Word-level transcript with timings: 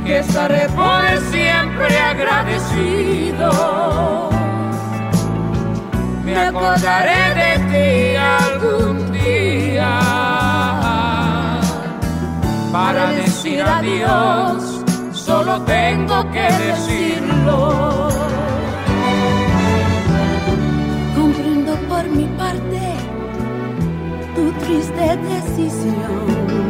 que 0.00 0.18
estaré 0.18 0.68
por 0.70 1.04
siempre 1.30 1.98
agradecido. 1.98 3.50
Me 6.24 6.36
acordaré 6.36 7.22
de 7.40 7.52
ti 7.70 8.16
algún 8.16 9.12
día 9.12 10.00
para 12.72 13.10
decir 13.12 13.62
adiós, 13.62 14.84
solo 15.12 15.60
tengo 15.62 16.30
que 16.30 16.48
decirlo. 16.66 18.08
Comprendo 21.16 21.72
por 21.88 22.04
mi 22.08 22.26
parte 22.36 22.80
tu 24.34 24.52
triste 24.64 25.16
decisión. 25.32 26.68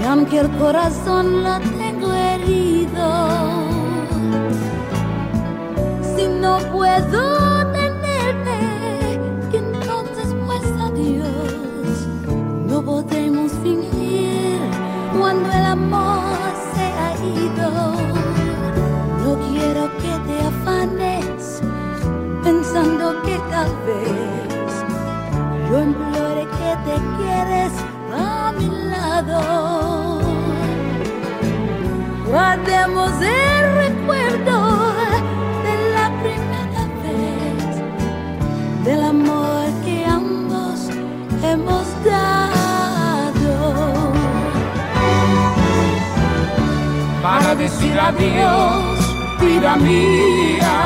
Y 0.00 0.04
aunque 0.04 0.40
el 0.40 0.50
corazón 0.58 1.42
la 2.00 2.36
si 6.16 6.28
no 6.28 6.58
puedo 6.72 7.72
tenerme, 7.72 9.18
entonces 9.52 10.34
pues 10.46 10.62
adiós. 10.80 12.08
No 12.66 12.82
podemos 12.82 13.52
fingir 13.62 14.58
cuando 15.18 15.50
el 15.50 15.64
amor 15.64 16.52
se 16.74 16.84
ha 17.02 17.14
ido. 17.44 17.70
No 19.24 19.38
quiero 19.48 19.90
que 20.02 20.12
te 20.26 20.36
afanes 20.52 21.62
pensando 22.42 23.22
que 23.22 23.36
tal 23.50 23.70
vez 23.86 24.72
yo 25.70 25.82
implore 25.82 26.44
que 26.58 26.70
te 26.86 26.96
quieres 27.18 27.72
a 28.14 28.52
mi 28.52 28.68
lado 28.90 30.35
guardemos 32.26 33.12
el 33.22 33.74
recuerdo 33.76 34.92
de 35.64 35.74
la 35.94 36.06
primera 36.22 36.82
vez, 37.02 37.64
del 38.84 39.02
amor 39.02 39.66
que 39.84 40.04
ambos 40.04 40.88
hemos 41.42 41.86
dado. 42.04 43.54
Para 47.22 47.54
decir 47.54 47.98
adiós, 47.98 48.98
vida 49.40 49.76
mía, 49.76 50.78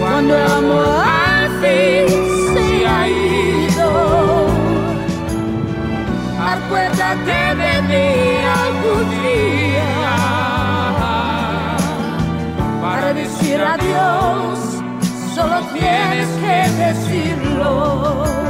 cuando 0.00 0.36
el 0.36 0.46
amor 0.52 0.86
al 1.04 1.48
fin 1.60 2.06
se 2.54 2.86
ha 2.86 3.08
ido, 3.08 3.65
acuérdate 6.66 7.54
de 7.62 7.82
mí 7.82 8.08
algún 8.64 9.10
día 9.10 10.16
para 12.82 13.14
decir 13.14 13.60
adiós, 13.60 14.58
solo 15.34 15.60
tienes 15.72 16.28
que 16.40 16.56
decirlo. 16.84 18.45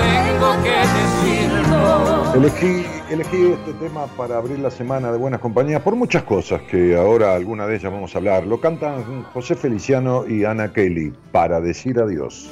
Tengo 0.00 0.62
que 0.62 0.70
decirlo. 0.70 2.34
Elegí, 2.34 2.86
elegí 3.10 3.52
este 3.52 3.72
tema 3.74 4.06
para 4.16 4.36
abrir 4.36 4.58
la 4.60 4.70
semana 4.70 5.10
de 5.10 5.18
Buenas 5.18 5.40
Compañías 5.40 5.82
por 5.82 5.96
muchas 5.96 6.22
cosas 6.22 6.62
que 6.62 6.96
ahora 6.96 7.34
alguna 7.34 7.66
de 7.66 7.76
ellas 7.76 7.92
vamos 7.92 8.14
a 8.14 8.18
hablar. 8.18 8.46
Lo 8.46 8.60
cantan 8.60 9.24
José 9.34 9.56
Feliciano 9.56 10.24
y 10.26 10.44
Ana 10.44 10.72
Kelly 10.72 11.12
para 11.32 11.60
decir 11.60 11.98
adiós. 11.98 12.50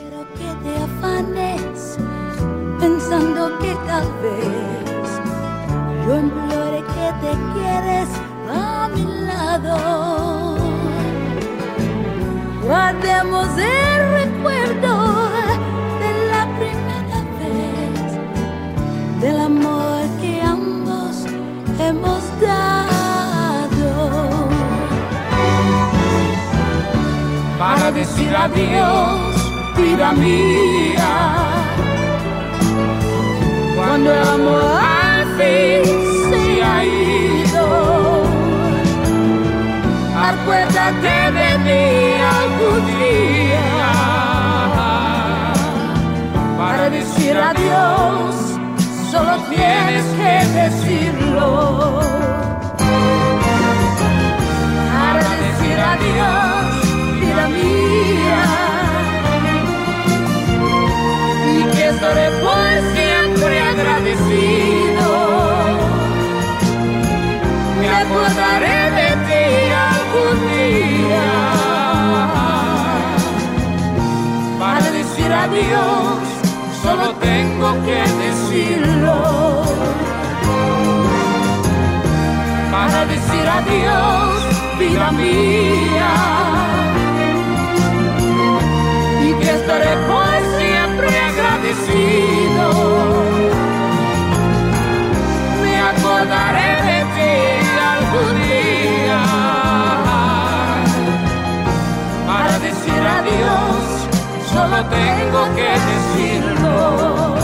Decir 27.98 28.32
adiós, 28.36 29.34
vida 29.76 30.12
mía, 30.12 31.14
cuando 33.76 34.08
el 34.14 34.28
amor 34.36 34.62
al 35.02 35.24
fin 35.36 35.82
se 36.28 36.62
ha 36.62 36.84
ido. 36.84 37.66
Acuérdate 40.30 41.16
de 41.38 41.50
mí 41.66 41.86
algún 42.40 42.80
día 42.98 43.68
para 46.60 46.84
decir 46.90 47.36
adiós, 47.50 48.34
solo 49.10 49.34
tienes 49.50 50.04
que 50.18 50.34
decirlo. 50.60 52.00
Para 54.92 55.30
decir 55.44 55.78
adiós, 55.92 56.57
y 61.56 61.62
que 61.74 61.88
estaré 61.88 62.30
por 62.42 62.68
siempre 62.94 63.60
agradecido. 63.60 65.08
Me 67.80 67.88
acordaré 68.02 68.80
de 68.98 69.10
ti 69.26 69.44
algún 69.92 70.36
día 70.56 71.28
para 74.58 74.86
decir 74.90 75.32
adiós, 75.32 76.18
solo 76.82 77.06
tengo 77.14 77.68
que 77.86 78.00
decirlo. 78.24 79.16
Para 82.70 83.00
decir 83.06 83.46
adiós, 83.58 84.40
vida 84.78 85.10
mía, 85.12 86.12
tengo 104.84 105.54
que 105.54 105.70
decirlo. 105.90 107.34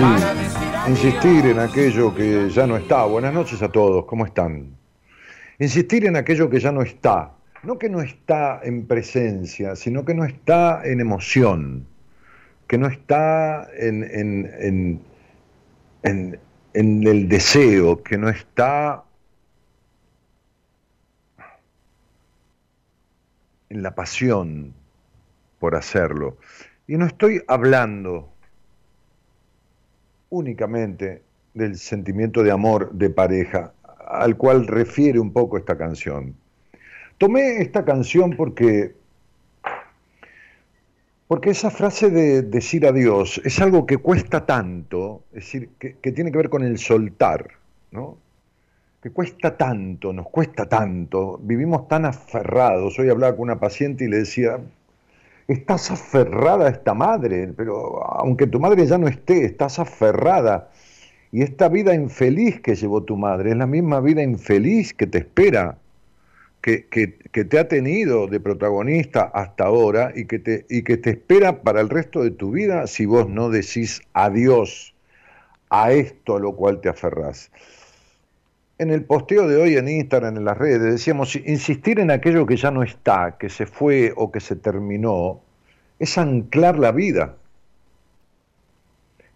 Para 0.00 0.32
Insistir, 0.32 0.32
decir 0.34 0.76
adiós. 0.76 0.88
insistir 0.88 1.46
en 1.46 1.58
aquello 1.58 2.14
que 2.14 2.50
ya 2.50 2.66
no 2.66 2.76
está. 2.76 3.04
Buenas 3.04 3.32
noches 3.34 3.62
a 3.62 3.68
todos, 3.68 4.04
¿cómo 4.04 4.26
están? 4.26 4.76
Insistir 5.58 6.06
en 6.06 6.16
aquello 6.16 6.50
que 6.50 6.58
ya 6.58 6.72
no 6.72 6.82
está. 6.82 7.32
No 7.62 7.78
que 7.78 7.88
no 7.88 8.00
está 8.00 8.60
en 8.64 8.86
presencia, 8.86 9.76
sino 9.76 10.04
que 10.04 10.14
no 10.14 10.24
está 10.24 10.82
en 10.84 11.00
emoción, 11.00 11.86
que 12.66 12.76
no 12.76 12.88
está 12.88 13.68
en, 13.76 14.02
en- 14.02 15.00
en- 16.02 16.38
en- 16.74 17.06
el 17.06 17.28
deseo, 17.28 18.02
que 18.02 18.18
no 18.18 18.28
está 18.28 19.04
en 23.68 23.82
la 23.82 23.94
pasión 23.94 24.72
por 25.58 25.74
hacerlo. 25.76 26.36
Y 26.86 26.96
no 26.96 27.06
estoy 27.06 27.42
hablando 27.46 28.28
únicamente 30.30 31.22
del 31.54 31.76
sentimiento 31.76 32.42
de 32.42 32.50
amor 32.50 32.90
de 32.92 33.10
pareja, 33.10 33.72
al 34.08 34.36
cual 34.36 34.66
refiere 34.66 35.20
un 35.20 35.32
poco 35.32 35.58
esta 35.58 35.76
canción. 35.76 36.34
Tomé 37.18 37.58
esta 37.62 37.84
canción 37.84 38.36
porque, 38.36 38.94
porque 41.28 41.50
esa 41.50 41.70
frase 41.70 42.10
de 42.10 42.42
decir 42.42 42.86
adiós 42.86 43.40
es 43.44 43.60
algo 43.60 43.86
que 43.86 43.98
cuesta 43.98 44.44
tanto, 44.44 45.22
es 45.32 45.44
decir, 45.44 45.70
que, 45.78 45.96
que 45.96 46.12
tiene 46.12 46.32
que 46.32 46.38
ver 46.38 46.50
con 46.50 46.62
el 46.62 46.78
soltar, 46.78 47.48
¿no? 47.90 48.18
Que 49.02 49.10
cuesta 49.10 49.56
tanto, 49.56 50.12
nos 50.12 50.28
cuesta 50.28 50.68
tanto, 50.68 51.38
vivimos 51.42 51.88
tan 51.88 52.04
aferrados. 52.04 52.98
Hoy 52.98 53.08
hablaba 53.08 53.34
con 53.34 53.44
una 53.44 53.58
paciente 53.58 54.04
y 54.04 54.08
le 54.08 54.18
decía, 54.18 54.60
estás 55.48 55.90
aferrada 55.90 56.66
a 56.66 56.70
esta 56.70 56.94
madre, 56.94 57.52
pero 57.56 58.04
aunque 58.04 58.46
tu 58.46 58.60
madre 58.60 58.86
ya 58.86 58.98
no 58.98 59.08
esté, 59.08 59.44
estás 59.44 59.78
aferrada. 59.78 60.70
Y 61.30 61.42
esta 61.42 61.68
vida 61.68 61.94
infeliz 61.94 62.60
que 62.60 62.74
llevó 62.74 63.02
tu 63.02 63.16
madre 63.16 63.50
es 63.50 63.56
la 63.56 63.66
misma 63.66 64.00
vida 64.00 64.22
infeliz 64.22 64.92
que 64.92 65.06
te 65.06 65.18
espera, 65.18 65.78
que, 66.62 66.86
que- 66.86 67.44
te 67.44 67.58
ha 67.58 67.68
tenido 67.68 68.26
de 68.28 68.40
protagonista 68.40 69.22
hasta 69.34 69.64
ahora 69.64 70.12
y 70.14 70.26
que, 70.26 70.38
te, 70.38 70.64
y 70.70 70.82
que 70.84 70.96
te 70.96 71.10
espera 71.10 71.62
para 71.62 71.80
el 71.80 71.88
resto 71.90 72.22
de 72.22 72.30
tu 72.30 72.52
vida 72.52 72.86
si 72.86 73.04
vos 73.06 73.28
no 73.28 73.50
decís 73.50 74.02
adiós 74.14 74.94
a 75.70 75.92
esto 75.92 76.36
a 76.36 76.40
lo 76.40 76.54
cual 76.54 76.80
te 76.80 76.88
aferrás. 76.88 77.50
En 78.78 78.90
el 78.90 79.04
posteo 79.04 79.46
de 79.48 79.56
hoy 79.56 79.76
en 79.76 79.88
Instagram, 79.88 80.36
en 80.36 80.44
las 80.44 80.58
redes, 80.58 80.82
decíamos, 80.82 81.36
insistir 81.36 82.00
en 82.00 82.10
aquello 82.10 82.46
que 82.46 82.56
ya 82.56 82.70
no 82.70 82.82
está, 82.82 83.36
que 83.38 83.48
se 83.48 83.66
fue 83.66 84.12
o 84.16 84.30
que 84.32 84.40
se 84.40 84.56
terminó, 84.56 85.40
es 85.98 86.18
anclar 86.18 86.78
la 86.78 86.92
vida. 86.92 87.36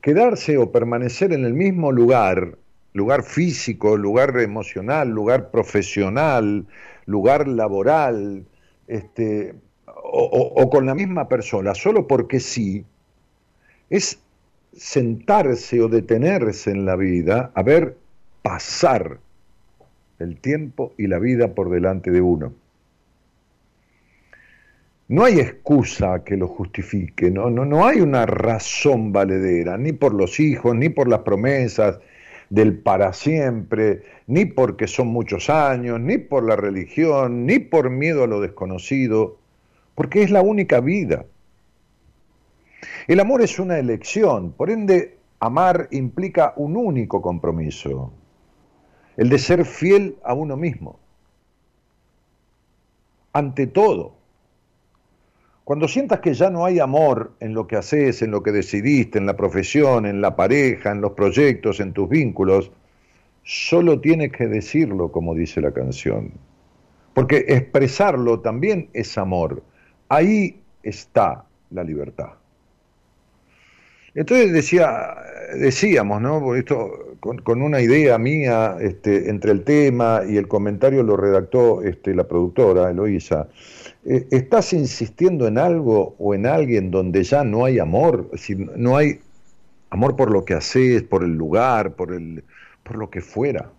Quedarse 0.01 0.57
o 0.59 0.71
permanecer 0.73 1.33
en 1.33 1.45
el 1.45 1.53
mismo 1.55 1.93
lugar, 1.93 2.57
lugar 2.93 3.23
físico, 3.23 3.97
lugar 3.97 4.39
emocional, 4.41 5.09
lugar 5.11 5.51
profesional, 5.51 6.67
lugar 7.07 7.49
laboral, 7.49 8.45
este, 8.87 9.55
o, 9.87 10.71
con 10.71 10.87
la 10.87 10.95
misma 10.95 11.29
persona, 11.29 11.75
solo 11.75 12.07
porque 12.07 12.41
sí, 12.41 12.85
es 13.91 14.19
sentarse 14.73 15.81
o 15.81 15.89
detenerse 15.89 16.71
en 16.71 16.85
la 16.85 16.97
vida 16.97 17.51
a 17.55 17.63
ver 17.63 17.97
pasar 18.43 19.19
el 20.19 20.37
tiempo 20.37 20.93
y 20.99 21.07
la 21.07 21.19
vida 21.19 21.55
por 21.55 21.71
delante 21.71 22.11
de 22.11 22.21
uno. 22.21 22.53
No 25.09 25.25
hay 25.25 25.39
excusa 25.39 26.25
que 26.25 26.37
lo 26.37 26.49
justifique, 26.49 27.31
no, 27.31 27.49
no, 27.49 27.65
no 27.65 27.87
hay 27.87 28.01
una 28.01 28.27
razón 28.27 29.13
valedera, 29.13 29.79
ni 29.79 29.93
por 29.93 30.13
los 30.13 30.41
hijos, 30.41 30.75
ni 30.75 30.89
por 30.89 31.09
las 31.09 31.21
promesas 31.21 32.01
del 32.51 32.79
para 32.79 33.13
siempre, 33.13 34.03
ni 34.27 34.45
porque 34.45 34.87
son 34.87 35.09
muchos 35.09 35.51
años, 35.51 36.01
ni 36.01 36.19
por 36.19 36.45
la 36.45 36.57
religión, 36.57 37.47
ni 37.47 37.59
por 37.59 37.91
miedo 37.91 38.25
a 38.25 38.27
lo 38.27 38.41
desconocido, 38.41 39.39
porque 39.95 40.23
es 40.23 40.31
la 40.31 40.43
única 40.43 40.81
vida. 40.81 41.27
El 43.09 43.21
amor 43.21 43.43
es 43.43 43.59
una 43.59 43.79
elección, 43.79 44.53
por 44.53 44.71
ende, 44.71 45.19
amar 45.41 45.89
implica 45.91 46.53
un 46.57 46.77
único 46.77 47.23
compromiso, 47.23 48.13
el 49.17 49.29
de 49.29 49.39
ser 49.39 49.65
fiel 49.65 50.17
a 50.25 50.35
uno 50.35 50.57
mismo. 50.57 50.99
Ante 53.33 53.67
todo, 53.67 54.16
cuando 55.67 55.89
sientas 55.89 56.21
que 56.21 56.33
ya 56.33 56.49
no 56.49 56.65
hay 56.65 56.79
amor 56.79 57.33
en 57.41 57.53
lo 57.53 57.67
que 57.67 57.75
haces, 57.75 58.23
en 58.23 58.31
lo 58.31 58.41
que 58.41 58.53
decidiste, 58.53 59.19
en 59.19 59.27
la 59.27 59.37
profesión, 59.37 60.07
en 60.07 60.21
la 60.21 60.37
pareja, 60.37 60.93
en 60.93 61.01
los 61.01 61.15
proyectos, 61.15 61.81
en 61.81 61.93
tus 61.93 62.09
vínculos, 62.09 62.71
solo 63.43 64.01
tienes 64.01 64.31
que 64.31 64.47
decirlo 64.47 65.11
como 65.11 65.35
dice 65.35 65.61
la 65.61 65.73
canción. 65.73 66.31
Porque 67.15 67.47
expresarlo 67.49 68.39
también 68.39 68.91
es 68.93 69.19
amor. 69.19 69.61
Ahí 70.09 70.61
está 70.85 71.47
la 71.71 71.83
libertad. 71.83 72.35
Entonces 74.15 74.53
decía, 74.53 75.17
decíamos, 75.59 76.23
¿no? 76.23 76.55
Esto, 76.55 77.17
con, 77.19 77.39
con 77.39 77.61
una 77.61 77.81
idea 77.81 78.19
mía 78.19 78.77
este, 78.81 79.29
entre 79.29 79.51
el 79.51 79.65
tema 79.65 80.21
y 80.29 80.37
el 80.37 80.47
comentario 80.47 81.03
lo 81.03 81.17
redactó 81.17 81.83
este, 81.83 82.15
la 82.15 82.23
productora, 82.23 82.89
Eloísa. 82.89 83.49
Eh, 84.09 84.29
¿Estás 84.31 84.73
insistiendo 84.73 85.49
en 85.49 85.59
algo 85.59 86.15
o 86.19 86.33
en 86.35 86.47
alguien 86.47 86.93
donde 86.93 87.25
ya 87.25 87.43
no 87.43 87.65
hay 87.65 87.81
amor? 87.81 88.31
Decir, 88.31 88.59
no 88.77 88.97
hay 88.97 89.21
amor 89.91 90.15
por 90.15 90.31
lo 90.31 90.45
que 90.45 90.55
haces, 90.55 91.03
por 91.03 91.25
el 91.25 91.33
lugar, 91.35 91.97
por, 91.97 92.13
el, 92.15 92.45
por 92.85 92.97
lo 92.99 93.11
que 93.11 93.21
fuera. 93.21 93.73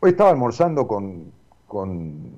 Hoy 0.00 0.10
estaba 0.10 0.30
almorzando 0.30 0.86
con, 0.86 1.32
con, 1.66 2.30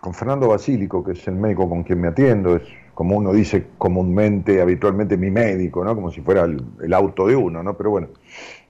con 0.00 0.14
Fernando 0.14 0.48
Basílico, 0.48 1.04
que 1.04 1.12
es 1.12 1.28
el 1.28 1.36
médico 1.36 1.68
con 1.68 1.84
quien 1.84 2.00
me 2.00 2.08
atiendo, 2.08 2.56
es 2.56 2.62
como 2.96 3.14
uno 3.14 3.30
dice 3.30 3.66
comúnmente, 3.76 4.62
habitualmente, 4.62 5.18
mi 5.18 5.30
médico, 5.30 5.84
¿no? 5.84 5.94
Como 5.94 6.10
si 6.10 6.22
fuera 6.22 6.44
el, 6.44 6.94
auto 6.94 7.26
de 7.26 7.36
uno, 7.36 7.62
¿no? 7.62 7.76
Pero 7.76 7.90
bueno, 7.90 8.08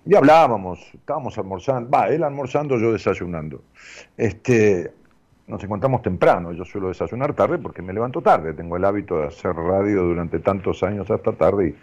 ya 0.04 0.18
hablábamos, 0.18 0.80
estábamos 0.92 1.38
almorzando, 1.38 1.88
va, 1.88 2.08
él 2.08 2.24
almorzando, 2.24 2.76
yo 2.76 2.92
desayunando. 2.92 3.62
Este, 4.16 4.92
nos 5.46 5.62
encontramos 5.62 6.02
temprano, 6.02 6.50
yo 6.50 6.64
suelo 6.64 6.88
desayunar 6.88 7.34
tarde 7.34 7.58
porque 7.58 7.82
me 7.82 7.92
levanto 7.92 8.20
tarde, 8.20 8.52
tengo 8.52 8.76
el 8.76 8.84
hábito 8.84 9.20
de 9.20 9.28
hacer 9.28 9.54
radio 9.54 10.02
durante 10.02 10.40
tantos 10.40 10.82
años 10.82 11.08
hasta 11.08 11.32
tarde 11.32 11.68
y 11.68 11.74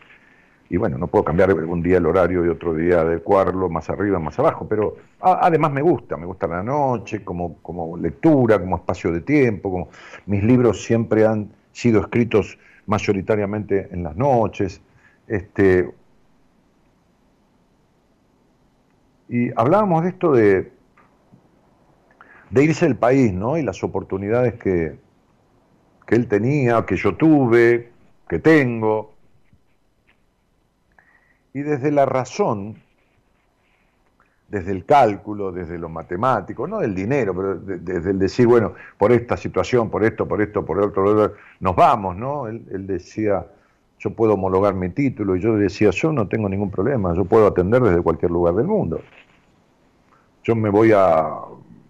y 0.69 0.77
bueno, 0.77 0.97
no 0.97 1.05
puedo 1.05 1.23
cambiar 1.23 1.53
un 1.53 1.83
día 1.83 1.97
el 1.97 2.05
horario 2.07 2.43
y 2.43 2.49
otro 2.49 2.73
día 2.73 3.01
adecuarlo 3.01 3.69
más 3.69 3.91
arriba, 3.91 4.17
más 4.17 4.39
abajo, 4.39 4.65
pero 4.67 4.95
además 5.19 5.71
me 5.71 5.83
gusta, 5.83 6.17
me 6.17 6.25
gusta 6.25 6.47
la 6.47 6.63
noche 6.63 7.23
como, 7.23 7.57
como 7.61 7.95
lectura, 7.95 8.59
como 8.59 8.77
espacio 8.77 9.11
de 9.11 9.21
tiempo, 9.21 9.69
como 9.69 9.89
mis 10.25 10.43
libros 10.43 10.81
siempre 10.81 11.27
han 11.27 11.51
sido 11.73 11.99
escritos 11.99 12.57
mayoritariamente 12.85 13.89
en 13.91 14.03
las 14.03 14.15
noches. 14.15 14.81
Este, 15.27 15.93
y 19.27 19.49
hablábamos 19.57 20.03
de 20.03 20.09
esto 20.09 20.31
de, 20.31 20.71
de 22.49 22.63
irse 22.63 22.85
del 22.85 22.95
país, 22.95 23.33
¿no? 23.33 23.57
Y 23.57 23.63
las 23.63 23.83
oportunidades 23.83 24.53
que, 24.53 24.97
que 26.07 26.15
él 26.15 26.27
tenía, 26.27 26.85
que 26.85 26.95
yo 26.95 27.15
tuve, 27.15 27.91
que 28.29 28.39
tengo 28.39 29.13
y 31.53 31.61
desde 31.61 31.91
la 31.91 32.05
razón, 32.05 32.81
desde 34.53 34.71
el 34.71 34.85
cálculo, 34.85 35.51
desde 35.51 35.79
lo 35.79 35.89
matemático, 35.89 36.67
no 36.67 36.77
del 36.77 36.93
dinero, 36.93 37.35
pero 37.35 37.55
desde 37.55 38.11
el 38.11 38.19
decir, 38.19 38.45
bueno, 38.45 38.73
por 38.99 39.11
esta 39.11 39.35
situación, 39.35 39.89
por 39.89 40.03
esto, 40.03 40.27
por 40.27 40.43
esto, 40.43 40.63
por 40.63 40.79
otro, 40.79 41.33
nos 41.59 41.75
vamos, 41.75 42.15
¿no? 42.15 42.47
Él, 42.47 42.85
decía, 42.85 43.47
yo 43.97 44.11
puedo 44.11 44.35
homologar 44.35 44.75
mi 44.75 44.89
título, 44.89 45.35
y 45.35 45.39
yo 45.39 45.57
decía, 45.57 45.89
yo 45.89 46.11
no 46.11 46.27
tengo 46.27 46.47
ningún 46.47 46.69
problema, 46.69 47.15
yo 47.15 47.25
puedo 47.25 47.47
atender 47.47 47.81
desde 47.81 48.03
cualquier 48.03 48.29
lugar 48.29 48.53
del 48.53 48.67
mundo. 48.67 49.01
Yo 50.43 50.55
me 50.55 50.69
voy 50.69 50.91
a, 50.95 51.31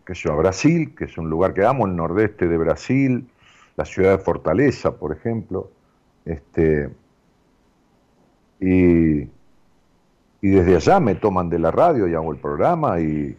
qué 0.06 0.16
sé 0.16 0.30
yo, 0.30 0.32
a 0.32 0.38
Brasil, 0.38 0.96
que 0.96 1.04
es 1.04 1.18
un 1.18 1.30
lugar 1.30 1.54
que 1.54 1.66
amo, 1.66 1.86
el 1.86 1.98
nordeste 1.98 2.48
de 2.48 2.58
Brasil, 2.58 3.28
la 3.76 3.84
ciudad 3.84 4.12
de 4.12 4.24
Fortaleza, 4.24 4.96
por 4.96 5.12
ejemplo, 5.12 5.70
este, 6.24 6.90
y 8.62 9.28
y 10.44 10.50
desde 10.50 10.76
allá 10.76 11.00
me 11.00 11.16
toman 11.16 11.50
de 11.50 11.58
la 11.58 11.72
radio 11.72 12.06
y 12.06 12.14
hago 12.14 12.34
el 12.34 12.38
programa 12.38 13.00
y, 13.00 13.34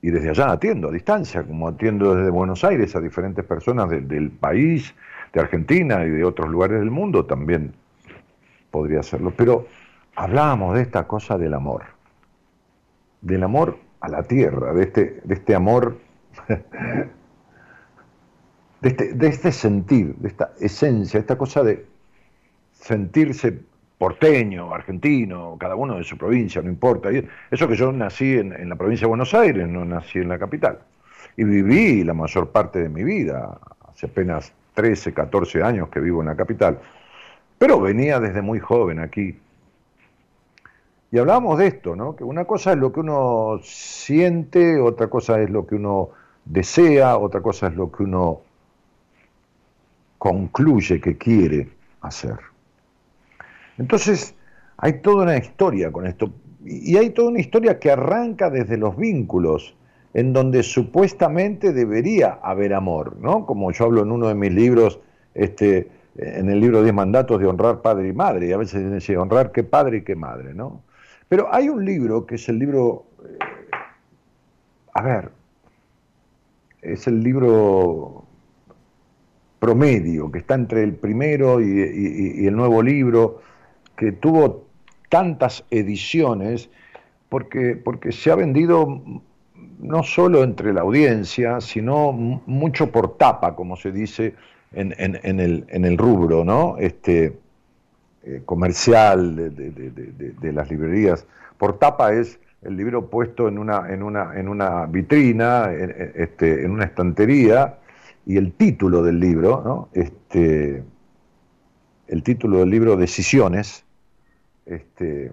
y 0.00 0.10
desde 0.10 0.30
allá 0.30 0.50
atiendo 0.50 0.88
a 0.88 0.92
distancia, 0.92 1.42
como 1.42 1.68
atiendo 1.68 2.14
desde 2.14 2.30
Buenos 2.30 2.64
Aires 2.64 2.96
a 2.96 3.00
diferentes 3.00 3.44
personas 3.44 3.90
del 3.90 4.30
país, 4.30 4.94
de 5.34 5.40
Argentina 5.40 6.02
y 6.06 6.08
de 6.08 6.24
otros 6.24 6.48
lugares 6.48 6.80
del 6.80 6.90
mundo, 6.90 7.26
también 7.26 7.74
podría 8.70 9.00
hacerlo. 9.00 9.34
Pero 9.36 9.66
hablábamos 10.16 10.74
de 10.74 10.80
esta 10.80 11.06
cosa 11.06 11.36
del 11.36 11.52
amor, 11.52 11.82
del 13.20 13.42
amor 13.42 13.76
a 14.00 14.08
la 14.08 14.22
tierra, 14.22 14.72
de 14.72 14.84
este, 14.84 15.20
de 15.22 15.34
este 15.34 15.54
amor, 15.54 15.98
de 18.80 18.88
este, 18.88 19.12
de 19.12 19.28
este 19.28 19.52
sentir, 19.52 20.16
de 20.16 20.28
esta 20.28 20.54
esencia, 20.60 21.20
esta 21.20 21.36
cosa 21.36 21.62
de 21.62 21.84
sentirse 22.72 23.68
porteño, 24.00 24.72
argentino, 24.72 25.58
cada 25.60 25.74
uno 25.76 25.98
de 25.98 26.04
su 26.04 26.16
provincia, 26.16 26.62
no 26.62 26.70
importa. 26.70 27.10
Eso 27.50 27.68
que 27.68 27.76
yo 27.76 27.92
nací 27.92 28.38
en, 28.38 28.66
la 28.66 28.74
provincia 28.74 29.04
de 29.04 29.10
Buenos 29.10 29.34
Aires, 29.34 29.68
no 29.68 29.84
nací 29.84 30.20
en 30.20 30.30
la 30.30 30.38
capital. 30.38 30.78
Y 31.36 31.44
viví 31.44 32.02
la 32.02 32.14
mayor 32.14 32.48
parte 32.48 32.78
de 32.78 32.88
mi 32.88 33.04
vida, 33.04 33.60
hace 33.86 34.06
apenas 34.06 34.54
13, 34.72 35.12
14 35.12 35.62
años 35.62 35.90
que 35.90 36.00
vivo 36.00 36.22
en 36.22 36.28
la 36.28 36.34
capital. 36.34 36.78
Pero 37.58 37.78
venía 37.78 38.18
desde 38.20 38.40
muy 38.40 38.58
joven 38.58 39.00
aquí. 39.00 39.38
Y 41.10 41.18
hablábamos 41.18 41.58
de 41.58 41.66
esto, 41.66 41.94
¿no? 41.94 42.16
Que 42.16 42.24
una 42.24 42.46
cosa 42.46 42.72
es 42.72 42.78
lo 42.78 42.94
que 42.94 43.00
uno 43.00 43.60
siente, 43.62 44.80
otra 44.80 45.08
cosa 45.08 45.42
es 45.42 45.50
lo 45.50 45.66
que 45.66 45.74
uno 45.74 46.08
desea, 46.46 47.18
otra 47.18 47.42
cosa 47.42 47.66
es 47.66 47.74
lo 47.74 47.92
que 47.92 48.04
uno 48.04 48.40
concluye 50.16 51.02
que 51.02 51.18
quiere 51.18 51.68
hacer. 52.00 52.49
Entonces, 53.80 54.34
hay 54.76 55.00
toda 55.00 55.24
una 55.24 55.38
historia 55.38 55.90
con 55.90 56.06
esto. 56.06 56.30
Y 56.64 56.96
hay 56.98 57.10
toda 57.10 57.30
una 57.30 57.40
historia 57.40 57.78
que 57.78 57.90
arranca 57.90 58.50
desde 58.50 58.76
los 58.76 58.94
vínculos, 58.96 59.74
en 60.12 60.34
donde 60.34 60.62
supuestamente 60.62 61.72
debería 61.72 62.38
haber 62.42 62.74
amor, 62.74 63.16
¿no? 63.20 63.46
Como 63.46 63.72
yo 63.72 63.86
hablo 63.86 64.02
en 64.02 64.12
uno 64.12 64.28
de 64.28 64.34
mis 64.34 64.52
libros, 64.52 65.00
este, 65.34 65.88
en 66.16 66.50
el 66.50 66.60
libro 66.60 66.82
10 66.82 66.92
mandatos 66.92 67.40
de 67.40 67.46
honrar 67.46 67.80
padre 67.80 68.08
y 68.08 68.12
madre, 68.12 68.48
y 68.48 68.52
a 68.52 68.58
veces 68.58 68.92
dice 68.92 69.16
honrar 69.16 69.50
qué 69.50 69.64
padre 69.64 69.98
y 69.98 70.02
qué 70.02 70.14
madre, 70.14 70.52
¿no? 70.52 70.82
Pero 71.30 71.48
hay 71.50 71.70
un 71.70 71.82
libro 71.82 72.26
que 72.26 72.34
es 72.34 72.48
el 72.50 72.58
libro, 72.58 73.06
eh, 73.24 73.38
a 74.92 75.02
ver, 75.02 75.30
es 76.82 77.06
el 77.06 77.22
libro 77.22 78.24
promedio, 79.58 80.30
que 80.30 80.40
está 80.40 80.54
entre 80.54 80.82
el 80.82 80.94
primero 80.94 81.60
y 81.62 82.46
el 82.46 82.56
nuevo 82.56 82.82
libro, 82.82 83.40
que 84.00 84.12
tuvo 84.12 84.64
tantas 85.10 85.62
ediciones 85.70 86.70
porque, 87.28 87.76
porque 87.76 88.12
se 88.12 88.30
ha 88.30 88.34
vendido 88.34 89.02
no 89.78 90.02
solo 90.04 90.42
entre 90.42 90.72
la 90.72 90.80
audiencia, 90.80 91.60
sino 91.60 92.10
mucho 92.12 92.90
por 92.90 93.18
tapa, 93.18 93.54
como 93.54 93.76
se 93.76 93.92
dice 93.92 94.34
en, 94.72 94.94
el, 94.96 95.98
rubro 95.98 96.46
¿no? 96.46 96.76
este, 96.78 97.36
eh, 98.22 98.40
comercial 98.46 99.54
de, 99.54 100.52
las 100.54 100.70
librerías. 100.70 101.26
Por 101.58 101.78
tapa 101.78 102.14
es 102.14 102.40
el 102.62 102.78
libro 102.78 103.10
puesto 103.10 103.48
en 103.48 103.58
una, 103.58 103.92
en 103.92 104.02
una, 104.02 104.32
en 104.34 104.48
una 104.48 104.86
vitrina, 104.86 105.70
en, 105.74 106.12
este, 106.14 106.64
en 106.64 106.70
una 106.70 106.84
estantería, 106.84 107.76
y 108.24 108.38
el 108.38 108.52
título 108.52 109.02
del 109.02 109.20
libro, 109.20 109.60
¿no? 109.62 109.88
este, 109.92 110.82
el 112.08 112.22
título 112.22 112.60
del 112.60 112.70
libro 112.70 112.96
Decisiones, 112.96 113.84
este, 114.70 115.32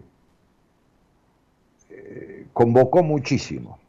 eh, 1.90 2.46
convocó 2.54 3.04
muchísimo. 3.04 3.80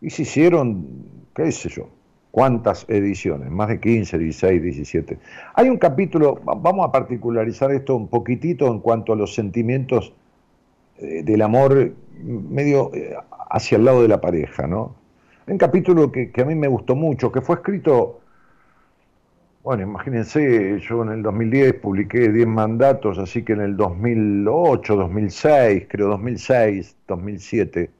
Y 0.00 0.10
se 0.10 0.22
hicieron, 0.22 0.86
qué 1.34 1.50
sé 1.52 1.68
yo, 1.68 1.88
cuántas 2.30 2.86
ediciones, 2.88 3.50
más 3.50 3.68
de 3.68 3.80
15, 3.80 4.18
16, 4.18 4.62
17. 4.62 5.18
Hay 5.54 5.68
un 5.68 5.76
capítulo, 5.76 6.40
vamos 6.44 6.88
a 6.88 6.90
particularizar 6.90 7.70
esto 7.70 7.94
un 7.94 8.08
poquitito 8.08 8.66
en 8.66 8.80
cuanto 8.80 9.12
a 9.12 9.16
los 9.16 9.34
sentimientos 9.34 10.12
eh, 10.98 11.22
del 11.22 11.42
amor 11.42 11.92
medio 12.22 12.90
eh, 12.94 13.14
hacia 13.50 13.76
el 13.76 13.84
lado 13.84 14.02
de 14.02 14.08
la 14.08 14.20
pareja, 14.20 14.66
¿no? 14.66 14.94
Un 15.46 15.58
capítulo 15.58 16.10
que, 16.10 16.30
que, 16.30 16.40
a 16.42 16.44
mí 16.44 16.54
me 16.54 16.68
gustó 16.68 16.94
mucho, 16.94 17.30
que 17.30 17.40
fue 17.40 17.56
escrito 17.56 18.21
bueno, 19.62 19.84
imagínense, 19.84 20.80
yo 20.80 21.02
en 21.04 21.10
el 21.10 21.22
2010 21.22 21.74
publiqué 21.74 22.32
10 22.32 22.48
mandatos, 22.48 23.18
así 23.18 23.44
que 23.44 23.52
en 23.52 23.60
el 23.60 23.76
2008, 23.76 24.96
2006, 24.96 25.86
creo 25.88 26.08
2006, 26.08 26.96
2007, 27.06 27.90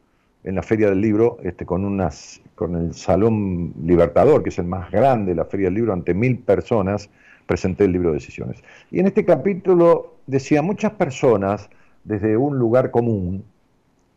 en 0.43 0.55
la 0.57 0.63
Feria 0.63 0.89
del 0.89 1.01
Libro, 1.01 1.39
este, 1.45 1.65
con, 1.65 1.85
unas, 1.85 2.41
con 2.57 2.75
el 2.75 2.95
Salón 2.95 3.75
Libertador, 3.81 4.43
que 4.43 4.49
es 4.49 4.59
el 4.59 4.67
más 4.67 4.91
grande 4.91 5.33
de 5.33 5.37
la 5.37 5.45
Feria 5.45 5.67
del 5.67 5.75
Libro, 5.75 5.93
ante 5.93 6.15
mil 6.15 6.39
personas, 6.39 7.09
presenté 7.47 7.85
el 7.85 7.93
libro 7.93 8.09
de 8.09 8.15
decisiones. 8.15 8.63
Y 8.91 8.99
en 8.99 9.07
este 9.07 9.25
capítulo 9.25 10.17
decía, 10.27 10.63
muchas 10.63 10.93
personas, 10.93 11.71
desde 12.03 12.37
un 12.37 12.59
lugar 12.59 12.91
común, 12.91 13.45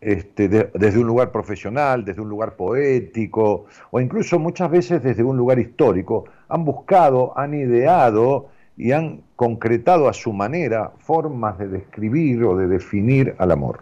este, 0.01 0.49
desde 0.49 0.99
un 0.99 1.05
lugar 1.05 1.31
profesional, 1.31 2.05
desde 2.05 2.21
un 2.21 2.29
lugar 2.29 2.55
poético, 2.55 3.65
o 3.91 4.01
incluso 4.01 4.39
muchas 4.39 4.71
veces 4.71 5.03
desde 5.03 5.23
un 5.23 5.37
lugar 5.37 5.59
histórico, 5.59 6.25
han 6.49 6.65
buscado, 6.65 7.37
han 7.37 7.53
ideado 7.53 8.49
y 8.77 8.91
han 8.91 9.21
concretado 9.35 10.07
a 10.07 10.13
su 10.13 10.33
manera 10.33 10.91
formas 10.99 11.57
de 11.57 11.67
describir 11.67 12.43
o 12.43 12.57
de 12.57 12.67
definir 12.67 13.35
al 13.37 13.51
amor. 13.51 13.81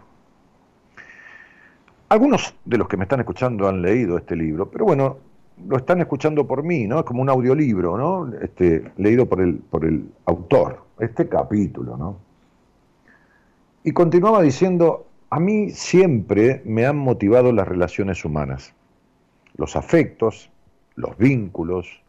Algunos 2.08 2.54
de 2.64 2.78
los 2.78 2.88
que 2.88 2.96
me 2.96 3.04
están 3.04 3.20
escuchando 3.20 3.68
han 3.68 3.82
leído 3.82 4.16
este 4.16 4.36
libro, 4.36 4.70
pero 4.70 4.84
bueno, 4.84 5.16
lo 5.66 5.76
están 5.76 6.00
escuchando 6.00 6.46
por 6.46 6.62
mí, 6.62 6.86
¿no? 6.86 7.00
Es 7.00 7.04
como 7.04 7.22
un 7.22 7.28
audiolibro, 7.28 7.96
¿no? 7.96 8.32
Este, 8.40 8.92
leído 8.96 9.26
por 9.26 9.40
el, 9.40 9.56
por 9.56 9.84
el 9.84 10.08
autor, 10.26 10.84
este 10.98 11.28
capítulo, 11.28 11.96
¿no? 11.96 12.16
Y 13.82 13.92
continuaba 13.92 14.42
diciendo, 14.42 15.06
a 15.30 15.40
mí 15.40 15.70
siempre 15.70 16.62
me 16.64 16.86
han 16.86 16.96
motivado 16.96 17.52
las 17.52 17.66
relaciones 17.66 18.24
humanas, 18.24 18.74
los 19.56 19.76
afectos, 19.76 20.50
los 20.94 21.16
vínculos 21.18 22.03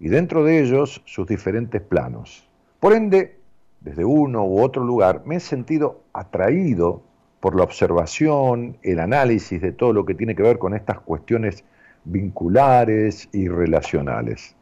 y 0.00 0.08
dentro 0.08 0.42
de 0.42 0.62
ellos 0.62 1.02
sus 1.04 1.28
diferentes 1.28 1.82
planos. 1.82 2.48
Por 2.80 2.94
ende, 2.94 3.36
desde 3.80 4.04
uno 4.04 4.44
u 4.44 4.60
otro 4.62 4.82
lugar, 4.82 5.22
me 5.26 5.36
he 5.36 5.40
sentido 5.40 6.00
atraído 6.14 7.02
por 7.38 7.54
la 7.54 7.64
observación, 7.64 8.78
el 8.82 8.98
análisis 8.98 9.60
de 9.60 9.72
todo 9.72 9.92
lo 9.92 10.04
que 10.04 10.14
tiene 10.14 10.34
que 10.34 10.42
ver 10.42 10.58
con 10.58 10.74
estas 10.74 11.00
cuestiones 11.00 11.64
vinculares 12.04 13.28
y 13.32 13.48
relacionales. 13.48 14.56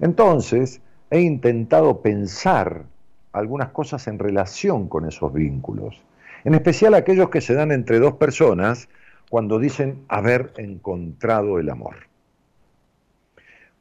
Entonces, 0.00 0.80
he 1.10 1.20
intentado 1.20 2.02
pensar 2.02 2.84
algunas 3.32 3.70
cosas 3.70 4.06
en 4.08 4.18
relación 4.18 4.88
con 4.88 5.06
esos 5.06 5.32
vínculos, 5.32 6.02
en 6.44 6.54
especial 6.54 6.94
aquellos 6.94 7.30
que 7.30 7.40
se 7.40 7.54
dan 7.54 7.70
entre 7.70 7.98
dos 7.98 8.14
personas 8.14 8.88
cuando 9.30 9.58
dicen 9.58 10.04
haber 10.08 10.52
encontrado 10.56 11.58
el 11.58 11.70
amor. 11.70 12.05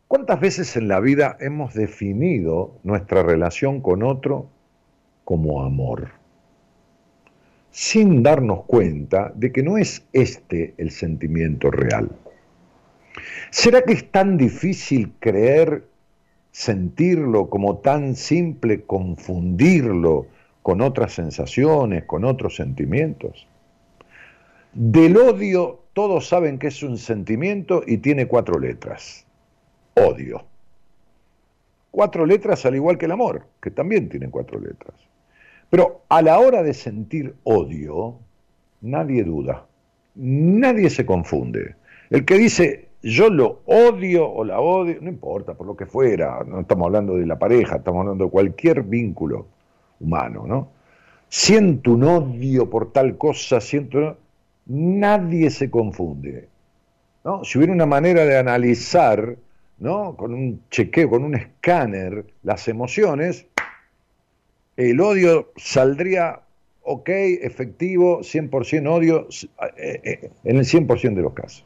¿Cuántas 0.08 0.40
veces 0.40 0.78
en 0.78 0.88
la 0.88 1.00
vida 1.00 1.36
hemos 1.40 1.74
definido 1.74 2.76
nuestra 2.84 3.24
relación 3.24 3.82
con 3.82 4.04
otro 4.04 4.48
como 5.24 5.64
amor? 5.64 6.12
Sin 7.72 8.22
darnos 8.22 8.66
cuenta 8.66 9.32
de 9.36 9.52
que 9.52 9.64
no 9.64 9.80
es 9.80 10.06
este 10.14 10.76
el 10.78 10.92
sentimiento 10.92 11.72
real. 11.72 12.12
¿Será 13.50 13.82
que 13.82 13.94
es 13.94 14.12
tan 14.12 14.38
difícil 14.38 15.12
creer, 15.20 15.86
sentirlo 16.52 17.50
como 17.50 17.80
tan 17.80 18.16
simple 18.16 18.84
confundirlo 18.84 20.28
con 20.62 20.82
otras 20.82 21.14
sensaciones, 21.14 22.04
con 22.06 22.26
otros 22.26 22.56
sentimientos? 22.56 23.48
Del 24.74 25.18
odio 25.18 25.80
todos 25.94 26.28
saben 26.28 26.60
que 26.60 26.68
es 26.68 26.84
un 26.84 27.00
sentimiento 27.00 27.82
y 27.88 27.98
tiene 27.98 28.28
cuatro 28.28 28.60
letras. 28.60 29.25
Odio. 29.96 30.44
Cuatro 31.92 32.26
letras 32.26 32.66
al 32.66 32.76
igual 32.76 32.98
que 32.98 33.06
el 33.06 33.12
amor, 33.12 33.48
que 33.62 33.72
también 33.72 34.10
tiene 34.10 34.30
cuatro 34.30 34.60
letras. 34.60 34.96
Pero 35.70 36.04
a 36.10 36.22
la 36.22 36.40
hora 36.40 36.62
de 36.62 36.74
sentir 36.74 37.36
odio, 37.44 38.20
nadie 38.82 39.24
duda, 39.24 39.66
nadie 40.16 40.90
se 40.90 41.06
confunde. 41.06 41.76
El 42.10 42.26
que 42.26 42.36
dice 42.36 42.90
yo 43.02 43.30
lo 43.30 43.62
odio 43.66 44.28
o 44.28 44.44
la 44.44 44.60
odio, 44.60 44.98
no 45.00 45.10
importa 45.10 45.54
por 45.54 45.68
lo 45.68 45.76
que 45.76 45.86
fuera, 45.86 46.44
no 46.44 46.62
estamos 46.62 46.88
hablando 46.88 47.16
de 47.18 47.28
la 47.28 47.38
pareja, 47.38 47.78
estamos 47.78 48.02
hablando 48.02 48.26
de 48.26 48.32
cualquier 48.32 48.82
vínculo 48.82 49.46
humano, 50.00 50.46
¿no? 50.48 50.70
Siento 51.30 51.92
un 51.92 52.04
odio 52.04 52.70
por 52.70 52.92
tal 52.92 53.18
cosa, 53.18 53.62
siento 53.62 54.18
nadie 54.66 55.50
se 55.52 55.70
confunde. 55.70 56.50
¿no? 57.24 57.44
Si 57.44 57.58
hubiera 57.58 57.74
una 57.74 57.86
manera 57.86 58.26
de 58.26 58.38
analizar, 58.38 59.38
¿no? 59.80 60.16
con 60.16 60.34
un 60.34 60.64
chequeo, 60.70 61.10
con 61.10 61.24
un 61.24 61.36
escáner, 61.36 62.26
las 62.44 62.68
emociones, 62.68 63.48
el 64.78 65.00
odio 65.00 65.52
saldría, 65.56 66.42
ok, 66.84 67.10
efectivo, 67.10 68.20
100% 68.20 68.90
odio, 68.90 69.28
eh, 69.78 70.02
eh, 70.04 70.32
en 70.44 70.58
el 70.58 70.66
100% 70.66 71.16
de 71.16 71.22
los 71.22 71.34
casos. 71.34 71.66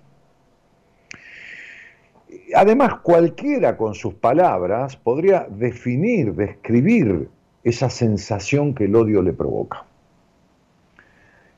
Además, 2.56 2.96
cualquiera 3.02 3.78
con 3.78 3.94
sus 3.94 4.14
palabras 4.16 4.96
podría 4.96 5.48
definir, 5.50 6.34
describir 6.34 7.30
esa 7.64 7.90
sensación 7.90 8.74
que 8.74 8.86
el 8.86 8.96
odio 8.96 9.22
le 9.22 9.34
provoca. 9.34 9.86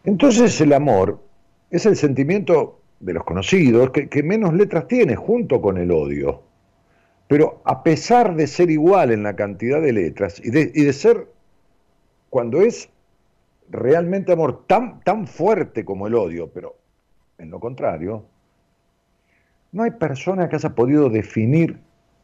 Entonces 0.04 0.60
el 0.62 0.74
amor 0.74 1.22
es 1.70 1.86
el 1.86 1.96
sentimiento 1.96 2.81
de 3.02 3.14
los 3.14 3.24
conocidos 3.24 3.90
que, 3.90 4.24
menos 4.24 4.54
letras 4.54 4.88
tiene 4.88 5.16
junto 5.16 5.62
con 5.62 5.78
el 5.78 5.92
odio. 5.92 6.44
Pero 7.28 7.62
a 7.66 7.84
pesar 7.84 8.36
de 8.36 8.48
ser 8.48 8.70
igual 8.70 9.12
en 9.12 9.24
la 9.24 9.36
cantidad 9.36 9.82
de 9.82 9.94
letras 9.94 10.42
y 10.44 10.52
de, 10.52 10.94
ser, 10.94 11.28
cuando 12.30 12.62
es 12.62 12.90
realmente 13.70 14.34
amor 14.34 14.66
tan, 14.68 15.02
tan 15.02 15.28
fuerte 15.28 15.84
como 15.84 16.08
el 16.08 16.16
odio, 16.16 16.50
pero 16.54 16.76
en 17.38 17.50
lo 17.50 17.60
contrario, 17.60 18.26
no 19.72 19.84
hay 19.84 19.92
persona 19.92 20.48
que 20.48 20.58
haya 20.58 20.76
podido 20.76 21.10
definir 21.10 21.80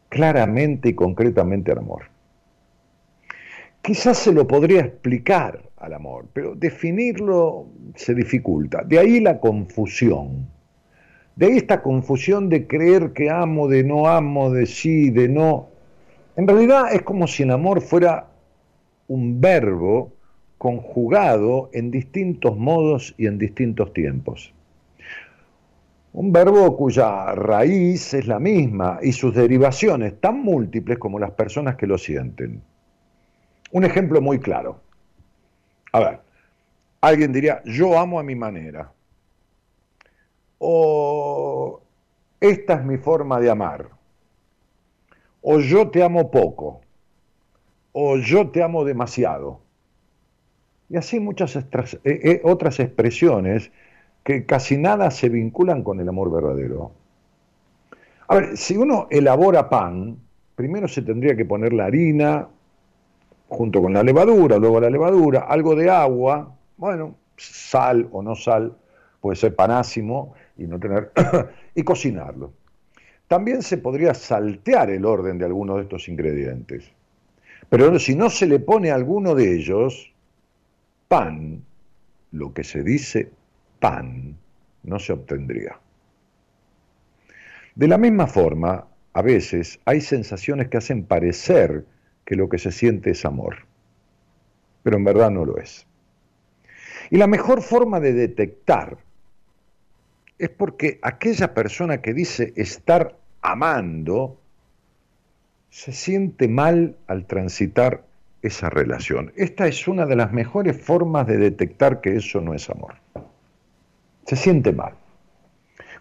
claramente 0.10 0.90
y 0.90 0.94
concretamente 0.94 1.72
el 1.72 1.80
amor. 1.80 2.04
Quizás 3.82 4.18
se 4.18 4.34
lo 4.34 4.46
podría 4.46 4.82
explicar 4.82 5.64
al 5.78 5.94
amor, 5.94 6.28
pero 6.34 6.56
definirlo 6.56 7.68
se 7.96 8.14
dificulta. 8.14 8.84
De 8.84 9.00
ahí 9.00 9.22
la 9.22 9.40
confusión. 9.40 10.57
De 11.38 11.56
esta 11.56 11.84
confusión 11.84 12.50
de 12.50 12.66
creer 12.66 13.14
que 13.14 13.30
amo, 13.30 13.68
de 13.68 13.84
no 13.84 14.08
amo, 14.08 14.52
de 14.52 14.66
sí, 14.66 15.12
de 15.12 15.30
no. 15.30 15.70
En 16.36 16.48
realidad 16.48 16.92
es 16.92 17.04
como 17.04 17.28
si 17.28 17.44
el 17.44 17.52
amor 17.52 17.82
fuera 17.82 18.28
un 19.08 19.40
verbo 19.40 20.14
conjugado 20.58 21.70
en 21.74 21.92
distintos 21.92 22.58
modos 22.58 23.14
y 23.20 23.28
en 23.28 23.38
distintos 23.38 23.94
tiempos. 23.94 24.52
Un 26.14 26.32
verbo 26.32 26.76
cuya 26.76 27.36
raíz 27.36 28.16
es 28.16 28.26
la 28.26 28.40
misma 28.40 28.98
y 29.04 29.12
sus 29.12 29.36
derivaciones 29.36 30.20
tan 30.20 30.42
múltiples 30.42 30.98
como 30.98 31.20
las 31.20 31.32
personas 31.32 31.76
que 31.76 31.86
lo 31.86 32.00
sienten. 32.00 32.64
Un 33.72 33.84
ejemplo 33.84 34.22
muy 34.22 34.40
claro. 34.40 34.82
A 35.92 36.00
ver, 36.00 36.20
alguien 37.02 37.32
diría, 37.32 37.62
yo 37.64 38.00
amo 38.00 38.20
a 38.20 38.24
mi 38.24 38.34
manera. 38.34 38.92
O 40.60 41.82
esta 42.40 42.76
es 42.76 42.86
mi 42.86 42.98
forma 42.98 43.40
de 43.40 43.50
amar. 43.50 43.90
O 45.42 45.60
yo 45.60 45.90
te 45.90 46.04
amo 46.04 46.30
poco. 46.30 46.82
O 47.92 48.18
yo 48.18 48.50
te 48.50 48.62
amo 48.62 48.86
demasiado. 48.86 49.60
Y 50.90 50.98
así 50.98 51.20
muchas 51.20 51.56
eh, 51.56 51.66
eh, 52.04 52.42
otras 52.44 52.80
expresiones 52.80 53.72
que 54.24 54.46
casi 54.46 54.78
nada 54.78 55.12
se 55.12 55.30
vinculan 55.30 55.84
con 55.84 56.00
el 56.00 56.08
amor 56.08 56.32
verdadero. 56.32 56.92
A 58.28 58.36
ver, 58.36 58.58
si 58.58 58.78
uno 58.78 59.08
elabora 59.10 59.70
pan, 59.70 60.18
primero 60.56 60.88
se 60.88 61.02
tendría 61.02 61.36
que 61.36 61.46
poner 61.46 61.74
la 61.74 61.86
harina, 61.86 62.48
junto 63.48 63.82
con 63.82 63.94
la 63.94 64.04
levadura, 64.04 64.58
luego 64.58 64.82
la 64.82 64.90
levadura, 64.90 65.42
algo 65.42 65.76
de 65.76 65.90
agua, 65.90 66.54
bueno, 66.76 67.16
sal 67.38 68.08
o 68.12 68.22
no 68.22 68.36
sal, 68.36 68.76
puede 69.22 69.38
ser 69.38 69.56
panásimo 69.56 70.34
y 70.58 70.68
no 70.68 70.80
tener 70.80 71.12
y 71.76 71.84
cocinarlo. 71.84 72.54
También 73.28 73.62
se 73.62 73.78
podría 73.78 74.14
saltear 74.14 74.90
el 74.90 75.06
orden 75.06 75.38
de 75.38 75.46
alguno 75.46 75.76
de 75.76 75.84
estos 75.84 76.08
ingredientes. 76.08 76.92
Pero 77.70 78.00
si 78.00 78.16
no 78.16 78.30
se 78.30 78.48
le 78.48 78.60
pone 78.60 78.92
alguno 78.92 79.36
de 79.36 79.56
ellos, 79.56 80.14
pan, 81.08 81.64
lo 82.32 82.54
que 82.54 82.64
se 82.64 82.84
dice 82.84 83.30
pan, 83.80 84.38
no 84.84 85.00
se 85.00 85.14
obtendría. 85.14 85.78
De 87.76 87.88
la 87.88 87.98
misma 87.98 88.28
forma, 88.28 88.88
a 89.14 89.22
veces 89.22 89.80
hay 89.86 90.02
sensaciones 90.02 90.70
que 90.70 90.78
hacen 90.78 91.04
parecer 91.04 91.86
que 92.26 92.36
lo 92.36 92.50
que 92.50 92.58
se 92.58 92.72
siente 92.72 93.12
es 93.12 93.26
amor. 93.26 93.58
Pero 94.84 94.98
en 94.98 95.04
verdad 95.04 95.30
no 95.30 95.46
lo 95.46 95.58
es. 95.58 95.86
Y 97.10 97.18
la 97.18 97.28
mejor 97.28 97.62
forma 97.62 98.00
de 98.00 98.14
detectar 98.14 98.98
es 100.40 100.50
porque 100.50 101.00
aquella 101.02 101.54
persona 101.54 102.02
que 102.02 102.14
dice 102.14 102.54
estar 102.56 103.18
amando 103.42 104.40
se 105.70 105.92
siente 105.92 106.48
mal 106.48 106.96
al 107.08 107.26
transitar 107.26 108.04
esa 108.42 108.70
relación. 108.70 109.34
Esta 109.36 109.68
es 109.68 109.88
una 109.88 110.06
de 110.06 110.16
las 110.16 110.32
mejores 110.32 110.80
formas 110.80 111.28
de 111.28 111.38
detectar 111.38 112.02
que 112.02 112.16
eso 112.16 112.42
no 112.42 112.54
es 112.54 112.70
amor. 112.70 112.96
Se 114.26 114.36
siente 114.36 114.72
mal. 114.72 114.94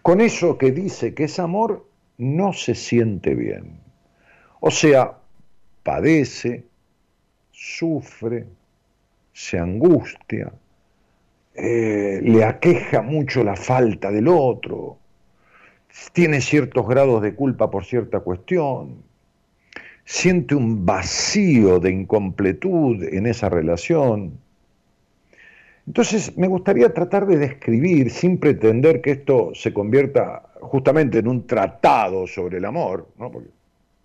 Con 0.03 0.21
eso 0.21 0.59
que 0.59 0.71
dice 0.71 1.15
que 1.15 1.25
es 1.25 1.39
amor, 1.39 1.87
no 2.19 2.53
se 2.53 2.75
siente 2.75 3.35
bien. 3.35 3.81
O 4.61 4.71
sea, 4.71 5.19
padece, 5.83 6.65
sufre, 7.51 8.47
se 9.33 9.59
angustia, 9.59 10.53
eh, 11.57 12.21
le 12.23 12.45
aqueja 12.45 13.03
mucho 13.03 13.43
la 13.43 13.57
falta 13.57 14.11
del 14.11 14.29
otro, 14.29 14.99
tiene 16.13 16.41
ciertos 16.41 16.87
grados 16.87 17.23
de 17.23 17.35
culpa 17.35 17.71
por 17.71 17.85
cierta 17.85 18.21
cuestión, 18.21 19.03
siente 20.05 20.55
un 20.55 20.85
vacío 20.85 21.81
de 21.81 21.91
incompletud 21.91 23.03
en 23.03 23.27
esa 23.27 23.49
relación. 23.49 24.39
Entonces 25.87 26.37
me 26.37 26.49
gustaría 26.49 26.93
tratar 26.93 27.27
de 27.27 27.39
describir, 27.39 28.11
sin 28.11 28.39
pretender 28.39 29.01
que 29.01 29.13
esto 29.13 29.53
se 29.55 29.73
convierta 29.73 30.43
justamente 30.61 31.19
en 31.19 31.29
un 31.29 31.47
tratado 31.47 32.27
sobre 32.27 32.59
el 32.59 32.65
amor, 32.65 33.09
¿no? 33.19 33.33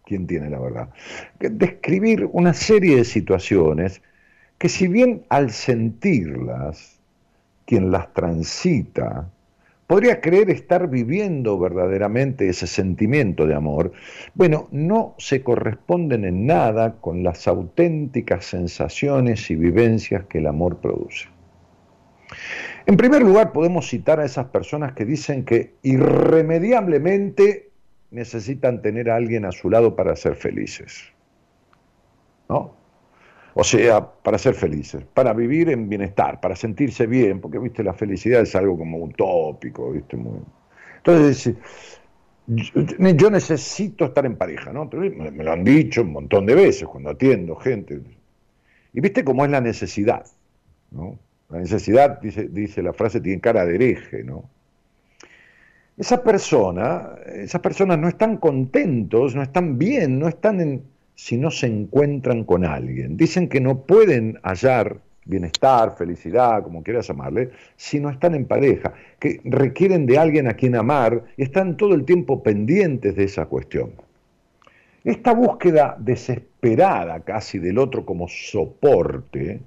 quién 0.06 0.28
tiene 0.28 0.50
la 0.50 0.60
verdad, 0.60 0.90
describir 1.40 2.28
una 2.32 2.54
serie 2.54 2.98
de 2.98 3.06
situaciones 3.06 4.02
que 4.58 4.70
si 4.70 4.88
bien 4.88 5.24
al 5.30 5.52
sentirlas, 5.52 7.01
quien 7.66 7.92
las 7.92 8.14
transita, 8.14 9.30
podría 9.88 10.22
creer 10.22 10.50
estar 10.50 10.90
viviendo 10.90 11.60
verdaderamente 11.60 12.48
ese 12.48 12.66
sentimiento 12.66 13.46
de 13.46 13.56
amor, 13.56 13.92
bueno, 14.34 14.70
no 14.72 15.16
se 15.18 15.44
corresponden 15.44 16.24
en 16.24 16.46
nada 16.46 16.96
con 17.02 17.24
las 17.24 17.48
auténticas 17.48 18.46
sensaciones 18.46 19.52
y 19.52 19.56
vivencias 19.56 20.24
que 20.28 20.38
el 20.38 20.48
amor 20.48 20.78
produce. 20.78 21.28
En 22.86 22.96
primer 22.96 23.22
lugar, 23.22 23.52
podemos 23.52 23.90
citar 23.90 24.20
a 24.22 24.26
esas 24.26 24.46
personas 24.46 24.94
que 24.94 25.04
dicen 25.04 25.44
que 25.44 25.76
irremediablemente 25.84 27.72
necesitan 28.12 28.82
tener 28.82 29.10
a 29.10 29.18
alguien 29.18 29.46
a 29.46 29.52
su 29.52 29.70
lado 29.70 29.96
para 29.96 30.16
ser 30.16 30.36
felices. 30.36 31.04
¿no? 32.48 32.81
O 33.54 33.64
sea, 33.64 34.06
para 34.06 34.38
ser 34.38 34.54
felices, 34.54 35.04
para 35.14 35.34
vivir 35.34 35.70
en 35.70 35.90
bienestar, 35.90 36.40
para 36.40 36.56
sentirse 36.56 37.06
bien, 37.06 37.42
porque, 37.42 37.60
viste, 37.60 37.84
la 37.84 37.94
felicidad 37.94 38.42
es 38.42 38.56
algo 38.56 38.78
como 38.78 38.98
utópico, 39.00 39.92
viste. 39.92 40.18
Entonces, 40.98 41.56
yo 42.48 43.30
necesito 43.30 44.06
estar 44.06 44.26
en 44.26 44.38
pareja, 44.38 44.72
¿no? 44.72 44.90
Me 44.94 45.44
lo 45.44 45.52
han 45.52 45.64
dicho 45.64 46.02
un 46.02 46.14
montón 46.14 46.46
de 46.46 46.56
veces 46.56 46.88
cuando 46.88 47.10
atiendo 47.10 47.56
gente. 47.56 48.02
Y 48.94 49.02
viste 49.02 49.24
cómo 49.24 49.44
es 49.44 49.52
la 49.52 49.62
necesidad, 49.62 50.26
¿no? 50.92 51.20
La 51.50 51.60
necesidad, 51.60 52.22
dice, 52.22 52.48
dice 52.48 52.82
la 52.82 52.94
frase, 52.94 53.20
tiene 53.20 53.42
cara 53.42 53.66
de 53.66 53.76
hereje, 53.76 54.24
¿no? 54.24 54.50
Esa 55.98 56.24
persona, 56.24 57.16
esas 57.36 57.62
personas 57.62 58.00
no 58.00 58.08
están 58.08 58.38
contentos, 58.38 59.36
no 59.36 59.44
están 59.44 59.78
bien, 59.78 60.18
no 60.20 60.30
están 60.30 60.62
en, 60.62 60.84
si 61.22 61.38
no 61.38 61.52
se 61.52 61.68
encuentran 61.68 62.46
con 62.46 62.66
alguien. 62.66 63.16
Dicen 63.16 63.48
que 63.48 63.62
no 63.62 63.84
pueden 63.84 64.40
hallar 64.42 65.02
bienestar, 65.24 65.96
felicidad, 65.96 66.64
como 66.64 66.82
quieras 66.82 67.08
llamarle, 67.08 67.52
si 67.76 68.00
no 68.00 68.10
están 68.10 68.34
en 68.34 68.48
pareja, 68.48 68.94
que 69.20 69.40
requieren 69.44 70.08
de 70.08 70.18
alguien 70.18 70.48
a 70.48 70.56
quien 70.56 70.76
amar 70.76 71.26
y 71.38 71.44
están 71.44 71.78
todo 71.78 71.94
el 71.94 72.06
tiempo 72.06 72.42
pendientes 72.42 73.16
de 73.16 73.26
esa 73.26 73.46
cuestión. 73.46 73.92
Esta 75.04 75.36
búsqueda 75.36 75.96
desesperada 76.00 77.20
casi 77.20 77.60
del 77.60 77.78
otro 77.78 78.04
como 78.04 78.28
soporte 78.28 79.62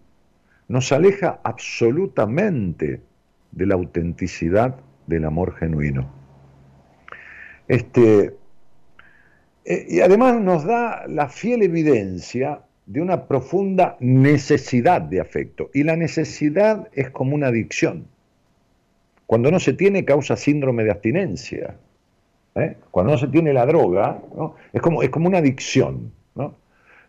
nos 0.67 0.91
aleja 0.91 1.39
absolutamente 1.45 3.01
de 3.53 3.67
la 3.67 3.77
autenticidad 3.77 4.75
del 5.07 5.25
amor 5.25 5.55
genuino. 5.55 6.11
Este, 7.69 8.35
eh, 9.65 9.87
y 9.89 10.01
además 10.01 10.41
nos 10.41 10.65
da 10.65 11.07
la 11.09 11.29
fiel 11.29 11.63
evidencia 11.63 12.61
de 12.87 13.01
una 13.01 13.27
profunda 13.27 13.97
necesidad 14.01 15.01
de 15.01 15.21
afecto. 15.21 15.71
Y 15.73 15.85
la 15.85 15.97
necesidad 15.97 16.89
es 16.93 17.11
como 17.11 17.35
una 17.35 17.49
adicción. 17.49 18.07
Cuando 19.27 19.51
no 19.51 19.59
se 19.59 19.73
tiene 19.73 20.05
causa 20.05 20.37
síndrome 20.37 20.85
de 20.85 20.91
abstinencia. 20.91 21.77
¿eh? 22.55 22.77
Cuando 22.91 23.13
no 23.13 23.19
se 23.19 23.29
tiene 23.29 23.53
la 23.53 23.65
droga, 23.65 24.21
es, 24.73 24.83
como, 24.83 25.03
es 25.03 25.11
como 25.11 25.29
una 25.29 25.39
adicción, 25.39 26.13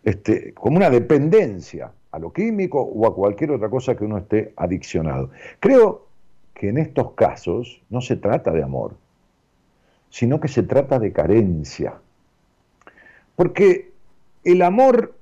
este, 0.02 0.54
como 0.54 0.76
una 0.76 0.88
dependencia 0.88 1.92
a 2.12 2.18
lo 2.18 2.32
químico 2.32 2.80
o 2.80 3.06
a 3.06 3.14
cualquier 3.14 3.50
otra 3.50 3.68
cosa 3.68 3.94
que 3.96 4.04
uno 4.04 4.18
esté 4.18 4.54
adiccionado. 4.56 5.30
Creo 5.60 6.06
que 6.54 6.70
en 6.70 6.78
estos 6.78 7.12
casos 7.12 7.82
no 7.90 8.00
se 8.00 8.16
trata 8.16 8.50
de 8.50 8.62
amor, 8.62 8.94
sino 10.08 10.40
que 10.40 10.48
se 10.48 10.62
trata 10.62 10.98
de 10.98 11.12
carencia. 11.12 12.00
Porque 13.36 13.92
el 14.44 14.62
amor 14.62 15.14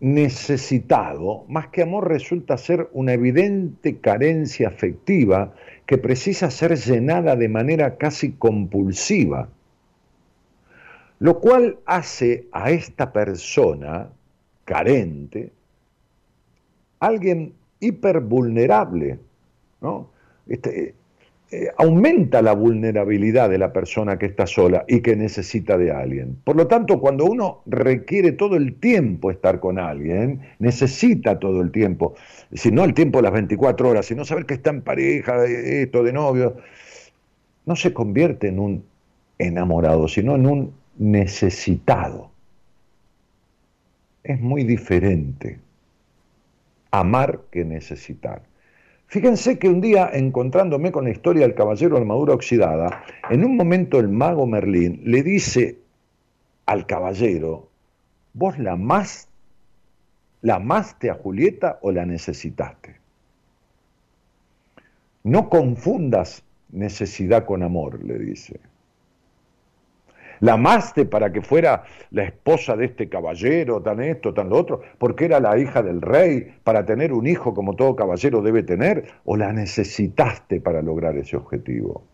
necesitado, 0.00 1.44
más 1.48 1.68
que 1.68 1.82
amor, 1.82 2.08
resulta 2.08 2.58
ser 2.58 2.88
una 2.92 3.14
evidente 3.14 3.98
carencia 3.98 4.68
afectiva 4.68 5.54
que 5.86 5.96
precisa 5.98 6.50
ser 6.50 6.76
llenada 6.76 7.34
de 7.34 7.48
manera 7.48 7.96
casi 7.96 8.32
compulsiva, 8.32 9.48
lo 11.18 11.40
cual 11.40 11.78
hace 11.86 12.46
a 12.52 12.70
esta 12.70 13.12
persona 13.12 14.10
carente 14.64 15.50
alguien 17.00 17.54
hipervulnerable, 17.80 19.18
¿no? 19.80 20.10
Este, 20.46 20.94
eh, 21.48 21.68
aumenta 21.78 22.42
la 22.42 22.54
vulnerabilidad 22.54 23.48
de 23.48 23.58
la 23.58 23.72
persona 23.72 24.18
que 24.18 24.26
está 24.26 24.48
sola 24.48 24.84
y 24.88 25.00
que 25.00 25.14
necesita 25.14 25.78
de 25.78 25.92
alguien. 25.92 26.36
Por 26.42 26.56
lo 26.56 26.66
tanto, 26.66 26.98
cuando 26.98 27.24
uno 27.24 27.62
requiere 27.66 28.32
todo 28.32 28.56
el 28.56 28.74
tiempo 28.80 29.30
estar 29.30 29.60
con 29.60 29.78
alguien, 29.78 30.40
necesita 30.58 31.38
todo 31.38 31.60
el 31.60 31.70
tiempo, 31.70 32.16
si 32.52 32.72
no 32.72 32.82
el 32.82 32.94
tiempo 32.94 33.18
de 33.18 33.22
las 33.22 33.32
24 33.32 33.88
horas, 33.88 34.06
sino 34.06 34.24
saber 34.24 34.44
que 34.44 34.54
está 34.54 34.70
en 34.70 34.82
pareja, 34.82 35.44
esto, 35.44 36.02
de 36.02 36.12
novio, 36.12 36.56
no 37.64 37.76
se 37.76 37.92
convierte 37.92 38.48
en 38.48 38.58
un 38.58 38.84
enamorado, 39.38 40.08
sino 40.08 40.34
en 40.34 40.46
un 40.46 40.74
necesitado. 40.98 42.30
Es 44.24 44.40
muy 44.40 44.64
diferente 44.64 45.60
amar 46.90 47.42
que 47.52 47.64
necesitar. 47.64 48.42
Fíjense 49.08 49.58
que 49.58 49.68
un 49.68 49.80
día, 49.80 50.10
encontrándome 50.12 50.90
con 50.90 51.04
la 51.04 51.10
historia 51.10 51.42
del 51.42 51.54
caballero 51.54 51.96
armadura 51.96 52.34
oxidada, 52.34 53.04
en 53.30 53.44
un 53.44 53.56
momento 53.56 54.00
el 54.00 54.08
mago 54.08 54.46
Merlín 54.46 55.00
le 55.04 55.22
dice 55.22 55.78
al 56.66 56.86
caballero, 56.86 57.68
¿vos 58.34 58.58
la 58.58 58.76
más, 58.76 59.28
la 60.42 60.56
amaste 60.56 61.10
a 61.10 61.14
Julieta 61.14 61.78
o 61.82 61.92
la 61.92 62.04
necesitaste? 62.04 62.96
No 65.22 65.48
confundas 65.48 66.42
necesidad 66.70 67.46
con 67.46 67.62
amor, 67.62 68.02
le 68.02 68.18
dice. 68.18 68.60
La 70.40 70.54
amaste 70.54 71.06
para 71.06 71.32
que 71.32 71.42
fuera 71.42 71.84
la 72.10 72.24
esposa 72.24 72.76
de 72.76 72.86
este 72.86 73.08
caballero, 73.08 73.82
tan 73.82 74.00
esto, 74.02 74.34
tan 74.34 74.48
lo 74.48 74.56
otro, 74.58 74.82
porque 74.98 75.24
era 75.26 75.40
la 75.40 75.58
hija 75.58 75.82
del 75.82 76.02
rey, 76.02 76.54
para 76.64 76.84
tener 76.84 77.12
un 77.12 77.26
hijo 77.26 77.54
como 77.54 77.74
todo 77.74 77.96
caballero 77.96 78.42
debe 78.42 78.62
tener, 78.62 79.06
o 79.24 79.36
la 79.36 79.52
necesitaste 79.52 80.60
para 80.60 80.82
lograr 80.82 81.16
ese 81.16 81.36
objetivo. 81.36 82.04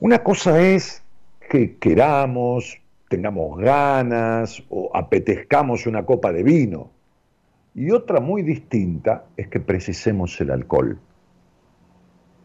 Una 0.00 0.22
cosa 0.22 0.62
es 0.62 1.02
que 1.50 1.76
queramos, 1.76 2.80
tengamos 3.08 3.58
ganas 3.58 4.62
o 4.70 4.90
apetezcamos 4.94 5.86
una 5.86 6.06
copa 6.06 6.32
de 6.32 6.42
vino. 6.42 6.90
Y 7.74 7.90
otra 7.90 8.20
muy 8.20 8.42
distinta 8.42 9.26
es 9.36 9.48
que 9.48 9.60
precisemos 9.60 10.40
el 10.40 10.52
alcohol 10.52 10.98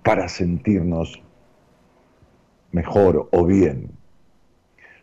para 0.03 0.27
sentirnos 0.27 1.21
mejor 2.76 3.30
o 3.32 3.46
bien. 3.46 3.90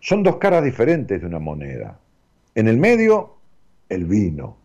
Son 0.01 0.23
dos 0.23 0.37
caras 0.37 0.63
diferentes 0.63 1.21
de 1.21 1.27
una 1.27 1.39
moneda. 1.39 1.99
En 2.55 2.69
el 2.69 2.77
medio, 2.77 3.37
el 3.89 4.05
vino. 4.05 4.59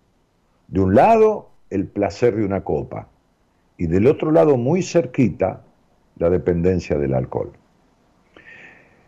De 0.68 0.82
un 0.82 0.94
lado, 0.94 1.50
el 1.70 1.86
placer 1.86 2.36
de 2.36 2.44
una 2.44 2.64
copa. 2.64 3.08
Y 3.78 3.88
del 3.88 4.08
otro 4.08 4.32
lado, 4.32 4.58
muy 4.58 4.84
cerquita, 4.84 5.64
la 6.18 6.30
dependencia 6.30 6.98
del 6.98 7.14
alcohol. 7.14 7.54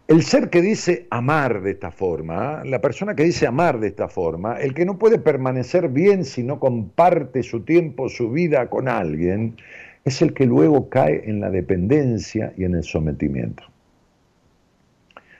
El 0.07 0.23
ser 0.23 0.49
que 0.49 0.61
dice 0.61 1.05
amar 1.11 1.61
de 1.61 1.71
esta 1.71 1.91
forma, 1.91 2.63
la 2.63 2.79
persona 2.79 3.15
que 3.15 3.23
dice 3.23 3.47
amar 3.47 3.79
de 3.79 3.87
esta 3.87 4.07
forma, 4.07 4.59
el 4.59 4.73
que 4.73 4.85
no 4.85 4.97
puede 4.97 5.19
permanecer 5.19 5.89
bien 5.89 6.23
si 6.25 6.41
no 6.41 6.59
comparte 6.59 7.43
su 7.43 7.61
tiempo, 7.61 8.09
su 8.09 8.31
vida 8.31 8.69
con 8.69 8.87
alguien, 8.87 9.57
es 10.05 10.21
el 10.21 10.33
que 10.33 10.45
luego 10.45 10.89
cae 10.89 11.29
en 11.29 11.41
la 11.41 11.51
dependencia 11.51 12.53
y 12.57 12.63
en 12.63 12.75
el 12.75 12.83
sometimiento 12.83 13.63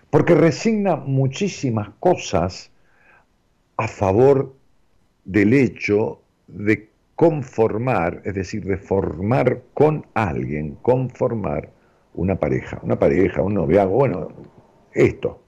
porque 0.09 0.35
resigna 0.35 0.95
muchísimas 0.95 1.89
cosas 1.99 2.71
a 3.77 3.87
favor 3.87 4.55
del 5.25 5.53
hecho 5.53 6.21
de 6.47 6.89
conformar, 7.15 8.21
es 8.25 8.33
decir, 8.33 8.65
de 8.65 8.77
formar 8.77 9.61
con 9.73 10.05
alguien, 10.13 10.75
conformar 10.81 11.69
una 12.13 12.35
pareja, 12.35 12.79
una 12.81 12.97
pareja, 12.97 13.41
un 13.41 13.53
noviazgo, 13.53 13.91
bueno, 13.93 14.29
esto. 14.93 15.43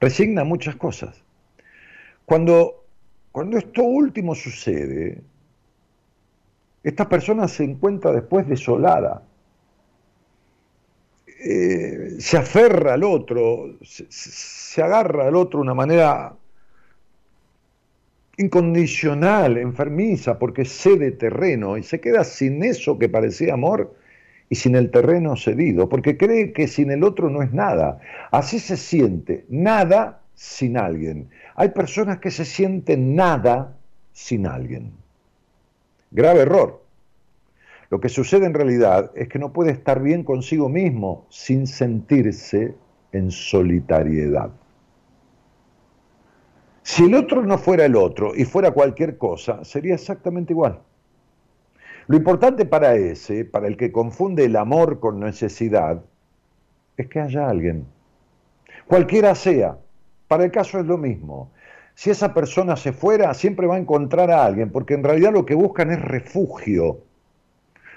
Resigna 0.00 0.44
muchas 0.44 0.76
cosas. 0.76 1.24
Cuando, 2.26 2.84
cuando 3.32 3.56
esto 3.56 3.82
último 3.82 4.34
sucede, 4.34 5.22
esta 6.82 7.08
persona 7.08 7.48
se 7.48 7.64
encuentra 7.64 8.12
después 8.12 8.46
desolada, 8.46 9.22
eh, 11.46 12.16
se 12.20 12.38
aferra 12.38 12.94
al 12.94 13.04
otro, 13.04 13.76
se, 13.82 14.82
agarra 14.82 15.26
al 15.26 15.36
otro 15.36 15.58
de 15.58 15.64
una 15.64 15.74
manera 15.74 16.34
incondicional, 18.38 19.58
enfermiza, 19.58 20.38
porque 20.38 20.64
cede 20.64 21.10
terreno 21.10 21.76
y 21.76 21.82
se 21.82 22.00
queda 22.00 22.24
sin 22.24 22.64
eso 22.64 22.98
que 22.98 23.10
parecía 23.10 23.52
amor 23.52 23.94
y 24.48 24.54
sin 24.54 24.74
el 24.74 24.90
terreno 24.90 25.36
cedido, 25.36 25.86
porque 25.90 26.16
cree 26.16 26.54
que 26.54 26.66
sin 26.66 26.90
el 26.90 27.04
otro 27.04 27.28
no 27.28 27.42
es 27.42 27.52
nada. 27.52 28.00
Así 28.30 28.58
se 28.58 28.78
siente, 28.78 29.44
nada 29.50 30.22
sin 30.34 30.78
alguien. 30.78 31.28
Hay 31.56 31.68
personas 31.68 32.20
que 32.20 32.30
se 32.30 32.46
sienten 32.46 33.14
nada 33.14 33.76
sin 34.14 34.46
alguien. 34.46 34.92
Grave 36.10 36.40
error. 36.40 36.83
Lo 37.90 38.00
que 38.00 38.08
sucede 38.08 38.46
en 38.46 38.54
realidad 38.54 39.10
es 39.14 39.28
que 39.28 39.38
no 39.38 39.52
puede 39.52 39.72
estar 39.72 40.02
bien 40.02 40.24
consigo 40.24 40.68
mismo 40.68 41.26
sin 41.28 41.66
sentirse 41.66 42.74
en 43.12 43.30
solitariedad. 43.30 44.50
Si 46.82 47.04
el 47.04 47.14
otro 47.14 47.42
no 47.42 47.56
fuera 47.56 47.84
el 47.86 47.96
otro 47.96 48.34
y 48.34 48.44
fuera 48.44 48.72
cualquier 48.72 49.16
cosa, 49.16 49.64
sería 49.64 49.94
exactamente 49.94 50.52
igual. 50.52 50.80
Lo 52.06 52.16
importante 52.16 52.66
para 52.66 52.94
ese, 52.94 53.46
para 53.46 53.66
el 53.66 53.76
que 53.78 53.90
confunde 53.90 54.44
el 54.44 54.56
amor 54.56 55.00
con 55.00 55.20
necesidad, 55.20 56.02
es 56.96 57.08
que 57.08 57.20
haya 57.20 57.48
alguien. 57.48 57.86
Cualquiera 58.86 59.34
sea, 59.34 59.78
para 60.28 60.44
el 60.44 60.50
caso 60.50 60.78
es 60.78 60.84
lo 60.84 60.98
mismo. 60.98 61.50
Si 61.94 62.10
esa 62.10 62.34
persona 62.34 62.76
se 62.76 62.92
fuera, 62.92 63.32
siempre 63.32 63.66
va 63.66 63.76
a 63.76 63.78
encontrar 63.78 64.30
a 64.30 64.44
alguien, 64.44 64.70
porque 64.70 64.94
en 64.94 65.04
realidad 65.04 65.32
lo 65.32 65.46
que 65.46 65.54
buscan 65.54 65.90
es 65.90 66.02
refugio, 66.02 66.98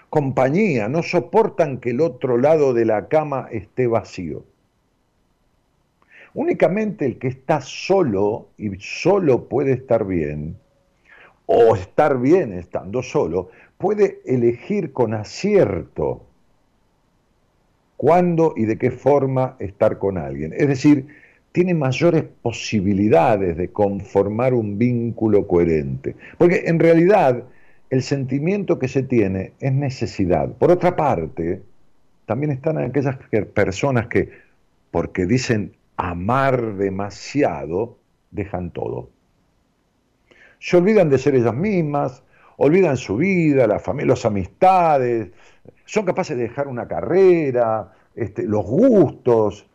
compañía, 0.10 0.88
no 0.88 1.04
soportan 1.04 1.80
que 1.80 1.92
el 1.92 2.02
otro 2.02 2.38
lado 2.38 2.74
de 2.74 2.86
la 2.86 3.08
cama 3.08 3.48
esté 3.52 3.88
vacío. 3.88 4.44
Únicamente 6.34 7.06
el 7.06 7.18
que 7.18 7.28
está 7.28 7.62
solo 7.62 8.50
y 8.58 8.76
solo 8.80 9.48
puede 9.48 9.74
estar 9.74 10.06
bien, 10.06 10.56
o 11.48 11.76
estar 11.76 12.20
bien 12.20 12.54
estando 12.54 13.02
solo, 13.02 13.50
puede 13.78 14.20
elegir 14.26 14.92
con 14.92 15.14
acierto 15.14 16.22
cuándo 17.96 18.54
y 18.56 18.66
de 18.66 18.78
qué 18.78 18.92
forma 18.92 19.56
estar 19.60 19.98
con 19.98 20.18
alguien. 20.18 20.54
Es 20.56 20.68
decir, 20.68 21.08
tiene 21.52 21.74
mayores 21.74 22.26
posibilidades 22.42 23.58
de 23.58 23.70
conformar 23.70 24.54
un 24.54 24.78
vínculo 24.78 25.48
coherente. 25.48 26.16
Porque 26.38 26.64
en 26.68 26.80
realidad 26.80 27.44
el 27.90 28.04
sentimiento 28.04 28.80
que 28.80 28.88
se 28.88 29.04
tiene 29.04 29.54
es 29.60 29.74
necesidad. 29.74 30.50
Por 30.50 30.72
otra 30.72 30.96
parte, 30.96 31.62
también 32.26 32.52
están 32.52 32.78
aquellas 32.78 33.18
personas 33.54 34.08
que, 34.08 34.30
porque 34.92 35.26
dicen 35.26 35.74
amar 35.96 36.76
demasiado, 36.76 37.98
dejan 38.32 38.72
todo. 38.72 39.10
Se 40.60 40.78
olvidan 40.78 41.10
de 41.10 41.18
ser 41.18 41.36
ellas 41.36 41.56
mismas, 41.56 42.24
olvidan 42.58 42.98
su 42.98 43.18
vida, 43.18 43.68
la 43.68 43.80
familia, 43.80 44.14
las 44.14 44.26
amistades, 44.26 45.30
son 45.86 46.06
capaces 46.06 46.36
de 46.36 46.44
dejar 46.44 46.68
una 46.68 46.88
carrera, 46.88 47.94
este, 48.16 48.44
los 48.44 48.66
gustos, 48.66 49.68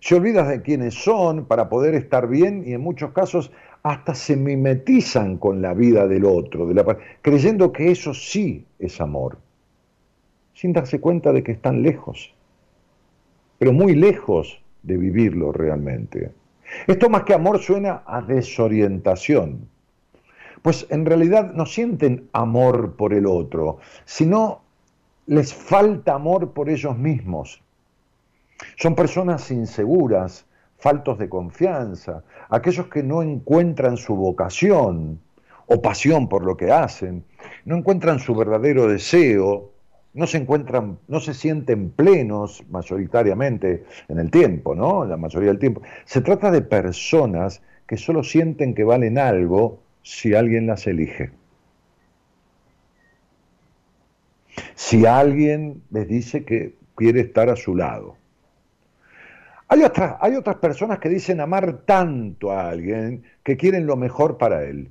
se 0.00 0.14
olvidan 0.14 0.48
de 0.48 0.62
quiénes 0.62 0.94
son 0.94 1.44
para 1.44 1.68
poder 1.68 1.94
estar 1.94 2.26
bien 2.26 2.64
y 2.66 2.72
en 2.72 2.80
muchos 2.80 3.12
casos 3.12 3.52
hasta 3.82 4.14
se 4.14 4.36
mimetizan 4.36 5.38
con 5.38 5.60
la 5.60 5.74
vida 5.74 6.06
del 6.06 6.24
otro, 6.24 6.66
de 6.66 6.74
la, 6.74 6.98
creyendo 7.20 7.72
que 7.72 7.90
eso 7.90 8.14
sí 8.14 8.64
es 8.78 9.00
amor, 9.00 9.38
sin 10.54 10.72
darse 10.72 11.00
cuenta 11.00 11.32
de 11.32 11.42
que 11.42 11.52
están 11.52 11.82
lejos, 11.82 12.32
pero 13.58 13.72
muy 13.72 13.94
lejos 13.94 14.60
de 14.82 14.96
vivirlo 14.96 15.52
realmente. 15.52 16.32
Esto 16.86 17.08
más 17.10 17.24
que 17.24 17.34
amor 17.34 17.58
suena 17.58 18.02
a 18.06 18.22
desorientación, 18.22 19.68
pues 20.62 20.86
en 20.90 21.04
realidad 21.04 21.52
no 21.52 21.66
sienten 21.66 22.28
amor 22.32 22.94
por 22.94 23.12
el 23.12 23.26
otro, 23.26 23.78
sino 24.04 24.62
les 25.26 25.52
falta 25.52 26.14
amor 26.14 26.52
por 26.52 26.70
ellos 26.70 26.96
mismos. 26.96 27.60
Son 28.76 28.94
personas 28.94 29.50
inseguras, 29.50 30.46
faltos 30.82 31.16
de 31.16 31.28
confianza, 31.28 32.24
aquellos 32.48 32.88
que 32.88 33.04
no 33.04 33.22
encuentran 33.22 33.96
su 33.96 34.16
vocación 34.16 35.20
o 35.66 35.80
pasión 35.80 36.28
por 36.28 36.44
lo 36.44 36.56
que 36.56 36.72
hacen, 36.72 37.24
no 37.64 37.76
encuentran 37.76 38.18
su 38.18 38.34
verdadero 38.34 38.88
deseo, 38.88 39.70
no 40.12 40.26
se 40.26 40.38
encuentran, 40.38 40.98
no 41.06 41.20
se 41.20 41.34
sienten 41.34 41.90
plenos 41.90 42.64
mayoritariamente 42.68 43.84
en 44.08 44.18
el 44.18 44.32
tiempo, 44.32 44.74
¿no? 44.74 45.04
La 45.04 45.16
mayoría 45.16 45.50
del 45.50 45.60
tiempo. 45.60 45.82
Se 46.04 46.20
trata 46.20 46.50
de 46.50 46.62
personas 46.62 47.62
que 47.86 47.96
solo 47.96 48.24
sienten 48.24 48.74
que 48.74 48.82
valen 48.82 49.18
algo 49.18 49.78
si 50.02 50.34
alguien 50.34 50.66
las 50.66 50.88
elige. 50.88 51.30
Si 54.74 55.06
alguien 55.06 55.80
les 55.92 56.08
dice 56.08 56.44
que 56.44 56.74
quiere 56.96 57.20
estar 57.20 57.48
a 57.50 57.56
su 57.56 57.76
lado. 57.76 58.16
Hay, 59.72 59.80
hay 60.20 60.36
otras 60.36 60.56
personas 60.56 60.98
que 60.98 61.08
dicen 61.08 61.40
amar 61.40 61.84
tanto 61.86 62.52
a 62.52 62.68
alguien 62.68 63.22
que 63.42 63.56
quieren 63.56 63.86
lo 63.86 63.96
mejor 63.96 64.36
para 64.36 64.64
él. 64.64 64.90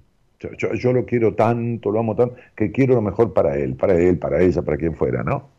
Yo, 0.58 0.92
lo 0.92 1.06
quiero 1.06 1.36
tanto, 1.36 1.92
lo 1.92 2.00
amo 2.00 2.16
tanto, 2.16 2.36
que 2.56 2.72
quiero 2.72 2.96
lo 2.96 3.02
mejor 3.04 3.32
para 3.32 3.56
él, 3.58 3.76
para 3.76 3.94
él, 3.94 4.18
para 4.18 4.42
ella, 4.42 4.64
para 4.64 4.78
quien 4.78 4.96
fuera, 4.96 5.24
¿no? 5.24 5.50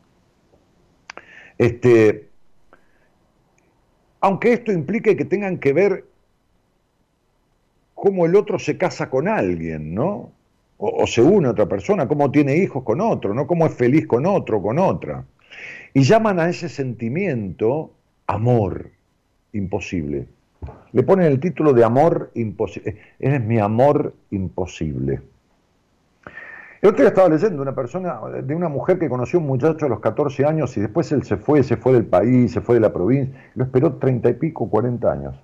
Este, 1.56 2.30
aunque 4.20 4.54
esto 4.54 4.72
implique 4.72 5.14
que 5.14 5.24
tengan 5.24 5.58
que 5.58 5.72
ver 5.72 6.04
cómo 7.94 8.26
el 8.26 8.35
otro 8.35 8.58
se 8.58 8.76
casa 8.76 9.08
con 9.08 9.28
alguien, 9.28 9.94
¿no? 9.94 10.32
O, 10.78 11.04
o, 11.04 11.06
se 11.06 11.22
une 11.22 11.46
a 11.46 11.52
otra 11.52 11.68
persona, 11.68 12.08
cómo 12.08 12.32
tiene 12.32 12.56
hijos 12.56 12.82
con 12.82 13.00
otro, 13.00 13.35
¿no? 13.35 13.46
Cómo 13.46 13.66
es 13.66 13.74
feliz 13.74 14.04
con 14.08 14.26
otro, 14.26 14.61
con 14.61 14.80
otra. 14.80 15.24
Y 15.94 16.02
llaman 16.02 16.40
a 16.40 16.48
ese 16.48 16.68
sentimiento 16.68 17.92
amor 18.26 18.90
imposible. 19.52 20.26
Le 20.92 21.02
ponen 21.02 21.26
el 21.26 21.40
título 21.40 21.72
de 21.72 21.84
amor 21.84 22.30
imposible. 22.34 22.96
es 23.18 23.40
mi 23.42 23.58
amor 23.58 24.14
imposible. 24.30 25.22
El 26.80 26.88
otro 26.88 27.02
día 27.02 27.10
estaba 27.10 27.28
leyendo 27.28 27.62
una 27.62 27.74
persona, 27.74 28.20
de 28.42 28.54
una 28.56 28.68
mujer 28.68 28.98
que 28.98 29.08
conoció 29.08 29.38
a 29.38 29.42
un 29.42 29.46
muchacho 29.46 29.86
a 29.86 29.88
los 29.88 30.00
14 30.00 30.44
años 30.44 30.76
y 30.76 30.80
después 30.80 31.12
él 31.12 31.22
se 31.22 31.36
fue, 31.36 31.62
se 31.62 31.76
fue 31.76 31.92
del 31.92 32.06
país, 32.06 32.52
se 32.52 32.60
fue 32.60 32.74
de 32.74 32.80
la 32.80 32.92
provincia, 32.92 33.52
lo 33.54 33.64
esperó 33.64 33.94
30 33.94 34.28
y 34.30 34.34
pico, 34.34 34.68
40 34.68 35.12
años. 35.12 35.40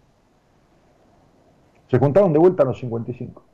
Se 1.88 1.98
juntaron 1.98 2.32
de 2.32 2.40
vuelta 2.40 2.64
a 2.64 2.66
los 2.66 2.80
55. 2.80 3.44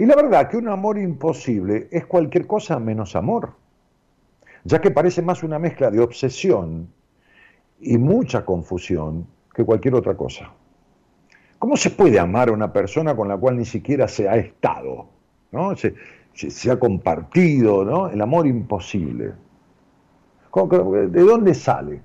Y 0.00 0.06
la 0.06 0.16
verdad 0.16 0.48
que 0.48 0.56
un 0.56 0.68
amor 0.68 0.98
imposible 0.98 1.88
es 1.92 2.04
cualquier 2.06 2.46
cosa 2.48 2.78
menos 2.80 3.14
amor, 3.14 3.52
ya 4.64 4.80
que 4.80 4.90
parece 4.90 5.22
más 5.22 5.44
una 5.44 5.60
mezcla 5.60 5.90
de 5.90 6.00
obsesión 6.00 6.88
y 7.80 7.98
mucha 7.98 8.44
confusión 8.44 9.26
que 9.54 9.64
cualquier 9.64 9.94
otra 9.94 10.16
cosa. 10.16 10.50
¿Cómo 11.58 11.76
se 11.76 11.90
puede 11.90 12.18
amar 12.18 12.48
a 12.48 12.52
una 12.52 12.72
persona 12.72 13.16
con 13.16 13.28
la 13.28 13.36
cual 13.36 13.56
ni 13.56 13.64
siquiera 13.64 14.06
se 14.06 14.28
ha 14.28 14.36
estado? 14.36 15.08
¿no? 15.50 15.74
Se, 15.76 15.94
se, 16.34 16.70
ha 16.70 16.78
compartido, 16.78 17.84
¿no? 17.84 18.08
El 18.08 18.20
amor 18.20 18.46
imposible. 18.46 19.32
¿De 20.54 21.22
dónde 21.22 21.54
sale? 21.54 22.02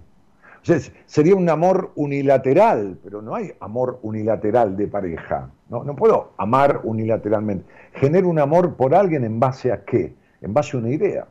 sería 1.06 1.36
un 1.36 1.50
amor 1.50 1.92
unilateral, 1.96 2.98
pero 3.04 3.22
no 3.22 3.36
hay 3.36 3.52
amor 3.60 4.00
unilateral 4.02 4.78
de 4.78 4.88
pareja. 4.88 5.50
¿no? 5.70 5.84
no 5.84 5.96
puedo 5.96 6.32
amar 6.38 6.82
unilateralmente. 6.84 7.66
Genero 7.96 8.30
un 8.30 8.40
amor 8.40 8.76
por 8.76 8.96
alguien 8.96 9.26
en 9.26 9.40
base 9.40 9.74
a 9.74 9.84
qué? 9.84 10.16
En 10.42 10.54
base 10.54 10.78
a 10.78 10.80
una 10.80 10.90
idea. 10.90 11.28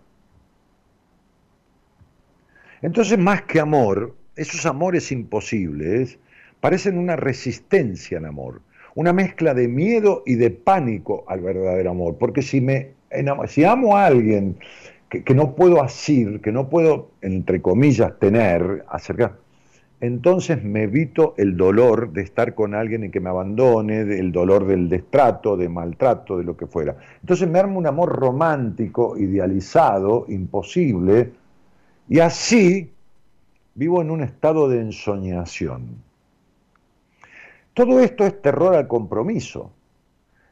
Entonces, 2.82 3.18
más 3.18 3.42
que 3.42 3.60
amor, 3.60 4.14
esos 4.36 4.66
amores 4.66 5.12
imposibles 5.12 6.18
parecen 6.60 6.98
una 6.98 7.16
resistencia 7.16 8.18
al 8.18 8.26
amor, 8.26 8.62
una 8.94 9.12
mezcla 9.12 9.54
de 9.54 9.68
miedo 9.68 10.22
y 10.26 10.36
de 10.36 10.50
pánico 10.50 11.24
al 11.26 11.40
verdadero 11.40 11.90
amor. 11.90 12.16
Porque 12.18 12.42
si, 12.42 12.60
me, 12.60 12.90
si 13.48 13.64
amo 13.64 13.96
a 13.96 14.06
alguien 14.06 14.56
que, 15.08 15.34
no 15.34 15.54
puedo 15.54 15.82
asir, 15.82 16.40
que 16.40 16.52
no 16.52 16.68
puedo, 16.68 17.10
entre 17.20 17.60
comillas, 17.60 18.18
tener, 18.18 18.84
acercar, 18.88 19.38
entonces 20.00 20.64
me 20.64 20.84
evito 20.84 21.34
el 21.36 21.56
dolor 21.56 22.12
de 22.12 22.22
estar 22.22 22.54
con 22.54 22.74
alguien 22.74 23.04
y 23.04 23.10
que 23.10 23.20
me 23.20 23.28
abandone, 23.28 24.00
el 24.00 24.32
dolor 24.32 24.66
del 24.66 24.88
destrato, 24.88 25.56
de 25.56 25.68
maltrato, 25.68 26.38
de 26.38 26.44
lo 26.44 26.56
que 26.56 26.66
fuera. 26.66 26.96
Entonces 27.20 27.48
me 27.48 27.60
armo 27.60 27.78
un 27.78 27.86
amor 27.86 28.08
romántico, 28.08 29.16
idealizado, 29.16 30.26
imposible, 30.28 31.30
y 32.08 32.18
así 32.18 32.90
Vivo 33.74 34.02
en 34.02 34.10
un 34.10 34.22
estado 34.22 34.68
de 34.68 34.80
ensoñación. 34.80 36.02
Todo 37.74 38.00
esto 38.00 38.24
es 38.26 38.40
terror 38.42 38.74
al 38.74 38.86
compromiso. 38.86 39.72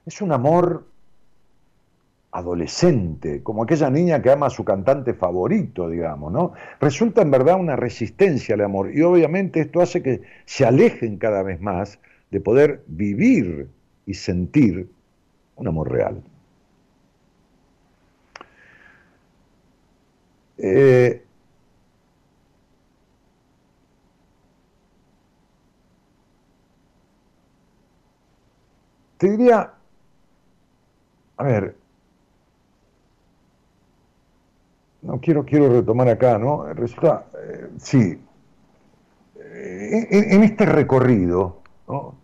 Es 0.07 0.23
un 0.23 0.33
amor 0.33 0.87
adolescente, 2.33 3.43
como 3.43 3.65
aquella 3.65 3.91
niña 3.91 4.23
que 4.23 4.31
ama 4.31 4.47
a 4.47 4.51
su 4.51 4.65
cantante 4.65 5.15
favorito, 5.15 5.89
digamos, 5.89 6.33
¿no? 6.33 6.53
Resulta 6.81 7.23
en 7.23 7.31
verdad 7.31 7.59
una 7.59 7.77
resistencia 7.77 8.55
al 8.55 8.61
amor 8.63 8.95
y 8.95 9.03
obviamente 9.03 9.61
esto 9.61 9.81
hace 9.81 10.03
que 10.03 10.23
se 10.45 10.65
alejen 10.65 11.19
cada 11.19 11.43
vez 11.43 11.61
más 11.61 11.99
de 12.31 12.41
poder 12.41 12.85
vivir 12.87 13.69
y 14.07 14.15
sentir 14.15 14.89
un 15.57 15.69
amor 15.69 15.91
real. 15.91 16.23
Eh, 20.59 21.23
Te 29.21 29.29
diría, 29.29 29.71
a 31.37 31.45
ver, 31.45 31.77
no 35.03 35.21
quiero, 35.21 35.45
quiero 35.45 35.69
retomar 35.69 36.09
acá, 36.09 36.39
¿no? 36.39 36.73
Resulta, 36.73 37.27
eh, 37.39 37.69
sí, 37.77 38.19
eh, 39.37 40.09
en, 40.11 40.43
este 40.43 40.65
recorrido, 40.65 41.59
¿no? 41.87 42.15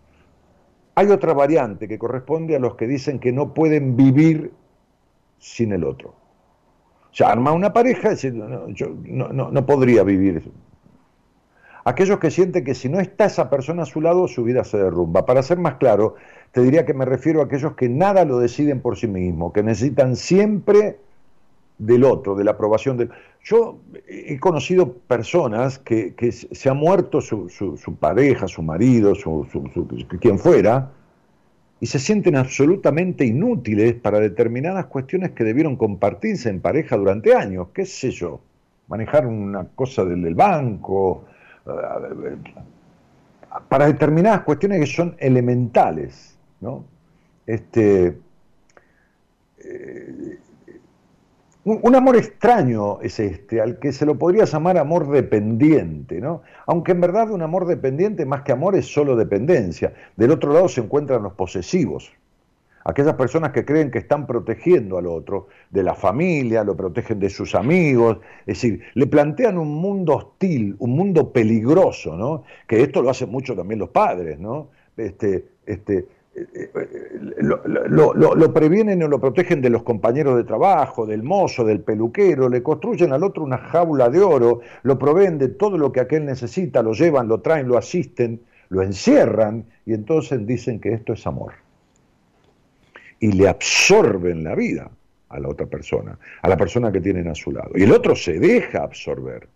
Hay 0.95 1.09
otra 1.09 1.35
variante 1.35 1.87
que 1.87 1.99
corresponde 1.99 2.57
a 2.57 2.61
los 2.61 2.77
que 2.77 2.87
dicen 2.87 3.19
que 3.19 3.31
no 3.31 3.53
pueden 3.53 3.95
vivir 3.95 4.53
sin 5.39 5.73
el 5.73 5.85
otro. 5.85 6.15
O 7.13 7.15
sea, 7.15 7.29
arma 7.29 7.53
una 7.53 7.75
pareja 7.75 8.09
y 8.09 8.11
dice, 8.13 8.33
no, 8.33 8.71
yo 8.71 8.87
no, 9.05 9.29
no, 9.29 9.51
no 9.51 9.67
podría 9.67 10.03
vivir. 10.03 10.51
aquellos 11.85 12.19
que 12.19 12.31
sienten 12.31 12.65
que 12.65 12.75
si 12.75 12.89
no 12.89 13.01
está 13.01 13.27
esa 13.27 13.51
persona 13.51 13.83
a 13.83 13.87
su 13.87 14.01
lado, 14.01 14.27
su 14.29 14.45
vida 14.45 14.65
se 14.65 14.79
derrumba. 14.79 15.27
Para 15.27 15.43
ser 15.43 15.59
más 15.59 15.75
claro, 15.75 16.15
te 16.57 16.62
diría 16.62 16.87
que 16.87 16.95
me 16.95 17.05
refiero 17.05 17.42
a 17.42 17.45
aquellos 17.45 17.75
que 17.75 17.87
nada 17.87 18.25
lo 18.25 18.38
deciden 18.38 18.81
por 18.81 18.97
sí 18.97 19.07
mismos, 19.07 19.53
que 19.53 19.62
necesitan 19.62 20.16
siempre 20.16 20.97
del 21.77 22.03
otro, 22.03 22.35
de 22.35 22.45
la 22.45 22.53
aprobación 22.53 22.97
del... 22.97 23.11
Yo 23.45 23.81
he 24.09 24.40
conocido 24.40 24.95
personas 24.95 25.79
que, 25.79 26.14
se 26.33 26.69
ha 26.71 26.73
muerto 26.73 27.21
su, 27.21 27.47
pareja, 28.01 28.49
su 28.49 28.62
marido, 28.62 29.14
su, 29.14 29.47
quien 30.19 30.38
fuera, 30.38 30.92
y 31.79 31.85
se 31.85 31.99
sienten 31.99 32.37
absolutamente 32.37 33.27
inútiles 33.27 33.92
para 33.92 34.19
determinadas 34.19 34.87
cuestiones 34.87 35.33
que 35.33 35.45
debieron 35.45 35.77
compartirse 35.77 36.49
en 36.49 36.62
pareja 36.62 36.97
durante 36.97 37.35
años, 37.35 37.69
qué 37.75 37.85
sé 37.85 38.12
yo, 38.12 38.40
manejar 38.88 39.27
una 39.27 39.66
cosa 39.75 40.07
del, 40.07 40.35
banco, 40.35 41.27
eh, 41.66 42.35
para 43.69 43.88
determinadas 43.88 44.40
cuestiones 44.40 44.81
que 44.81 44.87
son 44.87 45.16
elementales, 45.19 46.36
¿no? 46.61 46.85
Este, 47.47 48.19
eh, 49.59 50.38
un, 51.64 51.95
amor 51.97 52.16
extraño 52.16 53.01
es 53.01 53.19
este, 53.19 53.61
al 53.61 53.81
que 53.81 53.92
se 53.92 54.07
lo 54.07 54.16
podría 54.16 54.45
llamar 54.45 54.79
amor 54.79 55.11
dependiente, 55.11 56.21
¿no? 56.21 56.42
Aunque 56.66 56.92
en 56.92 57.01
verdad 57.01 57.31
un 57.31 57.42
amor 57.42 57.66
dependiente 57.66 58.25
más 58.25 58.42
que 58.42 58.53
amor 58.53 58.77
es 58.77 58.87
solo 58.87 59.16
dependencia. 59.16 59.92
Del 60.16 60.31
otro 60.31 60.53
lado 60.53 60.69
se 60.69 60.81
encuentran 60.81 61.25
los 61.25 61.33
posesivos, 61.33 62.12
aquellas 62.85 63.14
personas 63.14 63.51
que 63.51 63.64
creen 63.64 63.90
que 63.90 63.99
están 63.99 64.29
protegiendo 64.29 64.97
al 64.97 65.07
otro, 65.09 65.49
de 65.71 65.83
la 65.83 65.97
familia, 65.97 66.62
lo 66.62 66.77
protegen 66.77 67.19
de 67.19 67.31
sus 67.31 67.57
amigos, 67.57 68.19
es 68.42 68.62
decir, 68.62 68.83
le 68.95 69.09
plantean 69.09 69.59
un 69.59 69.75
mundo 69.75 70.14
hostil, 70.14 70.77
un 70.79 70.92
mundo 70.92 71.33
peligroso, 71.33 72.16
¿no? 72.16 72.45
Que 72.69 72.81
esto 72.81 73.03
lo 73.03 73.11
hacen 73.11 73.29
mucho 73.29 73.57
también 73.57 73.81
los 73.81 73.88
padres, 73.88 74.38
¿no? 74.38 74.69
Este, 74.97 75.47
este, 75.66 76.07
lo, 77.38 78.14
lo, 78.14 78.53
previenen 78.53 79.03
o 79.03 79.09
lo 79.09 79.20
protegen 79.20 79.62
de 79.62 79.70
los 79.70 79.83
compañeros 79.83 80.37
de 80.37 80.44
trabajo, 80.44 81.07
del 81.07 81.22
mozo, 81.22 81.64
del 81.64 81.81
peluquero, 81.81 82.49
le 82.49 82.62
construyen 82.62 83.12
al 83.12 83.25
otro 83.25 83.42
una 83.42 83.59
jaula 83.59 84.11
de 84.11 84.20
oro, 84.20 84.61
lo 84.83 84.99
proveen 84.99 85.38
de 85.38 85.49
todo 85.49 85.79
lo 85.79 85.92
que 85.92 86.01
aquel 86.01 86.25
necesita, 86.25 86.83
lo 86.83 86.92
llevan, 86.92 87.29
lo 87.29 87.40
traen, 87.40 87.68
lo 87.68 87.79
asisten, 87.79 88.40
lo 88.68 88.83
encierran 88.83 89.64
y 89.85 89.94
entonces 89.94 90.46
dicen 90.46 90.81
que 90.81 90.92
esto 90.92 91.14
es 91.14 91.27
amor. 91.27 91.55
Y 93.18 93.33
le 93.33 93.49
absorben 93.49 94.44
la 94.44 94.55
vida 94.55 94.90
a 95.31 95.40
la 95.40 95.49
otra 95.49 95.66
persona, 95.66 96.18
a 96.42 96.49
la 96.49 96.57
persona 96.57 96.92
que 96.92 97.01
tienen 97.01 97.29
a 97.29 97.35
su 97.35 97.51
lado. 97.51 97.70
Y 97.75 97.83
el 97.85 97.92
otro 97.92 98.14
se 98.14 98.38
deja 98.38 98.83
absorber. 98.83 99.49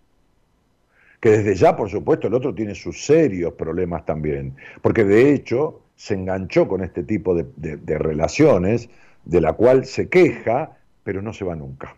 Que 1.20 1.30
desde 1.30 1.54
ya, 1.54 1.76
por 1.76 1.90
supuesto, 1.90 2.28
el 2.28 2.34
otro 2.34 2.54
tiene 2.54 2.74
sus 2.74 3.04
serios 3.04 3.52
problemas 3.52 4.06
también, 4.06 4.54
porque 4.80 5.04
de 5.04 5.34
hecho 5.34 5.82
se 6.00 6.14
enganchó 6.14 6.66
con 6.66 6.82
este 6.82 7.02
tipo 7.02 7.34
de, 7.34 7.98
relaciones, 7.98 8.88
de 9.26 9.38
la 9.42 9.52
cual 9.52 9.84
se 9.84 10.08
queja, 10.08 10.78
pero 11.04 11.20
no 11.20 11.34
se 11.34 11.44
va 11.44 11.54
nunca. 11.54 11.94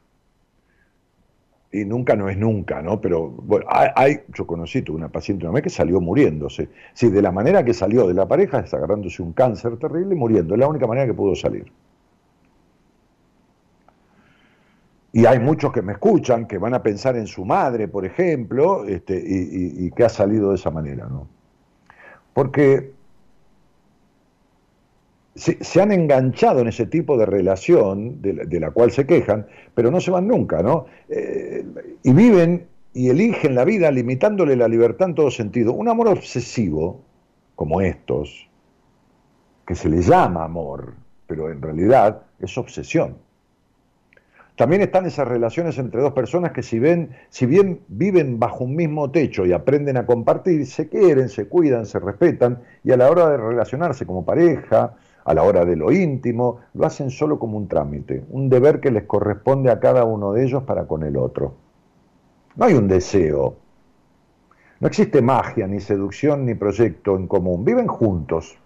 Y 1.71 1.85
nunca 1.85 2.17
no 2.17 2.29
es 2.29 2.37
nunca, 2.37 2.83
¿no? 2.83 3.01
Pero 3.01 3.29
bueno, 3.29 3.65
hay, 3.71 4.23
yo 4.35 4.45
conocí 4.45 4.83
tuve 4.83 4.97
una 4.97 5.09
paciente 5.09 5.45
una 5.45 5.55
vez 5.55 5.63
que 5.63 5.71
salió 5.71 6.01
muriéndose. 6.01 6.69
Sí, 6.95 7.11
de 7.11 7.23
la 7.23 7.31
manera 7.31 7.65
que 7.65 7.73
salió 7.73 8.09
de 8.09 8.15
la 8.15 8.27
pareja 8.27 8.59
es 8.59 8.75
agarrándose 8.75 9.23
un 9.23 9.35
cáncer 9.35 9.77
terrible 9.77 10.17
y 10.17 10.19
muriendo. 10.19 10.55
Es 10.55 10.59
la 10.59 10.67
única 10.67 10.89
manera 10.89 11.07
que 11.07 11.15
pudo 11.15 11.37
salir. 11.37 11.71
Y 15.13 15.27
hay 15.27 15.39
muchos 15.39 15.73
que 15.73 15.81
me 15.81 15.93
escuchan, 15.93 16.49
que 16.49 16.59
van 16.59 16.75
a 16.75 16.83
pensar 16.83 17.17
en 17.17 17.29
su 17.29 17.45
madre, 17.45 17.87
por 17.87 18.05
ejemplo, 18.05 18.85
este, 18.85 19.15
y, 19.15 19.87
y 19.87 19.91
que 19.93 20.03
ha 20.03 20.09
salido 20.09 20.49
de 20.49 20.57
esa 20.57 20.73
manera, 20.73 21.07
¿no? 21.07 21.29
Porque 22.35 23.01
se, 25.35 25.81
han 25.81 25.93
enganchado 25.93 26.61
en 26.61 26.69
ese 26.69 26.87
tipo 26.87 27.17
de 27.17 27.27
relación 27.27 28.21
de 28.21 28.61
la, 28.61 28.71
cual 28.71 28.91
se 28.91 29.07
quejan, 29.07 29.47
pero 29.75 29.91
no 29.91 30.01
se 30.01 30.11
van 30.11 30.29
nunca, 30.29 30.63
¿no? 30.63 30.87
Eh, 31.09 31.65
y 32.03 32.13
viven 32.13 32.67
y 32.93 33.09
eligen 33.09 33.55
la 33.55 33.65
vida 33.65 33.91
limitándole 33.91 34.57
la 34.57 34.69
libertad 34.69 35.09
en 35.09 35.15
todo 35.15 35.31
sentido. 35.31 35.73
Un 35.73 35.89
amor 35.89 36.09
obsesivo, 36.09 37.01
como 37.55 37.81
estos, 37.81 38.49
que 39.67 39.75
se 39.75 39.89
le 39.89 40.03
llama 40.03 40.45
amor, 40.45 40.95
pero 41.27 41.51
en 41.51 41.63
realidad 41.63 42.23
es 42.39 42.59
obsesión. 42.59 43.17
También 44.57 44.83
están 44.83 45.07
esas 45.07 45.27
relaciones 45.27 45.79
entre 45.79 46.03
dos 46.03 46.13
personas 46.13 46.53
que 46.53 46.63
si, 46.63 46.79
ven, 46.79 47.17
si 47.31 47.47
bien 47.47 47.81
viven 47.89 48.39
bajo 48.39 48.65
un 48.65 48.77
mismo 48.77 49.11
techo 49.11 49.47
y 49.47 49.53
aprenden 49.53 49.97
a 49.97 50.05
compartir, 50.05 50.67
se 50.67 50.91
quieren, 50.91 51.31
se 51.31 51.49
cuidan, 51.49 51.87
se 51.87 51.99
respetan 51.99 52.61
y 52.85 52.91
a 52.93 52.99
la 52.99 53.11
hora 53.11 53.31
de 53.31 53.39
relacionarse 53.39 54.05
como 54.05 54.27
pareja, 54.27 54.95
a 55.25 55.35
la 55.35 55.43
hora 55.43 55.65
de 55.65 55.77
lo 55.77 55.93
íntimo, 55.93 56.61
lo 56.75 56.87
hacen 56.87 57.11
solo 57.11 57.39
como 57.39 57.57
un 57.57 57.69
trámite, 57.69 58.25
un 58.31 58.49
deber 58.49 58.81
que 58.81 58.91
les 58.91 59.05
corresponde 59.05 59.71
a 59.71 59.81
cada 59.81 60.05
uno 60.05 60.33
de 60.33 60.45
ellos 60.45 60.63
para 60.65 60.87
con 60.87 61.03
el 61.03 61.17
otro. 61.17 61.55
No 62.57 62.65
hay 62.65 62.75
un 62.75 62.89
deseo, 62.89 63.57
no 64.83 64.89
existe 64.89 65.23
magia, 65.23 65.69
ni 65.69 65.79
seducción, 65.79 66.45
ni 66.45 66.57
proyecto 66.57 67.15
en 67.17 67.29
común. 67.29 67.65
Viven 67.65 67.87
juntos, 67.87 68.59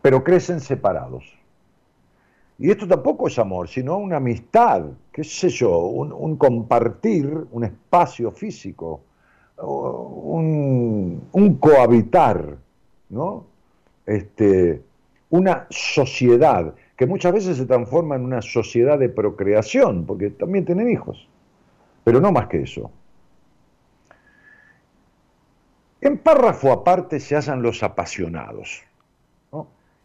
pero 0.00 0.22
crecen 0.22 0.60
separados. 0.60 1.24
Y 2.60 2.70
esto 2.70 2.86
tampoco 2.86 3.26
es 3.26 3.36
amor, 3.40 3.66
sino 3.66 3.98
una 3.98 4.18
amistad, 4.18 4.84
qué 5.10 5.24
sé 5.24 5.48
yo, 5.48 5.80
un, 5.80 6.36
compartir 6.36 7.26
un 7.50 7.64
espacio 7.64 8.30
físico, 8.30 9.00
un, 9.58 11.24
un 11.32 11.54
cohabitar, 11.56 12.56
¿no? 13.08 13.46
Este, 14.06 14.80
una 15.34 15.66
sociedad 15.68 16.74
que 16.96 17.06
muchas 17.06 17.32
veces 17.32 17.56
se 17.56 17.66
transforma 17.66 18.14
en 18.14 18.22
una 18.22 18.40
sociedad 18.40 19.00
de 19.00 19.08
procreación, 19.08 20.06
porque 20.06 20.30
también 20.30 20.64
tienen 20.64 20.88
hijos, 20.88 21.28
pero 22.04 22.20
no 22.20 22.30
más 22.30 22.46
que 22.46 22.62
eso. 22.62 22.88
En 26.00 26.18
párrafo 26.18 26.70
aparte 26.70 27.18
se 27.18 27.34
hallan 27.34 27.62
los 27.62 27.82
apasionados. 27.82 28.82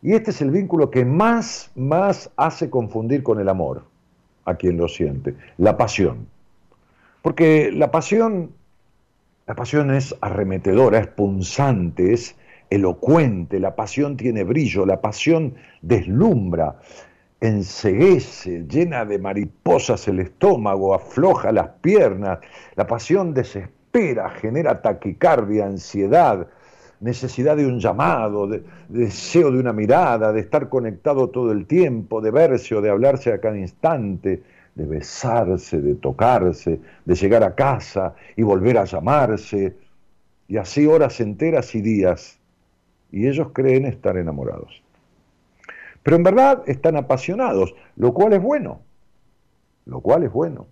Y 0.01 0.13
este 0.13 0.31
es 0.31 0.41
el 0.41 0.49
vínculo 0.49 0.89
que 0.89 1.05
más, 1.05 1.69
más 1.75 2.31
hace 2.35 2.71
confundir 2.71 3.21
con 3.21 3.39
el 3.39 3.49
amor 3.49 3.83
a 4.45 4.55
quien 4.55 4.77
lo 4.77 4.87
siente, 4.87 5.35
la 5.57 5.77
pasión. 5.77 6.25
Porque 7.21 7.71
la 7.71 7.91
pasión, 7.91 8.51
la 9.45 9.53
pasión 9.53 9.93
es 9.93 10.15
arremetedora, 10.21 10.97
es 10.97 11.07
punzante, 11.07 12.13
es 12.13 12.35
elocuente, 12.69 13.59
la 13.59 13.75
pasión 13.75 14.15
tiene 14.17 14.43
brillo, 14.43 14.85
la 14.85 15.01
pasión 15.01 15.55
deslumbra, 15.81 16.75
enseguece, 17.41 18.65
llena 18.67 19.05
de 19.05 19.17
mariposas 19.17 20.07
el 20.07 20.19
estómago, 20.19 20.93
afloja 20.93 21.51
las 21.51 21.69
piernas, 21.81 22.39
la 22.75 22.85
pasión 22.85 23.33
desespera, 23.33 24.29
genera 24.29 24.81
taquicardia, 24.81 25.65
ansiedad, 25.65 26.47
necesidad 26.99 27.55
de 27.55 27.65
un 27.65 27.79
llamado, 27.79 28.45
de, 28.47 28.63
deseo 28.89 29.51
de 29.51 29.59
una 29.59 29.73
mirada, 29.73 30.33
de 30.33 30.41
estar 30.41 30.69
conectado 30.69 31.29
todo 31.29 31.51
el 31.51 31.65
tiempo, 31.65 32.21
de 32.21 32.31
verse 32.31 32.75
o 32.75 32.81
de 32.81 32.89
hablarse 32.89 33.31
a 33.31 33.39
cada 33.39 33.57
instante, 33.57 34.43
de 34.75 34.85
besarse, 34.85 35.81
de 35.81 35.95
tocarse, 35.95 36.79
de 37.05 37.15
llegar 37.15 37.43
a 37.43 37.55
casa 37.55 38.13
y 38.35 38.43
volver 38.43 38.77
a 38.77 38.85
llamarse, 38.85 39.75
y 40.47 40.57
así 40.57 40.85
horas 40.85 41.19
enteras 41.19 41.73
y 41.75 41.81
días 41.81 42.38
y 43.11 43.27
ellos 43.27 43.49
creen 43.53 43.85
estar 43.85 44.17
enamorados. 44.17 44.81
Pero 46.03 46.15
en 46.15 46.23
verdad 46.23 46.63
están 46.67 46.95
apasionados, 46.95 47.75
lo 47.95 48.13
cual 48.13 48.33
es 48.33 48.41
bueno, 48.41 48.81
lo 49.85 50.01
cual 50.01 50.23
es 50.23 50.31
bueno. 50.31 50.67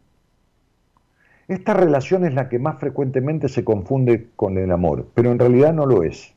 Esta 1.48 1.74
relación 1.74 2.26
es 2.26 2.34
la 2.34 2.50
que 2.50 2.60
más 2.60 2.80
frecuentemente 2.80 3.48
se 3.48 3.64
confunde 3.64 4.30
con 4.36 4.58
el 4.58 4.72
amor, 4.72 5.08
pero 5.14 5.32
en 5.32 5.40
realidad 5.40 5.74
no 5.74 5.86
lo 5.86 6.04
es. 6.04 6.34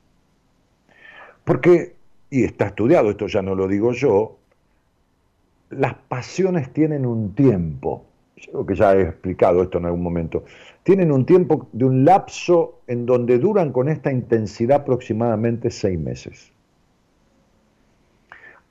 Porque, 1.44 1.96
y 2.30 2.44
está 2.44 2.66
estudiado, 2.66 3.10
esto 3.10 3.26
ya 3.26 3.42
no 3.42 3.54
lo 3.54 3.66
digo 3.66 3.92
yo, 3.92 4.36
las 5.70 5.94
pasiones 5.94 6.72
tienen 6.72 7.06
un 7.06 7.34
tiempo, 7.34 8.04
creo 8.48 8.64
que 8.66 8.74
ya 8.74 8.94
he 8.94 9.02
explicado 9.02 9.62
esto 9.62 9.78
en 9.78 9.86
algún 9.86 10.02
momento, 10.02 10.44
tienen 10.82 11.12
un 11.12 11.26
tiempo 11.26 11.68
de 11.72 11.84
un 11.84 12.04
lapso 12.04 12.80
en 12.86 13.06
donde 13.06 13.38
duran 13.38 13.72
con 13.72 13.88
esta 13.88 14.10
intensidad 14.12 14.82
aproximadamente 14.82 15.70
seis 15.70 15.98
meses. 15.98 16.52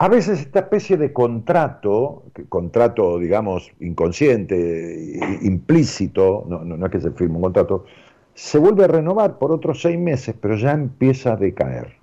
A 0.02 0.08
veces 0.08 0.40
esta 0.40 0.60
especie 0.60 0.96
de 0.96 1.12
contrato, 1.12 2.24
contrato 2.48 3.20
digamos 3.20 3.70
inconsciente, 3.82 5.20
implícito, 5.42 6.46
no, 6.48 6.64
no, 6.64 6.86
es 6.86 6.92
que 6.92 7.02
se 7.02 7.12
firme 7.12 7.36
un 7.36 7.42
contrato, 7.42 7.84
se 8.34 8.58
vuelve 8.60 8.86
a 8.86 8.88
renovar 8.88 9.38
por 9.38 9.52
otros 9.52 9.82
seis 9.82 10.00
meses, 10.00 10.34
pero 10.40 10.56
ya 10.56 10.72
empieza 10.72 11.34
a 11.34 11.36
decaer. 11.36 11.98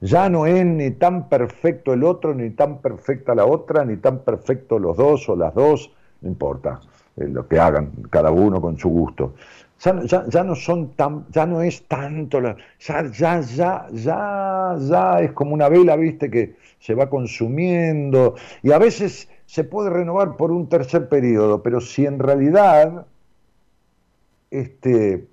Ya 0.00 0.30
no 0.30 0.46
es 0.46 0.64
ni 0.64 0.92
tan 0.92 1.28
perfecto 1.28 1.92
el 1.92 2.04
otro, 2.04 2.32
ni 2.32 2.48
tan 2.50 2.80
perfecta 2.80 3.34
la 3.34 3.44
otra, 3.44 3.84
ni 3.84 3.98
tan 3.98 4.20
perfecto 4.20 4.78
los 4.78 4.96
dos 4.96 5.28
o 5.28 5.36
las 5.36 5.54
dos, 5.54 5.92
no 6.20 6.28
importa. 6.28 6.80
Eh, 7.18 7.28
lo 7.28 7.48
que 7.48 7.58
hagan, 7.58 7.90
cada 8.10 8.30
uno 8.30 8.60
con 8.60 8.78
su 8.78 8.88
gusto. 8.88 9.34
Ya, 9.80 10.42
no 10.42 10.56
son 10.56 10.90
tan, 10.94 11.26
ya 11.30 11.46
no 11.46 11.62
es 11.62 11.86
tanto, 11.86 12.40
la, 12.40 12.56
ya, 12.80 13.04
ya, 13.12 13.40
ya, 13.40 13.86
ya, 13.92 14.76
ya 14.80 15.20
es 15.20 15.32
como 15.32 15.54
una 15.54 15.68
vela, 15.68 15.94
viste, 15.94 16.28
que 16.28 16.56
se 16.80 16.94
va 16.94 17.08
consumiendo 17.08 18.34
y 18.64 18.72
a 18.72 18.78
veces 18.78 19.28
se 19.46 19.62
puede 19.62 19.90
renovar 19.90 20.36
por 20.36 20.50
un 20.50 20.68
tercer 20.68 21.08
periodo, 21.08 21.62
pero 21.62 21.80
si 21.80 22.06
en 22.06 22.18
realidad 22.18 23.06
este, 24.50 25.28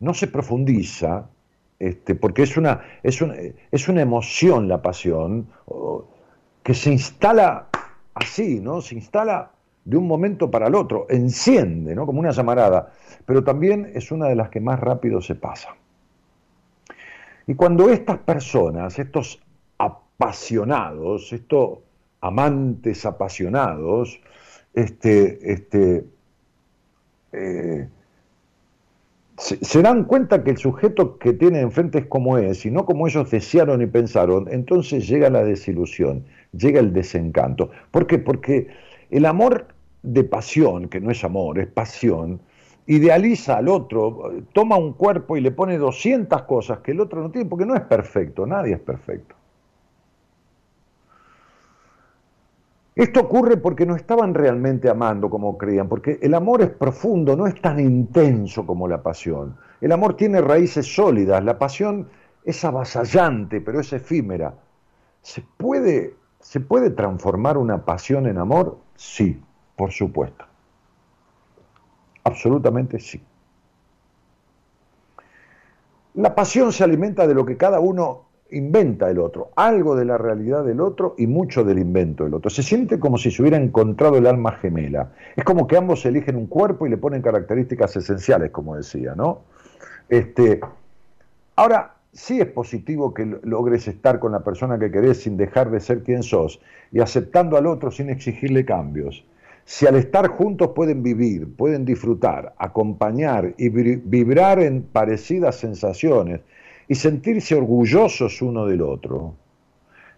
no 0.00 0.12
se 0.12 0.26
profundiza, 0.26 1.28
este, 1.78 2.16
porque 2.16 2.42
es 2.42 2.56
una, 2.56 2.82
es, 3.04 3.22
es 3.70 3.88
una 3.88 4.02
emoción 4.02 4.66
la 4.66 4.82
pasión, 4.82 5.46
que 6.64 6.74
se 6.74 6.90
instala 6.90 7.68
así, 8.16 8.60
¿no? 8.60 8.80
Se 8.80 8.94
instala 8.94 9.50
de 9.84 9.96
un 9.96 10.06
momento 10.06 10.50
para 10.50 10.66
el 10.66 10.74
otro, 10.74 11.06
enciende, 11.08 11.94
¿no? 11.94 12.06
Como 12.06 12.20
una 12.20 12.32
llamarada, 12.32 12.92
pero 13.24 13.44
también 13.44 13.92
es 13.94 14.10
una 14.10 14.26
de 14.26 14.34
las 14.34 14.48
que 14.48 14.60
más 14.60 14.80
rápido 14.80 15.20
se 15.20 15.36
pasa. 15.36 15.76
Y 17.46 17.54
cuando 17.54 17.88
estas 17.88 18.18
personas, 18.18 18.98
estos 18.98 19.40
apasionados, 19.78 21.32
estos 21.32 21.78
amantes 22.20 23.06
apasionados, 23.06 24.20
este, 24.74 25.52
este, 25.52 26.04
eh, 27.32 27.88
se, 29.36 29.82
dan 29.82 30.04
cuenta 30.04 30.42
que 30.42 30.50
el 30.50 30.56
sujeto 30.56 31.18
que 31.18 31.32
tiene 31.34 31.60
enfrente 31.60 31.98
es 31.98 32.06
como 32.06 32.38
es 32.38 32.64
y 32.64 32.70
no 32.70 32.86
como 32.86 33.06
ellos 33.06 33.30
desearon 33.30 33.82
y 33.82 33.86
pensaron, 33.86 34.48
entonces 34.50 35.06
llega 35.06 35.28
la 35.30 35.44
desilusión, 35.44 36.24
llega 36.56 36.80
el 36.80 36.92
desencanto. 36.92 37.70
¿Por 37.90 38.06
qué? 38.06 38.18
Porque 38.18 38.68
el 39.10 39.26
amor 39.26 39.68
de 40.02 40.24
pasión, 40.24 40.88
que 40.88 41.00
no 41.00 41.10
es 41.10 41.24
amor, 41.24 41.58
es 41.58 41.66
pasión, 41.66 42.40
idealiza 42.86 43.56
al 43.56 43.68
otro, 43.68 44.32
toma 44.52 44.76
un 44.76 44.92
cuerpo 44.92 45.36
y 45.36 45.40
le 45.40 45.50
pone 45.50 45.76
200 45.76 46.42
cosas 46.42 46.78
que 46.80 46.92
el 46.92 47.00
otro 47.00 47.22
no 47.22 47.30
tiene, 47.30 47.48
porque 47.48 47.66
no 47.66 47.74
es 47.74 47.82
perfecto, 47.82 48.46
nadie 48.46 48.74
es 48.74 48.80
perfecto. 48.80 49.34
Esto 52.96 53.20
ocurre 53.20 53.58
porque 53.58 53.84
no 53.84 53.94
estaban 53.94 54.32
realmente 54.32 54.88
amando 54.88 55.28
como 55.28 55.58
creían, 55.58 55.86
porque 55.86 56.18
el 56.22 56.32
amor 56.32 56.62
es 56.62 56.70
profundo, 56.70 57.36
no 57.36 57.46
es 57.46 57.60
tan 57.60 57.78
intenso 57.78 58.64
como 58.64 58.88
la 58.88 59.02
pasión. 59.02 59.54
El 59.82 59.92
amor 59.92 60.16
tiene 60.16 60.40
raíces 60.40 60.86
sólidas, 60.94 61.44
la 61.44 61.58
pasión 61.58 62.08
es 62.42 62.64
avasallante, 62.64 63.60
pero 63.60 63.80
es 63.80 63.92
efímera. 63.92 64.54
¿Se 65.20 65.44
puede, 65.58 66.14
¿Se 66.40 66.60
puede 66.60 66.90
transformar 66.90 67.58
una 67.58 67.84
pasión 67.84 68.26
en 68.26 68.38
amor? 68.38 68.78
Sí, 68.94 69.42
por 69.76 69.92
supuesto. 69.92 70.44
Absolutamente 72.24 72.98
sí. 72.98 73.20
La 76.14 76.34
pasión 76.34 76.72
se 76.72 76.82
alimenta 76.82 77.26
de 77.26 77.34
lo 77.34 77.44
que 77.44 77.56
cada 77.56 77.78
uno 77.78 78.26
inventa 78.50 79.10
el 79.10 79.18
otro, 79.18 79.50
algo 79.56 79.96
de 79.96 80.04
la 80.04 80.18
realidad 80.18 80.64
del 80.64 80.80
otro 80.80 81.14
y 81.18 81.26
mucho 81.26 81.64
del 81.64 81.78
invento 81.78 82.24
del 82.24 82.34
otro. 82.34 82.48
Se 82.48 82.62
siente 82.62 82.98
como 82.98 83.18
si 83.18 83.30
se 83.30 83.42
hubiera 83.42 83.56
encontrado 83.56 84.16
el 84.16 84.26
alma 84.26 84.52
gemela. 84.52 85.12
Es 85.34 85.44
como 85.44 85.66
que 85.66 85.76
ambos 85.76 86.06
eligen 86.06 86.36
un 86.36 86.46
cuerpo 86.46 86.86
y 86.86 86.90
le 86.90 86.96
ponen 86.96 87.22
características 87.22 87.96
esenciales, 87.96 88.50
como 88.50 88.76
decía, 88.76 89.14
¿no? 89.14 89.42
Este, 90.08 90.60
ahora, 91.56 91.95
sí 92.16 92.40
es 92.40 92.46
positivo 92.46 93.12
que 93.12 93.38
logres 93.42 93.86
estar 93.86 94.18
con 94.18 94.32
la 94.32 94.40
persona 94.40 94.78
que 94.78 94.90
querés 94.90 95.22
sin 95.22 95.36
dejar 95.36 95.70
de 95.70 95.80
ser 95.80 96.02
quien 96.02 96.22
sos 96.22 96.60
y 96.90 97.00
aceptando 97.00 97.56
al 97.56 97.66
otro 97.66 97.90
sin 97.90 98.08
exigirle 98.08 98.64
cambios. 98.64 99.24
Si 99.64 99.86
al 99.86 99.96
estar 99.96 100.28
juntos 100.28 100.70
pueden 100.74 101.02
vivir, 101.02 101.46
pueden 101.54 101.84
disfrutar, 101.84 102.54
acompañar 102.56 103.54
y 103.58 103.68
vibrar 103.68 104.60
en 104.60 104.82
parecidas 104.82 105.56
sensaciones, 105.56 106.40
y 106.88 106.94
sentirse 106.94 107.54
orgullosos 107.54 108.40
uno 108.42 108.66
del 108.66 108.82
otro. 108.82 109.34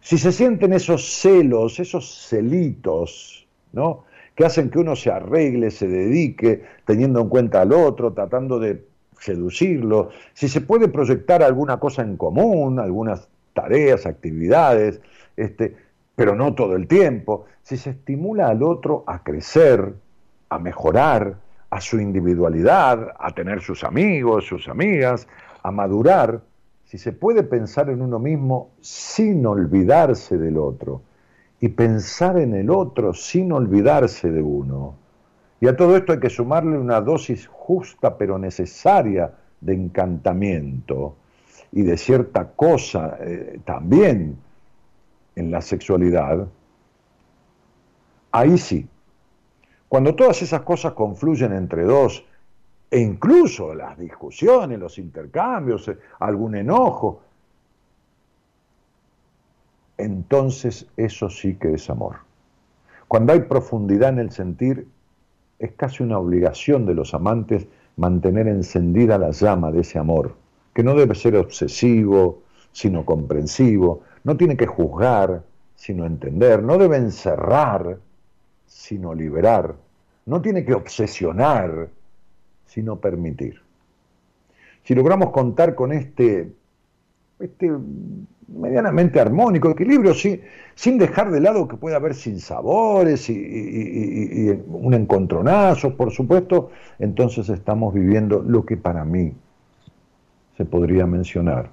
Si 0.00 0.18
se 0.18 0.32
sienten 0.32 0.72
esos 0.72 1.04
celos, 1.04 1.80
esos 1.80 2.28
celitos, 2.28 3.46
¿no? 3.72 4.04
que 4.34 4.44
hacen 4.44 4.70
que 4.70 4.78
uno 4.78 4.94
se 4.94 5.10
arregle, 5.10 5.70
se 5.70 5.88
dedique, 5.88 6.62
teniendo 6.84 7.20
en 7.20 7.28
cuenta 7.28 7.62
al 7.62 7.72
otro, 7.72 8.12
tratando 8.12 8.60
de 8.60 8.84
seducirlo, 9.18 10.10
si 10.32 10.48
se 10.48 10.60
puede 10.60 10.88
proyectar 10.88 11.42
alguna 11.42 11.78
cosa 11.78 12.02
en 12.02 12.16
común, 12.16 12.78
algunas 12.78 13.28
tareas, 13.52 14.06
actividades, 14.06 15.00
este, 15.36 15.76
pero 16.14 16.34
no 16.34 16.54
todo 16.54 16.76
el 16.76 16.86
tiempo, 16.86 17.46
si 17.62 17.76
se 17.76 17.90
estimula 17.90 18.48
al 18.48 18.62
otro 18.62 19.04
a 19.06 19.22
crecer, 19.22 19.94
a 20.48 20.58
mejorar, 20.58 21.36
a 21.70 21.80
su 21.80 22.00
individualidad, 22.00 23.12
a 23.18 23.30
tener 23.32 23.60
sus 23.60 23.84
amigos, 23.84 24.46
sus 24.46 24.68
amigas, 24.68 25.28
a 25.62 25.70
madurar, 25.70 26.40
si 26.84 26.96
se 26.96 27.12
puede 27.12 27.42
pensar 27.42 27.90
en 27.90 28.00
uno 28.00 28.18
mismo 28.18 28.70
sin 28.80 29.44
olvidarse 29.44 30.38
del 30.38 30.56
otro 30.56 31.02
y 31.60 31.68
pensar 31.68 32.38
en 32.38 32.54
el 32.54 32.70
otro 32.70 33.12
sin 33.12 33.52
olvidarse 33.52 34.30
de 34.30 34.40
uno. 34.40 34.94
Y 35.60 35.66
a 35.66 35.76
todo 35.76 35.96
esto 35.96 36.12
hay 36.12 36.20
que 36.20 36.30
sumarle 36.30 36.78
una 36.78 37.00
dosis 37.00 37.46
justa 37.46 38.16
pero 38.16 38.38
necesaria 38.38 39.32
de 39.60 39.74
encantamiento 39.74 41.16
y 41.72 41.82
de 41.82 41.96
cierta 41.96 42.52
cosa 42.52 43.18
eh, 43.20 43.60
también 43.64 44.38
en 45.34 45.50
la 45.50 45.60
sexualidad. 45.60 46.46
Ahí 48.30 48.58
sí. 48.58 48.88
Cuando 49.88 50.14
todas 50.14 50.42
esas 50.42 50.62
cosas 50.62 50.92
confluyen 50.92 51.52
entre 51.52 51.82
dos 51.82 52.24
e 52.90 53.00
incluso 53.00 53.74
las 53.74 53.98
discusiones, 53.98 54.78
los 54.78 54.98
intercambios, 54.98 55.88
eh, 55.88 55.98
algún 56.20 56.54
enojo, 56.54 57.22
entonces 59.96 60.86
eso 60.96 61.28
sí 61.28 61.54
que 61.56 61.74
es 61.74 61.90
amor. 61.90 62.16
Cuando 63.08 63.32
hay 63.32 63.40
profundidad 63.40 64.10
en 64.10 64.18
el 64.20 64.30
sentir, 64.30 64.86
es 65.58 65.72
casi 65.72 66.02
una 66.02 66.18
obligación 66.18 66.86
de 66.86 66.94
los 66.94 67.14
amantes 67.14 67.66
mantener 67.96 68.46
encendida 68.46 69.18
la 69.18 69.30
llama 69.30 69.72
de 69.72 69.80
ese 69.80 69.98
amor, 69.98 70.34
que 70.72 70.82
no 70.82 70.94
debe 70.94 71.14
ser 71.14 71.36
obsesivo, 71.36 72.42
sino 72.72 73.04
comprensivo, 73.04 74.02
no 74.24 74.36
tiene 74.36 74.56
que 74.56 74.66
juzgar, 74.66 75.42
sino 75.74 76.06
entender, 76.06 76.62
no 76.62 76.78
debe 76.78 76.96
encerrar, 76.96 77.98
sino 78.66 79.14
liberar, 79.14 79.74
no 80.26 80.40
tiene 80.40 80.64
que 80.64 80.74
obsesionar, 80.74 81.88
sino 82.66 82.96
permitir. 82.96 83.60
Si 84.84 84.94
logramos 84.94 85.30
contar 85.30 85.74
con 85.74 85.92
este, 85.92 86.52
este 87.40 87.72
medianamente 88.48 89.20
armónico 89.20 89.70
equilibrio, 89.70 90.14
sin 90.14 90.98
dejar 90.98 91.30
de 91.30 91.40
lado 91.40 91.68
que 91.68 91.76
puede 91.76 91.96
haber 91.96 92.14
sinsabores 92.14 93.28
y, 93.28 93.34
y, 93.34 94.50
y 94.50 94.64
un 94.68 94.94
encontronazo, 94.94 95.96
por 95.96 96.10
supuesto, 96.10 96.70
entonces 96.98 97.48
estamos 97.50 97.92
viviendo 97.92 98.42
lo 98.42 98.64
que 98.64 98.76
para 98.76 99.04
mí 99.04 99.34
se 100.56 100.64
podría 100.64 101.06
mencionar 101.06 101.70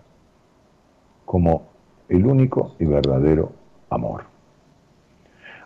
como 1.23 1.69
el 2.09 2.25
único 2.25 2.75
y 2.77 2.85
verdadero 2.85 3.51
amor. 3.89 4.23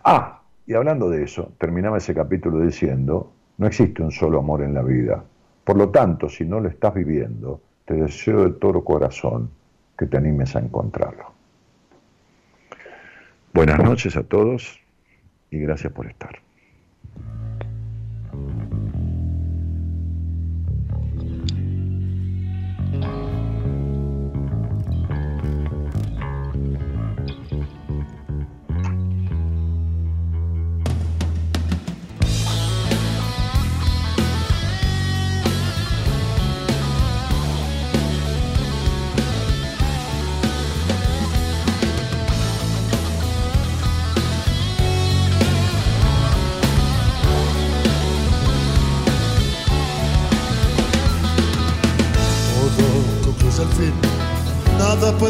Ah, 0.03 0.41
y 0.65 0.73
hablando 0.73 1.09
de 1.09 1.23
eso, 1.23 1.51
terminaba 1.57 1.97
ese 1.97 2.13
capítulo 2.13 2.61
diciendo, 2.61 3.31
no 3.57 3.67
existe 3.67 4.01
un 4.01 4.11
solo 4.11 4.39
amor 4.39 4.61
en 4.61 4.73
la 4.73 4.83
vida. 4.83 5.23
Por 5.63 5.75
lo 5.75 5.89
tanto, 5.89 6.29
si 6.29 6.45
no 6.45 6.59
lo 6.59 6.69
estás 6.69 6.93
viviendo, 6.93 7.61
te 7.85 7.95
deseo 7.95 8.45
de 8.45 8.51
todo 8.51 8.83
corazón 8.83 9.49
que 9.99 10.05
te 10.05 10.15
animes 10.15 10.55
a 10.55 10.59
encontrarlo. 10.59 11.33
Buenas 13.53 13.79
noches 13.79 14.15
a 14.15 14.23
todos 14.23 14.79
y 15.51 15.59
gracias 15.59 15.91
por 15.91 16.07
estar. 16.07 16.39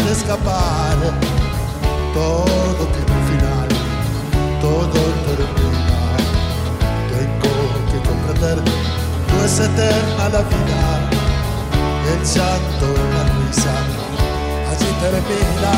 dejar 0.10 0.12
escapar 0.12 0.97
todo 2.14 2.84
tiene 2.93 3.12
un 3.12 3.24
final, 3.30 3.70
todo 4.62 5.01
termina. 5.26 6.01
Tengo 7.14 7.53
que 7.91 7.97
comprender, 8.07 8.57
no 8.57 9.45
es 9.45 9.60
eterna 9.60 10.30
la 10.30 10.41
vida, 10.41 10.84
el 12.12 12.22
llanto, 12.26 12.88
la 13.14 13.24
risa, 13.38 13.76
allí 14.70 14.89
termina. 15.01 15.74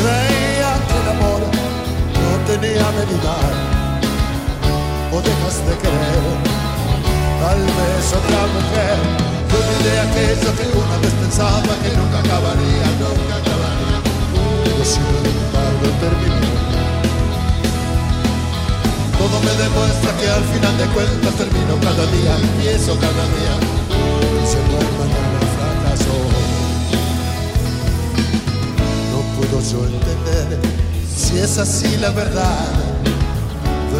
Creía 0.00 0.72
que 0.86 0.96
el 1.00 1.08
amor 1.16 1.42
no 2.20 2.30
tenía 2.46 2.86
medida, 2.98 3.36
o 5.12 5.20
dejas 5.20 5.56
de 5.66 5.74
creer, 5.82 6.24
tal 7.40 7.60
vez 7.60 8.12
otra 8.12 8.40
mujer. 8.54 9.31
Olvidé 9.52 10.00
aquello 10.00 10.50
que 10.56 10.66
una 10.78 10.96
vez 10.98 11.12
pensaba 11.20 11.72
que 11.82 11.90
nunca 11.96 12.18
acabaría, 12.20 12.86
nunca 12.98 13.36
acabaría, 13.36 13.98
pero 14.64 14.84
sin 14.84 15.04
embargo 15.04 15.86
terminó. 16.00 16.52
Todo 19.18 19.36
me 19.40 19.52
demuestra 19.62 20.10
que 20.18 20.28
al 20.28 20.44
final 20.44 20.78
de 20.78 20.86
cuentas 20.86 21.34
termino 21.34 21.76
cada 21.80 22.06
día, 22.06 22.34
empiezo 22.36 22.96
cada 22.96 23.24
día. 23.36 23.54
Y 24.42 24.46
se 24.46 24.58
mañana 24.98 25.40
fracaso. 25.54 26.16
No 29.12 29.18
puedo 29.36 29.60
yo 29.60 29.84
entender 29.84 30.58
si 31.14 31.38
es 31.38 31.58
así 31.58 31.96
la 31.98 32.10
verdad. 32.10 32.68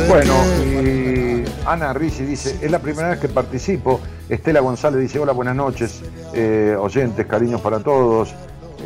Bueno, 0.08 0.34
y 0.64 1.44
Ana 1.66 1.92
Ricci 1.92 2.24
dice, 2.24 2.58
es 2.60 2.70
la 2.70 2.78
primera 2.78 3.10
vez 3.10 3.20
que 3.20 3.28
participo. 3.28 4.00
Estela 4.28 4.60
González 4.60 5.00
dice, 5.00 5.18
hola, 5.18 5.32
buenas 5.32 5.56
noches, 5.56 6.02
eh, 6.34 6.76
oyentes, 6.78 7.26
cariños 7.26 7.60
para 7.60 7.80
todos. 7.80 8.34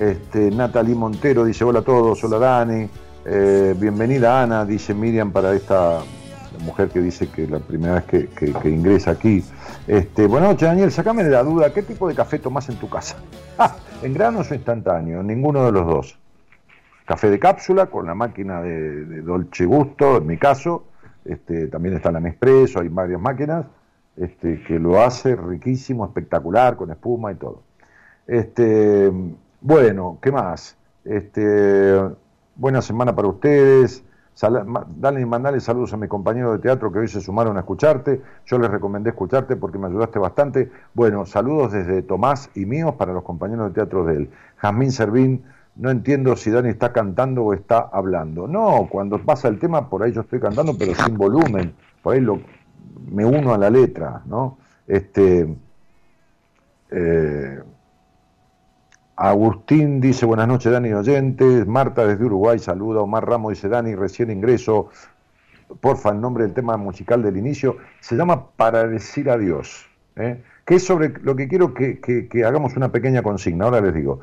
Este, 0.00 0.50
Natalie 0.50 0.94
Montero 0.94 1.44
dice, 1.44 1.64
hola 1.64 1.80
a 1.80 1.82
todos, 1.82 2.22
hola 2.24 2.38
Dani. 2.38 2.88
Eh, 3.24 3.74
bienvenida 3.78 4.42
Ana, 4.42 4.64
dice 4.64 4.94
Miriam 4.94 5.32
para 5.32 5.52
esta 5.52 6.00
mujer 6.60 6.88
que 6.88 7.00
dice 7.00 7.28
que 7.28 7.46
la 7.46 7.58
primera 7.58 7.94
vez 7.94 8.04
que, 8.04 8.68
ingresa 8.68 9.12
aquí. 9.12 9.44
Este, 9.86 10.26
buenas 10.26 10.50
noches, 10.50 10.68
Daniel, 10.68 10.90
sacame 10.90 11.22
de 11.24 11.30
la 11.30 11.42
duda, 11.42 11.72
¿qué 11.72 11.82
tipo 11.82 12.08
de 12.08 12.14
café 12.14 12.38
tomas 12.38 12.68
en 12.68 12.76
tu 12.76 12.88
casa? 12.88 13.16
Ah, 13.58 13.74
en 14.02 14.12
granos 14.12 14.50
o 14.50 14.54
instantáneo, 14.54 15.22
ninguno 15.22 15.64
de 15.64 15.72
los 15.72 15.86
dos. 15.86 16.18
Café 17.06 17.30
de 17.30 17.38
cápsula 17.38 17.86
con 17.86 18.04
la 18.04 18.14
máquina 18.14 18.60
de, 18.60 19.22
Dolce 19.22 19.64
Gusto, 19.64 20.18
en 20.18 20.26
mi 20.26 20.36
caso, 20.36 20.84
este, 21.24 21.68
también 21.68 21.96
está 21.96 22.12
la 22.12 22.20
Nespresso, 22.20 22.80
hay 22.80 22.88
varias 22.88 23.18
máquinas, 23.18 23.64
este, 24.16 24.62
que 24.62 24.78
lo 24.78 25.00
hace 25.00 25.36
riquísimo, 25.36 26.04
espectacular, 26.04 26.76
con 26.76 26.90
espuma 26.90 27.32
y 27.32 27.34
todo. 27.36 27.62
Este, 28.26 29.12
bueno, 29.60 30.18
¿qué 30.20 30.32
más? 30.32 30.76
Este, 31.04 32.00
buena 32.56 32.82
semana 32.82 33.14
para 33.14 33.28
ustedes. 33.28 34.02
Dale 34.96 35.22
y 35.22 35.24
mandale 35.24 35.60
saludos 35.60 35.94
a 35.94 35.96
mis 35.96 36.10
compañeros 36.10 36.52
de 36.52 36.58
teatro 36.58 36.92
que 36.92 36.98
hoy 36.98 37.08
se 37.08 37.22
sumaron 37.22 37.56
a 37.56 37.60
escucharte. 37.60 38.20
Yo 38.44 38.58
les 38.58 38.70
recomendé 38.70 39.10
escucharte 39.10 39.56
porque 39.56 39.78
me 39.78 39.86
ayudaste 39.86 40.18
bastante. 40.18 40.70
Bueno, 40.92 41.24
saludos 41.24 41.72
desde 41.72 42.02
Tomás 42.02 42.50
y 42.54 42.66
míos 42.66 42.94
para 42.98 43.14
los 43.14 43.22
compañeros 43.22 43.68
de 43.68 43.74
teatro 43.74 44.04
de 44.04 44.16
él. 44.16 44.30
Jazmín 44.58 44.92
Servín, 44.92 45.42
no 45.74 45.90
entiendo 45.90 46.36
si 46.36 46.50
Dani 46.50 46.68
está 46.68 46.92
cantando 46.92 47.44
o 47.44 47.54
está 47.54 47.88
hablando. 47.90 48.46
No, 48.46 48.88
cuando 48.90 49.18
pasa 49.18 49.48
el 49.48 49.58
tema, 49.58 49.88
por 49.88 50.02
ahí 50.02 50.12
yo 50.12 50.20
estoy 50.20 50.40
cantando, 50.40 50.76
pero 50.78 50.94
sin 50.94 51.16
volumen. 51.16 51.74
Por 52.02 52.14
ahí 52.14 52.20
lo, 52.20 52.40
me 53.10 53.24
uno 53.24 53.54
a 53.54 53.58
la 53.58 53.70
letra, 53.70 54.22
¿no? 54.26 54.58
Este. 54.86 55.54
Eh, 56.90 57.60
Agustín 59.16 59.98
dice 59.98 60.26
buenas 60.26 60.46
noches 60.46 60.70
Dani 60.70 60.92
oyentes, 60.92 61.66
Marta 61.66 62.06
desde 62.06 62.22
Uruguay 62.26 62.58
saluda, 62.58 63.00
Omar 63.00 63.26
Ramos 63.26 63.54
dice 63.54 63.66
Dani 63.66 63.94
recién 63.94 64.30
ingreso, 64.30 64.90
porfa 65.80 66.10
el 66.10 66.20
nombre 66.20 66.44
del 66.44 66.52
tema 66.52 66.76
musical 66.76 67.22
del 67.22 67.38
inicio, 67.38 67.78
se 68.00 68.14
llama 68.14 68.50
Para 68.50 68.86
decir 68.86 69.30
adiós, 69.30 69.86
¿eh? 70.16 70.42
que 70.66 70.74
es 70.74 70.84
sobre 70.84 71.14
lo 71.22 71.34
que 71.34 71.48
quiero 71.48 71.72
que, 71.72 71.98
que, 71.98 72.44
hagamos 72.44 72.76
una 72.76 72.92
pequeña 72.92 73.22
consigna, 73.22 73.64
ahora 73.64 73.80
les 73.80 73.94
digo. 73.94 74.20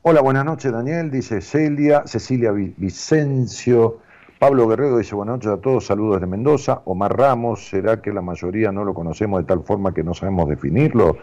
Hola, 0.00 0.22
buenas 0.22 0.46
noches 0.46 0.72
Daniel, 0.72 1.10
dice 1.10 1.42
Celia, 1.42 2.04
Cecilia 2.06 2.50
Vicencio, 2.52 3.98
Pablo 4.40 4.66
Guerrero 4.66 4.96
dice 4.96 5.14
buenas 5.14 5.34
noches 5.34 5.50
a 5.50 5.60
todos, 5.60 5.84
saludos 5.84 6.18
de 6.18 6.26
Mendoza, 6.26 6.80
Omar 6.86 7.14
Ramos, 7.14 7.68
¿será 7.68 8.00
que 8.00 8.10
la 8.10 8.22
mayoría 8.22 8.72
no 8.72 8.86
lo 8.86 8.94
conocemos 8.94 9.42
de 9.42 9.46
tal 9.46 9.62
forma 9.62 9.92
que 9.92 10.02
no 10.02 10.14
sabemos 10.14 10.48
definirlo? 10.48 11.18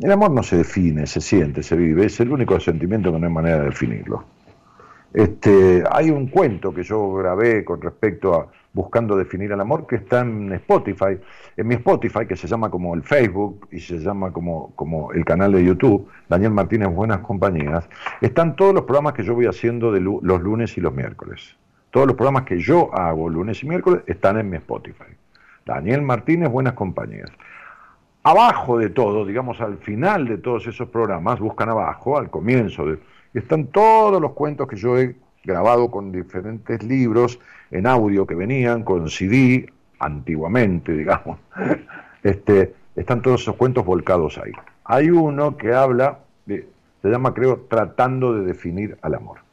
El 0.00 0.12
amor 0.12 0.30
no 0.30 0.44
se 0.44 0.58
define, 0.58 1.08
se 1.08 1.20
siente, 1.20 1.64
se 1.64 1.74
vive, 1.74 2.06
es 2.06 2.20
el 2.20 2.30
único 2.30 2.60
sentimiento 2.60 3.12
que 3.12 3.18
no 3.18 3.26
hay 3.26 3.32
manera 3.32 3.58
de 3.58 3.64
definirlo. 3.64 4.22
Este, 5.12 5.82
hay 5.90 6.10
un 6.10 6.28
cuento 6.28 6.72
que 6.72 6.84
yo 6.84 7.14
grabé 7.14 7.64
con 7.64 7.82
respecto 7.82 8.34
a 8.34 8.46
buscando 8.72 9.16
definir 9.16 9.50
el 9.50 9.60
amor 9.60 9.84
que 9.84 9.96
está 9.96 10.20
en 10.20 10.52
Spotify, 10.52 11.18
en 11.56 11.66
mi 11.66 11.74
Spotify 11.74 12.26
que 12.28 12.36
se 12.36 12.46
llama 12.46 12.70
como 12.70 12.94
el 12.94 13.02
Facebook 13.02 13.66
y 13.72 13.80
se 13.80 13.98
llama 13.98 14.32
como, 14.32 14.70
como 14.76 15.10
el 15.10 15.24
canal 15.24 15.50
de 15.50 15.64
YouTube, 15.64 16.06
Daniel 16.28 16.52
Martínez 16.52 16.94
Buenas 16.94 17.22
Compañías, 17.22 17.88
están 18.20 18.54
todos 18.54 18.72
los 18.72 18.84
programas 18.84 19.14
que 19.14 19.24
yo 19.24 19.34
voy 19.34 19.46
haciendo 19.46 19.90
de 19.90 19.98
los 19.98 20.40
lunes 20.40 20.78
y 20.78 20.80
los 20.80 20.94
miércoles. 20.94 21.56
Todos 21.96 22.08
los 22.08 22.16
programas 22.18 22.42
que 22.42 22.58
yo 22.58 22.94
hago 22.94 23.26
lunes 23.30 23.62
y 23.62 23.66
miércoles 23.66 24.02
están 24.06 24.36
en 24.36 24.50
mi 24.50 24.58
Spotify. 24.58 25.16
Daniel 25.64 26.02
Martínez 26.02 26.50
Buenas 26.50 26.74
Compañías 26.74 27.30
abajo 28.22 28.76
de 28.76 28.90
todo, 28.90 29.24
digamos 29.24 29.62
al 29.62 29.78
final 29.78 30.28
de 30.28 30.36
todos 30.36 30.66
esos 30.66 30.90
programas, 30.90 31.40
buscan 31.40 31.70
abajo, 31.70 32.18
al 32.18 32.28
comienzo, 32.28 32.84
de, 32.84 32.98
están 33.32 33.68
todos 33.68 34.20
los 34.20 34.32
cuentos 34.32 34.68
que 34.68 34.76
yo 34.76 34.98
he 34.98 35.16
grabado 35.42 35.90
con 35.90 36.12
diferentes 36.12 36.82
libros 36.82 37.40
en 37.70 37.86
audio 37.86 38.26
que 38.26 38.34
venían, 38.34 38.82
con 38.82 39.08
CD, 39.08 39.72
antiguamente, 39.98 40.92
digamos. 40.92 41.38
Este, 42.22 42.74
están 42.94 43.22
todos 43.22 43.40
esos 43.40 43.56
cuentos 43.56 43.86
volcados 43.86 44.36
ahí. 44.36 44.52
Hay 44.84 45.08
uno 45.08 45.56
que 45.56 45.72
habla, 45.72 46.18
se 46.46 47.08
llama 47.08 47.32
creo, 47.32 47.64
Tratando 47.70 48.34
de 48.34 48.44
definir 48.44 48.98
al 49.00 49.14
amor. 49.14 49.45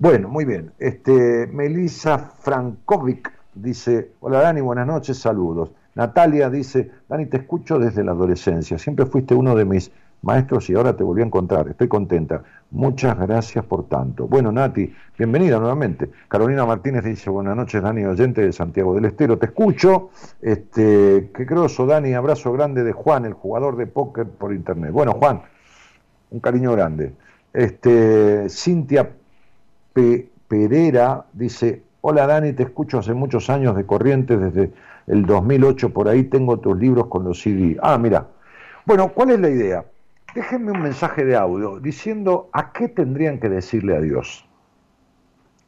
Bueno, 0.00 0.30
muy 0.30 0.46
bien. 0.46 0.72
Este, 0.78 1.46
Melissa 1.52 2.16
Frankovic 2.16 3.30
dice, 3.54 4.12
hola 4.20 4.40
Dani, 4.40 4.62
buenas 4.62 4.86
noches, 4.86 5.18
saludos. 5.18 5.72
Natalia 5.94 6.48
dice, 6.48 6.90
Dani, 7.06 7.26
te 7.26 7.36
escucho 7.36 7.78
desde 7.78 8.02
la 8.02 8.12
adolescencia, 8.12 8.78
siempre 8.78 9.04
fuiste 9.04 9.34
uno 9.34 9.54
de 9.54 9.66
mis 9.66 9.92
maestros 10.22 10.70
y 10.70 10.74
ahora 10.74 10.96
te 10.96 11.04
volví 11.04 11.20
a 11.20 11.26
encontrar, 11.26 11.68
estoy 11.68 11.88
contenta. 11.88 12.42
Muchas 12.70 13.18
gracias 13.18 13.62
por 13.66 13.90
tanto. 13.90 14.26
Bueno, 14.26 14.50
Nati, 14.50 14.90
bienvenida 15.18 15.58
nuevamente. 15.58 16.10
Carolina 16.28 16.64
Martínez 16.64 17.04
dice, 17.04 17.28
buenas 17.28 17.54
noches, 17.54 17.82
Dani, 17.82 18.02
oyente 18.06 18.40
de 18.40 18.54
Santiago 18.54 18.94
del 18.94 19.04
Estero, 19.04 19.36
te 19.36 19.46
escucho. 19.46 20.08
Este, 20.40 21.30
qué 21.36 21.44
groso, 21.44 21.84
Dani, 21.84 22.14
abrazo 22.14 22.54
grande 22.54 22.84
de 22.84 22.92
Juan, 22.92 23.26
el 23.26 23.34
jugador 23.34 23.76
de 23.76 23.86
póker 23.86 24.26
por 24.28 24.54
internet. 24.54 24.92
Bueno, 24.92 25.12
Juan, 25.12 25.42
un 26.30 26.40
cariño 26.40 26.72
grande. 26.72 27.12
Este, 27.52 28.48
Cintia 28.48 29.10
Pereira 29.92 31.26
dice, 31.32 31.82
hola 32.00 32.26
Dani, 32.26 32.52
te 32.52 32.64
escucho 32.64 32.98
hace 32.98 33.14
muchos 33.14 33.50
años 33.50 33.76
de 33.76 33.86
Corrientes 33.86 34.40
desde 34.40 34.72
el 35.06 35.26
2008, 35.26 35.92
por 35.92 36.08
ahí 36.08 36.24
tengo 36.24 36.58
tus 36.58 36.78
libros 36.78 37.06
con 37.06 37.24
los 37.24 37.40
CD. 37.40 37.76
Ah, 37.82 37.98
mira. 37.98 38.26
Bueno, 38.86 39.12
¿cuál 39.12 39.30
es 39.30 39.40
la 39.40 39.50
idea? 39.50 39.84
Déjenme 40.34 40.72
un 40.72 40.82
mensaje 40.82 41.24
de 41.24 41.36
audio 41.36 41.80
diciendo 41.80 42.48
a 42.52 42.72
qué 42.72 42.88
tendrían 42.88 43.40
que 43.40 43.48
decirle 43.48 43.96
a 43.96 44.00
Dios. 44.00 44.46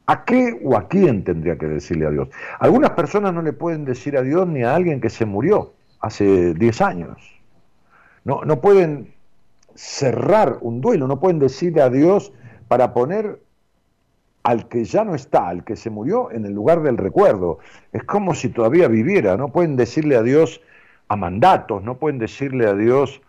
¿A 0.07 0.25
qué 0.25 0.61
o 0.65 0.77
a 0.77 0.89
quién 0.89 1.25
tendría 1.25 1.57
que 1.59 1.67
decirle 1.67 2.07
a 2.07 2.11
Dios? 2.11 2.29
Algunas 2.59 2.91
personas 2.91 3.35
no 3.35 3.43
le 3.43 3.53
pueden 3.53 3.85
decir 3.85 4.17
a 4.17 4.23
Dios 4.23 4.47
ni 4.49 4.63
a 4.63 4.75
alguien 4.75 5.01
que 5.01 5.11
se 5.11 5.25
murió 5.25 5.73
hace 6.01 6.55
10 6.55 6.81
años. 6.81 7.41
No, 8.25 8.45
no 8.45 8.61
pueden 8.61 9.15
cerrar 9.75 10.59
un 10.61 10.81
duelo, 10.81 11.07
no 11.07 11.19
pueden 11.19 11.39
decirle 11.39 11.83
a 11.83 11.91
Dios 11.91 12.33
para 12.69 12.95
poner 12.95 13.41
al 14.43 14.69
que 14.69 14.85
ya 14.85 15.05
no 15.05 15.15
está, 15.15 15.49
al 15.49 15.65
que 15.65 15.77
se 15.77 15.91
murió 15.91 16.31
en 16.31 16.45
el 16.47 16.53
lugar 16.53 16.83
del 16.83 16.97
recuerdo. 16.97 17.59
Es 17.93 18.05
como 18.05 18.35
si 18.35 18.49
todavía 18.49 18.89
viviera, 18.89 19.37
no 19.37 19.49
pueden 19.49 19.77
decirle 19.77 20.17
a 20.17 20.23
Dios 20.23 20.61
a 21.09 21.17
mandatos, 21.17 21.83
no 21.83 21.99
pueden 21.99 22.19
decirle 22.19 22.67
a 22.67 22.75
Dios 22.75 23.21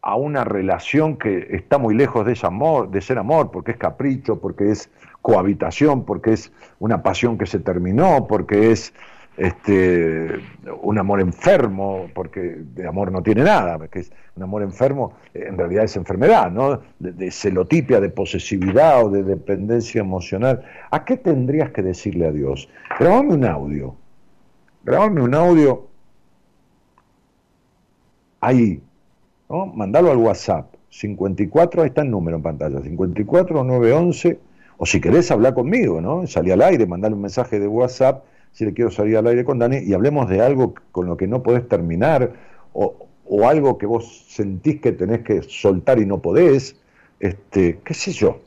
a 0.00 0.16
una 0.16 0.44
relación 0.44 1.16
que 1.16 1.48
está 1.50 1.78
muy 1.78 1.94
lejos 1.94 2.24
de 2.24 2.32
ese 2.32 2.46
amor, 2.46 2.90
de 2.90 3.00
ser 3.00 3.18
amor, 3.18 3.50
porque 3.50 3.72
es 3.72 3.76
capricho, 3.76 4.40
porque 4.40 4.70
es 4.70 4.90
cohabitación, 5.22 6.04
porque 6.04 6.32
es 6.32 6.52
una 6.78 7.02
pasión 7.02 7.36
que 7.36 7.46
se 7.46 7.58
terminó, 7.58 8.26
porque 8.26 8.70
es 8.70 8.94
este, 9.38 10.40
un 10.82 10.98
amor 10.98 11.20
enfermo, 11.20 12.08
porque 12.12 12.40
de 12.74 12.88
amor 12.88 13.12
no 13.12 13.22
tiene 13.22 13.44
nada, 13.44 13.78
porque 13.78 14.00
es 14.00 14.12
un 14.34 14.42
amor 14.42 14.62
enfermo, 14.62 15.14
en 15.32 15.56
realidad 15.56 15.84
es 15.84 15.96
enfermedad, 15.96 16.50
¿no? 16.50 16.80
De, 16.98 17.30
celotipia, 17.30 18.00
de 18.00 18.10
posesividad 18.10 19.04
o 19.04 19.10
de 19.10 19.22
dependencia 19.22 20.00
emocional. 20.00 20.64
¿A 20.90 21.04
qué 21.04 21.16
tendrías 21.16 21.70
que 21.70 21.82
decirle 21.82 22.26
a 22.26 22.32
Dios? 22.32 22.68
Grabame 22.98 23.34
un 23.34 23.44
audio, 23.44 23.94
grabame 24.82 25.22
un 25.22 25.34
audio 25.34 25.86
ahí, 28.40 28.82
¿no? 29.48 29.66
Mandalo 29.66 30.10
al 30.10 30.18
WhatsApp, 30.18 30.74
54, 30.90 31.82
ahí 31.82 31.88
está 31.88 32.02
el 32.02 32.10
número 32.10 32.38
en 32.38 32.42
pantalla, 32.42 32.80
54 32.80 33.62
911, 33.62 34.40
o 34.78 34.86
si 34.86 35.00
querés 35.00 35.30
hablar 35.30 35.54
conmigo, 35.54 36.00
¿no? 36.00 36.26
Salí 36.26 36.50
al 36.50 36.62
aire, 36.62 36.86
mandale 36.86 37.14
un 37.14 37.22
mensaje 37.22 37.60
de 37.60 37.68
WhatsApp 37.68 38.24
si 38.52 38.64
le 38.64 38.72
quiero 38.72 38.90
salir 38.90 39.16
al 39.16 39.26
aire 39.26 39.44
con 39.44 39.58
Dani 39.58 39.78
y 39.78 39.94
hablemos 39.94 40.28
de 40.28 40.40
algo 40.40 40.74
con 40.92 41.06
lo 41.06 41.16
que 41.16 41.26
no 41.26 41.42
podés 41.42 41.68
terminar 41.68 42.32
o, 42.72 43.08
o 43.24 43.48
algo 43.48 43.78
que 43.78 43.86
vos 43.86 44.24
sentís 44.28 44.80
que 44.80 44.92
tenés 44.92 45.20
que 45.20 45.42
soltar 45.42 45.98
y 45.98 46.06
no 46.06 46.20
podés, 46.20 46.76
este, 47.20 47.80
qué 47.84 47.94
sé 47.94 48.12
yo. 48.12 48.40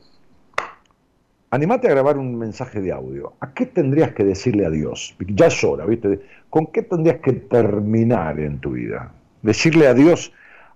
Animate 1.54 1.88
a 1.88 1.92
grabar 1.92 2.18
un 2.18 2.38
mensaje 2.38 2.80
de 2.80 2.94
audio. 2.94 3.34
¿A 3.42 3.54
qué 3.54 3.66
tendrías 3.66 4.14
que 4.14 4.24
decirle 4.24 4.66
a 4.66 4.70
Dios? 4.70 5.16
Ya 5.20 5.48
es 5.48 5.64
hora, 5.64 5.86
¿viste? 5.86 6.22
¿Con 6.50 6.68
qué 6.68 6.82
tendrías 6.82 7.20
que 7.20 7.34
terminar 7.34 8.40
en 8.40 8.60
tu 8.60 8.72
vida? 8.72 9.12
Decirle 9.42 9.88
a 9.88 9.94
Dios 9.94 10.32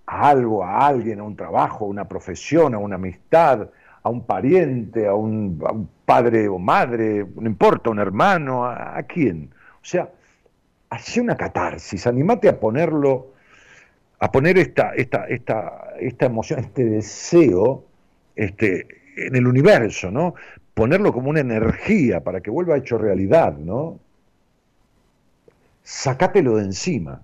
a 0.05 0.30
algo, 0.30 0.63
a 0.63 0.86
alguien, 0.86 1.19
a 1.19 1.23
un 1.23 1.36
trabajo, 1.36 1.86
a 1.86 1.88
una 1.88 2.07
profesión, 2.07 2.76
a 2.76 2.78
una 2.78 2.95
amistad, 2.95 3.69
a 4.06 4.10
un 4.10 4.24
pariente, 4.24 5.08
a 5.08 5.16
un, 5.16 5.89
padre 6.06 6.47
o 6.47 6.60
madre, 6.60 7.26
no 7.36 7.47
importa, 7.47 7.89
un 7.89 7.97
hermano, 7.97 8.64
a, 8.64 9.01
quién. 9.08 9.49
O 9.82 9.84
sea, 9.84 10.12
hace 10.91 11.22
una 11.22 11.36
catarsis, 11.36 12.06
animate 12.06 12.47
a 12.47 12.60
ponerlo, 12.60 13.34
a 14.20 14.32
poner 14.32 14.60
esta, 14.60 14.93
esta, 14.93 15.26
esta, 15.26 15.95
esta 15.99 16.26
emoción, 16.28 16.60
este 16.60 16.86
deseo 16.86 17.86
este, 18.36 18.88
en 19.18 19.36
el 19.36 19.47
universo, 19.47 20.12
¿no? 20.12 20.36
ponerlo 20.76 21.12
como 21.12 21.32
una 21.32 21.39
energía 21.39 22.24
para 22.24 22.41
que 22.41 22.51
vuelva 22.51 22.78
hecho 22.78 22.99
realidad, 22.99 23.58
¿no? 23.58 23.99
Sacátelo 25.82 26.58
de 26.58 26.66
encima, 26.66 27.24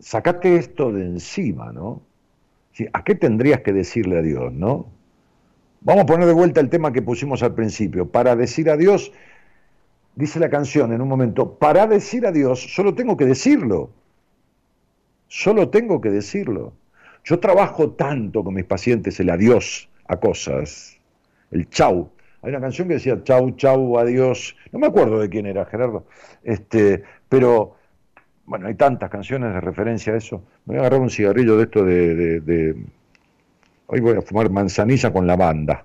sacate 0.00 0.56
esto 0.56 0.90
de 0.90 1.04
encima, 1.04 1.70
¿no? 1.70 2.00
¿A 2.94 3.04
qué 3.04 3.14
tendrías 3.14 3.60
que 3.60 3.74
decirle 3.74 4.16
a 4.18 4.22
Dios, 4.22 4.54
no? 4.54 4.97
Vamos 5.80 6.02
a 6.02 6.06
poner 6.06 6.26
de 6.26 6.32
vuelta 6.32 6.60
el 6.60 6.68
tema 6.68 6.92
que 6.92 7.02
pusimos 7.02 7.42
al 7.42 7.54
principio. 7.54 8.06
Para 8.06 8.36
decir 8.36 8.70
a 8.70 8.76
Dios, 8.76 9.12
dice 10.14 10.40
la 10.40 10.50
canción 10.50 10.92
en 10.92 11.00
un 11.00 11.08
momento, 11.08 11.54
para 11.54 11.86
decir 11.86 12.26
a 12.26 12.32
Dios 12.32 12.74
solo 12.74 12.94
tengo 12.94 13.16
que 13.16 13.24
decirlo. 13.24 13.90
Solo 15.28 15.68
tengo 15.68 16.00
que 16.00 16.10
decirlo. 16.10 16.72
Yo 17.24 17.38
trabajo 17.38 17.90
tanto 17.90 18.42
con 18.42 18.54
mis 18.54 18.64
pacientes 18.64 19.20
el 19.20 19.30
adiós 19.30 19.88
a 20.06 20.16
cosas, 20.16 20.98
el 21.50 21.68
chau, 21.68 22.10
hay 22.42 22.50
una 22.50 22.60
canción 22.60 22.88
que 22.88 22.94
decía 22.94 23.22
chau, 23.24 23.50
chau, 23.56 23.98
adiós. 23.98 24.56
No 24.72 24.78
me 24.78 24.86
acuerdo 24.86 25.18
de 25.18 25.28
quién 25.28 25.46
era, 25.46 25.64
Gerardo. 25.64 26.06
Este, 26.44 27.02
pero, 27.28 27.76
bueno, 28.46 28.68
hay 28.68 28.74
tantas 28.74 29.10
canciones 29.10 29.52
de 29.52 29.60
referencia 29.60 30.12
a 30.12 30.16
eso. 30.16 30.44
Me 30.64 30.74
voy 30.74 30.76
a 30.76 30.80
agarrar 30.80 31.00
un 31.00 31.10
cigarrillo 31.10 31.56
de 31.56 31.64
esto 31.64 31.84
de, 31.84 32.76
hoy 33.88 34.00
voy 34.00 34.16
a 34.16 34.22
fumar 34.22 34.48
manzanilla 34.50 35.12
con 35.12 35.26
lavanda. 35.26 35.84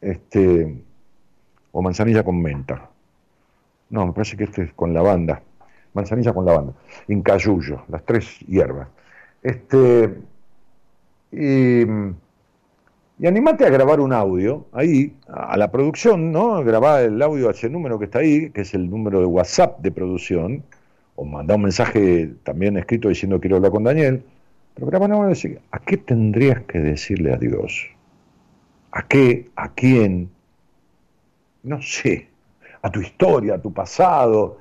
Este, 0.00 0.82
o 1.72 1.82
manzanilla 1.82 2.22
con 2.22 2.40
menta. 2.40 2.88
No, 3.90 4.06
me 4.06 4.12
parece 4.12 4.36
que 4.36 4.44
este 4.44 4.62
es 4.62 4.72
con 4.72 4.94
lavanda. 4.94 5.42
Manzanilla 5.92 6.32
con 6.32 6.46
lavanda. 6.46 6.72
Incayuyo, 7.08 7.82
las 7.88 8.04
tres 8.04 8.38
hierbas. 8.46 8.88
Este, 9.42 10.14
y 11.32 11.84
y 13.20 13.26
animate 13.26 13.66
a 13.66 13.68
grabar 13.68 14.00
un 14.00 14.14
audio 14.14 14.64
ahí, 14.72 15.14
a 15.28 15.58
la 15.58 15.70
producción, 15.70 16.32
¿no? 16.32 16.64
Grabá 16.64 17.02
el 17.02 17.20
audio 17.20 17.48
a 17.48 17.50
ese 17.50 17.68
número 17.68 17.98
que 17.98 18.06
está 18.06 18.20
ahí, 18.20 18.48
que 18.48 18.62
es 18.62 18.72
el 18.72 18.88
número 18.88 19.20
de 19.20 19.26
WhatsApp 19.26 19.78
de 19.80 19.90
producción, 19.90 20.64
o 21.16 21.26
mandá 21.26 21.56
un 21.56 21.64
mensaje 21.64 22.30
también 22.44 22.78
escrito 22.78 23.10
diciendo 23.10 23.38
quiero 23.38 23.56
hablar 23.56 23.72
con 23.72 23.84
Daniel, 23.84 24.22
pero 24.86 25.04
un 25.04 25.12
audio 25.12 25.36
y 25.50 25.58
¿a 25.70 25.78
qué 25.78 25.96
tendrías 25.96 26.62
que 26.62 26.78
decirle 26.78 27.32
a 27.32 27.36
Dios? 27.36 27.86
¿A 28.92 29.02
qué? 29.02 29.50
¿A 29.56 29.72
quién? 29.72 30.30
No 31.62 31.80
sé, 31.82 32.28
a 32.82 32.90
tu 32.90 33.00
historia, 33.00 33.54
a 33.54 33.58
tu 33.60 33.72
pasado. 33.72 34.58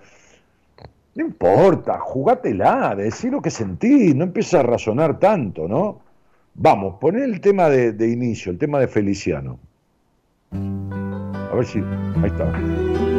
No 1.15 1.26
importa, 1.26 1.99
jugátela, 1.99 2.95
decí 2.95 3.30
lo 3.30 3.41
que 3.41 3.49
sentís, 3.49 4.15
no 4.15 4.26
empieces 4.26 4.55
a 4.55 4.63
razonar 4.63 5.20
tanto, 5.20 5.67
¿no? 5.67 6.01
Vamos, 6.53 6.95
poné 6.99 7.24
el 7.24 7.39
tema 7.39 7.70
de, 7.70 7.93
de, 7.93 8.09
inicio, 8.09 8.51
el 8.51 8.57
tema 8.57 8.80
de 8.80 8.88
Feliciano. 8.88 9.59
A 10.51 11.55
ver 11.55 11.65
si. 11.65 11.80
Ahí 11.80 12.28
está. 12.28 13.18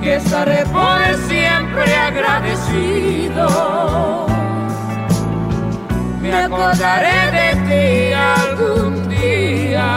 que 0.00 0.16
estaré 0.16 0.64
por 0.66 0.98
siempre 1.28 1.94
agradecido. 1.94 3.46
Me 6.20 6.32
acordaré 6.34 7.30
de 7.38 7.48
ti 7.66 8.12
algún 8.12 9.08
día 9.08 9.96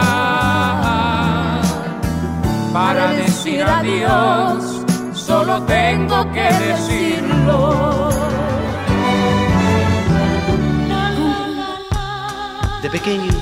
para 2.72 3.12
decir 3.12 3.62
adiós, 3.62 4.84
solo 5.12 5.62
tengo 5.62 6.30
que 6.32 6.48
decirlo. 6.66 8.10
De 12.82 12.88
pequeño, 12.88 13.32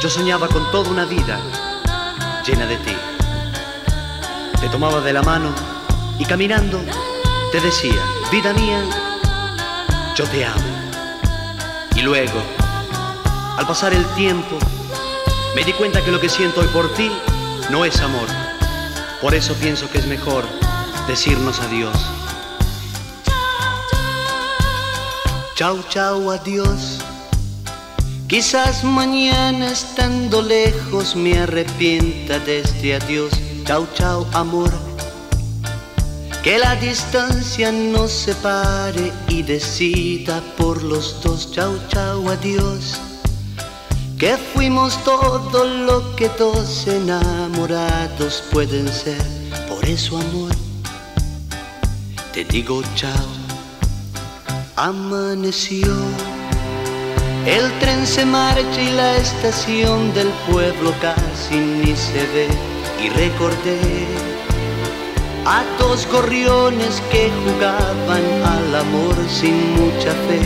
yo 0.00 0.10
soñaba 0.10 0.48
con 0.48 0.70
toda 0.70 0.90
una 0.90 1.04
vida 1.06 1.38
llena 2.44 2.66
de 2.66 2.76
ti 2.76 2.94
te 4.66 4.72
tomaba 4.72 5.00
de 5.00 5.12
la 5.12 5.22
mano 5.22 5.54
y 6.18 6.24
caminando 6.24 6.80
te 7.52 7.60
decía, 7.60 8.02
vida 8.32 8.52
mía, 8.52 8.82
yo 10.16 10.24
te 10.24 10.44
amo. 10.44 10.60
Y 11.94 12.02
luego, 12.02 12.42
al 13.56 13.64
pasar 13.64 13.94
el 13.94 14.04
tiempo, 14.16 14.58
me 15.54 15.62
di 15.62 15.72
cuenta 15.72 16.04
que 16.04 16.10
lo 16.10 16.20
que 16.20 16.28
siento 16.28 16.62
hoy 16.62 16.66
por 16.66 16.92
ti 16.94 17.12
no 17.70 17.84
es 17.84 18.00
amor. 18.00 18.26
Por 19.20 19.36
eso 19.36 19.54
pienso 19.54 19.88
que 19.88 19.98
es 19.98 20.06
mejor 20.06 20.44
decirnos 21.06 21.60
adiós. 21.60 21.96
Chau, 25.54 25.78
chau, 25.90 26.32
adiós. 26.32 26.98
Quizás 28.26 28.82
mañana 28.82 29.70
estando 29.70 30.42
lejos 30.42 31.14
me 31.14 31.38
arrepienta 31.38 32.40
de 32.40 32.62
este 32.62 32.96
adiós 32.96 33.45
Chau, 33.66 33.84
chau, 33.94 34.24
amor. 34.32 34.70
Que 36.44 36.56
la 36.56 36.76
distancia 36.76 37.72
nos 37.72 38.12
separe 38.12 39.12
y 39.26 39.42
decida 39.42 40.40
por 40.56 40.84
los 40.84 41.20
dos. 41.20 41.50
Chau, 41.50 41.76
chau, 41.88 42.28
adiós. 42.28 43.00
Que 44.20 44.36
fuimos 44.36 45.02
todo 45.02 45.64
lo 45.64 46.14
que 46.14 46.28
dos 46.38 46.86
enamorados 46.86 48.44
pueden 48.52 48.86
ser. 48.86 49.20
Por 49.68 49.84
eso, 49.84 50.16
amor, 50.16 50.52
te 52.32 52.44
digo 52.44 52.84
chao. 52.94 53.26
Amaneció. 54.76 55.92
El 57.44 57.76
tren 57.80 58.06
se 58.06 58.24
marcha 58.24 58.80
y 58.80 58.92
la 58.92 59.16
estación 59.16 60.14
del 60.14 60.28
pueblo 60.48 60.94
casi 61.00 61.56
ni 61.56 61.96
se 61.96 62.24
ve 62.28 62.75
y 63.02 63.08
recordé 63.10 64.06
a 65.44 65.62
dos 65.78 66.06
gorriones 66.10 67.02
que 67.10 67.30
jugaban 67.44 68.24
al 68.44 68.74
amor 68.74 69.14
sin 69.28 69.74
mucha 69.74 70.12
fe 70.26 70.40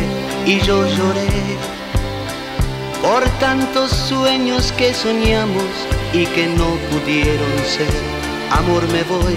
y 0.47 0.61
yo 0.61 0.87
lloré 0.87 1.57
por 3.03 3.25
tantos 3.39 3.91
sueños 3.91 4.73
que 4.73 4.93
soñamos 4.93 5.71
y 6.13 6.27
que 6.27 6.47
no 6.49 6.77
pudieron 6.91 7.59
ser. 7.67 7.89
Amor 8.51 8.83
me 8.93 9.03
voy, 9.05 9.37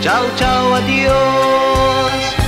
chao, 0.00 0.24
chao, 0.36 0.74
adiós. 0.74 2.43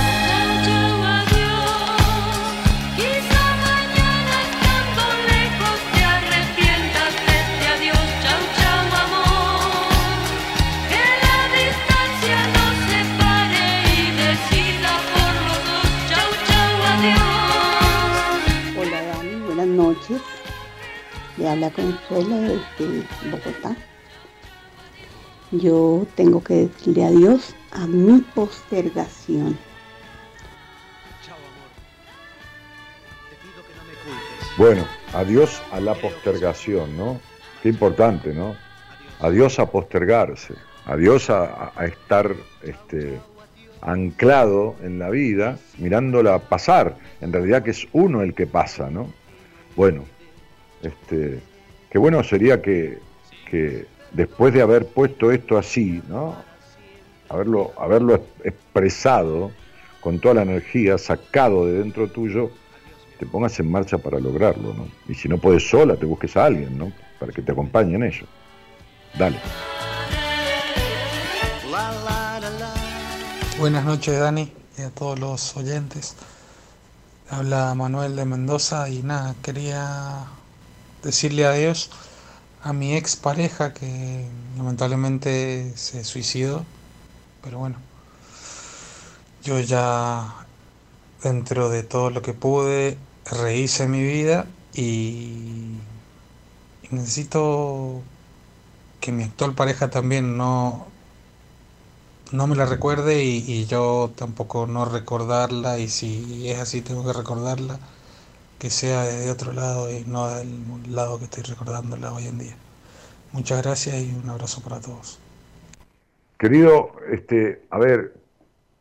Le 21.37 21.49
habla 21.49 21.69
Consuelo 21.69 22.35
desde 22.35 23.07
Bogotá. 23.29 23.75
Yo 25.51 26.05
tengo 26.15 26.43
que 26.43 26.67
decirle 26.67 27.05
adiós 27.05 27.55
a 27.71 27.85
mi 27.87 28.21
postergación. 28.21 29.57
Bueno, 34.57 34.85
adiós 35.13 35.61
a 35.71 35.79
la 35.79 35.93
postergación, 35.93 36.97
¿no? 36.97 37.21
Qué 37.61 37.69
importante, 37.69 38.33
¿no? 38.33 38.55
Adiós 39.19 39.59
a 39.59 39.67
postergarse, 39.67 40.55
adiós 40.85 41.29
a, 41.29 41.71
a 41.75 41.85
estar 41.85 42.35
este, 42.63 43.19
anclado 43.81 44.75
en 44.81 44.99
la 44.99 45.09
vida, 45.09 45.59
mirándola 45.77 46.39
pasar, 46.39 46.97
en 47.21 47.31
realidad 47.31 47.63
que 47.63 47.71
es 47.71 47.87
uno 47.93 48.23
el 48.23 48.33
que 48.33 48.47
pasa, 48.47 48.89
¿no? 48.89 49.13
Bueno, 49.75 50.05
este, 50.87 51.39
qué 51.89 51.97
bueno 51.97 52.23
sería 52.23 52.61
que, 52.61 52.99
después 54.11 54.53
de 54.53 54.61
haber 54.61 54.87
puesto 54.87 55.31
esto 55.31 55.57
así, 55.57 56.01
¿no? 56.07 56.35
Haberlo, 57.29 57.73
haberlo 57.77 58.23
expresado 58.43 59.51
con 60.01 60.19
toda 60.19 60.35
la 60.35 60.41
energía, 60.43 60.97
sacado 60.97 61.65
de 61.65 61.79
dentro 61.79 62.09
tuyo, 62.09 62.51
te 63.19 63.25
pongas 63.25 63.59
en 63.59 63.69
marcha 63.69 63.97
para 63.97 64.19
lograrlo, 64.19 64.73
¿no? 64.73 64.87
Y 65.07 65.15
si 65.15 65.27
no 65.27 65.37
puedes 65.37 65.67
sola, 65.67 65.95
te 65.95 66.05
busques 66.05 66.37
a 66.37 66.45
alguien, 66.45 66.77
¿no? 66.77 66.91
Para 67.19 67.31
que 67.31 67.41
te 67.41 67.51
acompañe 67.51 67.95
en 67.95 68.03
ello. 68.03 68.25
Dale. 69.17 69.37
Buenas 73.59 73.85
noches, 73.85 74.19
Dani, 74.19 74.51
y 74.77 74.81
a 74.83 74.91
todos 74.91 75.17
los 75.19 75.57
oyentes. 75.57 76.15
Habla 77.29 77.73
Manuel 77.73 78.15
de 78.15 78.23
Mendoza 78.23 78.87
y 78.87 79.01
nada, 79.01 79.35
quería 79.41 80.27
decirle 81.07 81.45
adiós 81.45 81.89
a 82.61 82.73
mi 82.73 82.95
ex 82.95 83.15
pareja 83.15 83.73
que 83.73 84.27
lamentablemente 84.57 85.71
se 85.77 86.03
suicidó, 86.03 86.65
pero 87.41 87.59
bueno, 87.59 87.77
yo 89.41 89.59
ya 89.61 90.45
dentro 91.23 91.69
de 91.69 91.83
todo 91.83 92.09
lo 92.09 92.21
que 92.21 92.33
pude 92.33 92.97
rehice 93.25 93.87
mi 93.87 94.03
vida 94.03 94.47
y, 94.73 95.77
necesito 96.91 98.01
que 98.99 99.11
mi 99.13 99.23
actual 99.23 99.53
pareja 99.53 99.89
también 99.89 100.37
no 100.37 100.87
no 102.31 102.47
me 102.47 102.57
la 102.57 102.65
recuerde 102.65 103.23
y, 103.23 103.65
yo 103.67 104.11
tampoco 104.15 104.67
no 104.67 104.83
recordarla 104.83 105.79
y 105.79 105.87
si 105.87 106.49
es 106.49 106.59
así 106.59 106.81
tengo 106.81 107.05
que 107.05 107.13
recordarla 107.13 107.79
que 108.59 108.69
sea 108.69 109.03
de 109.03 109.29
otro 109.29 109.53
lado 109.53 109.91
y 109.91 110.03
no 110.05 110.27
del 110.29 110.49
lado 110.89 111.19
que 111.19 111.25
estoy 111.25 111.43
recordándola 111.43 112.13
hoy 112.13 112.25
en 112.25 112.39
día. 112.39 112.55
Muchas 113.31 113.61
gracias 113.61 113.95
y 114.01 114.19
un 114.23 114.29
abrazo 114.29 114.61
para 114.61 114.79
todos. 114.79 115.19
Querido, 116.37 116.91
este, 117.11 117.63
a 117.69 117.77
ver, 117.77 118.13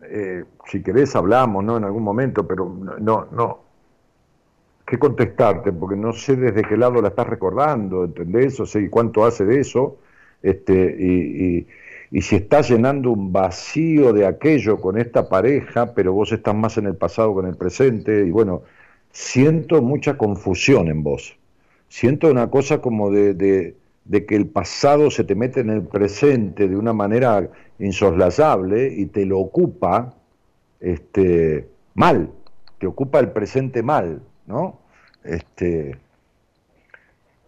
eh, 0.03 0.45
si 0.71 0.83
querés 0.83 1.15
hablamos, 1.17 1.65
¿no? 1.65 1.77
En 1.77 1.85
algún 1.85 2.03
momento, 2.03 2.47
pero 2.47 2.69
no, 3.01 3.27
no, 3.33 3.61
qué 4.87 4.99
contestarte, 4.99 5.73
porque 5.73 5.97
no 5.97 6.13
sé 6.13 6.37
desde 6.37 6.63
qué 6.63 6.77
lado 6.77 7.03
la 7.03 7.09
estás 7.09 7.27
recordando, 7.27 8.05
¿entendés? 8.05 8.59
O 8.61 8.67
sea, 8.67 8.81
cuánto 8.91 9.25
hace 9.25 9.45
de 9.45 9.61
eso, 9.61 9.99
este, 10.43 10.97
y 10.99 11.67
y 12.11 12.23
si 12.23 12.37
estás 12.37 12.71
llenando 12.71 13.11
un 13.11 13.33
vacío 13.33 14.13
de 14.13 14.27
aquello 14.27 14.81
con 14.81 14.99
esta 14.99 15.29
pareja, 15.29 15.93
pero 15.95 16.13
vos 16.13 16.33
estás 16.33 16.55
más 16.55 16.79
en 16.79 16.87
el 16.87 16.97
pasado 16.97 17.35
que 17.35 17.41
en 17.41 17.47
el 17.49 17.57
presente, 17.57 18.25
y 18.25 18.31
bueno, 18.31 18.63
siento 19.17 19.81
mucha 19.81 20.19
confusión 20.19 20.89
en 20.89 21.03
vos. 21.03 21.39
Siento 21.89 22.31
una 22.31 22.51
cosa 22.51 22.83
como 22.83 23.11
de, 23.11 23.33
de, 23.33 24.27
que 24.27 24.37
el 24.37 24.47
pasado 24.47 25.11
se 25.11 25.25
te 25.25 25.35
mete 25.35 25.61
en 25.61 25.71
el 25.71 25.83
presente 25.83 26.69
de 26.69 26.77
una 26.77 26.93
manera 26.93 27.49
insoslayable 27.79 28.93
y 28.93 29.07
te 29.07 29.25
lo 29.25 29.39
ocupa 29.39 30.15
este, 30.81 31.67
mal, 31.95 32.31
te 32.79 32.87
ocupa 32.87 33.19
el 33.21 33.31
presente 33.31 33.83
mal, 33.83 34.21
¿no? 34.47 34.81
Este, 35.25 35.97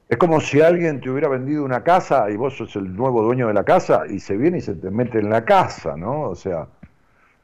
es 0.09 0.16
como 0.16 0.41
si 0.41 0.62
alguien 0.62 1.03
te 1.03 1.11
hubiera 1.11 1.29
vendido 1.29 1.64
una 1.64 1.85
casa 1.85 2.31
y 2.31 2.37
vos 2.37 2.57
sos 2.57 2.75
el 2.77 2.97
nuevo 2.97 3.23
dueño 3.23 3.47
de 3.47 3.55
la 3.55 3.64
casa 3.64 4.05
y 4.09 4.21
se 4.21 4.39
viene 4.39 4.59
y 4.59 4.62
se 4.62 4.75
te 4.75 4.91
mete 4.91 5.19
en 5.19 5.29
la 5.29 5.45
casa, 5.45 5.99
¿no? 5.99 6.23
O 6.23 6.35
sea, 6.35 6.66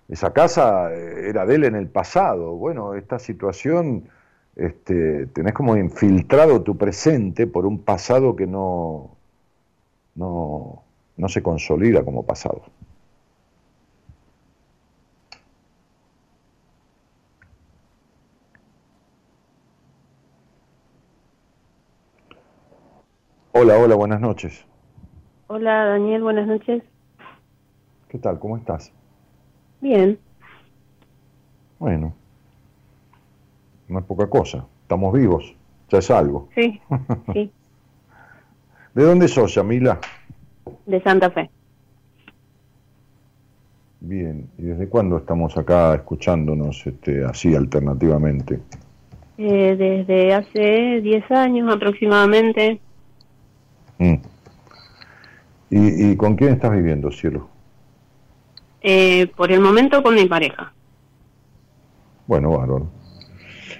esa 0.09 0.33
casa 0.33 0.93
eh, 0.93 1.29
era 1.29 1.47
de 1.47 1.57
él 1.57 1.64
en 1.64 1.75
el 1.75 1.89
pasado. 1.89 2.53
Bueno, 2.53 2.95
esta 2.95 3.18
situación, 3.18 4.09
este, 4.57 5.26
tenés 5.26 5.52
como 5.55 5.76
infiltrado 5.76 6.62
tu 6.62 6.76
presente 6.76 7.46
por 7.46 7.66
un 7.66 7.78
pasado 7.78 8.36
que 8.36 8.46
no, 8.46 9.16
no, 10.14 10.82
no 11.16 11.28
se 11.28 11.42
consolida 11.42 12.05
como 12.05 12.24
pasado. 12.24 12.62
Hola, 23.52 23.78
hola, 23.78 23.94
buenas 23.94 24.20
noches. 24.20 24.66
Hola, 25.46 25.84
Daniel, 25.84 26.22
buenas 26.22 26.46
noches. 26.46 26.82
¿Qué 28.09 28.18
tal? 28.18 28.38
¿Cómo 28.38 28.57
estás? 28.57 28.92
Bien. 29.80 30.18
Bueno, 31.78 32.14
no 33.89 33.99
es 33.99 34.05
poca 34.05 34.28
cosa. 34.28 34.66
Estamos 34.82 35.12
vivos, 35.12 35.55
ya 35.91 35.99
es 35.99 36.11
algo. 36.11 36.49
Sí, 36.55 36.80
sí. 37.32 37.51
¿De 38.95 39.05
dónde 39.05 39.28
sos, 39.28 39.55
Yamila? 39.55 39.99
De 40.87 41.03
Santa 41.03 41.30
Fe. 41.30 41.51
Bien, 44.01 44.49
¿y 44.59 44.62
desde 44.62 44.89
cuándo 44.89 45.16
estamos 45.16 45.57
acá 45.57 45.95
escuchándonos 45.95 46.87
este, 46.87 47.24
así 47.24 47.55
alternativamente? 47.55 48.61
Eh, 49.39 49.74
desde 49.76 50.35
hace 50.35 51.01
10 51.01 51.30
años 51.32 51.74
aproximadamente. 51.74 52.80
Mm. 53.99 54.14
¿Y, 55.70 56.16
con 56.16 56.37
quién 56.37 56.53
estás 56.53 56.70
viviendo, 56.70 57.11
cielo? 57.11 57.49
Eh, 58.80 59.26
por 59.35 59.51
el 59.51 59.61
momento 59.61 60.03
con 60.03 60.14
mi 60.14 60.26
pareja. 60.26 60.72
Bueno, 62.26 62.51
bárbaro. 62.51 62.89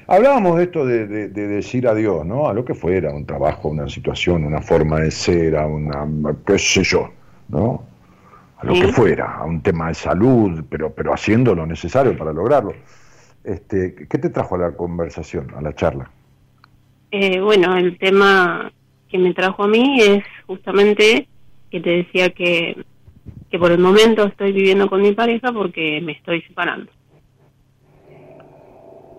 Hablábamos 0.07 0.59
de 0.59 0.65
esto 0.65 0.85
de, 0.85 1.29
decir 1.29 1.89
adiós, 1.89 2.27
¿no? 2.27 2.49
A 2.49 2.53
lo 2.53 2.65
que 2.65 2.75
fuera, 2.75 3.13
un 3.13 3.25
trabajo, 3.25 3.69
una 3.69 3.89
situación, 3.89 4.45
una 4.45 4.61
forma 4.61 5.01
de 5.01 5.11
ser, 5.11 5.57
a 5.57 5.67
una, 5.67 6.07
qué 6.47 6.59
sé 6.59 6.85
yo, 6.85 7.11
¿no? 7.49 7.85
A 8.59 8.67
lo 8.67 8.75
que 8.75 8.89
fuera, 8.89 9.37
a 9.37 9.45
un 9.45 9.63
tema 9.63 9.89
de 9.89 9.95
salud, 9.95 10.65
pero, 10.69 10.91
pero 10.95 11.13
haciendo 11.13 11.55
lo 11.55 11.67
necesario 11.67 12.17
para 12.17 12.33
lograrlo. 12.33 12.75
Este, 13.43 13.95
¿Qué 13.95 14.19
te 14.19 14.31
trajo 14.31 14.57
a 14.57 14.59
la 14.59 14.73
conversación, 14.73 15.53
a 15.57 15.63
la 15.63 15.75
charla? 15.75 16.11
Eh, 17.11 17.41
bueno, 17.41 17.77
el 17.77 17.99
tema 17.99 18.73
que 19.09 19.19
me 19.19 19.33
trajo 19.33 19.65
a 19.65 19.69
mí 19.69 20.01
es 20.01 20.25
justamente 20.47 21.29
que 21.71 21.81
te 21.81 21.91
decía 21.91 22.31
que, 22.31 22.85
que 23.51 23.59
por 23.59 23.71
el 23.71 23.79
momento 23.79 24.25
estoy 24.25 24.53
viviendo 24.53 24.89
con 24.89 25.01
mi 25.01 25.13
pareja 25.13 25.53
porque 25.53 26.01
me 26.03 26.13
estoy 26.13 26.43
separando. 26.43 26.91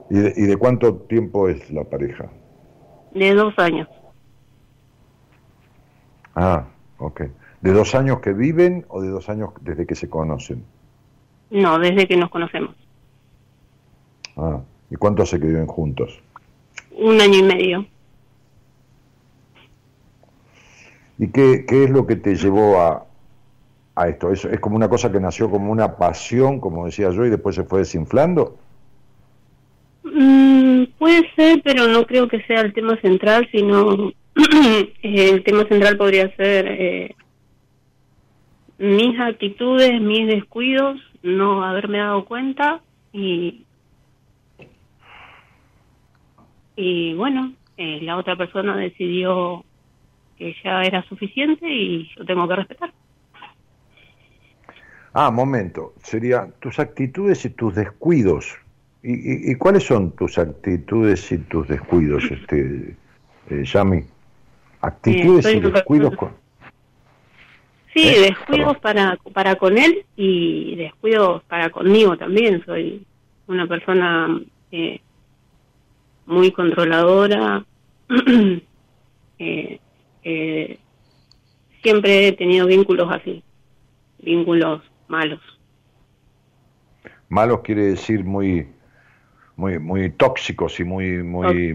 ¿Y 0.09 0.19
de, 0.19 0.33
¿Y 0.35 0.41
de 0.43 0.57
cuánto 0.57 0.95
tiempo 0.95 1.49
es 1.49 1.71
la 1.71 1.83
pareja? 1.83 2.29
De 3.13 3.33
dos 3.33 3.57
años. 3.57 3.87
Ah, 6.35 6.65
ok. 6.97 7.21
¿De 7.61 7.71
dos 7.71 7.95
años 7.95 8.19
que 8.19 8.33
viven 8.33 8.85
o 8.89 9.01
de 9.01 9.09
dos 9.09 9.29
años 9.29 9.51
desde 9.61 9.85
que 9.85 9.95
se 9.95 10.09
conocen? 10.09 10.63
No, 11.49 11.79
desde 11.79 12.07
que 12.07 12.17
nos 12.17 12.29
conocemos. 12.29 12.75
Ah, 14.37 14.59
¿y 14.89 14.95
cuánto 14.95 15.23
hace 15.23 15.39
que 15.39 15.47
viven 15.47 15.67
juntos? 15.67 16.21
Un 16.97 17.19
año 17.19 17.39
y 17.39 17.43
medio. 17.43 17.85
¿Y 21.17 21.29
qué, 21.29 21.65
qué 21.65 21.85
es 21.85 21.89
lo 21.89 22.05
que 22.05 22.17
te 22.17 22.35
llevó 22.35 22.81
a, 22.81 23.05
a 23.95 24.07
esto? 24.09 24.31
¿Es, 24.31 24.43
¿Es 24.43 24.59
como 24.59 24.75
una 24.75 24.89
cosa 24.89 25.11
que 25.11 25.19
nació 25.19 25.49
como 25.49 25.71
una 25.71 25.95
pasión, 25.95 26.59
como 26.59 26.85
decía 26.85 27.09
yo, 27.11 27.25
y 27.25 27.29
después 27.29 27.55
se 27.55 27.63
fue 27.63 27.79
desinflando? 27.79 28.57
Mm, 30.05 30.83
puede 30.99 31.29
ser, 31.35 31.61
pero 31.63 31.87
no 31.87 32.05
creo 32.05 32.27
que 32.27 32.41
sea 32.43 32.61
el 32.61 32.73
tema 32.73 32.95
central, 33.01 33.49
sino 33.51 34.11
el 35.01 35.43
tema 35.43 35.65
central 35.65 35.97
podría 35.97 36.33
ser 36.35 36.67
eh, 36.67 37.15
mis 38.77 39.19
actitudes, 39.19 39.99
mis 39.99 40.27
descuidos, 40.27 41.01
no 41.23 41.63
haberme 41.63 41.97
dado 41.97 42.25
cuenta 42.25 42.81
y 43.11 43.63
y 46.77 47.13
bueno, 47.15 47.53
eh, 47.77 47.99
la 48.01 48.17
otra 48.17 48.35
persona 48.35 48.75
decidió 48.75 49.63
que 50.37 50.53
ya 50.63 50.81
era 50.81 51.01
suficiente 51.07 51.65
y 51.67 52.09
yo 52.15 52.25
tengo 52.25 52.47
que 52.47 52.55
respetar. 52.57 52.93
Ah, 55.13 55.31
momento, 55.31 55.93
sería 56.03 56.51
tus 56.59 56.77
actitudes 56.77 57.45
y 57.45 57.49
tus 57.49 57.73
descuidos. 57.73 58.59
¿Y, 59.07 59.51
y, 59.51 59.55
cuáles 59.55 59.83
son 59.83 60.15
tus 60.15 60.39
actitudes 60.39 61.31
y 61.31 61.37
tus 61.37 61.67
descuidos, 61.67 62.23
este, 62.31 62.95
eh, 63.51 63.63
Yami? 63.63 64.03
Actitudes 64.81 65.45
y 65.53 65.59
descuidos 65.59 66.15
con... 66.15 66.31
Sí, 67.93 68.07
¿Eh? 68.07 68.19
descuidos 68.21 68.79
para, 68.79 69.15
para 69.31 69.57
con 69.57 69.77
él 69.77 70.05
y 70.15 70.75
descuidos 70.75 71.43
para 71.43 71.69
conmigo 71.69 72.17
también. 72.17 72.63
Soy 72.65 73.05
una 73.45 73.67
persona 73.67 74.41
eh, 74.71 74.99
muy 76.25 76.51
controladora. 76.51 77.63
eh, 79.39 79.79
eh, 80.23 80.79
siempre 81.83 82.27
he 82.27 82.31
tenido 82.31 82.65
vínculos 82.65 83.07
así, 83.11 83.43
vínculos 84.17 84.81
malos. 85.07 85.41
Malos 87.29 87.61
quiere 87.61 87.83
decir 87.83 88.23
muy, 88.23 88.67
muy, 89.57 89.79
muy 89.79 90.09
tóxicos 90.11 90.79
y 90.79 90.83
muy, 90.83 91.23
muy, 91.23 91.73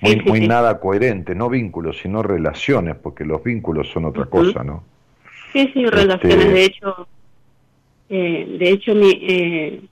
muy, 0.00 0.16
muy 0.26 0.46
nada 0.46 0.80
coherente, 0.80 1.34
no 1.34 1.48
vínculos, 1.48 1.98
sino 1.98 2.22
relaciones, 2.22 2.96
porque 2.96 3.24
los 3.24 3.42
vínculos 3.42 3.88
son 3.90 4.06
otra 4.06 4.26
cosa, 4.26 4.62
¿no? 4.64 4.84
Sí, 5.52 5.70
sí, 5.72 5.84
relaciones. 5.86 6.38
Este 6.38 6.52
de 6.52 6.64
hecho, 6.64 7.08
eh, 8.08 8.56
de 8.58 8.70
hecho 8.70 8.94
mi, 8.94 9.10
eh, 9.22 9.82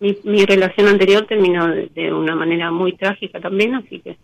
mi, 0.00 0.18
mi 0.24 0.44
relación 0.44 0.88
anterior 0.88 1.26
terminó 1.26 1.68
de, 1.68 1.90
de 1.94 2.12
una 2.12 2.34
manera 2.34 2.70
muy 2.70 2.96
trágica 2.96 3.40
también, 3.40 3.74
así 3.74 4.00
que 4.00 4.16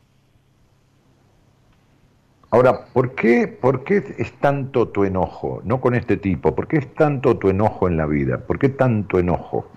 Ahora, 2.53 2.87
¿por 2.93 3.15
qué, 3.15 3.47
¿por 3.47 3.85
qué 3.85 4.03
es 4.19 4.33
tanto 4.41 4.89
tu 4.89 5.05
enojo? 5.05 5.63
No 5.65 5.81
con 5.81 5.95
este 5.95 6.17
tipo, 6.17 6.55
¿por 6.55 6.67
qué 6.67 6.79
es 6.79 6.95
tanto 6.95 7.37
tu 7.37 7.49
enojo 7.49 7.87
en 7.87 7.97
la 7.97 8.07
vida? 8.07 8.45
¿Por 8.45 8.59
qué 8.59 8.69
tanto 8.69 9.21
enojo? 9.21 9.71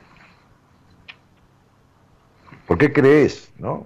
¿Por 2.73 2.79
qué 2.79 2.91
crees, 2.91 3.53
no? 3.59 3.85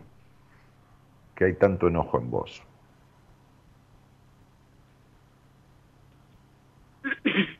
Que 1.35 1.43
hay 1.43 1.55
tanto 1.55 1.89
enojo 1.89 2.19
en 2.19 2.31
vos. 2.31 2.63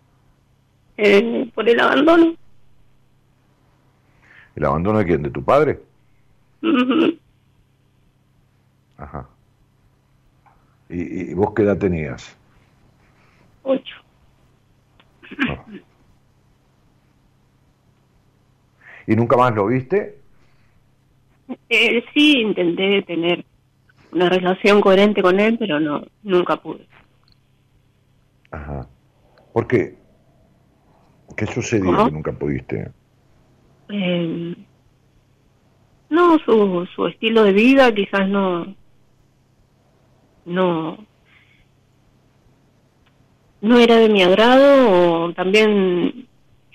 Eh, 1.00 1.52
por 1.54 1.68
el 1.70 1.80
abandono. 1.80 2.34
¿El 4.56 4.66
abandono 4.66 4.98
de 5.00 5.06
quién? 5.06 5.22
¿De 5.22 5.30
tu 5.30 5.44
padre? 5.44 5.80
Uh 6.64 6.68
-huh. 6.68 7.20
Ajá. 8.98 9.28
¿Y, 10.90 11.32
¿Y, 11.32 11.34
vos 11.36 11.54
qué 11.54 11.64
edad 11.64 11.78
tenías? 11.78 12.36
Ocho. 13.64 13.96
No. 15.46 15.66
¿Y 19.06 19.16
nunca 19.16 19.38
más 19.38 19.54
lo 19.54 19.68
viste? 19.68 20.17
Eh, 21.70 22.04
sí, 22.14 22.42
intenté 22.42 23.02
tener 23.04 23.46
una 24.12 24.30
relación 24.30 24.82
coherente 24.82 25.22
con 25.22 25.40
él, 25.40 25.58
pero 25.58 25.80
no, 25.80 26.04
nunca 26.24 26.58
pude. 26.58 26.88
Ajá. 28.52 28.88
¿Por 29.54 29.68
qué? 29.68 29.98
¿Qué 31.36 31.46
sucedió 31.46 31.86
¿Cómo? 31.86 32.06
que 32.06 32.12
nunca 32.12 32.32
pudiste? 32.32 32.92
Eh, 33.90 34.56
no, 36.10 36.38
su, 36.40 36.88
su 36.96 37.08
estilo 37.08 37.44
de 37.44 37.52
vida 37.52 37.94
quizás 37.94 38.28
no, 38.28 38.76
no, 40.46 40.98
no 43.62 43.80
era 43.80 43.98
de 43.98 44.10
mi 44.10 44.24
agrado 44.24 45.26
o 45.26 45.34
también 45.34 46.28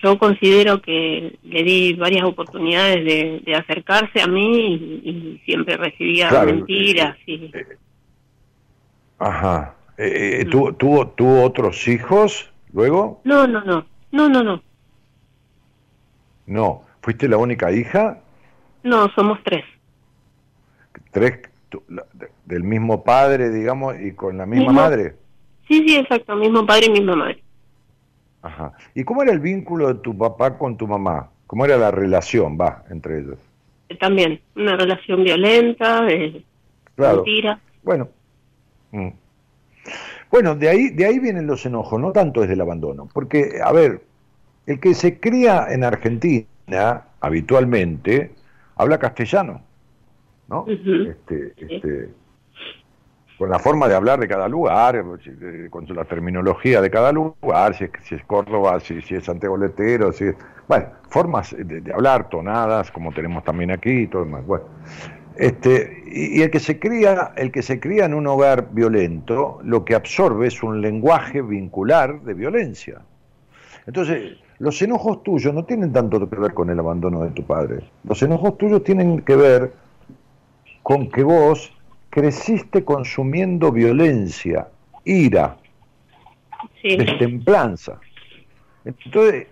yo 0.03 0.19
considero 0.19 0.83
que 0.83 1.39
le 1.45 1.63
di 1.63 1.93
varias 1.95 2.25
oportunidades 2.25 3.05
de, 3.05 3.41
de 3.45 3.55
acercarse 3.55 4.21
a 4.21 4.27
mí 4.27 5.01
y, 5.05 5.11
y 5.11 5.43
siempre 5.45 5.77
recibía 5.77 6.29
Claro, 6.29 6.53
mentiras 6.55 7.17
y 7.27 7.51
Ajá. 9.19 9.75
Eh, 9.99 10.41
eh, 10.41 10.45
¿tuvo, 10.47 10.75
tuvo, 10.75 11.07
¿Tuvo 11.09 11.43
otros 11.45 11.87
hijos 11.87 12.51
luego? 12.73 13.21
no 13.25 13.47
no 13.47 13.61
no 13.63 13.87
no 14.11 14.29
no 14.29 14.43
no 14.43 14.63
No. 16.47 16.83
¿Fuiste 17.03 17.29
la 17.29 17.37
única 17.37 17.71
hija? 17.73 18.19
no 18.85 19.09
somos 19.15 19.39
tres 19.45 19.65
¿Tres 21.13 21.41
tu- 21.69 21.83
la- 21.89 22.05
de- 22.15 22.31
del 22.47 22.65
mismo 22.65 23.05
padre, 23.05 23.51
digamos, 23.51 23.95
y 24.01 24.13
con 24.13 24.37
la 24.39 24.47
misma 24.47 24.67
Mismo. 24.67 24.81
madre? 24.81 25.15
sí 25.69 25.85
sí 25.87 25.97
exacto 25.97 26.35
mismo 26.37 26.67
padre 26.67 26.87
y 26.87 26.91
misma 26.91 27.15
madre 27.17 27.43
Ajá. 28.43 28.73
¿Y 28.95 29.05
cómo 29.05 29.23
era 29.23 29.33
el 29.33 29.41
vínculo 29.41 29.89
de 29.89 29.95
tu 30.01 30.17
papá 30.17 30.59
con 30.59 30.77
tu 30.77 30.87
mamá? 30.87 31.31
¿Cómo 31.47 31.65
era 31.65 31.77
la 31.77 31.91
relación, 31.91 32.59
va, 32.61 32.85
entre 32.91 33.21
ellos? 33.21 33.39
también 34.01 34.41
una 34.57 34.75
relación 34.75 35.23
violenta 35.23 36.07
Claro. 36.97 37.17
mentira 37.17 37.61
Bueno. 37.83 38.09
Mm. 38.91 39.09
Bueno, 40.31 40.55
de 40.55 40.69
ahí, 40.69 40.89
de 40.89 41.05
ahí 41.05 41.19
vienen 41.19 41.47
los 41.47 41.67
enojos, 41.67 42.01
no 42.01 42.11
tanto 42.11 42.41
desde 42.41 42.55
el 42.55 42.61
abandono. 42.63 43.07
Porque, 43.13 43.61
a 43.63 43.71
ver, 43.71 44.01
el 44.67 44.81
que 44.81 44.95
se 44.95 45.21
cría 45.21 45.67
en 45.71 45.85
Argentina 45.85 47.05
habitualmente 47.21 48.33
habla 48.77 48.99
castellano, 48.99 49.63
¿no? 50.49 50.65
Este, 50.67 51.53
este, 51.57 52.09
con 53.43 53.51
la 53.51 53.59
forma 53.59 53.89
de 53.89 53.97
hablar 53.97 54.21
de 54.21 54.29
cada 54.29 54.47
lugar, 54.47 55.05
con 55.69 55.85
la 55.97 56.05
terminología 56.05 56.81
de 56.81 56.89
cada 56.93 57.11
lugar, 57.11 57.75
si 57.75 57.83
es, 57.83 57.91
si 58.05 58.15
es 58.15 58.23
Córdoba, 58.25 58.79
si, 58.79 58.99
es 58.99 59.25
Santiago 59.25 59.57
Letero, 59.57 60.13
si 60.13 60.27
es, 60.27 60.37
bueno, 60.69 60.87
formas 61.09 61.51
de, 61.59 61.81
de 61.81 61.93
hablar, 61.93 62.29
tonadas, 62.29 62.93
como 62.93 63.11
tenemos 63.11 63.43
también 63.43 63.73
aquí 63.73 64.03
y 64.03 64.07
todo 64.07 64.25
demás. 64.25 64.47
Bueno, 64.47 64.67
este, 65.35 66.05
y, 66.07 66.39
y 66.39 66.43
el 66.43 66.53
que 66.53 66.61
se 66.61 66.79
cría, 66.79 67.33
el 67.35 67.51
que 67.51 67.63
se 67.63 67.81
cría 67.81 68.05
en 68.05 68.15
un 68.15 68.29
hogar 68.29 68.69
violento, 68.71 69.59
lo 69.65 69.85
que 69.85 69.97
absorbe 69.97 70.47
es 70.47 70.63
un 70.63 70.81
lenguaje 70.81 71.43
vincular 71.43 72.21
de 72.21 72.35
violencia. 72.35 73.01
Entonces, 73.89 74.39
los 74.61 74.81
enojos 74.83 75.25
tuyos 75.25 75.53
no 75.53 75.65
tienen 75.65 75.93
tanto 75.93 76.31
que 76.31 76.37
ver 76.37 76.55
con 76.55 76.71
el 76.71 76.79
abandono 76.79 77.25
de 77.25 77.31
tu 77.31 77.43
padre. 77.43 77.91
Los 78.05 78.23
enojos 78.23 78.57
tuyos 78.57 78.85
tienen 78.85 79.23
que 79.23 79.35
ver 79.35 79.73
con 80.85 81.11
que 81.11 81.25
vos 81.25 81.73
creciste 82.13 82.85
consumiendo 82.85 83.73
violencia, 83.73 84.69
ira, 85.03 85.57
sí 86.83 86.95
destemplanza. 86.95 88.01
Entonces, 88.85 89.47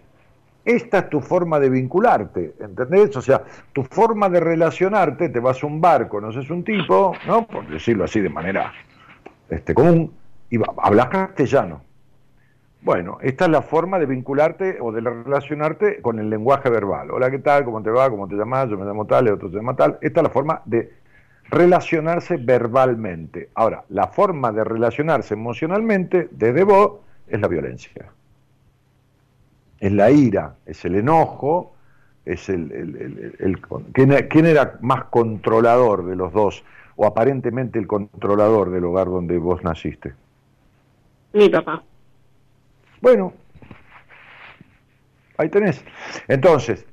esta 0.67 0.99
es 0.99 1.09
tu 1.09 1.23
forma 1.23 1.59
de 1.59 1.71
vincularte, 1.71 2.53
¿entendés? 2.61 3.17
O 3.17 3.23
sea, 3.23 3.43
tu 3.73 3.83
forma 3.83 4.29
de 4.29 4.41
relacionarte, 4.41 5.31
te 5.31 5.41
vas 5.41 5.63
a 5.63 5.67
un 5.67 5.81
bar, 5.81 6.07
conoces 6.09 6.51
un 6.51 6.63
tipo, 6.63 7.15
¿no? 7.27 7.47
Por 7.47 7.67
decirlo 7.67 8.05
así 8.05 8.21
de 8.21 8.29
manera 8.29 8.75
este, 9.49 9.73
común, 9.73 10.13
y 10.51 10.59
hablas 10.83 11.07
castellano. 11.07 11.81
Bueno, 12.83 13.17
esta 13.23 13.47
es 13.47 13.51
la 13.51 13.63
forma 13.63 13.99
de 13.99 14.05
vincularte 14.05 14.77
o 14.83 14.93
de 14.93 15.01
relacionarte 15.01 16.03
con 16.03 16.19
el 16.19 16.29
lenguaje 16.29 16.69
verbal. 16.69 17.11
Hola, 17.11 17.31
¿qué 17.31 17.39
tal? 17.39 17.65
¿Cómo 17.65 17.83
te 17.83 17.91
va? 17.91 18.11
¿Cómo 18.11 18.29
te 18.29 18.35
llamas? 18.35 18.69
Yo 18.69 18.77
me 18.77 18.85
llamo 18.85 19.07
tal, 19.07 19.29
el 19.29 19.35
otro 19.35 19.49
se 19.49 19.57
llama 19.57 19.77
tal. 19.77 19.97
Esta 20.03 20.21
es 20.21 20.25
la 20.25 20.31
forma 20.31 20.61
de 20.67 21.00
relacionarse 21.51 22.37
verbalmente. 22.37 23.51
Ahora, 23.55 23.85
la 23.89 24.07
forma 24.09 24.53
de 24.53 24.65
relacionarse 24.65 25.35
emocionalmente 25.35 26.29
desde 26.31 26.65
vos 26.65 27.01
es 27.27 27.41
la 27.41 27.49
violencia. 27.49 28.07
Es 29.81 29.93
la 29.93 30.11
ira, 30.11 30.55
es 30.67 30.85
el 30.85 30.97
enojo, 30.97 31.75
es 32.25 32.49
el... 32.49 32.71
el- 32.73 32.97
el- 32.97 33.19
el- 33.19 33.37
el- 33.41 33.61
¿quién, 33.93 34.29
quién 34.29 34.47
era 34.47 34.79
más 34.81 35.05
controlador 35.05 36.05
de 36.07 36.17
los 36.17 36.33
dos? 36.33 36.63
O 36.97 37.07
aparentemente 37.07 37.79
el 37.79 37.87
controlador 37.87 38.71
del 38.71 38.85
hogar 38.85 39.07
donde 39.07 39.39
vos 39.39 39.63
naciste. 39.65 40.13
mi 41.33 41.49
papá 41.49 41.83
Bueno, 43.01 43.33
ahí 45.39 45.49
tenés. 45.49 45.83
Entonces, 46.29 46.85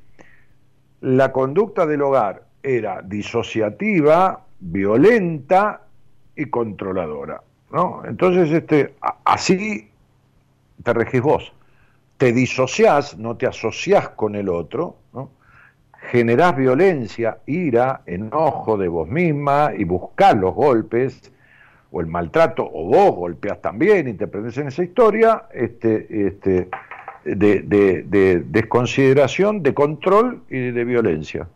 la 1.01 1.31
conducta 1.33 1.85
del 1.85 2.01
hogar 2.01 2.45
era 2.63 3.01
disociativa, 3.01 4.45
violenta 4.59 5.81
y 6.35 6.45
controladora. 6.45 7.41
¿no? 7.71 8.03
Entonces, 8.05 8.51
este, 8.51 8.95
así 9.25 9.89
te 10.83 10.93
regís 10.93 11.21
vos. 11.21 11.53
Te 12.17 12.31
disociás, 12.31 13.17
no 13.17 13.37
te 13.37 13.45
asociás 13.45 14.09
con 14.09 14.35
el 14.35 14.49
otro, 14.49 14.97
¿no? 15.13 15.29
generás 16.09 16.55
violencia, 16.55 17.39
ira, 17.45 18.01
enojo 18.05 18.77
de 18.77 18.87
vos 18.87 19.07
misma 19.07 19.71
y 19.77 19.83
buscás 19.83 20.35
los 20.35 20.53
golpes 20.53 21.31
o 21.91 22.01
el 22.01 22.07
maltrato, 22.07 22.69
o 22.71 22.85
vos 22.85 23.15
golpeás 23.15 23.61
también 23.61 24.07
y 24.07 24.13
te 24.13 24.27
prendes 24.27 24.57
en 24.57 24.67
esa 24.67 24.83
historia, 24.83 25.43
este, 25.53 26.27
este, 26.27 26.69
de, 27.23 28.43
desconsideración, 28.47 29.63
de 29.63 29.73
control 29.73 30.41
y 30.49 30.71
de 30.71 30.83
violencia. 30.83 31.47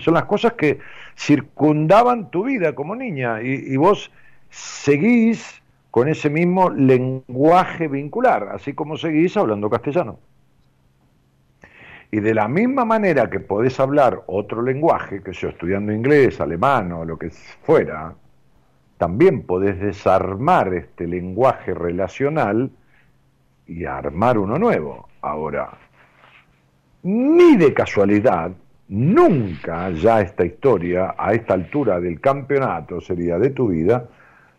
son 0.00 0.14
las 0.14 0.24
cosas 0.24 0.54
que 0.54 0.78
circundaban 1.18 2.30
tu 2.30 2.44
vida 2.44 2.74
como 2.74 2.94
niña 2.94 3.42
y, 3.42 3.76
vos 3.76 4.10
seguís 4.50 5.60
con 5.90 6.08
ese 6.08 6.30
mismo 6.30 6.70
lenguaje 6.70 7.88
vincular, 7.88 8.50
así 8.52 8.72
como 8.72 8.96
seguís 8.96 9.36
hablando 9.36 9.68
castellano. 9.68 10.20
Y 12.12 12.20
de 12.20 12.34
la 12.34 12.46
misma 12.46 12.84
manera 12.84 13.28
que 13.28 13.40
podés 13.40 13.80
hablar 13.80 14.22
otro 14.26 14.62
lenguaje, 14.62 15.22
que 15.22 15.32
yo 15.32 15.48
estudiando 15.48 15.92
inglés, 15.92 16.40
alemán 16.40 16.92
o 16.92 17.04
lo 17.04 17.18
que 17.18 17.30
fuera, 17.30 18.14
también 18.96 19.42
podés 19.42 19.78
desarmar 19.80 20.72
este 20.72 21.06
lenguaje 21.06 21.74
relacional 21.74 22.70
y 23.66 23.84
armar 23.84 24.38
uno 24.38 24.56
nuevo. 24.56 25.08
Ahora, 25.20 25.70
ni 27.02 27.56
de 27.56 27.74
casualidad, 27.74 28.52
nunca 28.88 29.90
ya 29.90 30.20
esta 30.20 30.44
historia, 30.44 31.14
a 31.16 31.32
esta 31.32 31.54
altura 31.54 32.00
del 32.00 32.20
campeonato, 32.20 33.00
sería 33.00 33.38
de 33.38 33.50
tu 33.50 33.68
vida, 33.68 34.08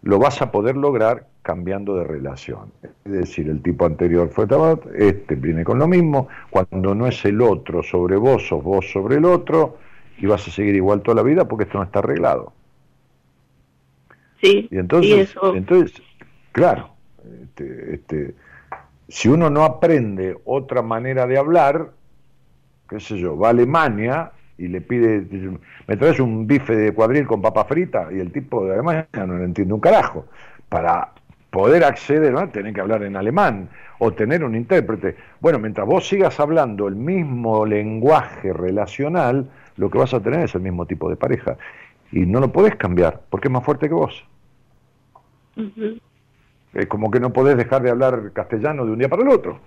lo 0.03 0.19
vas 0.19 0.41
a 0.41 0.51
poder 0.51 0.77
lograr 0.77 1.27
cambiando 1.41 1.95
de 1.95 2.03
relación. 2.03 2.71
Es 3.05 3.11
decir, 3.11 3.49
el 3.49 3.61
tipo 3.61 3.85
anterior 3.85 4.29
fue 4.29 4.45
Tabat, 4.45 4.85
este 4.95 5.35
viene 5.35 5.63
con 5.63 5.79
lo 5.79 5.87
mismo, 5.87 6.27
cuando 6.49 6.93
no 6.93 7.07
es 7.07 7.23
el 7.25 7.41
otro 7.41 7.81
sobre 7.81 8.17
vos, 8.17 8.51
o 8.51 8.61
vos 8.61 8.91
sobre 8.91 9.17
el 9.17 9.25
otro, 9.25 9.77
y 10.19 10.25
vas 10.25 10.47
a 10.47 10.51
seguir 10.51 10.75
igual 10.75 11.01
toda 11.01 11.15
la 11.15 11.23
vida 11.23 11.47
porque 11.47 11.63
esto 11.63 11.77
no 11.77 11.85
está 11.85 11.99
arreglado. 11.99 12.53
Sí, 14.41 14.67
y 14.71 14.77
entonces, 14.77 15.35
entonces 15.53 16.01
claro, 16.51 16.91
este, 17.41 17.95
este, 17.95 18.35
si 19.07 19.27
uno 19.27 19.49
no 19.49 19.63
aprende 19.63 20.37
otra 20.45 20.81
manera 20.81 21.25
de 21.25 21.37
hablar, 21.37 21.91
qué 22.89 22.99
sé 22.99 23.17
yo, 23.17 23.37
va 23.37 23.47
a 23.47 23.51
Alemania 23.51 24.31
y 24.57 24.67
le 24.67 24.81
pide, 24.81 25.25
me 25.87 25.95
traes 25.95 26.19
un 26.19 26.45
bife 26.45 26.75
de 26.75 26.93
cuadril 26.93 27.25
con 27.25 27.41
papa 27.41 27.63
frita 27.65 28.09
y 28.11 28.19
el 28.19 28.31
tipo 28.31 28.65
de 28.65 28.73
Alemania 28.73 29.07
no 29.25 29.37
le 29.37 29.45
entiende 29.45 29.73
un 29.73 29.79
carajo. 29.79 30.25
Para 30.67 31.13
poder 31.49 31.83
acceder, 31.83 32.31
¿no? 32.33 32.47
tener 32.49 32.73
que 32.73 32.81
hablar 32.81 33.03
en 33.03 33.15
alemán 33.15 33.69
o 33.99 34.11
tener 34.11 34.43
un 34.43 34.55
intérprete. 34.55 35.15
Bueno, 35.39 35.59
mientras 35.59 35.87
vos 35.87 36.07
sigas 36.07 36.39
hablando 36.39 36.87
el 36.87 36.95
mismo 36.95 37.65
lenguaje 37.65 38.53
relacional, 38.53 39.49
lo 39.77 39.89
que 39.89 39.97
vas 39.97 40.13
a 40.13 40.19
tener 40.19 40.41
es 40.41 40.55
el 40.55 40.61
mismo 40.61 40.85
tipo 40.85 41.09
de 41.09 41.15
pareja. 41.15 41.57
Y 42.11 42.25
no 42.25 42.39
lo 42.39 42.51
podés 42.51 42.75
cambiar, 42.75 43.21
porque 43.29 43.47
es 43.47 43.51
más 43.51 43.63
fuerte 43.63 43.87
que 43.87 43.93
vos. 43.93 44.25
Es 46.73 46.85
como 46.87 47.09
que 47.11 47.19
no 47.19 47.33
podés 47.33 47.57
dejar 47.57 47.81
de 47.81 47.89
hablar 47.89 48.31
castellano 48.33 48.85
de 48.85 48.91
un 48.91 48.99
día 48.99 49.09
para 49.09 49.23
el 49.23 49.29
otro. 49.29 49.59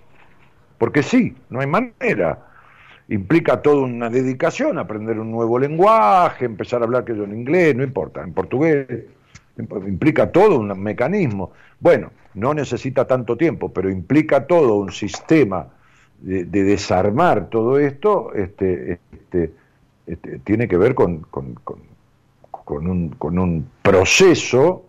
Porque 0.79 1.03
sí, 1.03 1.37
no 1.51 1.61
hay 1.61 1.67
manera. 1.67 2.52
Implica 3.13 3.61
toda 3.61 3.83
una 3.83 4.09
dedicación, 4.09 4.79
aprender 4.79 5.19
un 5.19 5.31
nuevo 5.31 5.59
lenguaje, 5.59 6.47
empezar 6.47 6.81
a 6.81 6.87
hablar 6.87 7.05
que 7.05 7.15
yo 7.15 7.25
en 7.25 7.35
inglés, 7.35 7.77
no 7.77 7.83
importa, 7.83 8.23
en 8.23 8.33
portugués. 8.33 8.87
Implica 9.59 10.33
todo 10.33 10.59
un 10.59 10.81
mecanismo. 10.83 11.53
Bueno, 11.79 12.11
no 12.33 12.55
necesita 12.55 13.07
tanto 13.07 13.37
tiempo, 13.37 13.71
pero 13.71 13.91
implica 13.91 14.47
todo 14.47 14.77
un 14.77 14.91
sistema 14.91 15.67
de, 16.21 16.45
desarmar 16.47 17.51
todo 17.51 17.79
esto, 17.79 18.33
este, 18.33 18.99
este, 19.13 19.53
este, 20.07 20.39
tiene 20.39 20.67
que 20.67 20.79
ver 20.79 20.95
con, 20.95 21.19
con, 21.19 21.59
un, 22.67 23.11
con 23.11 23.39
un 23.39 23.69
proceso 23.83 24.87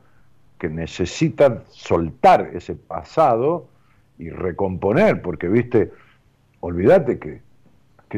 que 0.57 0.69
necesitan 0.69 1.63
soltar 1.71 2.51
ese 2.53 2.75
pasado 2.75 3.67
y 4.17 4.29
recomponer, 4.29 5.21
porque 5.21 5.49
viste, 5.49 5.91
olvídate 6.61 7.19
que, 7.19 7.41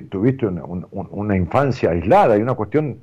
tuviste 0.02 0.46
una, 0.48 1.38
infancia 1.38 1.92
aislada 1.92 2.38
y 2.38 2.42
una 2.42 2.54
cuestión 2.54 3.02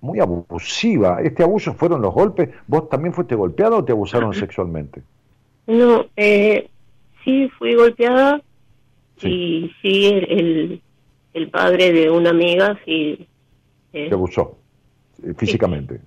muy 0.00 0.20
abusiva. 0.20 1.20
¿Este 1.22 1.42
abuso 1.42 1.74
fueron 1.74 2.02
los 2.02 2.12
golpes? 2.12 2.50
¿Vos 2.66 2.88
también 2.88 3.14
fuiste 3.14 3.34
golpeado 3.34 3.78
o 3.78 3.84
te 3.84 3.92
abusaron 3.92 4.34
sexualmente? 4.34 5.02
No, 5.66 6.06
eh, 6.16 6.68
sí 7.24 7.50
fui 7.58 7.74
golpeada 7.74 8.42
y 9.22 9.70
sí 9.80 10.06
el, 10.06 10.82
el, 11.32 11.50
padre 11.50 11.92
de 11.92 12.10
una 12.10 12.30
amiga 12.30 12.78
sí... 12.84 13.26
Eh, 13.92 14.08
te 14.08 14.14
abusó 14.14 14.58
físicamente 15.36 16.00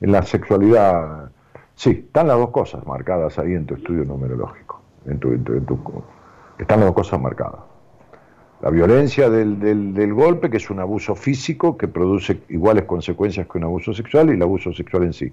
en 0.00 0.12
la 0.12 0.22
sexualidad, 0.22 1.30
sí, 1.74 1.90
están 1.90 2.28
las 2.28 2.38
dos 2.38 2.50
cosas 2.50 2.86
marcadas 2.86 3.38
ahí 3.38 3.54
en 3.54 3.66
tu 3.66 3.74
estudio 3.74 4.04
numerológico, 4.04 4.82
en 5.06 5.18
tu, 5.18 5.32
están 6.58 6.80
las 6.80 6.88
dos 6.88 6.94
cosas 6.94 7.20
marcadas. 7.20 7.60
La 8.60 8.70
violencia 8.70 9.28
del, 9.28 9.60
del, 9.94 10.14
golpe, 10.14 10.48
que 10.48 10.56
es 10.56 10.70
un 10.70 10.80
abuso 10.80 11.14
físico 11.14 11.76
que 11.76 11.88
produce 11.88 12.40
iguales 12.48 12.84
consecuencias 12.84 13.46
que 13.46 13.58
un 13.58 13.64
abuso 13.64 13.92
sexual, 13.92 14.30
y 14.30 14.32
el 14.32 14.42
abuso 14.42 14.72
sexual 14.72 15.04
en 15.04 15.12
sí. 15.12 15.32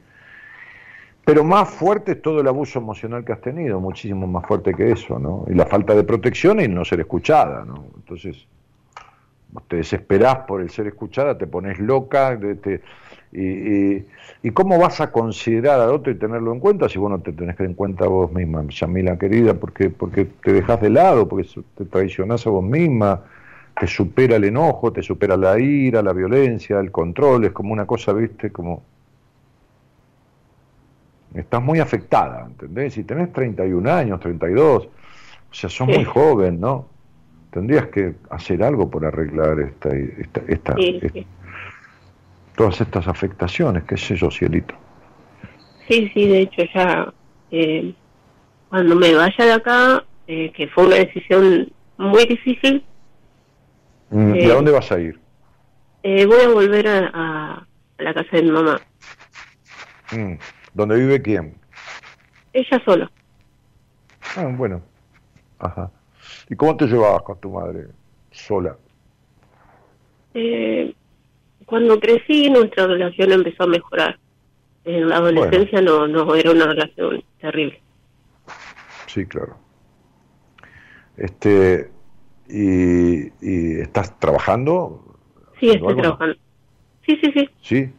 Pero 1.25 1.45
más 1.45 1.69
fuerte 1.69 2.13
es 2.13 2.21
todo 2.21 2.41
el 2.41 2.47
abuso 2.47 2.79
emocional 2.79 3.23
que 3.23 3.31
has 3.31 3.39
tenido, 3.39 3.79
muchísimo 3.79 4.27
más 4.27 4.45
fuerte 4.45 4.73
que 4.73 4.91
eso, 4.91 5.19
¿no? 5.19 5.45
Y 5.47 5.53
la 5.53 5.65
falta 5.65 5.95
de 5.95 6.03
protección 6.03 6.59
y 6.59 6.67
no 6.67 6.83
ser 6.83 6.99
escuchada, 6.99 7.63
¿no? 7.63 7.85
Entonces, 7.95 8.45
te 9.67 9.77
desesperás 9.77 10.39
por 10.39 10.61
el 10.61 10.69
ser 10.69 10.87
escuchada, 10.87 11.37
te 11.37 11.47
pones 11.47 11.79
loca, 11.79 12.37
te, 12.61 12.81
y, 13.33 14.05
y, 14.43 14.51
cómo 14.51 14.77
vas 14.77 15.01
a 15.01 15.11
considerar 15.11 15.79
al 15.79 15.89
otro 15.89 16.11
y 16.11 16.15
tenerlo 16.15 16.53
en 16.53 16.59
cuenta 16.59 16.87
si 16.87 16.99
vos 16.99 17.09
no 17.09 17.19
te 17.19 17.33
tenés 17.33 17.55
que 17.55 17.63
en 17.63 17.73
cuenta 17.73 18.05
a 18.05 18.07
vos 18.07 18.31
misma, 18.31 18.63
Yamila 18.67 19.17
querida, 19.17 19.55
porque, 19.55 19.89
porque 19.89 20.25
te 20.25 20.53
dejas 20.53 20.79
de 20.81 20.91
lado, 20.91 21.27
porque 21.27 21.49
te 21.75 21.85
traicionás 21.85 22.45
a 22.45 22.51
vos 22.51 22.63
misma, 22.63 23.21
te 23.79 23.87
supera 23.87 24.35
el 24.35 24.43
enojo, 24.43 24.93
te 24.93 25.01
supera 25.01 25.35
la 25.35 25.59
ira, 25.59 26.03
la 26.03 26.13
violencia, 26.13 26.79
el 26.79 26.91
control, 26.91 27.45
es 27.45 27.51
como 27.51 27.73
una 27.73 27.85
cosa, 27.85 28.13
viste, 28.13 28.51
como... 28.51 28.83
Estás 31.33 31.63
muy 31.63 31.79
afectada, 31.79 32.45
¿entendés? 32.45 32.93
Si 32.93 33.03
tenés 33.03 33.33
31 33.33 33.91
años, 33.91 34.19
32, 34.19 34.85
o 34.85 34.89
sea, 35.51 35.67
sos 35.67 35.87
muy 35.87 36.03
joven, 36.03 36.59
¿no? 36.59 36.85
Tendrías 37.49 37.87
que 37.87 38.13
hacer 38.29 38.63
algo 38.63 38.91
por 38.91 39.03
arreglar 39.03 39.59
esta, 39.59 39.89
esta, 39.89 40.41
esta, 40.47 40.75
esta 40.77 41.25
todas 42.55 42.79
estas 42.81 43.07
afectaciones, 43.07 43.83
qué 43.83 43.97
sé 43.97 44.15
yo, 44.15 44.29
cielito. 44.29 44.75
Sí, 45.87 46.09
sí, 46.13 46.27
de 46.27 46.41
hecho 46.41 46.63
ya 46.73 47.13
eh, 47.51 47.93
cuando 48.69 48.95
me 48.95 49.13
vaya 49.13 49.45
de 49.45 49.53
acá, 49.53 50.03
eh, 50.27 50.51
que 50.55 50.67
fue 50.67 50.85
una 50.85 50.95
decisión 50.95 51.71
muy 51.97 52.25
difícil. 52.25 52.83
Mm, 54.09 54.35
¿Y 54.35 54.41
a 54.41 54.45
eh, 54.45 54.47
dónde 54.49 54.71
vas 54.71 54.91
a 54.91 54.99
ir? 54.99 55.19
voy 56.03 56.41
a 56.41 56.49
volver 56.49 56.87
a, 56.87 57.67
la 57.97 58.13
casa 58.13 58.37
de 58.37 58.43
mi 58.43 58.51
mamá. 58.51 58.81
Mm, 60.11 60.33
¿Dónde 60.73 60.95
vive 60.95 61.21
quién? 61.21 61.55
Ella 62.53 62.81
sola. 62.85 63.11
Ah, 64.35 64.47
bueno. 64.55 64.81
Ajá. 65.59 65.91
¿Y 66.49 66.55
cómo 66.55 66.75
te 66.75 66.87
llevabas 66.87 67.21
con 67.23 67.39
tu 67.39 67.51
madre 67.51 67.87
sola? 68.31 68.75
Eh, 70.33 70.93
cuando 71.65 71.99
crecí 71.99 72.49
nuestra 72.49 72.87
relación 72.87 73.31
empezó 73.31 73.63
a 73.63 73.67
mejorar. 73.67 74.19
En 74.85 75.07
la 75.07 75.17
adolescencia 75.17 75.81
no, 75.81 76.07
no 76.07 76.35
era 76.35 76.51
una 76.51 76.67
relación 76.67 77.23
terrible. 77.39 77.81
Sí, 79.07 79.25
claro. 79.25 79.55
Este, 81.15 81.89
y, 82.49 83.27
y 83.41 83.79
estás 83.79 84.19
trabajando? 84.19 85.17
Sí, 85.59 85.69
estoy 85.69 85.95
trabajando. 85.95 86.35
Sí, 87.05 87.17
sí, 87.21 87.31
sí. 87.33 87.49
Sí. 87.61 87.93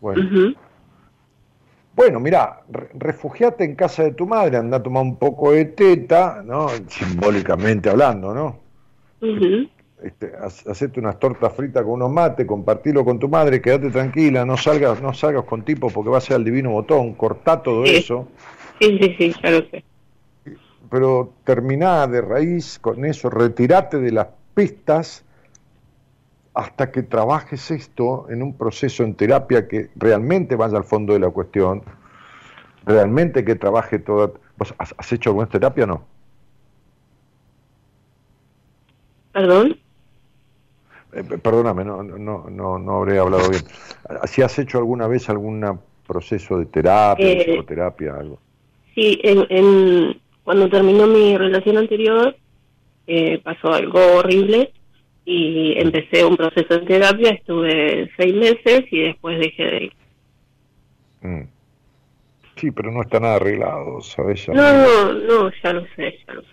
Bueno. 0.00 0.54
Bueno, 1.94 2.18
mira, 2.18 2.62
refugiate 2.94 3.62
en 3.62 3.76
casa 3.76 4.02
de 4.02 4.12
tu 4.12 4.26
madre, 4.26 4.56
anda 4.56 4.78
a 4.78 4.82
tomar 4.82 5.02
un 5.02 5.16
poco 5.16 5.52
de 5.52 5.64
teta, 5.66 6.42
¿no? 6.44 6.68
Simbólicamente 6.88 7.88
hablando, 7.88 8.34
¿no? 8.34 8.58
Este, 10.04 10.32
hacete 10.36 11.00
unas 11.00 11.18
tortas 11.18 11.54
fritas 11.54 11.82
con 11.82 11.92
unos 11.92 12.12
mates, 12.12 12.46
compartilo 12.46 13.04
con 13.06 13.18
tu 13.18 13.26
madre, 13.26 13.62
quédate 13.62 13.90
tranquila, 13.90 14.44
no 14.44 14.58
salgas, 14.58 15.00
no 15.00 15.14
salgas 15.14 15.44
con 15.44 15.64
tipos 15.64 15.92
porque 15.94 16.10
va 16.10 16.18
a 16.18 16.20
ser 16.20 16.36
el 16.36 16.44
divino 16.44 16.72
botón, 16.72 17.14
cortá 17.14 17.62
todo 17.62 17.84
eso. 17.84 18.28
Sí, 18.80 18.98
sí, 19.00 19.14
sí, 19.16 19.34
ya 19.42 19.50
lo 19.50 19.60
sé. 19.70 19.82
Pero 20.90 21.32
terminá 21.44 22.06
de 22.06 22.20
raíz 22.20 22.78
con 22.78 23.06
eso, 23.06 23.30
retirate 23.30 23.98
de 23.98 24.12
las 24.12 24.28
pistas 24.54 25.24
hasta 26.52 26.92
que 26.92 27.02
trabajes 27.02 27.70
esto 27.70 28.26
en 28.28 28.42
un 28.42 28.56
proceso 28.56 29.04
en 29.04 29.14
terapia 29.14 29.66
que 29.66 29.88
realmente 29.96 30.54
vaya 30.54 30.76
al 30.76 30.84
fondo 30.84 31.14
de 31.14 31.20
la 31.20 31.30
cuestión, 31.30 31.82
realmente 32.84 33.42
que 33.42 33.54
trabaje 33.54 33.98
toda... 33.98 34.32
¿Vos 34.58 34.74
has, 34.78 35.12
hecho 35.12 35.30
alguna 35.30 35.48
terapia 35.48 35.84
o 35.84 35.86
no? 35.86 36.04
¿Perdón? 39.32 39.78
Eh, 41.16 41.22
perdóname, 41.42 41.84
no, 41.84 42.02
no, 42.02 42.48
no, 42.50 42.78
no 42.78 42.96
habré 42.96 43.18
hablado 43.18 43.48
bien. 43.50 43.62
¿Si 44.26 44.42
has 44.42 44.58
hecho 44.58 44.78
alguna 44.78 45.06
vez 45.06 45.28
algún 45.28 45.78
proceso 46.06 46.58
de 46.58 46.66
terapia, 46.66 47.26
Eh, 47.26 47.44
psicoterapia, 47.44 48.14
algo? 48.16 48.38
Sí, 48.94 49.20
en, 49.22 49.46
en- 49.48 50.20
cuando 50.44 50.68
terminó 50.68 51.06
mi 51.06 51.36
relación 51.36 51.78
anterior 51.78 52.36
eh, 53.06 53.40
pasó 53.42 53.72
algo 53.72 54.00
horrible 54.16 54.72
y 55.24 55.74
empecé 55.78 56.24
un 56.24 56.36
proceso 56.36 56.78
de 56.80 56.86
terapia, 56.86 57.30
estuve 57.30 58.10
seis 58.16 58.34
meses 58.34 58.84
y 58.90 59.02
después 59.04 59.38
dejé 59.38 59.64
de 59.64 59.84
ir. 59.84 59.92
Mm. 61.22 61.42
Sí, 62.56 62.70
pero 62.70 62.90
no 62.92 63.02
está 63.02 63.18
nada 63.20 63.36
arreglado, 63.36 64.00
¿sabes? 64.00 64.48
No, 64.48 64.54
no, 64.54 65.12
no, 65.12 65.50
ya 65.62 65.72
lo 65.72 65.82
sé, 65.96 66.18
ya 66.26 66.34
lo 66.34 66.42
sé. 66.42 66.48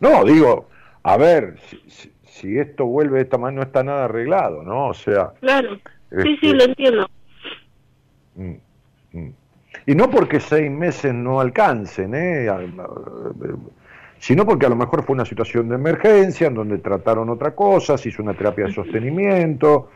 No, 0.00 0.24
digo, 0.24 0.68
a 1.02 1.16
ver, 1.16 1.58
si, 1.68 1.78
si- 1.88 2.13
si 2.34 2.58
esto 2.58 2.84
vuelve 2.86 3.18
de 3.18 3.22
esta 3.24 3.38
manera, 3.38 3.60
no 3.62 3.66
está 3.66 3.84
nada 3.84 4.06
arreglado, 4.06 4.64
¿no? 4.64 4.88
O 4.88 4.94
sea... 4.94 5.30
Claro, 5.40 5.76
sí, 6.10 6.16
sí, 6.22 6.30
Este- 6.34 6.54
lo 6.54 6.64
entiendo. 6.64 7.10
Mm, 8.34 8.52
mm. 9.12 9.28
Y 9.86 9.94
no 9.94 10.10
porque 10.10 10.40
seis 10.40 10.68
meses 10.68 11.14
no 11.14 11.38
alcancen, 11.40 12.12
¿eh? 12.14 12.48
A- 12.48 12.58
sino 14.18 14.44
porque 14.44 14.66
a 14.66 14.68
lo 14.68 14.74
mejor 14.74 15.04
fue 15.04 15.14
una 15.14 15.24
situación 15.24 15.68
de 15.68 15.76
emergencia 15.76 16.48
en 16.48 16.54
donde 16.54 16.78
trataron 16.78 17.28
otra 17.30 17.54
cosa, 17.54 17.96
se 17.96 18.08
hizo 18.08 18.20
una 18.22 18.34
terapia 18.34 18.66
de 18.66 18.72
sostenimiento, 18.72 19.90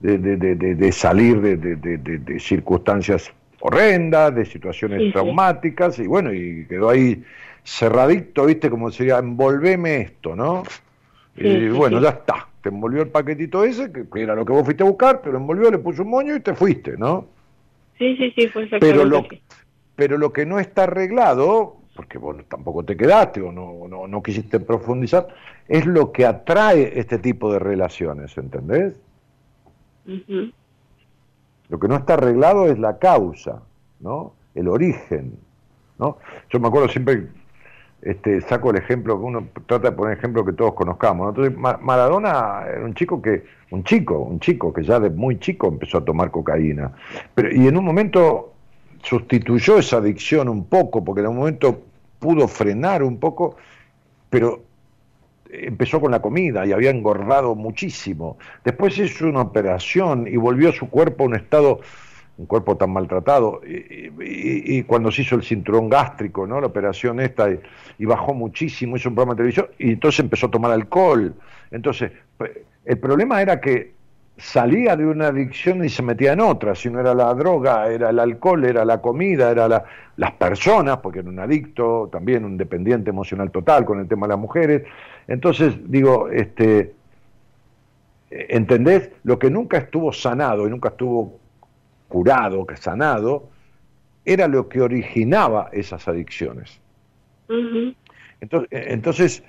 de, 0.00 0.18
de- 0.18 0.36
de- 0.38 0.54
de- 0.56 0.74
de 0.74 0.92
salir 0.92 1.40
de, 1.40 1.56
de- 1.56 1.76
de- 1.76 1.98
de- 1.98 2.18
de 2.18 2.40
circunstancias 2.40 3.30
horrendas, 3.60 4.34
de 4.34 4.44
situaciones 4.44 4.98
Sí, 4.98 5.06
sí. 5.06 5.12
traumáticas, 5.12 5.98
y 6.00 6.06
bueno, 6.08 6.32
y 6.32 6.66
quedó 6.66 6.88
ahí 6.90 7.22
cerradito, 7.62 8.46
¿viste? 8.46 8.70
Como 8.70 8.90
sería, 8.90 9.18
envolveme 9.18 10.00
esto, 10.00 10.34
¿no? 10.34 10.64
Sí, 11.40 11.46
y 11.46 11.60
sí, 11.60 11.68
bueno, 11.70 11.98
sí. 11.98 12.04
ya 12.04 12.10
está, 12.10 12.48
te 12.62 12.68
envolvió 12.68 13.00
el 13.00 13.08
paquetito 13.08 13.64
ese, 13.64 13.90
que, 13.90 14.06
que 14.06 14.22
era 14.22 14.34
lo 14.34 14.44
que 14.44 14.52
vos 14.52 14.62
fuiste 14.62 14.82
a 14.82 14.86
buscar, 14.86 15.22
te 15.22 15.32
lo 15.32 15.38
envolvió, 15.38 15.70
le 15.70 15.78
puso 15.78 16.02
un 16.02 16.10
moño 16.10 16.36
y 16.36 16.40
te 16.40 16.54
fuiste, 16.54 16.98
¿no? 16.98 17.26
Sí, 17.96 18.14
sí, 18.16 18.30
sí, 18.36 18.48
fue 18.48 18.64
exactamente 18.64 18.98
Pero 18.98 19.04
lo, 19.08 19.26
pero 19.96 20.18
lo 20.18 20.32
que 20.34 20.44
no 20.44 20.58
está 20.58 20.82
arreglado, 20.82 21.76
porque 21.96 22.18
vos 22.18 22.36
tampoco 22.46 22.84
te 22.84 22.94
quedaste 22.94 23.40
o 23.40 23.52
no, 23.52 23.88
no, 23.88 24.06
no 24.06 24.22
quisiste 24.22 24.60
profundizar, 24.60 25.28
es 25.66 25.86
lo 25.86 26.12
que 26.12 26.26
atrae 26.26 26.98
este 26.98 27.18
tipo 27.18 27.50
de 27.50 27.58
relaciones, 27.58 28.36
¿entendés? 28.36 28.94
Lo 31.68 31.78
que 31.78 31.88
no 31.88 31.96
está 31.96 32.14
arreglado 32.14 32.66
es 32.66 32.78
la 32.78 32.98
causa, 32.98 33.62
¿no? 34.00 34.34
El 34.54 34.68
origen, 34.68 35.38
¿no? 35.98 36.18
Yo 36.50 36.60
me 36.60 36.68
acuerdo 36.68 36.88
siempre, 36.88 37.28
este, 38.02 38.40
saco 38.42 38.70
el 38.70 38.76
ejemplo, 38.76 39.18
que 39.18 39.24
uno 39.24 39.48
trata 39.66 39.90
de 39.90 39.96
poner 39.96 40.16
ejemplo 40.16 40.44
que 40.44 40.52
todos 40.52 40.74
conozcamos, 40.74 41.24
¿no? 41.24 41.30
Entonces, 41.30 41.56
Ma- 41.56 41.78
Maradona 41.82 42.64
era 42.66 42.84
un 42.84 42.94
chico 42.94 43.20
que, 43.20 43.44
un 43.70 43.84
chico, 43.84 44.18
un 44.18 44.40
chico 44.40 44.72
que 44.72 44.82
ya 44.82 44.98
de 44.98 45.10
muy 45.10 45.38
chico 45.38 45.68
empezó 45.68 45.98
a 45.98 46.04
tomar 46.04 46.30
cocaína, 46.30 46.92
y 47.52 47.66
en 47.66 47.76
un 47.76 47.84
momento 47.84 48.52
sustituyó 49.02 49.78
esa 49.78 49.98
adicción 49.98 50.48
un 50.48 50.64
poco, 50.64 51.04
porque 51.04 51.20
en 51.20 51.28
un 51.28 51.36
momento 51.36 51.82
pudo 52.18 52.48
frenar 52.48 53.02
un 53.02 53.18
poco, 53.18 53.56
pero 54.28 54.62
empezó 55.52 56.00
con 56.00 56.12
la 56.12 56.22
comida 56.22 56.64
y 56.64 56.72
había 56.72 56.90
engordado 56.90 57.54
muchísimo. 57.54 58.38
Después 58.64 58.96
hizo 58.98 59.26
una 59.26 59.40
operación 59.40 60.28
y 60.28 60.36
volvió 60.36 60.70
su 60.72 60.88
cuerpo 60.88 61.24
a 61.24 61.26
un 61.26 61.34
estado, 61.34 61.80
un 62.40 62.46
cuerpo 62.46 62.76
tan 62.76 62.90
maltratado, 62.90 63.60
y, 63.66 64.82
cuando 64.84 65.12
se 65.12 65.22
hizo 65.22 65.36
el 65.36 65.42
cinturón 65.42 65.90
gástrico, 65.90 66.46
¿no? 66.46 66.58
La 66.58 66.68
operación 66.68 67.20
esta, 67.20 67.48
y, 67.98 68.04
bajó 68.06 68.32
muchísimo, 68.32 68.96
hizo 68.96 69.10
un 69.10 69.14
programa 69.14 69.34
de 69.34 69.38
televisión, 69.38 69.66
y 69.78 69.92
entonces 69.92 70.20
empezó 70.20 70.46
a 70.46 70.50
tomar 70.50 70.70
alcohol. 70.72 71.34
Entonces, 71.70 72.12
el 72.86 72.98
problema 72.98 73.42
era 73.42 73.60
que 73.60 73.92
salía 74.38 74.96
de 74.96 75.04
una 75.04 75.26
adicción 75.28 75.84
y 75.84 75.90
se 75.90 76.02
metía 76.02 76.32
en 76.32 76.40
otra, 76.40 76.74
si 76.74 76.88
no 76.88 76.98
era 76.98 77.14
la 77.14 77.34
droga, 77.34 77.88
era 77.88 78.08
el 78.08 78.18
alcohol, 78.18 78.64
era 78.64 78.86
la 78.86 79.02
comida, 79.02 79.50
era 79.50 79.68
la- 79.68 79.84
las 80.16 80.32
personas, 80.32 80.96
porque 80.98 81.18
era 81.18 81.28
un 81.28 81.38
adicto, 81.38 82.08
también 82.10 82.46
un 82.46 82.56
dependiente 82.56 83.10
emocional 83.10 83.50
total 83.50 83.84
con 83.84 84.00
el 84.00 84.08
tema 84.08 84.26
de 84.26 84.30
las 84.30 84.38
mujeres. 84.38 84.82
Entonces, 85.28 85.74
digo, 85.84 86.30
este, 86.30 86.94
¿entendés? 88.30 89.10
Lo 89.24 89.38
que 89.38 89.50
nunca 89.50 89.76
estuvo 89.76 90.10
sanado 90.10 90.66
y 90.66 90.70
nunca 90.70 90.88
estuvo 90.88 91.38
curado, 92.10 92.66
que 92.66 92.76
sanado, 92.76 93.48
era 94.26 94.48
lo 94.48 94.68
que 94.68 94.82
originaba 94.82 95.70
esas 95.72 96.06
adicciones. 96.08 96.78
Entonces, 98.40 98.68
eh, 98.72 98.84
entonces, 98.92 99.44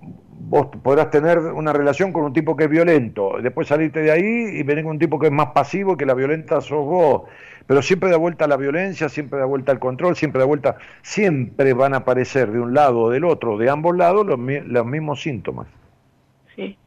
vos 0.00 0.66
podrás 0.82 1.10
tener 1.10 1.38
una 1.38 1.72
relación 1.72 2.12
con 2.12 2.24
un 2.24 2.32
tipo 2.32 2.56
que 2.56 2.64
es 2.64 2.70
violento, 2.70 3.34
después 3.42 3.68
salirte 3.68 4.00
de 4.00 4.10
ahí 4.10 4.24
y 4.58 4.62
venir 4.64 4.84
con 4.84 4.92
un 4.92 4.98
tipo 4.98 5.18
que 5.18 5.26
es 5.28 5.32
más 5.32 5.48
pasivo 5.52 5.94
y 5.94 5.96
que 5.96 6.06
la 6.06 6.14
violenta 6.14 6.60
sos 6.60 6.84
vos, 6.86 7.22
pero 7.66 7.82
siempre 7.82 8.10
da 8.10 8.16
vuelta 8.18 8.44
a 8.46 8.48
la 8.48 8.56
violencia, 8.56 9.08
siempre 9.08 9.38
da 9.38 9.44
vuelta 9.46 9.72
al 9.72 9.78
control, 9.78 10.16
siempre 10.16 10.40
da 10.40 10.46
vuelta, 10.46 10.76
siempre 11.02 11.72
van 11.72 11.94
a 11.94 11.98
aparecer 11.98 12.50
de 12.52 12.60
un 12.60 12.74
lado 12.74 13.00
o 13.02 13.10
del 13.10 13.24
otro, 13.24 13.56
de 13.58 13.70
ambos 13.70 13.96
lados, 13.96 14.26
los, 14.26 14.38
los 14.66 14.86
mismos 14.86 15.22
síntomas, 15.22 15.68
Sí, 16.56 16.78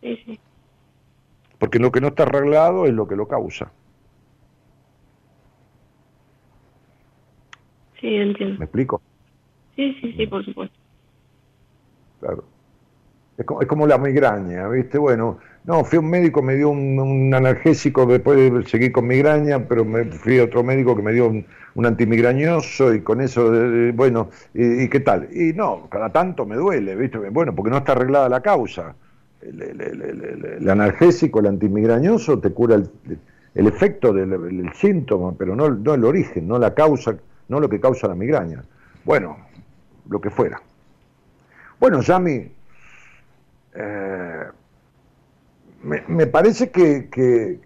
sí, 0.00 0.16
sí. 0.24 0.40
porque 1.58 1.78
lo 1.78 1.90
que 1.92 2.00
no 2.00 2.08
está 2.08 2.24
arreglado 2.24 2.86
es 2.86 2.92
lo 2.94 3.06
que 3.08 3.16
lo 3.16 3.26
causa. 3.28 3.72
Sí, 8.04 8.14
entiendo. 8.16 8.58
¿Me 8.58 8.66
explico? 8.66 9.00
Sí, 9.76 9.96
sí, 10.02 10.12
sí, 10.12 10.26
por 10.26 10.44
supuesto. 10.44 10.76
Claro. 12.20 12.44
Es 13.38 13.46
como, 13.46 13.62
es 13.62 13.68
como 13.68 13.86
la 13.86 13.98
migraña, 13.98 14.68
¿viste? 14.68 14.98
Bueno, 14.98 15.38
no, 15.64 15.84
fui 15.84 15.96
a 15.96 16.00
un 16.00 16.10
médico, 16.10 16.42
me 16.42 16.54
dio 16.56 16.68
un, 16.68 17.00
un 17.00 17.34
analgésico, 17.34 18.06
después 18.06 18.38
de 18.38 18.64
seguir 18.68 18.92
con 18.92 19.06
migraña, 19.06 19.66
pero 19.68 19.84
me 19.84 20.04
fui 20.04 20.38
a 20.38 20.44
otro 20.44 20.62
médico 20.62 20.94
que 20.94 21.02
me 21.02 21.12
dio 21.12 21.28
un, 21.28 21.46
un 21.74 21.86
antimigrañoso 21.86 22.94
y 22.94 23.00
con 23.02 23.22
eso, 23.22 23.52
eh, 23.54 23.92
bueno, 23.92 24.30
y, 24.54 24.84
y 24.84 24.88
qué 24.90 25.00
tal? 25.00 25.28
Y 25.32 25.54
no, 25.54 25.88
cada 25.90 26.10
tanto 26.12 26.46
me 26.46 26.56
duele, 26.56 26.94
¿viste? 26.96 27.18
Bueno, 27.30 27.54
porque 27.54 27.70
no 27.70 27.78
está 27.78 27.92
arreglada 27.92 28.28
la 28.28 28.42
causa. 28.42 28.94
El, 29.40 29.62
el- 29.62 29.80
el- 29.80 30.44
el- 30.62 30.70
analgésico, 30.70 31.40
el 31.40 31.46
antimigrañoso, 31.46 32.38
te 32.40 32.50
cura 32.52 32.76
el, 32.76 32.90
el 33.54 33.66
efecto 33.66 34.12
del 34.12 34.32
el 34.32 34.72
síntoma, 34.74 35.32
pero 35.38 35.56
no, 35.56 35.70
no 35.70 35.94
el 35.94 36.04
origen, 36.04 36.48
no 36.48 36.58
la 36.58 36.74
causa, 36.74 37.16
no 37.48 37.60
lo 37.60 37.68
que 37.68 37.80
causa 37.80 38.08
la 38.08 38.14
migraña. 38.14 38.62
Bueno, 39.04 39.36
lo 40.08 40.20
que 40.20 40.30
fuera. 40.30 40.60
Bueno, 41.78 42.00
Yami, 42.00 42.50
eh, 43.74 44.44
me, 45.82 46.02
me 46.08 46.26
parece 46.26 46.70
que, 46.70 47.08
que- 47.10 47.60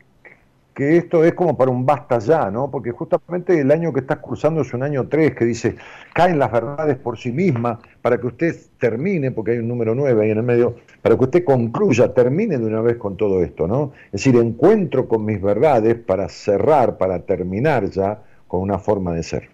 esto 0.80 1.24
es 1.24 1.34
como 1.34 1.56
para 1.58 1.72
un 1.72 1.84
basta 1.84 2.20
ya, 2.20 2.52
¿no? 2.52 2.70
Porque 2.70 2.92
justamente 2.92 3.60
el 3.60 3.72
año 3.72 3.92
que 3.92 3.98
estás 3.98 4.18
cursando 4.18 4.60
es 4.60 4.72
un 4.72 4.84
año 4.84 5.08
3 5.08 5.34
que 5.34 5.44
dice, 5.44 5.74
caen 6.14 6.38
las 6.38 6.52
verdades 6.52 6.96
por 6.96 7.18
sí 7.18 7.32
mismas 7.32 7.78
para 8.00 8.18
que 8.20 8.28
usted 8.28 8.54
termine, 8.78 9.32
porque 9.32 9.50
hay 9.52 9.58
un 9.58 9.66
número 9.66 9.96
9 9.96 10.22
ahí 10.22 10.30
en 10.30 10.38
el 10.38 10.44
medio, 10.44 10.76
para 11.02 11.16
que 11.16 11.24
usted 11.24 11.44
concluya, 11.44 12.14
termine 12.14 12.58
de 12.58 12.64
una 12.64 12.80
vez 12.80 12.96
con 12.96 13.16
todo 13.16 13.42
esto, 13.42 13.66
¿no? 13.66 13.90
Es 14.06 14.12
decir, 14.24 14.36
encuentro 14.36 15.08
con 15.08 15.24
mis 15.24 15.42
verdades 15.42 15.96
para 15.96 16.28
cerrar, 16.28 16.96
para 16.96 17.22
terminar 17.26 17.90
ya 17.90 18.22
con 18.46 18.60
una 18.60 18.78
forma 18.78 19.12
de 19.14 19.24
ser. 19.24 19.48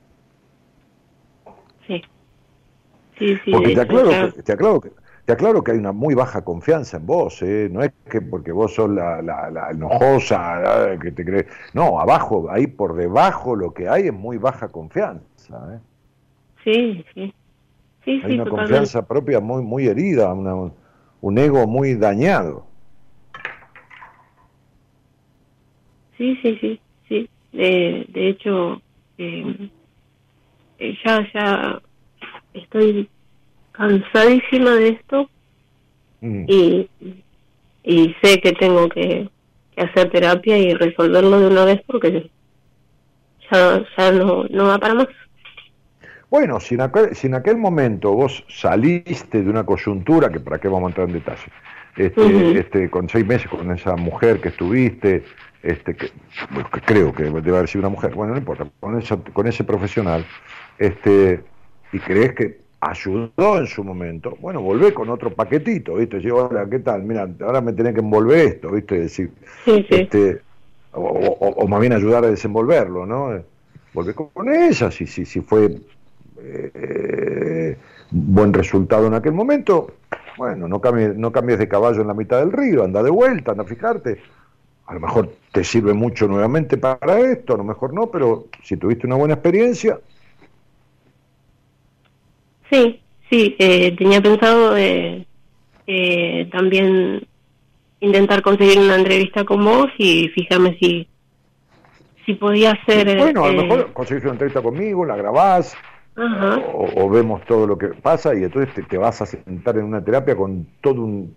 Sí. 1.87 2.03
Sí, 3.19 3.37
sí. 3.45 3.51
Porque 3.53 3.75
te 3.75 3.81
aclaro, 3.81 4.09
que, 4.35 4.43
te, 4.43 4.53
aclaro 4.53 4.81
que, 4.81 4.91
te 5.25 5.33
aclaro 5.33 5.63
que 5.65 5.73
hay 5.73 5.79
una 5.79 5.93
muy 5.93 6.15
baja 6.15 6.43
confianza 6.45 6.97
en 6.97 7.07
vos, 7.07 7.41
¿eh? 7.43 7.69
no 7.71 7.83
es 7.83 7.93
que 8.11 8.21
porque 8.21 8.53
vos 8.53 8.75
sos 8.75 8.91
la, 8.91 9.23
la, 9.23 9.51
la 9.51 9.71
enojosa, 9.71 10.57
la 10.61 10.99
que 10.99 11.13
te 11.13 11.25
crees. 11.25 11.47
No, 11.73 12.01
abajo, 12.01 12.51
ahí 12.51 12.67
por 12.67 12.95
debajo 12.97 13.55
lo 13.57 13.73
que 13.73 13.89
hay 13.89 14.09
es 14.09 14.13
muy 14.13 14.39
baja 14.39 14.69
confianza. 14.69 15.75
¿eh? 15.75 15.79
Sí, 16.65 17.05
sí. 17.15 17.33
Sí, 18.05 18.21
Hay 18.23 18.31
sí, 18.31 18.35
una 18.35 18.45
confianza 18.51 19.07
propia 19.07 19.41
muy, 19.41 19.63
muy 19.63 19.87
herida, 19.87 20.33
una- 20.33 20.73
un 21.21 21.39
ego 21.39 21.67
muy 21.67 21.95
dañado. 21.95 22.67
Sí, 26.17 26.37
sí, 26.43 26.59
sí, 26.61 26.81
sí. 27.09 27.31
De, 27.53 28.07
de 28.09 28.29
hecho, 28.29 28.81
eh, 29.19 29.71
eh, 30.79 30.95
ya, 31.05 31.27
ya 31.33 31.81
estoy 32.55 33.09
cansadísima 33.73 34.71
de 34.73 34.89
esto 34.89 35.29
Mm. 36.25 36.45
y, 36.49 36.91
y 37.83 38.17
sé 38.23 38.41
que 38.41 38.53
tengo 38.53 38.89
que, 38.89 39.29
que 39.77 39.83
hacer 39.83 40.11
terapia 40.11 40.57
y 40.57 40.73
resolverlo 40.73 41.39
de 41.39 41.49
una 41.49 41.67
vez 41.67 41.83
porque 41.87 42.31
ya, 43.53 43.85
ya 43.99 44.13
no, 44.13 44.45
no 44.45 44.65
va 44.65 44.79
para 44.79 44.95
más. 44.95 45.09
Bueno, 46.31 46.59
si 46.61 46.77
en, 46.77 46.81
aquel, 46.81 47.15
si 47.15 47.27
en 47.27 47.35
aquel 47.35 47.59
momento 47.59 48.15
vos 48.15 48.43
saliste 48.49 49.43
de 49.43 49.51
una 49.51 49.65
coyuntura, 49.65 50.31
que 50.31 50.41
para 50.41 50.59
qué 50.59 50.67
vamos 50.67 50.85
a 50.85 50.89
entrar 50.89 51.09
en 51.09 51.15
detalle, 51.15 51.45
este, 51.97 52.59
este, 52.59 52.91
con 52.91 53.07
seis 53.11 53.27
meses 53.27 53.47
con 53.49 53.71
esa 53.71 53.95
mujer 53.95 54.41
que 54.41 54.49
estuviste, 54.49 55.25
este, 55.63 55.95
que, 55.95 56.11
creo 56.87 57.13
que 57.13 57.25
debe 57.25 57.57
haber 57.59 57.69
sido 57.69 57.81
una 57.81 57.91
mujer, 57.91 58.15
bueno, 58.15 58.33
no 58.33 58.39
importa, 58.39 58.67
con, 58.81 59.01
con 59.33 59.47
ese 59.47 59.63
profesional, 59.63 60.25
este, 60.79 61.45
y 61.95 62.01
crees 62.01 62.35
que 62.35 62.59
ayudó 62.81 63.59
en 63.59 63.67
su 63.69 63.85
momento, 63.85 64.37
bueno, 64.41 64.61
volvé 64.61 64.93
con 64.93 65.09
otro 65.11 65.33
paquetito, 65.33 65.95
¿viste? 65.95 66.21
Yo, 66.21 66.49
hola, 66.49 66.67
¿qué 66.69 66.81
tal? 66.81 67.05
Mira, 67.05 67.29
ahora 67.41 67.61
me 67.61 67.73
tenés 67.73 67.95
que 67.95 68.01
envolver 68.01 68.39
esto, 68.39 68.73
¿viste? 68.73 68.99
Decir, 68.99 69.31
Este, 69.65 70.41
o, 70.93 71.67
más 71.69 71.81
bien 71.81 71.93
ayudar 71.93 72.25
a 72.25 72.31
desenvolverlo, 72.31 73.07
¿no? 73.07 73.41
Volvé 73.93 74.13
con 74.13 74.53
ella, 74.53 74.91
si, 74.91 75.07
si, 75.07 75.25
si 75.25 75.41
fue 75.41 75.79
eh, 76.43 77.77
buen 78.11 78.53
resultado 78.53 79.07
en 79.07 79.15
aquel 79.15 79.33
momento, 79.33 79.93
bueno, 80.37 80.67
no 80.67 80.81
cambies, 80.81 81.17
no 81.17 81.31
cambies 81.31 81.61
de 81.61 81.69
caballo 81.69 82.01
en 82.01 82.09
la 82.09 82.15
mitad 82.15 82.41
del 82.41 82.51
río, 82.51 82.83
anda 82.83 83.05
de 83.05 83.11
vuelta, 83.11 83.53
anda 83.53 83.63
a 83.63 83.67
fijarte. 83.67 84.19
A 84.87 84.95
lo 84.95 85.01
mejor 85.01 85.31
te 85.53 85.63
sirve 85.63 85.95
mucho 85.95 86.27
nuevamente 86.27 86.77
para 86.77 87.21
esto, 87.21 87.55
a 87.55 87.57
lo 87.57 87.65
mejor 87.65 87.95
no, 87.95 88.09
pero 88.09 88.47
si 88.65 88.77
tuviste 88.77 89.07
una 89.07 89.17
buena 89.17 89.35
experiencia. 89.35 90.01
Sí, 92.75 93.01
sí, 93.31 93.57
eh, 93.59 93.95
tenía 93.97 94.21
pensado 94.21 94.77
eh, 94.77 95.27
también 96.51 97.27
intentar 98.01 98.43
conseguir 98.43 98.79
una 98.79 98.97
entrevista 98.97 99.45
con 99.45 99.65
vos 99.65 99.89
y 99.99 100.29
fijarme 100.29 100.77
si 100.81 101.09
si 102.25 102.35
podía 102.35 102.73
ser... 102.87 103.19
Bueno, 103.19 103.45
a 103.45 103.53
lo 103.53 103.63
mejor 103.63 103.93
conseguís 103.93 104.25
una 104.25 104.33
entrevista 104.33 104.63
conmigo, 104.63 105.05
la 105.05 105.17
grabás, 105.17 105.77
o, 106.17 107.11
vemos 107.11 107.45
todo 107.45 107.67
lo 107.67 107.77
que 107.77 107.89
pasa 107.89 108.35
y 108.35 108.45
entonces 108.45 108.87
te, 108.89 108.97
vas 108.97 109.21
a 109.21 109.27
sentar 109.27 109.77
en 109.79 109.85
una 109.85 110.03
terapia 110.03 110.37
con 110.37 110.67
todo 110.81 111.03
un 111.03 111.35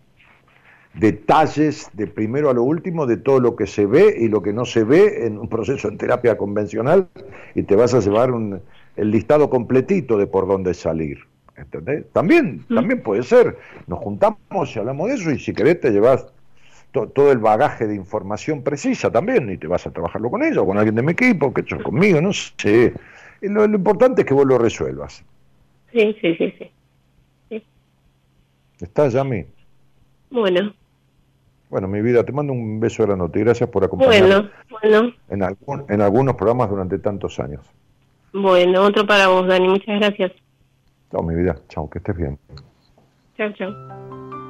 detalles 0.94 1.90
de 1.94 2.08
primero 2.08 2.50
a 2.50 2.54
lo 2.54 2.64
último 2.64 3.06
de 3.06 3.18
todo 3.18 3.40
lo 3.40 3.56
que 3.56 3.68
se 3.68 3.86
ve 3.86 4.16
y 4.18 4.30
lo 4.30 4.42
que 4.42 4.54
no 4.54 4.66
se 4.66 4.84
ve 4.84 5.26
en 5.26 5.38
un 5.38 5.50
proceso 5.50 5.90
en 5.90 5.98
terapia 5.98 6.38
convencional 6.38 7.08
y 7.54 7.64
te 7.64 7.76
vas 7.76 7.94
a 7.94 8.00
llevar 8.00 8.32
un, 8.32 8.62
el 8.98 9.12
listado 9.12 9.50
completito 9.50 10.18
de 10.18 10.28
por 10.28 10.48
dónde 10.48 10.74
salir. 10.74 11.20
¿Entendés? 11.56 12.06
También, 12.12 12.66
mm. 12.68 12.76
también 12.76 13.02
puede 13.02 13.24
ser. 13.24 13.58
Nos 13.88 14.00
juntamos 14.00 14.76
y 14.76 14.80
hablamos 14.80 15.08
de 15.08 15.16
eso 15.16 15.32
y 15.32 15.40
si 15.40 15.54
querés 15.54 15.80
te 15.80 15.92
llevas 15.92 16.28
todo 16.92 17.32
el 17.32 17.38
bagaje 17.38 17.86
de 17.86 17.96
información 17.96 18.64
precisa 18.64 19.12
también 19.12 19.52
y 19.52 19.58
te 19.58 19.68
vas 19.68 19.86
a 19.86 19.92
trabajarlo 19.92 20.32
con 20.32 20.44
ella 20.44 20.62
o 20.62 20.66
con 20.66 20.78
alguien 20.78 20.96
de 20.96 21.04
mi 21.04 21.12
equipo, 21.12 21.54
que 21.54 21.62
hecho 21.62 21.82
conmigo, 21.84 22.22
no 22.22 22.34
sé. 22.34 22.94
Lo, 23.42 23.66
importante 23.66 24.22
es 24.22 24.28
que 24.28 24.34
vos 24.34 24.46
lo 24.46 24.58
resuelvas. 24.58 25.24
Sí, 25.92 26.16
sí, 26.22 26.36
sí, 26.36 26.54
sí. 26.58 26.72
sí. 27.50 27.64
¿Estás, 28.80 29.14
Yami? 29.14 29.46
Bueno. 30.32 30.74
Bueno, 31.70 31.88
mi 31.88 32.02
vida, 32.02 32.24
te 32.24 32.32
mando 32.32 32.54
un 32.54 32.80
beso 32.80 33.04
granote 33.04 33.40
y 33.40 33.44
gracias 33.44 33.70
por 33.70 33.84
acompañarme 33.84 34.28
bueno, 34.28 34.50
bueno. 34.82 35.14
En, 35.30 35.44
algún, 35.44 35.86
en 35.90 36.02
algunos 36.02 36.36
programas 36.36 36.70
durante 36.70 36.98
tantos 36.98 37.40
años. 37.40 37.62
Bueno, 38.34 38.84
otro 38.84 39.06
para 39.06 39.28
vos, 39.28 39.48
Dani. 39.48 39.68
Muchas 39.68 40.00
gracias. 40.00 40.32
Chao, 41.12 41.24
mi 41.24 41.36
vida. 41.36 41.56
Chao, 41.70 41.90
que 41.90 42.00
estés 42.00 42.16
bien. 42.16 42.38
Chao, 43.38 43.52
chao. 43.54 44.47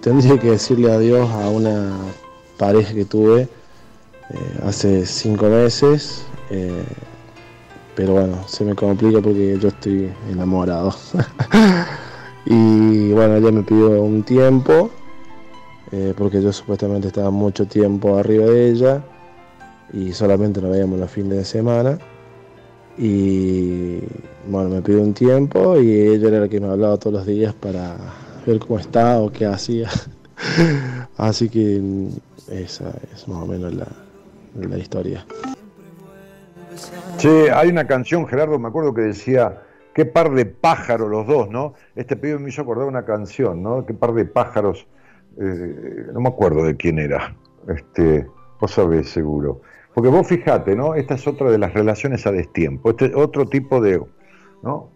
Tendría 0.00 0.38
que 0.38 0.50
decirle 0.50 0.92
adiós 0.92 1.30
a 1.30 1.48
una 1.48 1.96
pareja 2.58 2.92
que 2.92 3.04
tuve 3.06 3.42
eh, 3.42 3.48
hace 4.62 5.06
cinco 5.06 5.46
meses, 5.46 6.26
eh, 6.50 6.84
pero 7.94 8.12
bueno, 8.12 8.46
se 8.46 8.64
me 8.64 8.74
complica 8.74 9.22
porque 9.22 9.58
yo 9.58 9.68
estoy 9.68 10.12
enamorado. 10.30 10.94
y 12.46 13.12
bueno, 13.12 13.36
ella 13.36 13.50
me 13.50 13.62
pidió 13.62 14.02
un 14.02 14.22
tiempo, 14.22 14.90
eh, 15.90 16.12
porque 16.16 16.42
yo 16.42 16.52
supuestamente 16.52 17.08
estaba 17.08 17.30
mucho 17.30 17.66
tiempo 17.66 18.18
arriba 18.18 18.44
de 18.44 18.70
ella 18.70 19.02
y 19.92 20.12
solamente 20.12 20.60
nos 20.60 20.70
veíamos 20.70 20.98
los 20.98 21.10
fines 21.10 21.38
de 21.38 21.44
semana. 21.44 21.98
Y 22.98 24.00
bueno, 24.48 24.68
me 24.68 24.82
pidió 24.82 25.00
un 25.00 25.14
tiempo 25.14 25.80
y 25.80 25.90
ella 25.90 26.28
era 26.28 26.40
la 26.40 26.48
que 26.48 26.60
me 26.60 26.68
hablaba 26.68 26.98
todos 26.98 27.14
los 27.14 27.26
días 27.26 27.54
para 27.54 28.23
ver 28.46 28.58
cómo 28.60 28.78
estaba 28.78 29.18
o 29.18 29.30
qué 29.30 29.46
hacía. 29.46 29.88
Así 31.16 31.48
que 31.48 32.08
esa 32.50 32.92
es 33.12 33.28
más 33.28 33.42
o 33.42 33.46
menos 33.46 33.74
la, 33.74 33.86
la 34.54 34.78
historia. 34.78 35.24
Sí, 37.18 37.28
hay 37.28 37.68
una 37.68 37.86
canción, 37.86 38.26
Gerardo, 38.26 38.58
me 38.58 38.68
acuerdo 38.68 38.92
que 38.92 39.02
decía, 39.02 39.62
qué 39.94 40.04
par 40.04 40.32
de 40.32 40.44
pájaros 40.44 41.08
los 41.08 41.26
dos, 41.26 41.48
¿no? 41.48 41.74
Este 41.94 42.16
pibe 42.16 42.38
me 42.38 42.48
hizo 42.48 42.62
acordar 42.62 42.86
una 42.86 43.04
canción, 43.04 43.62
¿no? 43.62 43.86
Qué 43.86 43.94
par 43.94 44.12
de 44.12 44.24
pájaros, 44.24 44.86
eh, 45.40 46.06
no 46.12 46.20
me 46.20 46.28
acuerdo 46.28 46.64
de 46.64 46.76
quién 46.76 46.98
era, 46.98 47.36
este, 47.68 48.26
vos 48.60 48.72
sabés 48.72 49.08
seguro. 49.08 49.60
Porque 49.94 50.10
vos 50.10 50.26
fijate, 50.26 50.74
¿no? 50.74 50.96
Esta 50.96 51.14
es 51.14 51.26
otra 51.26 51.50
de 51.50 51.58
las 51.58 51.72
relaciones 51.72 52.26
a 52.26 52.32
destiempo, 52.32 52.90
este 52.90 53.06
es 53.06 53.14
otro 53.14 53.46
tipo 53.46 53.80
de, 53.80 54.02
¿no? 54.62 54.90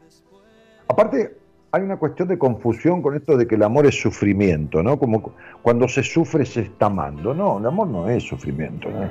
Aparte, 0.89 1.38
hay 1.71 1.83
una 1.83 1.97
cuestión 1.97 2.29
de 2.29 2.39
confusión 2.39 3.03
con 3.03 3.15
esto 3.15 3.37
de 3.37 3.47
que 3.47 3.57
el 3.57 3.63
amor 3.63 3.87
es 3.87 4.01
sufrimiento, 4.01 4.83
¿no? 4.83 4.99
Como 4.99 5.35
cuando 5.63 5.87
se 5.89 6.03
sufre 6.03 6.45
se 6.47 6.63
está 6.63 6.87
amando. 6.87 7.35
No, 7.35 7.59
el 7.59 7.67
amor 7.67 7.89
no 7.89 8.09
es 8.09 8.23
sufrimiento. 8.23 8.89
¿no? 8.91 9.09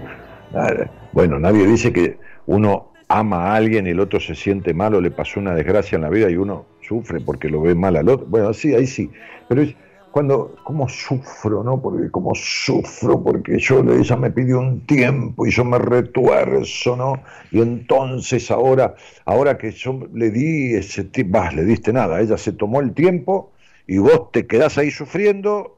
Bueno, 1.12 1.40
nadie 1.40 1.68
dice 1.68 1.94
que 1.94 2.18
uno 2.48 2.92
ama 3.10 3.52
a 3.52 3.56
alguien 3.56 3.88
y 3.88 3.92
el 3.92 4.00
otro 4.00 4.20
se 4.20 4.36
siente 4.36 4.74
mal 4.74 4.96
o 4.96 5.02
le 5.02 5.12
pasó 5.12 5.40
una 5.40 5.54
desgracia 5.54 5.96
en 5.96 6.02
la 6.02 6.10
vida 6.10 6.30
y 6.30 6.36
uno 6.36 6.66
sufre 6.82 7.22
porque 7.22 7.50
lo 7.50 7.62
ve 7.62 7.76
mal 7.76 7.96
al 7.96 8.10
otro. 8.10 8.26
Bueno, 8.28 8.54
sí, 8.54 8.74
ahí 8.74 8.88
sí. 8.88 9.10
Pero 9.48 9.62
es, 9.62 9.76
cuando, 10.18 10.56
cómo 10.64 10.90
sufro, 10.90 11.64
¿no? 11.64 11.80
Porque 11.80 12.10
cómo 12.10 12.34
sufro, 12.34 13.22
porque 13.22 13.60
yo 13.60 13.82
ella 13.82 14.16
me 14.16 14.32
pidió 14.32 14.58
un 14.58 14.84
tiempo 14.88 15.46
y 15.46 15.52
yo 15.52 15.64
me 15.64 15.78
retuerzo, 15.78 16.96
¿no? 16.98 17.22
Y 17.52 17.62
entonces 17.62 18.50
ahora, 18.50 18.96
ahora 19.26 19.60
que 19.60 19.70
yo 19.70 20.08
le 20.12 20.32
di 20.32 20.74
ese 20.74 21.04
tiempo, 21.04 21.40
le 21.54 21.66
diste 21.66 21.94
nada, 21.94 22.20
ella 22.20 22.36
se 22.36 22.52
tomó 22.52 22.80
el 22.80 22.96
tiempo 22.96 23.52
y 23.86 24.00
vos 24.00 24.32
te 24.32 24.48
quedás 24.48 24.80
ahí 24.80 24.90
sufriendo, 24.90 25.78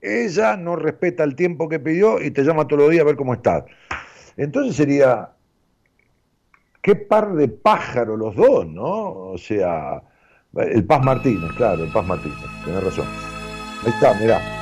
ella 0.00 0.56
no 0.56 0.74
respeta 0.74 1.22
el 1.22 1.36
tiempo 1.36 1.68
que 1.68 1.78
pidió 1.78 2.20
y 2.20 2.32
te 2.32 2.42
llama 2.42 2.66
todos 2.66 2.82
los 2.82 2.90
días 2.90 3.02
a 3.02 3.06
ver 3.06 3.14
cómo 3.14 3.32
estás. 3.32 3.62
Entonces 4.36 4.74
sería, 4.74 5.30
qué 6.82 6.96
par 6.96 7.32
de 7.34 7.46
pájaros 7.46 8.18
los 8.18 8.34
dos, 8.34 8.66
¿no? 8.66 9.12
O 9.30 9.38
sea, 9.38 10.02
el 10.56 10.84
Paz 10.84 11.04
Martínez, 11.04 11.52
claro, 11.52 11.84
el 11.84 11.92
Paz 11.92 12.04
Martínez, 12.04 12.38
tenés 12.64 12.82
razón. 12.82 13.35
Ahí 13.84 13.92
está, 13.92 14.14
mirá. 14.14 14.56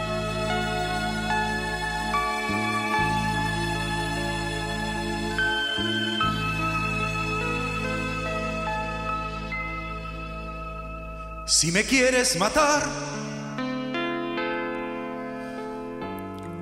Si 11.46 11.70
me 11.70 11.84
quieres 11.84 12.38
matar, 12.38 12.82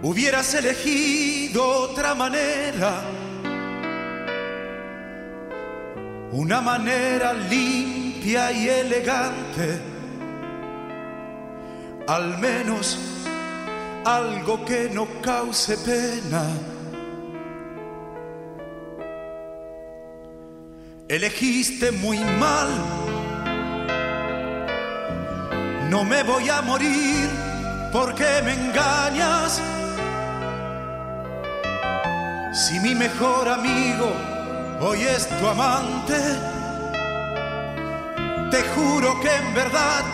hubieras 0.02 0.54
elegido 0.54 1.66
otra 1.66 2.14
manera, 2.14 3.02
una 6.32 6.60
manera 6.60 7.32
limpia 7.32 8.52
y 8.52 8.68
elegante 8.68 9.91
al 12.08 12.38
menos 12.38 12.98
algo 14.04 14.64
que 14.64 14.90
no 14.92 15.06
cause 15.20 15.76
pena. 15.78 16.44
Elegiste 21.08 21.92
muy 21.92 22.18
mal, 22.18 22.68
no 25.90 26.04
me 26.04 26.22
voy 26.22 26.48
a 26.48 26.62
morir 26.62 27.28
porque 27.92 28.24
me 28.44 28.54
engañas. 28.54 29.60
Si 32.52 32.80
mi 32.80 32.94
mejor 32.94 33.48
amigo 33.48 34.12
hoy 34.80 35.02
es 35.02 35.28
tu 35.28 35.46
amante, 35.46 36.18
te 38.50 38.62
juro 38.74 39.20
que 39.20 39.34
en 39.34 39.54
verdad 39.54 40.04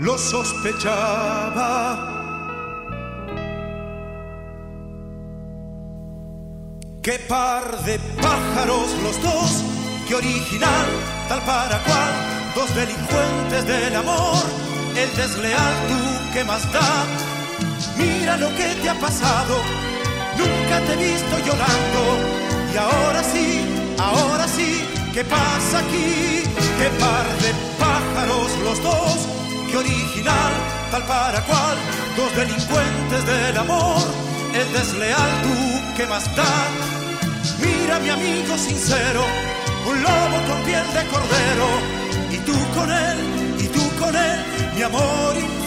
lo 0.00 0.16
sospechaba. 0.16 2.06
Qué 7.02 7.18
par 7.28 7.84
de 7.84 7.98
pájaros 8.20 8.90
los 9.02 9.22
dos, 9.22 9.64
qué 10.06 10.14
original, 10.14 10.86
tal 11.28 11.40
para 11.42 11.78
cual, 11.84 12.12
dos 12.54 12.74
delincuentes 12.74 13.66
del 13.66 13.96
amor, 13.96 14.42
el 14.96 15.16
desleal 15.16 15.74
tú 15.88 16.32
que 16.32 16.44
más 16.44 16.70
da. 16.72 17.06
Mira 17.96 18.36
lo 18.36 18.48
que 18.56 18.74
te 18.82 18.90
ha 18.90 18.98
pasado, 18.98 19.56
nunca 20.36 20.80
te 20.86 20.92
he 20.92 21.12
visto 21.12 21.38
llorando, 21.38 22.00
y 22.72 22.76
ahora 22.76 23.22
sí, 23.22 23.64
ahora 23.98 24.46
sí, 24.48 24.84
¿qué 25.12 25.24
pasa 25.24 25.78
aquí? 25.78 26.42
Qué 26.78 26.88
par 26.98 27.26
de 27.42 27.54
pájaros 27.78 28.50
los 28.64 28.82
dos 28.82 29.40
original, 29.76 30.52
tal 30.90 31.04
para 31.04 31.40
cual, 31.42 31.76
dos 32.16 32.34
delincuentes 32.36 33.26
del 33.26 33.56
amor, 33.56 34.02
el 34.54 34.72
desleal 34.72 35.30
tú 35.42 35.96
que 35.96 36.06
más 36.06 36.24
da. 36.36 36.44
Mira 37.60 37.98
mi 38.00 38.10
amigo 38.10 38.56
sincero, 38.56 39.22
un 39.88 40.02
lobo 40.02 40.38
con 40.48 40.62
piel 40.64 40.86
de 40.94 41.06
cordero, 41.10 41.68
y 42.30 42.36
tú 42.38 42.54
con 42.74 42.90
él, 42.90 43.18
y 43.58 43.66
tú 43.66 43.80
con 43.98 44.14
él, 44.14 44.40
mi 44.76 44.82
amor 44.82 45.34
infiel. 45.36 45.60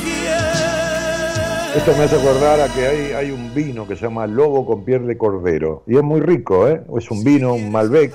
Esto 1.76 1.96
me 1.98 2.04
hace 2.04 2.20
acordar 2.20 2.62
a 2.62 2.68
que 2.68 2.88
hay, 2.88 3.12
hay 3.14 3.32
un 3.32 3.54
vino 3.54 3.88
que 3.88 3.96
se 3.96 4.04
llama 4.04 4.28
Lobo 4.28 4.66
con 4.66 4.86
piel 4.86 5.08
de 5.08 5.18
cordero, 5.18 5.84
y 5.88 5.98
es 5.98 6.04
muy 6.04 6.22
rico, 6.22 6.68
¿eh? 6.68 6.84
Es 6.98 7.10
un 7.10 7.24
vino, 7.24 7.54
un 7.54 7.72
Malbec, 7.72 8.14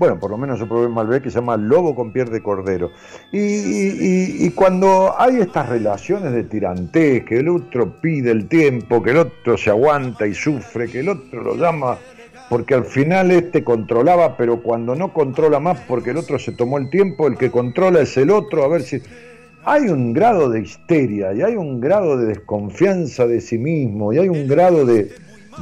bueno, 0.00 0.18
por 0.18 0.30
lo 0.30 0.38
menos 0.38 0.58
yo 0.58 0.66
probé 0.66 0.88
Malbec 0.88 1.24
que 1.24 1.30
se 1.30 1.40
llama 1.40 1.58
Lobo 1.58 1.94
con 1.94 2.10
piel 2.10 2.30
de 2.30 2.42
cordero. 2.42 2.90
Y, 3.32 4.48
cuando 4.52 5.14
hay 5.18 5.36
estas 5.40 5.68
relaciones 5.68 6.32
de 6.32 6.44
tirantez, 6.44 7.26
que 7.26 7.40
el 7.40 7.50
otro 7.50 8.00
pide 8.00 8.30
el 8.30 8.48
tiempo, 8.48 9.02
que 9.02 9.10
el 9.10 9.18
otro 9.18 9.58
se 9.58 9.68
aguanta 9.68 10.26
y 10.26 10.32
sufre, 10.32 10.88
que 10.88 11.00
el 11.00 11.10
otro 11.10 11.42
lo 11.42 11.54
llama 11.54 11.98
porque 12.48 12.74
al 12.74 12.86
final 12.86 13.30
este 13.30 13.62
controlaba, 13.62 14.38
pero 14.38 14.62
cuando 14.62 14.94
no 14.94 15.12
controla 15.12 15.60
más 15.60 15.78
porque 15.86 16.10
el 16.10 16.16
otro 16.16 16.38
se 16.38 16.52
tomó 16.52 16.78
el 16.78 16.88
tiempo, 16.88 17.28
el 17.28 17.36
que 17.36 17.50
controla 17.50 18.00
es 18.00 18.16
el 18.16 18.30
otro, 18.30 18.64
a 18.64 18.68
ver 18.68 18.82
si... 18.82 19.02
Hay 19.62 19.82
un 19.90 20.14
grado 20.14 20.48
de 20.48 20.62
histeria 20.62 21.34
y 21.34 21.42
hay 21.42 21.54
un 21.54 21.82
grado 21.82 22.16
de 22.16 22.24
desconfianza 22.24 23.26
de 23.26 23.42
sí 23.42 23.58
mismo 23.58 24.10
y 24.10 24.16
hay 24.16 24.30
un 24.30 24.48
grado 24.48 24.86
de, 24.86 25.10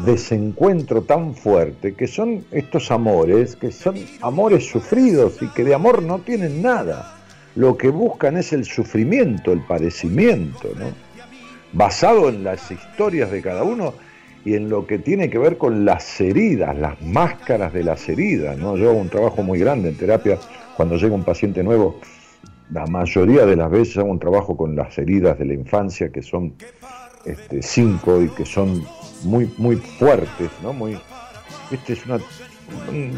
desencuentro 0.04 1.02
tan 1.02 1.34
fuerte, 1.34 1.94
que 1.94 2.06
son 2.06 2.44
estos 2.50 2.90
amores, 2.90 3.56
que 3.56 3.72
son 3.72 3.96
amores 4.20 4.68
sufridos 4.68 5.40
y 5.42 5.48
que 5.48 5.64
de 5.64 5.74
amor 5.74 6.02
no 6.02 6.18
tienen 6.20 6.62
nada. 6.62 7.14
Lo 7.56 7.76
que 7.76 7.88
buscan 7.88 8.36
es 8.36 8.52
el 8.52 8.64
sufrimiento, 8.64 9.52
el 9.52 9.60
padecimiento, 9.60 10.68
¿no? 10.78 10.86
basado 11.72 12.28
en 12.28 12.44
las 12.44 12.70
historias 12.70 13.30
de 13.30 13.42
cada 13.42 13.62
uno 13.62 13.94
y 14.44 14.54
en 14.54 14.70
lo 14.70 14.86
que 14.86 14.98
tiene 14.98 15.28
que 15.28 15.38
ver 15.38 15.58
con 15.58 15.84
las 15.84 16.20
heridas, 16.20 16.76
las 16.78 17.00
máscaras 17.02 17.72
de 17.72 17.84
las 17.84 18.08
heridas. 18.08 18.56
¿no? 18.56 18.76
Yo 18.76 18.90
hago 18.90 18.98
un 18.98 19.08
trabajo 19.08 19.42
muy 19.42 19.58
grande 19.58 19.88
en 19.88 19.96
terapia 19.96 20.38
cuando 20.76 20.96
llega 20.96 21.14
un 21.14 21.24
paciente 21.24 21.62
nuevo. 21.62 22.00
La 22.70 22.86
mayoría 22.86 23.46
de 23.46 23.56
las 23.56 23.70
veces 23.70 23.98
hago 23.98 24.10
un 24.10 24.18
trabajo 24.18 24.56
con 24.56 24.76
las 24.76 24.96
heridas 24.98 25.38
de 25.38 25.46
la 25.46 25.54
infancia, 25.54 26.10
que 26.10 26.22
son 26.22 26.54
este, 27.28 27.62
cinco 27.62 28.22
y 28.22 28.28
que 28.28 28.44
son 28.44 28.84
muy, 29.22 29.52
muy 29.58 29.76
fuertes, 29.76 30.50
¿no? 30.62 30.72
Muy, 30.72 30.98
este 31.70 31.92
es 31.92 32.06
una, 32.06 32.18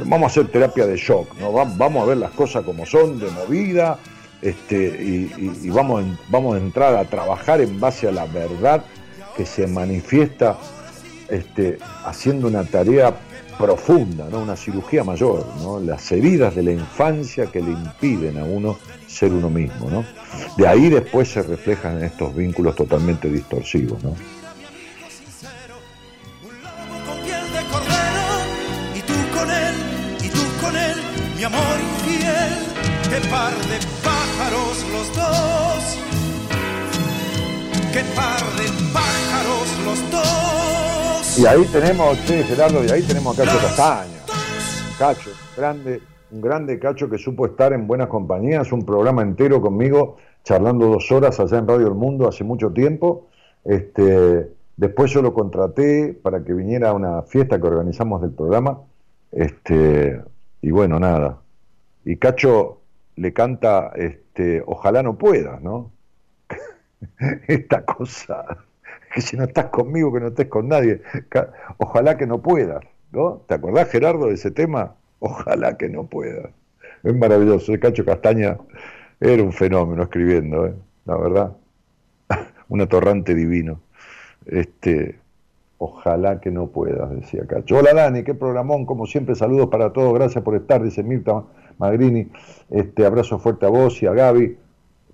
vamos 0.04 0.24
a 0.24 0.26
hacer 0.26 0.48
terapia 0.48 0.86
de 0.86 0.96
shock, 0.96 1.34
¿no? 1.38 1.52
Vamos 1.52 2.02
a 2.02 2.06
ver 2.06 2.16
las 2.16 2.32
cosas 2.32 2.64
como 2.64 2.86
son, 2.86 3.18
de 3.18 3.30
movida, 3.30 3.98
este, 4.42 4.76
y, 4.76 5.70
vamos, 5.70 6.04
vamos 6.28 6.54
a 6.54 6.58
entrar 6.58 6.94
a 6.96 7.04
trabajar 7.04 7.60
en 7.60 7.78
base 7.78 8.08
a 8.08 8.12
la 8.12 8.24
verdad 8.26 8.84
que 9.36 9.44
se 9.44 9.66
manifiesta 9.66 10.58
este, 11.28 11.78
haciendo 12.04 12.48
una 12.48 12.64
tarea 12.64 13.14
profunda, 13.60 14.28
¿no? 14.30 14.38
una 14.38 14.56
cirugía 14.56 15.04
mayor, 15.04 15.46
¿no? 15.60 15.78
las 15.78 16.10
heridas 16.10 16.54
de 16.54 16.62
la 16.62 16.72
infancia 16.72 17.46
que 17.46 17.60
le 17.60 17.72
impiden 17.72 18.38
a 18.38 18.44
uno 18.44 18.78
ser 19.06 19.32
uno 19.32 19.50
mismo. 19.50 19.90
¿no? 19.90 20.04
De 20.56 20.66
ahí 20.66 20.88
después 20.88 21.28
se 21.28 21.42
reflejan 21.42 22.02
estos 22.02 22.34
vínculos 22.34 22.74
totalmente 22.74 23.28
distorsivos. 23.28 24.02
¿no? 24.02 24.14
par 33.30 33.54
de 33.54 33.78
pájaros 34.02 34.76
los 34.92 35.14
dos, 35.14 35.98
qué 37.92 38.02
par 38.16 38.44
de 38.56 38.66
pájaros 38.92 39.68
los 39.84 40.10
dos. 40.10 40.39
Y 41.40 41.46
ahí 41.46 41.64
tenemos, 41.72 42.18
sí, 42.26 42.34
Gerardo, 42.42 42.84
y 42.84 42.90
ahí 42.90 43.00
tenemos 43.00 43.38
a 43.38 43.44
Cacho 43.44 43.58
Castaña. 43.62 44.18
Cacho, 44.98 45.30
grande, 45.56 46.02
un 46.30 46.42
grande 46.42 46.78
Cacho 46.78 47.08
que 47.08 47.16
supo 47.16 47.46
estar 47.46 47.72
en 47.72 47.86
buenas 47.86 48.08
compañías, 48.08 48.70
un 48.72 48.84
programa 48.84 49.22
entero 49.22 49.62
conmigo, 49.62 50.18
charlando 50.44 50.88
dos 50.88 51.10
horas 51.10 51.40
allá 51.40 51.56
en 51.56 51.66
Radio 51.66 51.86
El 51.86 51.94
Mundo 51.94 52.28
hace 52.28 52.44
mucho 52.44 52.70
tiempo. 52.72 53.28
Este, 53.64 54.50
después 54.76 55.12
yo 55.12 55.22
lo 55.22 55.32
contraté 55.32 56.12
para 56.12 56.44
que 56.44 56.52
viniera 56.52 56.90
a 56.90 56.92
una 56.92 57.22
fiesta 57.22 57.58
que 57.58 57.68
organizamos 57.68 58.20
del 58.20 58.32
programa. 58.32 58.78
Este, 59.32 60.20
y 60.60 60.70
bueno, 60.70 61.00
nada. 61.00 61.38
Y 62.04 62.18
Cacho 62.18 62.82
le 63.16 63.32
canta, 63.32 63.92
este, 63.94 64.62
ojalá 64.66 65.02
no 65.02 65.16
pueda, 65.16 65.58
¿no? 65.58 65.90
esta 67.48 67.82
cosa, 67.86 68.58
que 69.14 69.20
si 69.20 69.36
no 69.36 69.44
estás 69.44 69.66
conmigo, 69.66 70.12
que 70.12 70.20
no 70.20 70.28
estés 70.28 70.46
con 70.46 70.68
nadie. 70.68 71.02
Ojalá 71.78 72.16
que 72.16 72.26
no 72.26 72.40
puedas, 72.40 72.84
¿no? 73.12 73.42
¿Te 73.46 73.54
acordás, 73.54 73.88
Gerardo, 73.90 74.28
de 74.28 74.34
ese 74.34 74.50
tema? 74.50 74.94
Ojalá 75.18 75.76
que 75.76 75.88
no 75.88 76.04
puedas. 76.06 76.50
Es 77.02 77.16
maravilloso. 77.16 77.72
El 77.72 77.80
Cacho 77.80 78.04
Castaña 78.04 78.58
era 79.20 79.42
un 79.42 79.52
fenómeno 79.52 80.04
escribiendo, 80.04 80.66
¿eh? 80.66 80.74
la 81.04 81.16
verdad. 81.16 81.56
un 82.68 82.80
atorrante 82.80 83.34
divino. 83.34 83.80
Este, 84.46 85.18
ojalá 85.78 86.40
que 86.40 86.50
no 86.50 86.68
puedas, 86.68 87.10
decía 87.10 87.46
Cacho. 87.46 87.76
Hola 87.76 87.92
Dani, 87.94 88.22
qué 88.22 88.34
programón, 88.34 88.86
como 88.86 89.06
siempre, 89.06 89.34
saludos 89.34 89.68
para 89.68 89.92
todos, 89.92 90.14
gracias 90.14 90.42
por 90.42 90.54
estar, 90.54 90.82
dice 90.82 91.02
Mirta 91.02 91.42
Magrini. 91.78 92.28
Este, 92.70 93.04
abrazo 93.04 93.38
fuerte 93.38 93.66
a 93.66 93.70
vos 93.70 94.02
y 94.02 94.06
a 94.06 94.12
Gaby. 94.12 94.56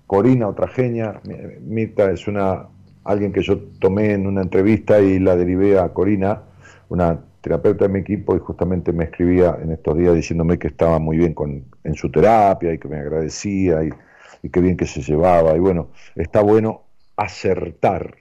Corina, 0.05 0.47
otra 0.47 0.69
genia. 0.69 1.19
Mirta 1.61 2.09
es 2.11 2.29
una 2.29 2.67
alguien 3.07 3.31
que 3.31 3.41
yo 3.41 3.57
tomé 3.79 4.11
en 4.11 4.27
una 4.27 4.41
entrevista 4.41 4.99
y 4.99 5.19
la 5.19 5.35
derivé 5.35 5.79
a 5.79 5.89
Corina, 5.89 6.43
una 6.89 7.19
terapeuta 7.41 7.87
de 7.87 7.93
mi 7.93 7.99
equipo, 7.99 8.35
y 8.35 8.39
justamente 8.39 8.91
me 8.91 9.05
escribía 9.05 9.57
en 9.61 9.71
estos 9.71 9.97
días 9.97 10.13
diciéndome 10.13 10.59
que 10.59 10.67
estaba 10.67 10.99
muy 10.99 11.17
bien 11.17 11.33
con, 11.33 11.63
en 11.83 11.95
su 11.95 12.11
terapia 12.11 12.73
y 12.73 12.77
que 12.77 12.87
me 12.87 12.97
agradecía 12.97 13.83
y, 13.83 13.91
qué 14.49 14.61
bien 14.61 14.77
que 14.77 14.85
se 14.85 15.01
llevaba. 15.01 15.55
Y 15.55 15.59
bueno, 15.59 15.89
está 16.15 16.41
bueno 16.41 16.83
acertar 17.15 18.15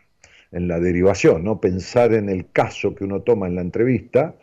en 0.52 0.68
la 0.68 0.80
derivación, 0.80 1.44
¿no? 1.44 1.60
Pensar 1.60 2.14
en 2.14 2.28
el 2.28 2.50
caso 2.50 2.94
que 2.94 3.04
uno 3.04 3.22
toma 3.22 3.46
en 3.46 3.56
la 3.56 3.60
entrevista, 3.60 4.36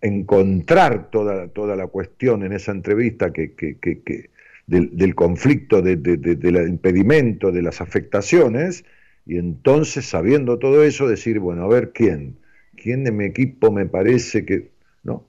encontrar 0.00 1.10
toda, 1.10 1.48
toda 1.48 1.76
la 1.76 1.86
cuestión 1.86 2.42
en 2.44 2.52
esa 2.52 2.72
entrevista 2.72 3.32
que, 3.32 3.54
que, 3.54 3.78
que, 3.78 4.30
del, 4.66 5.14
conflicto, 5.14 5.82
de, 5.82 5.96
del 5.96 6.68
impedimento, 6.68 7.52
de 7.52 7.62
las 7.62 7.80
afectaciones, 7.80 8.84
y 9.30 9.38
entonces, 9.38 10.06
sabiendo 10.06 10.58
todo 10.58 10.82
eso, 10.82 11.06
decir, 11.06 11.38
bueno, 11.38 11.62
a 11.62 11.68
ver 11.68 11.92
quién, 11.92 12.36
quién 12.74 13.04
de 13.04 13.12
mi 13.12 13.26
equipo 13.26 13.70
me 13.70 13.86
parece 13.86 14.44
que, 14.44 14.72
¿no? 15.04 15.22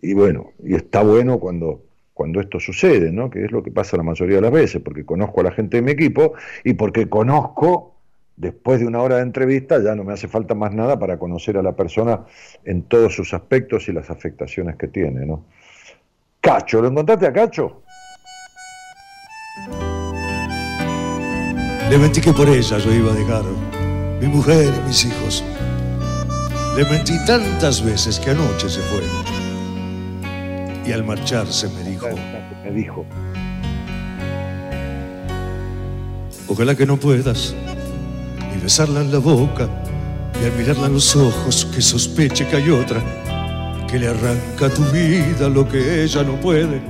Y 0.00 0.14
bueno, 0.14 0.52
y 0.64 0.74
está 0.74 1.02
bueno 1.02 1.38
cuando, 1.38 1.84
cuando 2.14 2.40
esto 2.40 2.58
sucede, 2.58 3.12
¿no? 3.12 3.28
Que 3.28 3.44
es 3.44 3.52
lo 3.52 3.62
que 3.62 3.70
pasa 3.70 3.98
la 3.98 4.04
mayoría 4.04 4.36
de 4.36 4.40
las 4.40 4.52
veces, 4.52 4.80
porque 4.80 5.04
conozco 5.04 5.42
a 5.42 5.44
la 5.44 5.52
gente 5.52 5.76
de 5.76 5.82
mi 5.82 5.90
equipo 5.90 6.32
y 6.64 6.72
porque 6.72 7.10
conozco, 7.10 7.96
después 8.38 8.80
de 8.80 8.86
una 8.86 9.02
hora 9.02 9.16
de 9.16 9.22
entrevista, 9.24 9.82
ya 9.82 9.94
no 9.94 10.02
me 10.02 10.14
hace 10.14 10.28
falta 10.28 10.54
más 10.54 10.72
nada 10.72 10.98
para 10.98 11.18
conocer 11.18 11.58
a 11.58 11.62
la 11.62 11.76
persona 11.76 12.24
en 12.64 12.84
todos 12.84 13.14
sus 13.14 13.34
aspectos 13.34 13.86
y 13.86 13.92
las 13.92 14.08
afectaciones 14.08 14.76
que 14.76 14.88
tiene, 14.88 15.26
¿no? 15.26 15.44
Cacho, 16.40 16.80
¿lo 16.80 16.88
encontraste 16.88 17.26
a 17.26 17.34
Cacho? 17.34 17.81
Le 21.92 21.98
mentí 21.98 22.22
que 22.22 22.32
por 22.32 22.48
ella 22.48 22.78
yo 22.78 22.90
iba 22.90 23.12
a 23.12 23.14
dejar 23.14 23.44
mi 24.18 24.26
mujer 24.26 24.72
y 24.74 24.88
mis 24.88 25.04
hijos. 25.04 25.44
Le 26.74 26.86
mentí 26.86 27.22
tantas 27.26 27.84
veces 27.84 28.18
que 28.18 28.30
anoche 28.30 28.70
se 28.70 28.80
fue. 28.80 29.02
Y 30.86 30.92
al 30.92 31.04
marcharse 31.04 31.68
me 31.68 31.84
dijo. 31.84 32.08
Me 32.64 32.70
dijo. 32.70 33.04
Ojalá 36.48 36.74
que 36.74 36.86
no 36.86 36.96
puedas 36.96 37.54
ni 38.50 38.62
besarla 38.62 39.02
en 39.02 39.12
la 39.12 39.18
boca, 39.18 39.68
ni 40.40 40.46
al 40.46 40.52
mirarla 40.52 40.86
en 40.86 40.94
los 40.94 41.14
ojos 41.14 41.66
que 41.74 41.82
sospeche 41.82 42.48
que 42.48 42.56
hay 42.56 42.70
otra, 42.70 43.02
que 43.86 43.98
le 43.98 44.08
arranca 44.08 44.70
tu 44.70 44.82
vida 44.84 45.46
lo 45.50 45.68
que 45.68 46.04
ella 46.04 46.22
no 46.22 46.40
puede, 46.40 46.80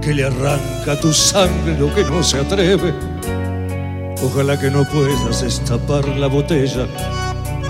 que 0.00 0.14
le 0.14 0.24
arranca 0.24 0.98
tu 0.98 1.12
sangre 1.12 1.78
lo 1.78 1.94
que 1.94 2.04
no 2.04 2.22
se 2.22 2.38
atreve 2.38 3.09
Ojalá 4.22 4.58
que 4.58 4.70
no 4.70 4.84
puedas 4.84 5.42
destapar 5.42 6.06
la 6.08 6.26
botella 6.26 6.86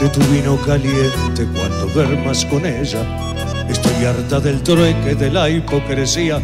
de 0.00 0.08
tu 0.08 0.20
vino 0.32 0.56
caliente 0.66 1.46
cuando 1.54 1.86
duermas 1.94 2.44
con 2.46 2.66
ella. 2.66 3.00
Estoy 3.68 4.04
harta 4.04 4.40
del 4.40 4.60
trueque, 4.62 5.14
de 5.14 5.30
la 5.30 5.48
hipocresía 5.48 6.40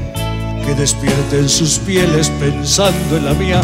que 0.64 0.74
despierte 0.74 1.38
en 1.38 1.48
sus 1.48 1.78
pieles 1.78 2.30
pensando 2.40 3.16
en 3.16 3.24
la 3.24 3.34
mía. 3.34 3.60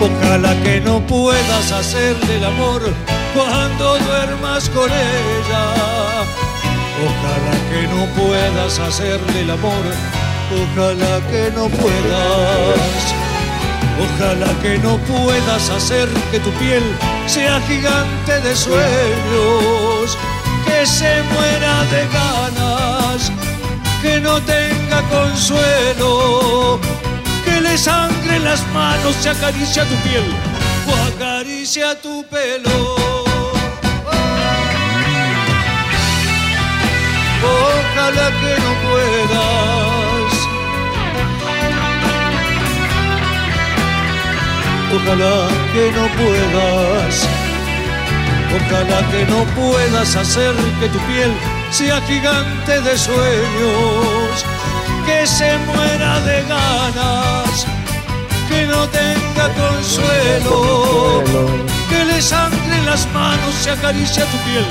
Ojalá 0.00 0.54
que 0.62 0.80
no 0.80 1.04
puedas 1.06 1.72
hacerle 1.72 2.38
el 2.38 2.44
amor 2.44 2.82
cuando 3.34 3.98
duermas 3.98 4.68
con 4.70 4.90
ella. 4.90 5.64
Ojalá 7.06 7.54
que 7.70 7.86
no 7.88 8.06
puedas 8.20 8.78
hacerle 8.80 9.40
el 9.42 9.50
amor. 9.50 9.84
Ojalá 10.50 11.20
que 11.30 11.50
no 11.54 11.68
puedas. 11.68 13.23
Ojalá 14.00 14.52
que 14.60 14.78
no 14.78 14.98
puedas 14.98 15.70
hacer 15.70 16.08
que 16.30 16.40
tu 16.40 16.50
piel 16.52 16.82
sea 17.26 17.60
gigante 17.62 18.40
de 18.40 18.56
sueños, 18.56 20.18
que 20.66 20.84
se 20.84 21.22
muera 21.32 21.84
de 21.84 22.02
ganas, 22.12 23.30
que 24.02 24.20
no 24.20 24.40
tenga 24.42 25.00
consuelo, 25.02 26.80
que 27.44 27.60
le 27.60 27.78
sangre 27.78 28.40
las 28.40 28.66
manos, 28.72 29.14
se 29.20 29.30
acaricia 29.30 29.84
tu 29.84 29.94
piel 29.96 30.24
o 30.88 31.14
acaricia 31.14 31.94
tu 32.00 32.24
pelo. 32.24 32.96
Ojalá 37.46 38.30
que 38.40 38.60
no 38.60 38.72
puedas 38.88 40.03
Ojalá 44.96 45.48
que 45.72 45.90
no 45.90 46.06
puedas, 46.16 47.26
ojalá 48.56 49.00
que 49.10 49.24
no 49.26 49.44
puedas 49.56 50.14
hacer 50.14 50.54
que 50.78 50.88
tu 50.88 50.98
piel 51.00 51.32
sea 51.70 52.00
gigante 52.02 52.80
de 52.80 52.96
sueños, 52.96 54.44
que 55.04 55.26
se 55.26 55.58
muera 55.66 56.20
de 56.20 56.42
ganas, 56.42 57.66
que 58.48 58.66
no 58.66 58.86
tenga 58.88 59.46
consuelo, 59.62 61.24
que 61.90 62.04
le 62.04 62.22
sangre 62.22 62.82
las 62.86 63.04
manos, 63.12 63.52
se 63.62 63.70
acaricia 63.70 64.24
tu 64.26 64.36
piel 64.46 64.66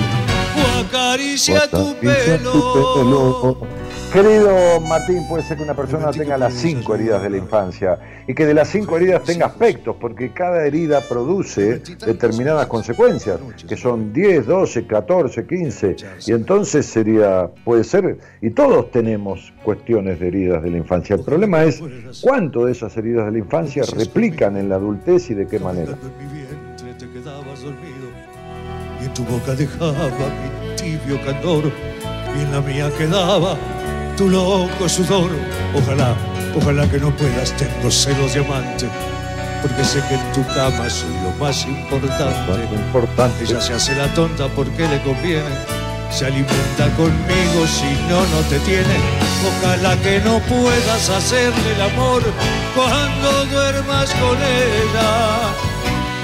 o 0.56 0.80
acaricia 0.86 1.70
tu 1.70 1.94
pelo. 1.96 3.58
Querido 4.14 4.80
Martín, 4.82 5.28
puede 5.28 5.42
ser 5.42 5.58
que 5.58 5.64
una 5.64 5.74
persona 5.74 6.12
tenga 6.12 6.38
las 6.38 6.54
cinco 6.54 6.94
heridas 6.94 7.24
de 7.24 7.32
la 7.32 7.38
infancia 7.38 7.98
y 8.28 8.36
que 8.36 8.46
de 8.46 8.54
las 8.54 8.68
cinco 8.68 8.96
heridas 8.98 9.24
tenga 9.24 9.48
aspectos, 9.48 9.96
porque 10.00 10.32
cada 10.32 10.68
herida 10.68 11.02
produce 11.02 11.80
determinadas 11.80 12.68
consecuencias, 12.68 13.40
que 13.68 13.76
son 13.76 14.14
10, 14.14 14.46
12, 14.46 14.86
14, 14.86 15.48
15, 15.48 15.96
y 16.28 16.32
entonces 16.32 16.86
sería, 16.86 17.50
puede 17.66 17.84
ser, 17.84 18.20
y 18.40 18.52
todos 18.52 18.92
tenemos 18.92 19.52
cuestiones 19.64 20.20
de 20.20 20.28
heridas 20.28 20.62
de 20.62 20.70
la 20.70 20.78
infancia. 20.78 21.16
El 21.16 21.24
problema 21.24 21.64
es 21.64 21.82
cuánto 22.22 22.68
de 22.68 22.74
esas 22.74 22.96
heridas 22.96 23.26
de 23.26 23.32
la 23.32 23.40
infancia 23.40 23.82
replican 23.98 24.58
en 24.58 24.70
la 24.70 24.76
adultez 24.76 25.32
y 25.32 25.34
de 25.34 25.48
qué 25.48 25.58
manera. 25.58 25.98
Y 29.02 29.06
en 29.06 29.14
tu 29.16 29.24
boca 29.24 29.56
dejaba 29.56 30.08
mi 30.08 30.76
tibio 30.76 31.20
candor 31.26 31.64
y 32.38 32.44
en 32.44 32.52
la 32.52 32.62
mía 32.62 32.92
quedaba 32.96 33.58
tu 34.16 34.30
loco 34.30 34.88
sudor. 34.88 35.32
Ojalá, 35.76 36.16
ojalá 36.56 36.90
que 36.90 37.00
no 37.00 37.16
puedas, 37.16 37.52
tengo 37.54 37.90
celos 37.90 38.34
de 38.34 38.46
amante, 38.46 38.88
porque 39.62 39.84
sé 39.84 40.02
que 40.08 40.16
en 40.16 40.32
tu 40.34 40.46
cama 40.54 40.90
soy 40.90 41.14
lo 41.24 41.32
más 41.44 41.66
importante. 41.66 42.76
importante. 42.76 43.44
Ella 43.44 43.62
se 43.62 43.74
hace 43.74 43.96
la 43.96 44.08
tonta 44.14 44.48
porque 44.50 44.88
le 44.88 45.02
conviene, 45.02 45.56
se 46.12 46.26
alimenta 46.26 46.90
conmigo 46.96 47.68
si 47.68 47.92
no, 48.10 48.22
no 48.22 48.40
te 48.50 48.60
tiene. 48.60 48.98
Ojalá 49.50 49.96
que 49.98 50.20
no 50.20 50.40
puedas 50.40 51.10
hacerle 51.10 51.74
el 51.76 51.82
amor 51.82 52.24
cuando 52.76 53.46
duermas 53.46 54.10
con 54.16 54.38
ella. 54.38 55.12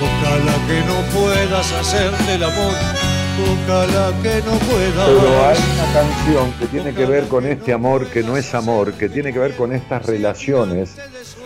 Ojalá 0.02 0.56
que 0.68 0.80
no 0.88 1.20
puedas 1.20 1.72
hacerle 1.74 2.36
el 2.36 2.44
amor 2.44 2.99
Ojalá 3.40 4.14
que 4.22 4.42
no 4.42 4.58
pueda. 4.58 5.06
Pero 5.06 5.46
hay 5.46 5.58
una 5.74 5.94
canción 5.94 6.52
que 6.60 6.68
tiene 6.68 6.94
que 6.94 7.06
ver 7.06 7.28
con 7.28 7.46
este 7.46 7.74
amor 7.74 8.08
que 8.08 8.24
no 8.24 8.38
es 8.38 8.54
amor, 8.54 8.94
que 8.94 9.10
tiene 9.10 9.32
que 9.32 9.40
ver 9.40 9.56
con 9.56 9.74
estas 9.74 10.06
relaciones, 10.06 10.96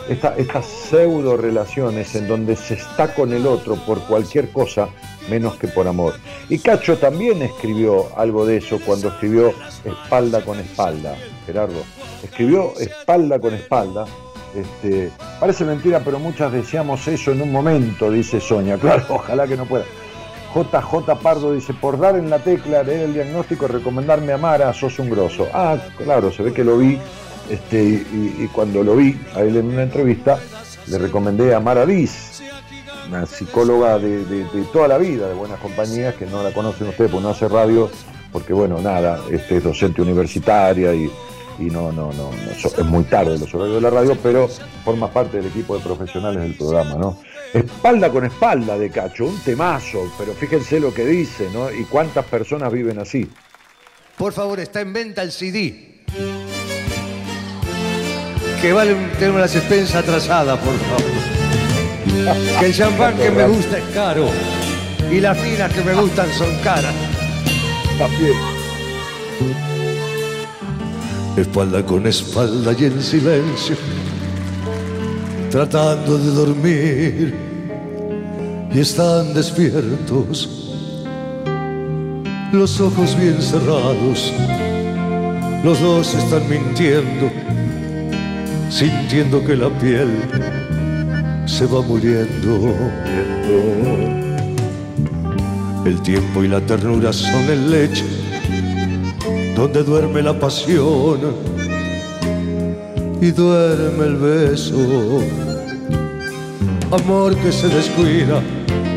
estas 0.10 0.66
pseudo 0.66 1.38
relaciones 1.38 2.16
en 2.16 2.28
donde 2.28 2.56
se 2.56 2.76
está 2.76 3.14
con 3.14 3.34
el 3.34 3.46
otro 3.46 3.76
por 3.76 4.00
cualquier 4.06 4.50
cosa 4.52 4.90
menos 5.30 5.56
que 5.56 5.68
por 5.68 5.88
amor. 5.88 6.16
Y 6.50 6.60
Cacho 6.60 6.98
también 6.98 7.42
escribió 7.42 8.18
algo 8.18 8.46
de 8.46 8.58
eso 8.58 8.80
cuando 8.86 9.10
escribió 9.10 9.54
Espalda 9.84 10.44
con 10.44 10.60
Espalda, 10.60 11.16
Gerardo. 11.46 11.84
Escribió 12.24 12.74
Espalda 12.80 13.40
con 13.40 13.54
Espalda. 13.54 14.06
Este, 14.56 15.12
parece 15.40 15.66
mentira, 15.66 16.02
pero 16.04 16.20
muchas 16.20 16.52
deseamos 16.52 17.08
eso 17.08 17.32
en 17.32 17.42
un 17.42 17.52
momento, 17.52 18.12
dice 18.12 18.40
Sonia. 18.40 18.78
Claro, 18.78 19.04
ojalá 19.10 19.48
que 19.48 19.58
no 19.58 19.66
pueda. 19.66 19.86
JJ 20.54 21.16
Pardo 21.22 21.54
dice, 21.54 21.74
por 21.74 22.00
dar 22.00 22.16
en 22.16 22.30
la 22.30 22.40
tecla, 22.40 22.84
leer 22.84 23.02
el 23.02 23.14
diagnóstico, 23.14 23.68
recomendarme 23.68 24.34
a 24.34 24.38
Mara, 24.38 24.74
sos 24.74 25.00
un 25.00 25.10
grosso. 25.10 25.48
Ah, 25.54 25.78
claro, 25.98 26.32
se 26.32 26.44
ve 26.44 26.54
que 26.54 26.64
lo 26.64 26.78
vi, 26.78 27.00
este, 27.50 27.82
y, 27.84 28.50
cuando 28.54 28.84
lo 28.84 28.96
vi 28.96 29.20
a 29.36 29.42
él 29.42 29.58
en 29.58 29.66
una 29.68 29.84
entrevista, 29.84 30.38
le 30.88 30.98
recomendé 30.98 31.54
a 31.56 31.60
Mara 31.60 31.86
Diz, 31.86 32.42
una 33.08 33.26
psicóloga 33.26 33.98
de, 34.00 34.24
de- 34.26 34.46
toda 34.72 34.88
la 34.88 34.98
vida, 34.98 35.28
de 35.28 35.34
buenas 35.34 35.60
compañías, 35.60 36.16
que 36.16 36.26
no 36.26 36.44
la 36.44 36.52
conocen 36.52 36.88
ustedes 36.88 37.10
porque 37.12 37.24
no 37.24 37.30
hace 37.32 37.48
radio, 37.48 37.90
porque 38.32 38.54
bueno, 38.54 38.80
nada, 38.82 39.20
este 39.32 39.58
es 39.58 39.64
docente 39.64 40.02
universitaria 40.02 40.94
y, 40.94 41.12
y 41.60 41.66
no, 41.66 41.92
no, 41.92 42.12
no, 42.14 42.32
no, 42.32 42.52
es 42.52 42.86
muy 42.86 43.04
tarde 43.04 43.38
los 43.38 43.54
horarios 43.54 43.76
de 43.76 43.82
la 43.82 43.90
radio, 43.90 44.18
pero 44.22 44.48
forma 44.86 45.08
parte 45.10 45.38
del 45.38 45.48
equipo 45.48 45.76
de 45.78 45.84
profesionales 45.84 46.42
del 46.42 46.56
programa, 46.56 46.96
¿no? 46.96 47.18
Espalda 47.54 48.10
con 48.10 48.26
espalda 48.26 48.78
de 48.80 48.90
Cacho, 48.90 49.28
un 49.28 49.40
temazo, 49.42 50.12
pero 50.18 50.34
fíjense 50.34 50.80
lo 50.80 50.92
que 50.92 51.06
dice, 51.06 51.50
¿no? 51.54 51.72
Y 51.72 51.84
cuántas 51.84 52.26
personas 52.26 52.72
viven 52.72 52.98
así. 52.98 53.30
Por 54.18 54.34
favor, 54.34 54.60
está 54.60 54.82
en 54.82 54.92
venta 54.92 55.22
el 55.22 55.32
CD. 55.32 56.02
Que 58.60 58.74
vale 58.74 58.96
tener 59.20 59.36
las 59.36 59.56
expensas 59.56 59.96
atrasadas, 59.96 60.58
por 60.60 60.76
favor. 60.76 61.12
Que 62.60 62.66
el 62.68 62.74
champán 62.74 63.18
que 63.18 63.30
me 63.32 63.48
gusta 63.48 63.78
es 63.78 63.84
caro. 63.94 64.30
Y 65.12 65.20
las 65.20 65.38
finas 65.38 65.72
que 65.74 65.82
me 65.82 65.94
gustan 65.94 66.32
son 66.34 66.56
caras. 66.64 66.94
Espalda 71.38 71.86
con 71.86 72.08
espalda 72.08 72.74
y 72.78 72.86
en 72.86 73.02
silencio. 73.02 73.76
Tratando 75.54 76.18
de 76.18 76.32
dormir. 76.32 77.36
Y 78.74 78.80
están 78.80 79.36
despiertos 79.36 80.50
los 82.52 82.82
ojos 82.82 83.16
bien 83.20 83.40
cerrados, 83.40 84.34
los 85.64 85.80
dos 85.80 86.16
están 86.16 86.50
mintiendo, 86.50 87.30
sintiendo 88.72 89.46
que 89.46 89.56
la 89.56 89.70
piel 89.78 90.10
se 91.46 91.68
va 91.68 91.84
muriendo. 91.84 92.76
El 95.86 96.02
tiempo 96.02 96.44
y 96.44 96.48
la 96.48 96.62
ternura 96.62 97.14
son 97.14 97.44
el 97.44 97.70
lecho 97.70 98.06
donde 99.56 99.84
duerme 99.84 100.24
la 100.24 100.34
pasión 100.40 101.20
y 103.22 103.32
duerme 103.32 104.06
el 104.06 104.16
beso. 104.16 105.43
Amor 106.94 107.36
que 107.38 107.52
se 107.52 107.68
descuida, 107.70 108.40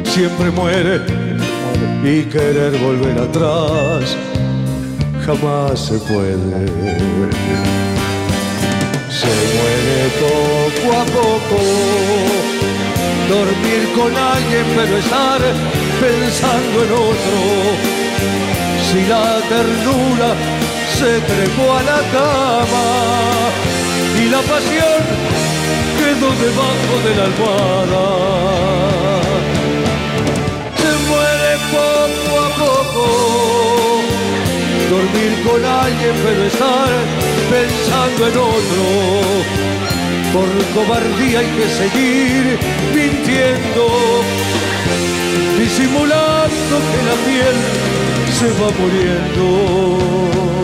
siempre 0.05 0.51
muere 0.51 1.01
y 2.05 2.25
querer 2.25 2.77
volver 2.77 3.19
atrás 3.19 4.15
jamás 5.25 5.81
se 5.81 5.99
puede. 6.01 6.67
Se 9.09 9.33
muere 9.55 9.99
poco 10.21 10.87
a 10.93 11.05
poco, 11.07 11.59
dormir 13.31 13.83
con 13.97 14.15
alguien 14.15 14.67
pero 14.77 14.99
estar 14.99 15.41
pensando 15.99 16.85
en 16.85 16.93
otro. 16.93 17.39
Si 18.87 19.07
la 19.09 19.41
ternura 19.49 20.35
se 20.99 21.19
trepó 21.33 21.73
a 21.79 21.83
la 21.83 22.01
cama 22.13 22.87
y 24.21 24.29
la 24.29 24.43
pasión 24.43 25.66
quedó 26.07 26.31
debajo 26.49 26.95
de 27.05 27.13
la 27.19 27.25
almohada 27.31 28.07
se 30.81 30.91
muere 31.09 31.53
poco 31.77 32.33
a 32.45 32.51
poco. 32.65 33.05
Dormir 34.95 35.33
con 35.47 35.61
alguien 35.65 36.15
pero 36.25 36.43
estar 36.45 36.91
pensando 37.51 38.21
en 38.31 38.37
otro. 38.55 38.85
Por 40.33 40.49
cobardía 40.77 41.39
hay 41.41 41.51
que 41.57 41.67
seguir 41.81 42.43
mintiendo, 42.95 43.85
disimulando 45.59 46.75
que 46.91 47.01
la 47.09 47.17
piel 47.27 47.57
se 48.39 48.49
va 48.61 48.69
muriendo. 48.79 50.56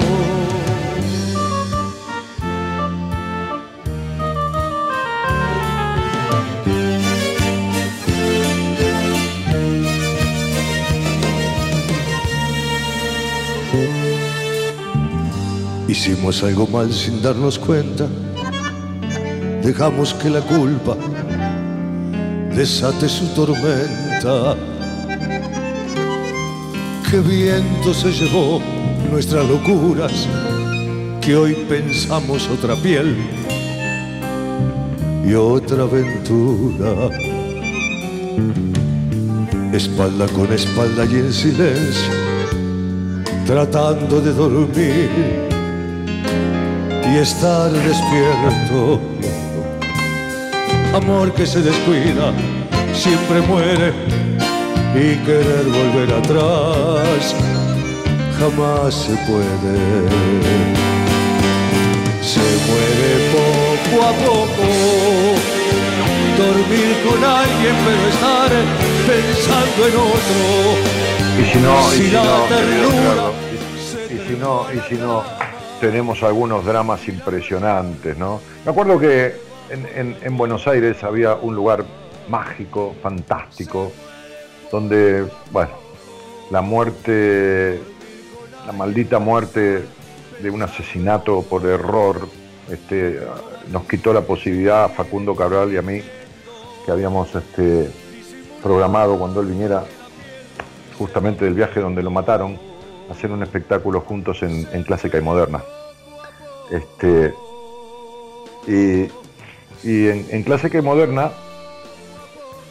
Hicimos 15.92 16.42
algo 16.42 16.66
mal 16.66 16.90
sin 16.90 17.20
darnos 17.20 17.58
cuenta. 17.58 18.06
Dejamos 19.62 20.14
que 20.14 20.30
la 20.30 20.40
culpa 20.40 20.96
desate 22.56 23.10
su 23.10 23.26
tormenta. 23.34 24.56
Qué 27.10 27.20
viento 27.20 27.92
se 27.92 28.10
llevó 28.10 28.62
nuestras 29.10 29.46
locuras, 29.46 30.26
que 31.20 31.36
hoy 31.36 31.52
pensamos 31.68 32.48
otra 32.48 32.74
piel 32.74 33.14
y 35.26 35.34
otra 35.34 35.82
aventura. 35.82 37.10
Espalda 39.74 40.26
con 40.28 40.50
espalda 40.54 41.04
y 41.04 41.16
en 41.16 41.32
silencio, 41.34 42.14
tratando 43.44 44.22
de 44.22 44.32
dormir 44.32 45.51
y 47.12 47.18
estar 47.18 47.70
despierto. 47.70 49.00
Amor 50.94 51.32
que 51.34 51.46
se 51.46 51.60
descuida, 51.60 52.32
siempre 52.94 53.40
muere 53.42 53.92
y 54.94 55.16
querer 55.24 55.64
volver 55.64 56.12
atrás 56.14 57.34
jamás 58.38 58.94
se 58.94 59.14
puede. 59.28 59.78
Se 62.22 62.46
muere 62.66 63.10
poco 63.36 63.96
a 64.06 64.12
poco, 64.26 64.68
dormir 66.38 66.92
con 67.06 67.24
alguien 67.24 67.76
pero 67.84 68.04
estar 68.14 68.50
pensando 69.06 69.80
en 69.88 69.94
otro. 69.96 70.40
Y 71.40 71.52
si 71.52 71.58
no, 71.58 71.94
y 71.94 71.96
Si 71.96 72.10
la 72.10 72.46
ternura 72.48 73.52
y 74.12 74.18
si 74.28 74.36
no, 74.36 74.66
y 74.70 74.88
si 74.88 74.94
no, 74.96 75.21
tenemos 75.82 76.22
algunos 76.22 76.64
dramas 76.64 77.08
impresionantes, 77.08 78.16
¿no? 78.16 78.40
Me 78.64 78.70
acuerdo 78.70 79.00
que 79.00 79.34
en, 79.68 79.84
en- 79.92 80.16
en 80.22 80.36
Buenos 80.36 80.68
Aires 80.68 81.02
había 81.02 81.34
un 81.34 81.56
lugar 81.56 81.84
mágico, 82.28 82.94
fantástico, 83.02 83.90
donde, 84.70 85.26
bueno, 85.50 85.72
la 86.52 86.60
muerte, 86.62 87.80
la 88.64 88.70
maldita 88.72 89.18
muerte 89.18 89.82
de 90.40 90.50
un 90.50 90.62
asesinato 90.62 91.42
por 91.42 91.66
error, 91.66 92.28
este, 92.70 93.18
nos 93.72 93.82
quitó 93.86 94.12
la 94.12 94.20
posibilidad 94.20 94.84
a 94.84 94.88
Facundo 94.88 95.34
Cabral 95.34 95.72
y 95.72 95.78
a 95.78 95.82
mí, 95.82 96.00
que 96.86 96.92
habíamos 96.92 97.34
este, 97.34 97.90
programado 98.62 99.18
cuando 99.18 99.40
él 99.40 99.48
viniera 99.48 99.82
justamente 100.96 101.44
del 101.44 101.54
viaje 101.54 101.80
donde 101.80 102.04
lo 102.04 102.10
mataron, 102.12 102.56
hacer 103.12 103.30
un 103.30 103.42
espectáculo 103.42 104.00
juntos 104.00 104.42
en, 104.42 104.82
clásica 104.82 105.18
y 105.18 105.20
moderna. 105.22 105.62
Este, 106.70 107.34
y 108.66 109.10
y 109.82 110.08
en, 110.08 110.26
en 110.30 110.42
clásica 110.44 110.78
y 110.78 110.82
moderna, 110.82 111.32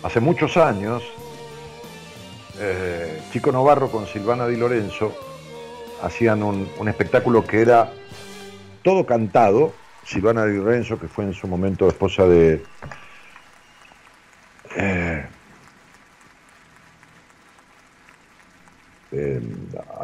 hace 0.03 0.19
muchos 0.21 0.55
años, 0.55 1.03
eh, 2.57 3.21
Chico 3.31 3.51
Novarro 3.51 3.91
con 3.91 4.07
Silvana 4.07 4.47
Di 4.47 4.55
Lorenzo 4.55 5.13
hacían 6.01 6.41
un, 6.41 6.69
un 6.77 6.87
espectáculo 6.87 7.45
que 7.45 7.61
era 7.61 7.91
todo 8.83 9.05
cantado. 9.05 9.73
Silvana 10.05 10.45
Di 10.45 10.57
Lorenzo, 10.57 10.97
que 10.99 11.07
fue 11.07 11.25
en 11.25 11.33
su 11.33 11.47
momento 11.47 11.87
esposa 11.87 12.25
de. 12.25 12.63
eh, 14.75 15.25
eh, 19.11 19.41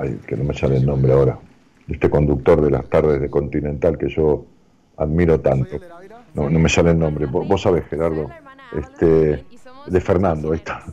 ay, 0.08 0.20
que 0.26 0.36
no 0.36 0.44
me 0.44 0.54
sale 0.54 0.78
el 0.78 0.86
nombre 0.86 1.14
ahora, 1.14 1.40
de 1.88 1.94
este 1.94 2.10
conductor 2.10 2.62
de 2.62 2.72
las 2.72 2.88
tardes 2.90 3.22
de 3.22 3.30
Continental 3.30 3.98
que 3.98 4.10
yo 4.10 4.46
admiro 4.98 5.40
tanto. 5.40 5.78
No, 6.34 6.50
no 6.50 6.60
me 6.60 6.70
sale 6.70 6.92
el 6.92 7.00
nombre, 7.00 7.26
vos, 7.26 7.48
vos 7.48 7.62
sabés, 7.62 7.86
Gerardo. 7.86 8.30
Este, 8.76 9.44
de 9.88 10.02
Fernando, 10.02 10.52
ahí 10.52 10.58
está. 10.58 10.84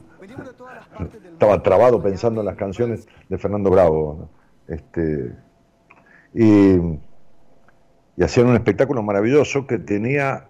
Estaba 1.32 1.62
trabado 1.62 2.02
pensando 2.02 2.40
en 2.40 2.46
las 2.46 2.56
canciones 2.56 3.08
de 3.28 3.38
Fernando 3.38 3.70
Bravo. 3.70 4.16
¿no? 4.20 4.74
Este, 4.74 5.32
y, 6.32 6.76
y 8.16 8.22
hacían 8.22 8.46
un 8.46 8.54
espectáculo 8.54 9.02
maravilloso 9.02 9.66
que 9.66 9.78
tenía. 9.78 10.48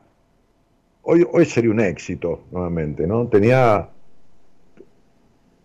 Hoy, 1.03 1.27
hoy 1.32 1.45
sería 1.45 1.70
un 1.70 1.81
éxito, 1.81 2.45
nuevamente, 2.51 3.07
¿no? 3.07 3.27
Tenía 3.27 3.91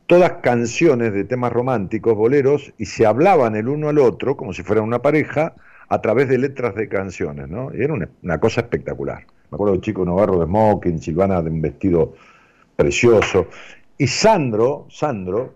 todas 0.09 0.37
canciones 0.41 1.13
de 1.13 1.23
temas 1.23 1.53
románticos, 1.53 2.15
boleros, 2.15 2.73
y 2.79 2.85
se 2.87 3.05
hablaban 3.05 3.55
el 3.55 3.67
uno 3.67 3.89
al 3.89 3.99
otro 3.99 4.35
como 4.35 4.53
si 4.53 4.63
fueran 4.63 4.85
una 4.85 5.03
pareja 5.03 5.53
a 5.87 6.01
través 6.01 6.27
de 6.27 6.39
letras 6.39 6.73
de 6.73 6.89
canciones, 6.89 7.47
¿no? 7.47 7.69
Y 7.75 7.83
era 7.83 7.93
una, 7.93 8.39
cosa 8.39 8.61
espectacular. 8.61 9.27
Me 9.51 9.55
acuerdo 9.55 9.75
de 9.75 9.81
Chico 9.81 10.03
Navarro 10.03 10.39
de 10.39 10.47
Smoking, 10.47 10.99
Silvana 10.99 11.43
de 11.43 11.51
un 11.51 11.61
vestido 11.61 12.15
precioso. 12.75 13.49
Y 13.99 14.07
Sandro, 14.07 14.87
Sandro, 14.89 15.53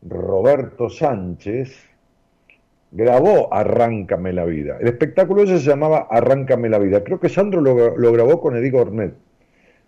Roberto 0.00 0.88
Sánchez, 0.88 1.86
grabó 2.92 3.52
Arráncame 3.52 4.32
la 4.32 4.46
vida. 4.46 4.78
El 4.80 4.88
espectáculo 4.88 5.42
ese 5.42 5.58
se 5.58 5.68
llamaba 5.68 6.06
Arráncame 6.10 6.70
la 6.70 6.78
vida. 6.78 7.04
Creo 7.04 7.20
que 7.20 7.28
Sandro 7.28 7.60
lo, 7.60 7.98
lo 7.98 8.12
grabó 8.12 8.40
con 8.40 8.56
Edigo 8.56 8.80
Ornet, 8.80 9.12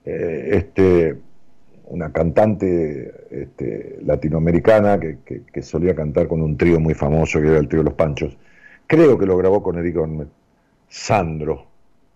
eh, 0.04 0.50
este, 0.52 1.16
una 1.92 2.10
cantante 2.10 3.12
este, 3.30 3.98
latinoamericana 4.02 4.98
que, 4.98 5.62
solía 5.62 5.94
cantar 5.94 6.26
con 6.26 6.40
un 6.40 6.56
trío 6.56 6.80
muy 6.80 6.94
famoso 6.94 7.38
que 7.38 7.48
era 7.48 7.58
el 7.58 7.68
trío 7.68 7.82
Los 7.82 7.92
Panchos. 7.92 8.34
Creo 8.86 9.18
que 9.18 9.26
lo 9.26 9.36
grabó 9.36 9.62
con 9.62 9.76
Ornet. 9.76 10.28
Sandro, 10.88 11.66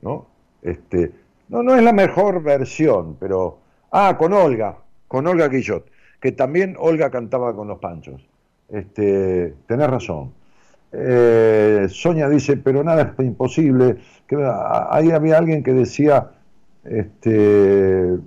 ¿no? 0.01 0.27
Este, 0.62 1.12
no, 1.51 1.62
no 1.62 1.77
es 1.77 1.82
la 1.82 1.93
mejor 1.93 2.43
versión, 2.43 3.16
pero... 3.20 3.59
Ah, 3.93 4.16
con 4.19 4.32
Olga, 4.32 4.77
con 5.09 5.27
Olga 5.27 5.48
Guillot, 5.48 5.86
que 6.20 6.32
también 6.32 6.74
Olga 6.78 7.11
cantaba 7.11 7.55
con 7.55 7.69
los 7.69 7.78
Panchos. 7.78 8.27
Este, 8.70 9.55
tenés 9.66 9.90
razón. 9.90 10.32
Eh, 10.93 11.86
Sonia 11.90 12.31
dice, 12.31 12.57
pero 12.57 12.82
nada 12.82 13.15
es 13.19 13.24
imposible. 13.27 13.98
Que, 14.27 14.36
ah, 14.36 14.89
ahí 14.90 15.11
había 15.11 15.36
alguien 15.36 15.62
que 15.62 15.73
decía, 15.74 16.31
este, 16.85 18.19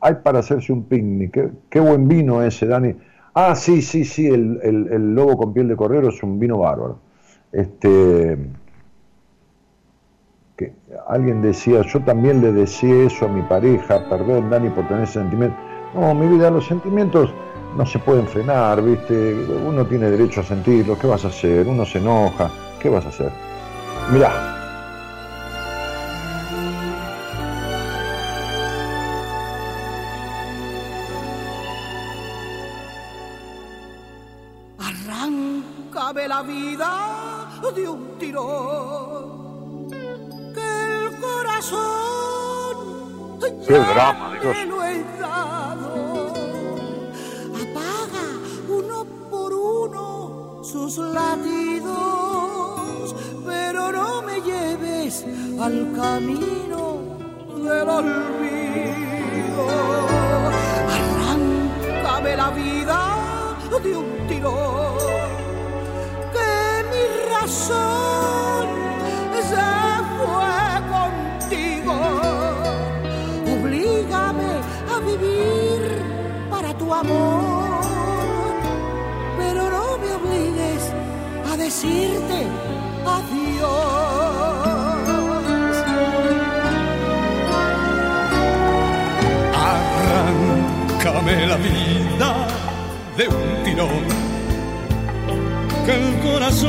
hay 0.00 0.14
para 0.22 0.40
hacerse 0.40 0.72
un 0.72 0.84
picnic. 0.84 1.52
Qué, 1.68 1.80
buen 1.80 2.08
vino 2.08 2.42
ese, 2.42 2.66
Dani. 2.66 2.94
Ah, 3.34 3.54
sí, 3.54 3.82
sí, 3.82 4.04
sí, 4.04 4.26
el, 4.26 4.60
el- 4.62 5.14
lobo 5.14 5.36
con 5.36 5.52
piel 5.52 5.68
de 5.68 5.76
cordero 5.76 6.08
es 6.08 6.22
un 6.22 6.38
vino 6.38 6.58
bárbaro. 6.58 6.98
Este, 7.52 8.36
que 10.56 10.72
alguien 11.08 11.40
decía, 11.40 11.82
yo 11.82 12.00
también 12.00 12.40
le 12.40 12.52
decía 12.52 13.04
eso 13.04 13.26
a 13.26 13.28
mi 13.28 13.42
pareja, 13.42 14.04
perdón 14.08 14.50
Dani 14.50 14.70
por 14.70 14.86
tener 14.88 15.06
sentimientos. 15.06 15.58
No, 15.94 16.14
mi 16.14 16.26
vida, 16.26 16.50
los 16.50 16.66
sentimientos 16.66 17.32
no 17.76 17.86
se 17.86 17.98
pueden 18.00 18.26
frenar, 18.26 18.82
¿viste? 18.82 19.34
Uno 19.66 19.86
tiene 19.86 20.10
derecho 20.10 20.40
a 20.40 20.44
sentirlos, 20.44 20.98
¿qué 20.98 21.06
vas 21.06 21.24
a 21.24 21.28
hacer? 21.28 21.66
Uno 21.66 21.84
se 21.86 21.98
enoja, 21.98 22.50
¿qué 22.80 22.88
vas 22.88 23.06
a 23.06 23.08
hacer? 23.08 23.30
Mirá, 24.12 24.57
de 37.78 37.88
un 37.88 38.18
tirón. 38.18 39.88
Que 40.54 40.68
el 40.86 41.20
corazón 41.20 42.38
qué 43.66 43.78
drama, 43.78 44.34
Dios. 44.40 44.56
lo 44.66 44.84
he 44.84 45.04
dado. 45.20 46.28
Apaga 47.62 48.26
uno 48.68 49.04
por 49.30 49.52
uno 49.54 50.60
sus 50.64 50.98
latidos, 50.98 51.94
pero 53.46 53.92
no 53.92 54.22
me 54.22 54.40
lleves 54.40 55.24
al 55.60 55.92
camino 55.94 57.00
del 57.56 57.88
olvido. 57.88 59.68
Arráncame 60.94 62.36
la 62.36 62.50
vida 62.50 62.98
de 63.82 63.96
un 63.96 64.26
tirón, 64.26 64.97
mi 67.38 67.46
razón 67.46 68.68
se 69.32 69.56
fue 70.16 70.58
contigo. 70.94 71.96
Oblígame 73.54 74.50
a 74.94 75.00
vivir 75.00 75.80
para 76.50 76.70
tu 76.74 76.92
amor, 76.92 77.80
pero 79.38 79.70
no 79.70 79.98
me 79.98 80.14
obligues 80.14 80.82
a 81.50 81.56
decirte 81.56 82.46
adiós. 83.06 83.68
Arráncame 89.54 91.46
la 91.46 91.56
vida 91.56 92.46
de 93.16 93.28
un 93.28 93.62
tirón, 93.64 94.27
que 95.88 95.94
el 95.94 96.08
corazón 96.20 96.68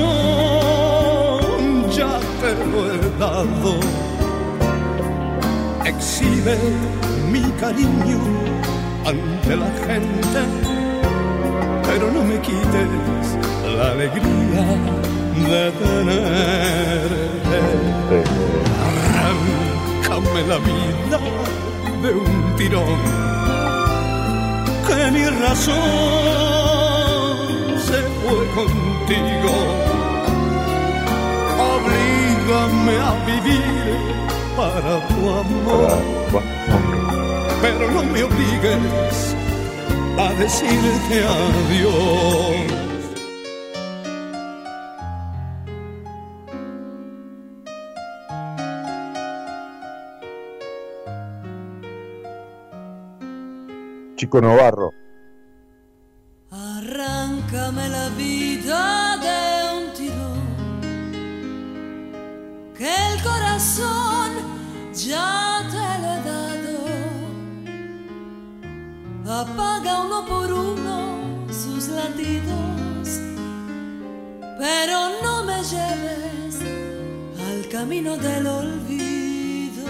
ya 1.91 2.14
te 2.41 2.52
lo 2.72 2.80
he 2.90 2.98
dado. 3.20 3.72
Exhibe 5.84 6.58
mi 7.30 7.44
cariño 7.64 8.20
ante 9.06 9.52
la 9.58 9.72
gente, 9.86 10.41
pero 11.88 12.06
no 12.16 12.22
me 12.24 12.38
quites 12.40 12.91
la 13.78 13.88
alegría 13.91 14.66
de 15.50 15.64
tenerte. 15.82 17.60
Arráncame 18.88 20.41
la 20.52 20.60
vida 20.70 21.20
de 22.04 22.10
un 22.14 22.34
tirón 22.56 23.02
que 24.88 25.00
mi 25.12 25.26
razón 25.44 25.80
se 27.88 28.00
fue 28.20 28.40
contigo. 29.10 29.52
Oblígame 31.73 32.95
a 32.99 33.26
vivir 33.26 33.98
para 34.56 35.07
tu 35.07 35.30
amor, 35.30 35.98
pero 37.61 37.91
no 37.91 38.03
me 38.03 38.23
obligues 38.23 39.36
a 40.18 40.34
decirte 40.34 41.26
adiós. 41.26 42.80
Chico 54.15 54.41
Novarro. 54.41 54.91
Arráncame 56.52 57.88
la 57.90 58.09
corazón 63.70 64.32
ya 64.94 65.62
te 65.70 65.78
lo 66.02 66.10
he 66.14 66.22
dado. 66.26 66.78
Apaga 69.41 70.02
uno 70.02 70.26
por 70.26 70.52
uno 70.52 71.20
sus 71.52 71.90
latidos, 71.90 73.20
pero 74.58 75.10
no 75.22 75.44
me 75.44 75.64
lleves 75.64 76.62
al 77.48 77.70
camino 77.70 78.18
del 78.18 78.48
olvido. 78.48 79.86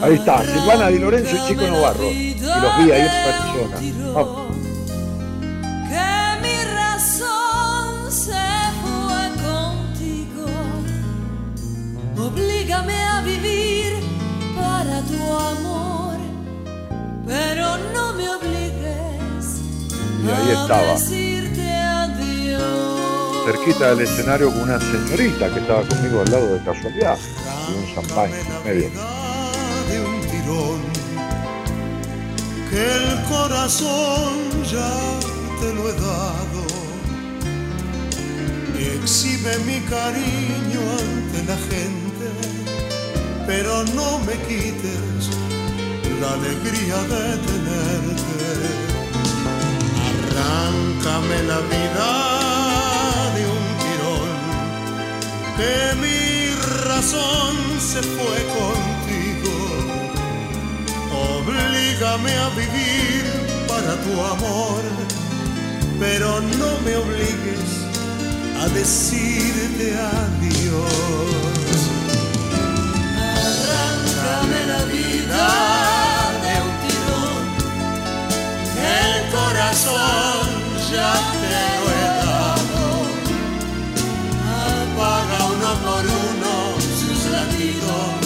Ahí 0.00 0.14
está, 0.14 0.44
Silvana 0.44 0.88
Di 0.88 0.98
Lorenzo 1.00 1.34
y 1.34 1.48
Chico 1.48 1.66
Novarro. 1.66 2.04
Y 2.04 2.34
los 2.38 2.78
vi 2.78 2.92
ahí 2.92 3.02
en 3.02 3.08
persona. 3.24 3.76
Ah, 4.16 4.47
Oblígame 12.68 13.02
a 13.02 13.22
vivir 13.22 13.94
para 14.54 15.00
tu 15.00 15.16
amor, 15.16 16.18
pero 17.26 17.78
no 17.94 18.12
me 18.12 18.28
obligues 18.28 19.62
y 20.22 20.28
ahí 20.28 20.50
a 20.50 20.62
estaba, 20.62 20.92
decirte 20.92 21.72
adiós. 21.72 23.46
cerquita 23.46 23.88
del 23.94 24.00
escenario 24.00 24.50
con 24.50 24.64
una 24.64 24.78
señorita 24.78 25.48
que 25.54 25.60
estaba 25.60 25.82
conmigo 25.88 26.20
al 26.20 26.30
lado 26.30 26.46
de 26.52 26.62
casualidad. 26.62 27.16
Y 27.70 27.72
un 27.72 27.94
champán 27.94 28.30
medio. 28.62 28.90
de 29.88 30.00
un 30.04 30.20
tirón 30.28 30.82
que 32.68 32.84
el 32.84 33.24
corazón 33.30 34.62
ya 34.70 34.92
te 35.58 35.72
lo 35.72 35.88
he 35.88 35.92
dado 35.94 36.68
exhibe 38.78 39.56
mi 39.64 39.80
cariño 39.88 40.80
ante 41.00 41.44
la 41.44 41.56
gente 41.56 42.17
pero 43.48 43.82
no 43.94 44.18
me 44.26 44.34
quites 44.46 45.30
la 46.20 46.30
alegría 46.34 46.98
de 47.12 47.26
tenerte 47.48 48.44
arráncame 50.06 51.36
la 51.44 51.60
vida 51.74 52.10
de 53.36 53.42
un 53.56 53.66
tirón 53.82 54.30
que 55.56 55.74
mi 56.02 56.20
razón 56.88 57.54
se 57.80 58.00
fue 58.02 58.38
contigo. 58.58 59.56
Oblígame 61.38 62.32
a 62.36 62.48
vivir 62.50 63.24
para 63.66 63.96
tu 64.04 64.12
amor, 64.34 64.82
pero 65.98 66.28
no 66.60 66.70
me 66.84 66.96
obligues 66.96 67.70
a 68.62 68.68
decirte 68.68 69.96
adiós. 69.96 71.97
Dame 74.28 74.60
la 74.66 74.82
vida 74.84 75.46
de 76.44 76.54
un 76.66 76.74
tirón, 76.84 77.42
el 79.00 79.14
corazón 79.36 80.46
ya 80.92 81.12
te 81.42 81.60
lo 81.78 81.84
he 81.96 82.06
dado. 82.22 82.86
Apaga 84.76 85.38
uno 85.54 85.70
por 85.86 86.04
uno 86.26 86.54
sus 87.00 87.20
latidos, 87.36 88.22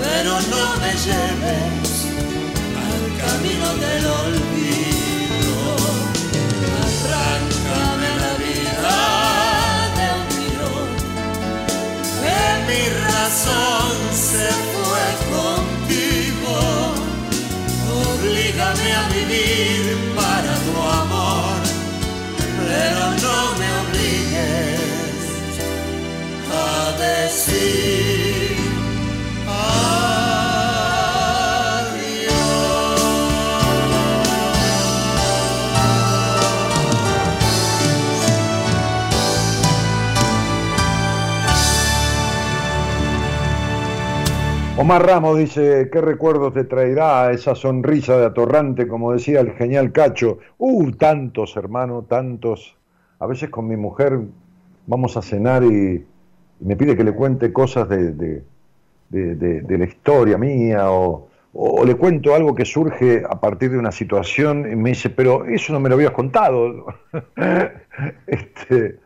pero 0.00 0.32
no 0.52 0.64
me 0.82 0.92
lleves 1.06 1.90
al 2.86 3.02
camino 3.22 3.68
del 3.84 4.04
olvido. 4.24 5.56
Arráncame 6.84 8.10
la 8.22 8.32
vida 8.44 8.96
de 9.98 10.06
un 10.20 10.26
tirón, 10.36 10.90
que 12.20 12.40
mi 12.68 12.82
razón 13.10 13.94
se 14.30 14.46
fue 14.46 14.81
contigo. 15.34 16.56
Oblígame 18.04 18.88
a 18.92 19.02
vivir 19.08 19.82
para 20.14 20.52
tu 20.66 20.74
amor, 21.02 21.56
pero 22.58 23.02
no 23.24 23.38
me 23.58 23.68
obligues 23.82 25.22
a 26.50 26.92
decir 27.06 28.52
Omar 44.82 45.06
Ramos 45.06 45.38
dice, 45.38 45.90
¿qué 45.92 46.00
recuerdos 46.00 46.54
te 46.54 46.64
traerá 46.64 47.30
esa 47.30 47.54
sonrisa 47.54 48.16
de 48.16 48.26
atorrante, 48.26 48.88
como 48.88 49.12
decía 49.12 49.38
el 49.38 49.52
genial 49.52 49.92
Cacho? 49.92 50.40
Uh, 50.58 50.90
tantos, 50.90 51.56
hermano, 51.56 52.02
tantos. 52.02 52.76
A 53.20 53.26
veces 53.28 53.48
con 53.48 53.68
mi 53.68 53.76
mujer 53.76 54.18
vamos 54.88 55.16
a 55.16 55.22
cenar 55.22 55.62
y, 55.62 56.04
me 56.58 56.74
pide 56.74 56.96
que 56.96 57.04
le 57.04 57.12
cuente 57.12 57.52
cosas 57.52 57.88
de, 57.88 58.10
de- 58.10 58.42
de- 59.08 59.78
la 59.78 59.84
historia 59.84 60.36
mía 60.36 60.90
o, 60.90 61.28
o 61.52 61.84
le 61.84 61.94
cuento 61.94 62.34
algo 62.34 62.52
que 62.52 62.64
surge 62.64 63.22
a 63.24 63.38
partir 63.38 63.70
de 63.70 63.78
una 63.78 63.92
situación 63.92 64.68
y 64.68 64.74
me 64.74 64.88
dice, 64.90 65.10
pero 65.10 65.44
eso 65.44 65.72
no 65.72 65.78
me 65.78 65.90
lo 65.90 65.94
habías 65.94 66.10
contado. 66.10 66.86
este, 68.26 68.98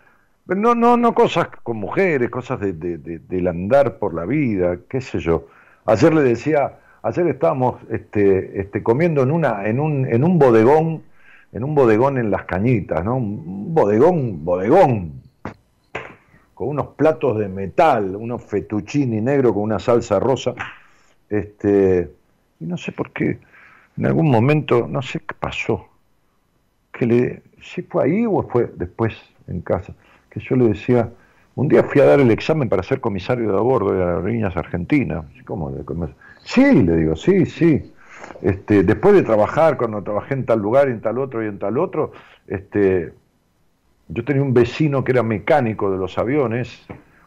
no, 0.46 0.74
no, 0.74 0.96
no 0.96 1.14
cosas 1.14 1.48
con 1.62 1.76
mujeres, 1.76 2.30
cosas 2.30 2.60
de, 2.60 2.72
de- 2.72 2.96
de- 2.96 3.18
del 3.18 3.46
andar 3.46 3.98
por 3.98 4.14
la 4.14 4.24
vida, 4.24 4.78
qué 4.88 5.02
sé 5.02 5.18
yo. 5.18 5.48
Ayer 5.86 6.12
le 6.12 6.22
decía, 6.22 6.78
ayer 7.02 7.28
estábamos 7.28 7.80
este, 7.90 8.60
este, 8.60 8.82
comiendo 8.82 9.22
en 9.22 9.30
una, 9.30 9.66
en 9.66 9.78
un, 9.78 10.04
en 10.06 10.24
un 10.24 10.38
bodegón, 10.38 11.02
en 11.52 11.62
un 11.62 11.74
bodegón 11.76 12.18
en 12.18 12.30
las 12.30 12.44
cañitas, 12.44 13.04
¿no? 13.04 13.16
Un 13.16 13.72
bodegón, 13.72 14.44
bodegón, 14.44 15.22
con 16.54 16.68
unos 16.68 16.88
platos 16.88 17.38
de 17.38 17.48
metal, 17.48 18.16
unos 18.16 18.42
fettuccini 18.42 19.20
negro 19.20 19.54
con 19.54 19.62
una 19.62 19.78
salsa 19.78 20.18
rosa. 20.18 20.54
Este, 21.30 22.10
y 22.58 22.64
no 22.64 22.76
sé 22.76 22.90
por 22.90 23.12
qué, 23.12 23.38
en 23.96 24.06
algún 24.06 24.28
momento, 24.28 24.88
no 24.88 25.02
sé 25.02 25.20
qué 25.20 25.34
pasó, 25.38 25.86
que 26.92 27.06
le, 27.06 27.42
si 27.62 27.82
fue 27.82 28.04
ahí 28.04 28.26
o 28.26 28.42
fue 28.42 28.72
después 28.74 29.14
en 29.46 29.60
casa, 29.60 29.94
que 30.30 30.40
yo 30.40 30.56
le 30.56 30.68
decía, 30.68 31.12
un 31.56 31.68
día 31.68 31.82
fui 31.82 32.00
a 32.02 32.04
dar 32.04 32.20
el 32.20 32.30
examen 32.30 32.68
para 32.68 32.82
ser 32.82 33.00
comisario 33.00 33.50
de 33.50 33.56
a 33.56 33.60
bordo 33.60 33.92
de 33.92 34.02
Aerolíneas 34.02 34.56
Argentinas. 34.56 35.24
¿Cómo? 35.46 35.74
Sí, 36.44 36.82
le 36.82 36.96
digo, 36.96 37.16
sí, 37.16 37.46
sí. 37.46 37.92
Este, 38.42 38.82
después 38.82 39.14
de 39.14 39.22
trabajar, 39.22 39.78
cuando 39.78 40.02
trabajé 40.02 40.34
en 40.34 40.44
tal 40.44 40.60
lugar, 40.60 40.88
en 40.88 41.00
tal 41.00 41.18
otro 41.18 41.42
y 41.42 41.48
en 41.48 41.58
tal 41.58 41.78
otro, 41.78 42.12
este, 42.46 43.12
yo 44.08 44.24
tenía 44.24 44.42
un 44.42 44.52
vecino 44.52 45.02
que 45.02 45.12
era 45.12 45.22
mecánico 45.22 45.90
de 45.90 45.96
los 45.96 46.18
aviones, 46.18 46.86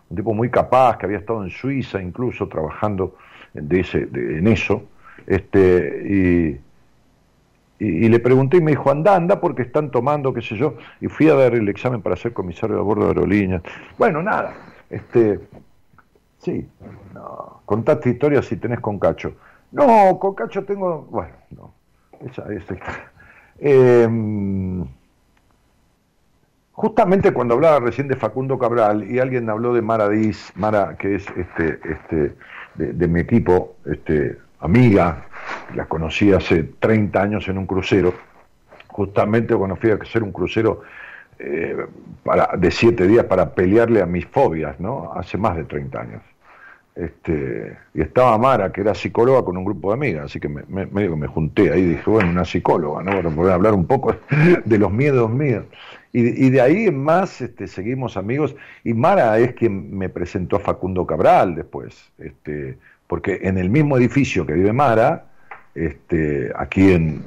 un 0.09 0.17
tipo 0.17 0.33
muy 0.33 0.51
capaz, 0.51 0.97
que 0.97 1.07
había 1.07 1.17
estado 1.17 1.43
en 1.43 1.49
Suiza 1.49 2.01
incluso 2.01 2.47
trabajando 2.47 3.15
ese, 3.53 4.07
en 4.13 4.47
eso, 4.47 4.83
este, 5.25 6.03
y, 6.07 6.68
y, 7.79 8.09
le 8.09 8.19
pregunté 8.19 8.57
y 8.57 8.61
me 8.61 8.71
dijo, 8.71 8.91
anda, 8.91 9.15
anda 9.15 9.39
porque 9.39 9.61
están 9.61 9.89
tomando, 9.89 10.33
qué 10.33 10.41
sé 10.41 10.57
yo, 10.57 10.75
y 10.99 11.07
fui 11.07 11.29
a 11.29 11.35
dar 11.35 11.55
el 11.55 11.69
examen 11.69 12.01
para 12.01 12.17
ser 12.17 12.33
comisario 12.33 12.75
de 12.75 12.81
bordo 12.81 13.03
de 13.03 13.09
aerolíneas. 13.09 13.63
Bueno, 13.97 14.21
nada, 14.21 14.53
este, 14.89 15.39
sí, 16.39 16.67
no, 17.13 17.61
contate 17.65 18.09
historias 18.09 18.45
si 18.45 18.57
tenés 18.57 18.81
con 18.81 18.99
Cacho. 18.99 19.33
No, 19.71 20.19
con 20.19 20.35
Cacho 20.35 20.65
tengo, 20.65 21.07
bueno, 21.09 21.33
no, 21.51 21.73
esa 22.25 22.53
historia. 22.53 22.83
Em, 23.59 24.85
justamente 26.73 27.31
cuando 27.31 27.53
hablaba 27.53 27.79
recién 27.79 28.09
de 28.09 28.17
Facundo 28.17 28.59
Cabral 28.59 29.09
y 29.09 29.19
alguien 29.19 29.49
habló 29.49 29.73
de 29.73 29.81
Mara 29.81 30.09
Diz, 30.09 30.51
Mara, 30.55 30.97
que 30.97 31.15
es 31.15 31.25
este, 31.37 31.79
este, 31.89 32.35
de, 32.75 32.93
de 32.93 33.07
mi 33.07 33.21
equipo, 33.21 33.75
este, 33.85 34.37
amiga, 34.59 35.28
la 35.75 35.85
conocí 35.85 36.31
hace 36.31 36.63
30 36.79 37.21
años 37.21 37.47
en 37.47 37.57
un 37.57 37.65
crucero, 37.65 38.13
justamente 38.87 39.55
cuando 39.55 39.75
fui 39.75 39.91
a 39.91 39.95
hacer 39.95 40.23
un 40.23 40.31
crucero 40.31 40.81
eh, 41.37 41.85
para, 42.23 42.57
de 42.57 42.69
siete 42.69 43.07
días 43.07 43.25
para 43.25 43.53
pelearle 43.53 44.01
a 44.01 44.05
mis 44.05 44.25
fobias, 44.25 44.79
¿no? 44.79 45.13
Hace 45.13 45.37
más 45.37 45.55
de 45.55 45.63
30 45.63 46.01
años. 46.01 46.21
Este, 46.99 47.77
y 47.93 48.01
estaba 48.01 48.37
Mara, 48.37 48.73
que 48.73 48.81
era 48.81 48.93
psicóloga 48.93 49.45
con 49.45 49.55
un 49.55 49.63
grupo 49.63 49.87
de 49.87 49.93
amigas, 49.93 50.25
así 50.25 50.41
que 50.41 50.49
me, 50.49 50.63
me, 50.67 50.85
que 50.85 51.15
me 51.15 51.27
junté 51.27 51.71
ahí 51.71 51.83
dije, 51.83 52.09
bueno, 52.09 52.29
una 52.29 52.43
psicóloga, 52.43 53.01
¿no? 53.03 53.11
Para 53.11 53.29
poder 53.29 53.53
hablar 53.53 53.73
un 53.73 53.85
poco 53.87 54.17
de 54.65 54.77
los 54.77 54.91
miedos 54.91 55.31
míos. 55.31 55.63
Y, 56.11 56.47
y 56.47 56.49
de 56.49 56.59
ahí 56.59 56.87
en 56.87 57.01
más 57.01 57.39
este, 57.39 57.67
seguimos 57.67 58.17
amigos, 58.17 58.53
y 58.83 58.93
Mara 58.93 59.37
es 59.39 59.53
quien 59.53 59.97
me 59.97 60.09
presentó 60.09 60.57
a 60.57 60.59
Facundo 60.59 61.07
Cabral 61.07 61.55
después, 61.55 62.11
este, 62.17 62.77
porque 63.07 63.39
en 63.43 63.57
el 63.57 63.69
mismo 63.69 63.95
edificio 63.95 64.45
que 64.45 64.53
vive 64.53 64.73
Mara, 64.73 65.28
este, 65.75 66.51
aquí 66.55 66.91
en, 66.91 67.23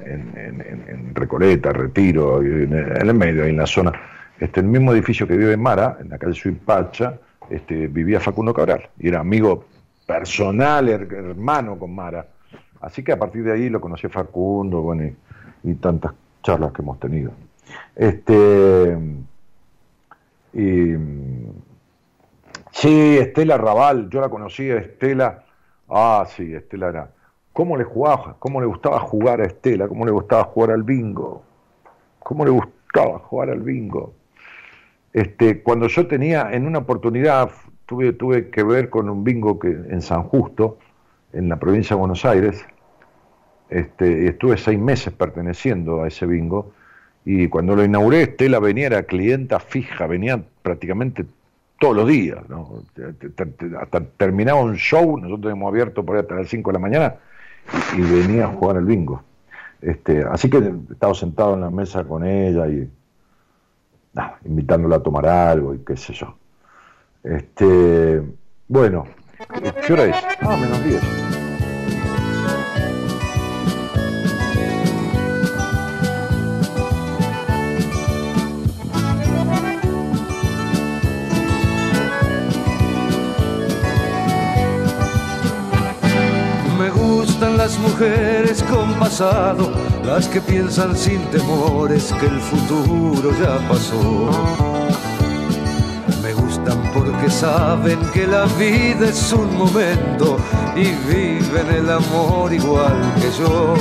Recoleta, 1.14 1.72
Retiro, 1.72 2.42
en 2.42 2.72
el, 2.72 3.14
medio, 3.14 3.44
en 3.44 3.56
la 3.56 3.66
zona, 3.66 3.92
este, 4.38 4.60
el 4.60 4.66
mismo 4.66 4.92
edificio 4.92 5.26
que 5.26 5.36
vive 5.36 5.56
Mara, 5.56 5.98
en 6.00 6.08
la 6.10 6.18
calle 6.18 6.34
Suipacha, 6.34 7.18
este, 7.50 7.86
vivía 7.88 8.20
Facundo 8.20 8.52
Cabral, 8.52 8.88
y 8.98 9.08
era 9.08 9.20
amigo 9.20 9.64
personal, 10.06 10.88
her- 10.88 11.12
hermano 11.12 11.78
con 11.78 11.94
Mara. 11.94 12.26
Así 12.80 13.02
que 13.04 13.12
a 13.12 13.18
partir 13.18 13.44
de 13.44 13.52
ahí 13.52 13.68
lo 13.68 13.80
conocí 13.80 14.08
Facundo, 14.08 14.82
bueno, 14.82 15.10
y, 15.62 15.74
tantas 15.74 16.12
charlas 16.42 16.72
que 16.72 16.82
hemos 16.82 16.98
tenido. 16.98 17.30
Este, 17.94 18.98
y, 20.52 20.94
sí, 22.72 23.18
Estela 23.18 23.56
Raval, 23.56 24.10
yo 24.10 24.20
la 24.20 24.28
conocí 24.28 24.68
Estela, 24.68 25.44
ah, 25.88 26.26
sí, 26.28 26.52
Estela 26.54 26.88
era, 26.88 27.10
¿cómo 27.52 27.76
le 27.76 27.84
jugaba, 27.84 28.36
cómo 28.38 28.60
le 28.60 28.66
gustaba 28.66 29.00
jugar 29.00 29.40
a 29.40 29.44
Estela, 29.44 29.88
cómo 29.88 30.04
le 30.04 30.12
gustaba 30.12 30.44
jugar 30.44 30.70
al 30.70 30.82
bingo, 30.82 31.42
cómo 32.18 32.44
le 32.44 32.50
gustaba 32.50 33.18
jugar 33.18 33.50
al 33.50 33.60
bingo. 33.60 34.14
Este, 35.12 35.62
cuando 35.62 35.88
yo 35.88 36.06
tenía, 36.06 36.50
en 36.52 36.66
una 36.66 36.78
oportunidad, 36.78 37.50
tuve, 37.86 38.12
tuve 38.12 38.50
que 38.50 38.62
ver 38.62 38.88
con 38.88 39.10
un 39.10 39.24
bingo 39.24 39.58
que 39.58 39.68
en 39.68 40.00
San 40.00 40.22
Justo, 40.22 40.78
en 41.32 41.48
la 41.48 41.56
provincia 41.56 41.94
de 41.94 42.00
Buenos 42.00 42.24
Aires, 42.24 42.64
este, 43.68 44.28
estuve 44.28 44.56
seis 44.56 44.78
meses 44.78 45.12
perteneciendo 45.12 46.02
a 46.02 46.08
ese 46.08 46.26
bingo, 46.26 46.72
y 47.24 47.48
cuando 47.48 47.76
lo 47.76 47.84
inauguré, 47.84 48.22
Estela 48.22 48.58
venía, 48.58 48.86
era 48.86 49.02
clienta 49.04 49.60
fija, 49.60 50.06
venía 50.06 50.42
prácticamente 50.62 51.24
todos 51.78 51.96
los 51.96 52.08
días, 52.08 52.48
¿no? 52.48 52.82
Hasta 53.80 54.04
terminaba 54.16 54.60
un 54.60 54.76
show, 54.76 55.18
nosotros 55.18 55.52
hemos 55.52 55.68
abierto 55.68 56.04
por 56.04 56.16
ahí 56.16 56.22
hasta 56.22 56.36
las 56.36 56.48
5 56.48 56.70
de 56.70 56.72
la 56.72 56.78
mañana, 56.78 57.14
y 57.96 58.00
venía 58.00 58.44
a 58.44 58.48
jugar 58.48 58.76
al 58.76 58.84
bingo. 58.84 59.22
Este, 59.80 60.24
así 60.24 60.48
que 60.48 60.72
estaba 60.90 61.14
sentado 61.14 61.54
en 61.54 61.62
la 61.62 61.70
mesa 61.70 62.04
con 62.04 62.24
ella 62.24 62.68
y 62.68 62.88
invitándola 64.44 64.96
a 64.96 65.02
tomar 65.02 65.26
algo 65.26 65.74
y 65.74 65.78
qué 65.78 65.96
sé 65.96 66.12
yo. 66.12 66.36
Este, 67.24 68.22
bueno, 68.68 69.04
¿qué 69.86 69.92
hora 69.92 70.04
es? 70.04 70.16
Ah, 70.40 70.56
menos 70.56 70.84
10. 70.84 71.31
Mujeres 88.02 88.64
con 88.64 88.94
pasado, 88.94 89.70
las 90.04 90.26
que 90.26 90.40
piensan 90.40 90.96
sin 90.96 91.20
temores 91.30 92.12
que 92.18 92.26
el 92.26 92.40
futuro 92.40 93.30
ya 93.40 93.58
pasó. 93.68 94.28
Me 96.20 96.32
gustan 96.32 96.82
porque 96.92 97.30
saben 97.30 97.98
que 98.12 98.26
la 98.26 98.46
vida 98.58 99.08
es 99.08 99.32
un 99.32 99.56
momento 99.56 100.36
y 100.74 100.86
viven 101.12 101.68
el 101.72 101.90
amor 101.90 102.52
igual 102.52 103.14
que 103.20 103.30
yo. 103.38 103.74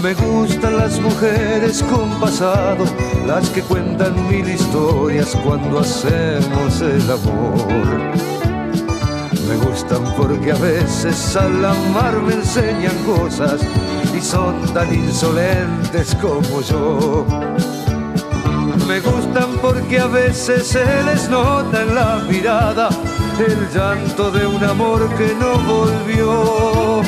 Me 0.00 0.14
gustan 0.14 0.76
las 0.76 1.00
mujeres 1.00 1.82
con 1.82 2.08
pasado, 2.20 2.84
las 3.26 3.48
que 3.50 3.62
cuentan 3.62 4.14
mil 4.28 4.48
historias 4.48 5.36
cuando 5.44 5.80
hacemos 5.80 6.80
el 6.82 7.10
amor. 7.10 8.37
Me 9.48 9.56
gustan 9.56 10.04
porque 10.14 10.52
a 10.52 10.56
veces 10.56 11.34
al 11.34 11.64
amar 11.64 12.20
me 12.20 12.34
enseñan 12.34 12.94
cosas 13.04 13.58
y 14.14 14.20
son 14.20 14.60
tan 14.74 14.92
insolentes 14.92 16.14
como 16.16 16.60
yo. 16.60 17.26
Me 18.86 19.00
gustan 19.00 19.50
porque 19.62 20.00
a 20.00 20.06
veces 20.06 20.66
se 20.66 20.84
les 21.04 21.30
nota 21.30 21.80
en 21.80 21.94
la 21.94 22.16
mirada 22.28 22.90
el 23.38 23.68
llanto 23.72 24.30
de 24.30 24.46
un 24.46 24.62
amor 24.62 25.08
que 25.16 25.34
no 25.40 25.58
volvió. 25.60 27.02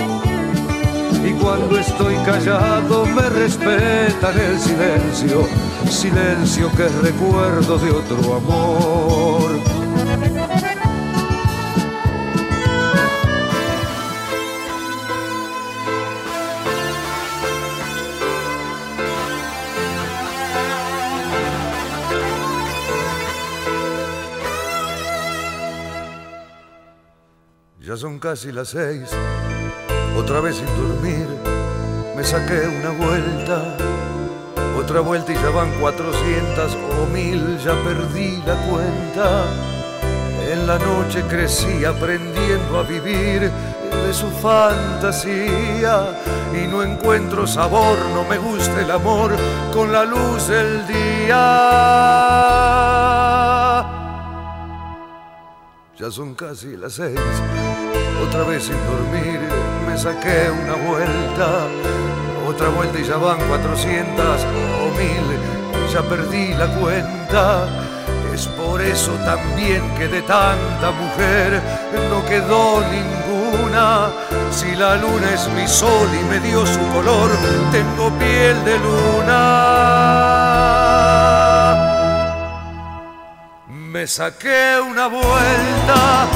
Y 1.22 1.32
cuando 1.42 1.78
estoy 1.78 2.14
callado 2.24 3.04
me 3.04 3.28
respetan 3.28 4.38
el 4.38 4.58
silencio, 4.58 5.46
silencio 5.90 6.70
que 6.72 6.88
recuerdo 7.02 7.76
de 7.76 7.90
otro 7.90 8.36
amor. 8.36 9.69
Son 28.00 28.18
casi 28.18 28.50
las 28.50 28.68
seis, 28.70 29.10
otra 30.16 30.40
vez 30.40 30.56
sin 30.56 30.66
dormir, 30.68 31.26
me 32.16 32.24
saqué 32.24 32.66
una 32.66 32.92
vuelta, 32.92 33.76
otra 34.78 35.00
vuelta 35.00 35.32
y 35.32 35.34
ya 35.34 35.50
van 35.50 35.70
cuatrocientas 35.80 36.78
o 36.98 37.04
mil, 37.12 37.58
ya 37.58 37.74
perdí 37.84 38.42
la 38.46 38.56
cuenta. 38.70 39.44
En 40.50 40.66
la 40.66 40.78
noche 40.78 41.22
crecí 41.28 41.84
aprendiendo 41.84 42.78
a 42.78 42.84
vivir 42.84 43.50
de 43.50 44.14
su 44.14 44.30
fantasía 44.30 46.18
y 46.54 46.66
no 46.68 46.82
encuentro 46.82 47.46
sabor, 47.46 47.98
no 48.14 48.24
me 48.24 48.38
gusta 48.38 48.80
el 48.80 48.90
amor 48.92 49.32
con 49.74 49.92
la 49.92 50.06
luz 50.06 50.48
del 50.48 50.86
día. 50.86 51.36
Ya 55.98 56.10
son 56.10 56.34
casi 56.34 56.78
las 56.78 56.94
seis, 56.94 57.20
otra 58.26 58.44
vez 58.44 58.64
sin 58.64 58.76
dormir, 58.86 59.40
me 59.86 59.96
saqué 59.98 60.50
una 60.50 60.74
vuelta, 60.88 61.66
otra 62.46 62.68
vuelta 62.68 62.98
y 62.98 63.04
ya 63.04 63.16
van 63.16 63.38
cuatrocientas 63.48 64.44
o 64.44 64.90
mil, 64.98 65.26
ya 65.92 66.02
perdí 66.02 66.54
la 66.54 66.66
cuenta. 66.78 67.66
Es 68.34 68.46
por 68.46 68.80
eso 68.80 69.12
también 69.24 69.82
que 69.98 70.08
de 70.08 70.22
tanta 70.22 70.92
mujer 70.92 71.60
no 72.08 72.24
quedó 72.26 72.80
ninguna. 72.80 74.08
Si 74.50 74.74
la 74.76 74.96
luna 74.96 75.34
es 75.34 75.48
mi 75.48 75.66
sol 75.66 76.08
y 76.18 76.24
me 76.24 76.38
dio 76.40 76.64
su 76.64 76.80
color, 76.94 77.30
tengo 77.72 78.10
piel 78.18 78.64
de 78.64 78.78
luna. 78.78 80.10
Me 83.68 84.06
saqué 84.06 84.80
una 84.80 85.08
vuelta, 85.08 86.26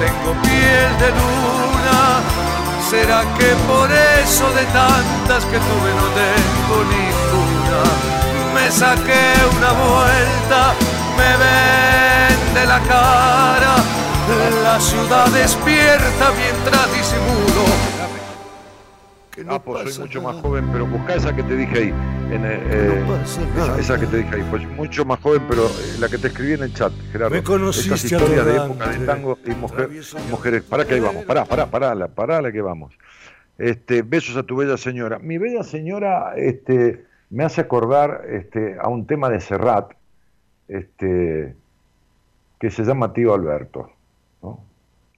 tengo 0.00 0.32
piel 0.42 0.90
de 1.02 1.10
luna. 1.18 1.98
¿Será 2.90 3.20
que 3.38 3.50
por 3.68 3.88
eso 3.92 4.50
de 4.58 4.64
tantas 4.80 5.44
que 5.44 5.58
tuve 5.68 5.90
no 6.00 6.06
tengo 6.24 6.76
ninguna? 6.96 7.82
Me 8.54 8.70
saqué 8.70 9.26
una 9.56 9.72
vuelta, 9.84 10.60
me 11.18 11.30
ven 11.42 12.54
de 12.54 12.66
la 12.66 12.80
cara. 12.80 13.74
La 14.64 14.80
ciudad 14.80 15.26
despierta 15.28 16.24
mientras 16.36 16.92
disimulo. 16.92 17.64
Que 19.40 19.46
no 19.46 19.54
ah, 19.54 19.62
pues 19.62 19.84
pasa 19.84 19.94
soy 19.94 20.04
mucho 20.04 20.20
nada. 20.20 20.32
más 20.34 20.42
joven, 20.42 20.68
pero 20.70 20.86
busca 20.86 21.14
esa 21.14 21.34
que 21.34 21.42
te 21.42 21.56
dije 21.56 21.78
ahí. 21.78 21.88
En, 22.30 22.44
eh, 22.44 22.60
eh, 22.62 23.04
pasa 23.08 23.40
esa, 23.40 23.66
nada. 23.66 23.80
esa 23.80 23.98
que 23.98 24.06
te 24.06 24.16
dije 24.18 24.34
ahí. 24.34 24.46
Pues 24.50 24.68
mucho 24.68 25.04
más 25.06 25.18
joven, 25.20 25.42
pero 25.48 25.64
eh, 25.64 25.96
la 25.98 26.10
que 26.10 26.18
te 26.18 26.26
escribí 26.26 26.52
en 26.52 26.64
el 26.64 26.74
chat, 26.74 26.92
Gerardo. 27.10 27.34
Me 27.34 27.42
conociste 27.42 27.94
Estas 27.94 28.12
historias 28.12 28.44
de 28.44 28.56
época 28.56 28.88
de 28.88 29.06
tango 29.06 29.38
y, 29.46 29.50
mujer- 29.52 29.88
mujeres. 30.28 30.62
Pará 30.64 30.84
que 30.84 30.92
ahí 30.92 31.00
vamos, 31.00 31.24
pará, 31.24 31.46
pará, 31.46 31.64
pará, 31.70 32.06
pará 32.08 32.52
que 32.52 32.60
vamos. 32.60 32.92
Este, 33.56 34.02
besos 34.02 34.36
a 34.36 34.42
tu 34.42 34.56
bella 34.56 34.76
señora. 34.76 35.18
Mi 35.18 35.38
bella 35.38 35.62
señora 35.62 36.34
este, 36.36 37.06
me 37.30 37.42
hace 37.42 37.62
acordar 37.62 38.26
este, 38.28 38.76
a 38.78 38.88
un 38.88 39.06
tema 39.06 39.30
de 39.30 39.40
Serrat 39.40 39.90
este, 40.68 41.56
que 42.58 42.70
se 42.70 42.84
llama 42.84 43.14
Tío 43.14 43.32
Alberto. 43.32 43.90
¿no? 44.42 44.60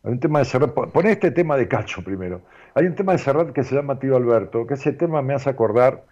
Hay 0.05 0.13
un 0.13 0.21
tema 0.21 0.39
de 0.39 0.45
Serrat, 0.45 0.71
pon 0.71 1.07
este 1.09 1.33
tema 1.33 1.57
de 1.57 1.67
Cacho 1.67 2.05
primero. 2.05 2.43
Hay 2.75 2.87
un 2.87 2.95
tema 2.95 3.13
de 3.13 3.19
Serrat 3.19 3.53
que 3.53 3.65
se 3.65 3.75
llama 3.75 3.99
Tío 3.99 4.17
Alberto, 4.17 4.67
que 4.67 4.75
ese 4.75 4.93
tema 4.93 5.21
me 5.23 5.35
hace 5.35 5.51
acordar 5.51 6.05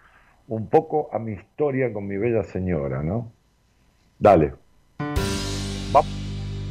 un 0.47 0.69
poco 0.69 1.09
a 1.11 1.17
mi 1.19 1.33
historia 1.33 1.91
con 1.91 2.07
mi 2.07 2.17
bella 2.17 2.43
señora, 2.43 3.01
¿no? 3.01 3.31
Dale. 4.19 4.53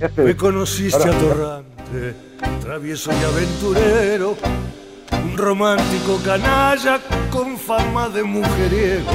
Este- 0.01 0.23
Me 0.23 0.37
conociste 0.37 0.97
Ahora- 1.09 1.17
atorrante, 1.17 2.15
travieso 2.63 3.11
y 3.13 3.25
aventurero, 3.25 4.37
un 5.25 5.37
romántico 5.37 6.19
canalla 6.25 7.01
con 7.31 7.59
fama 7.59 8.09
de 8.09 8.23
mujeriego. 8.23 9.11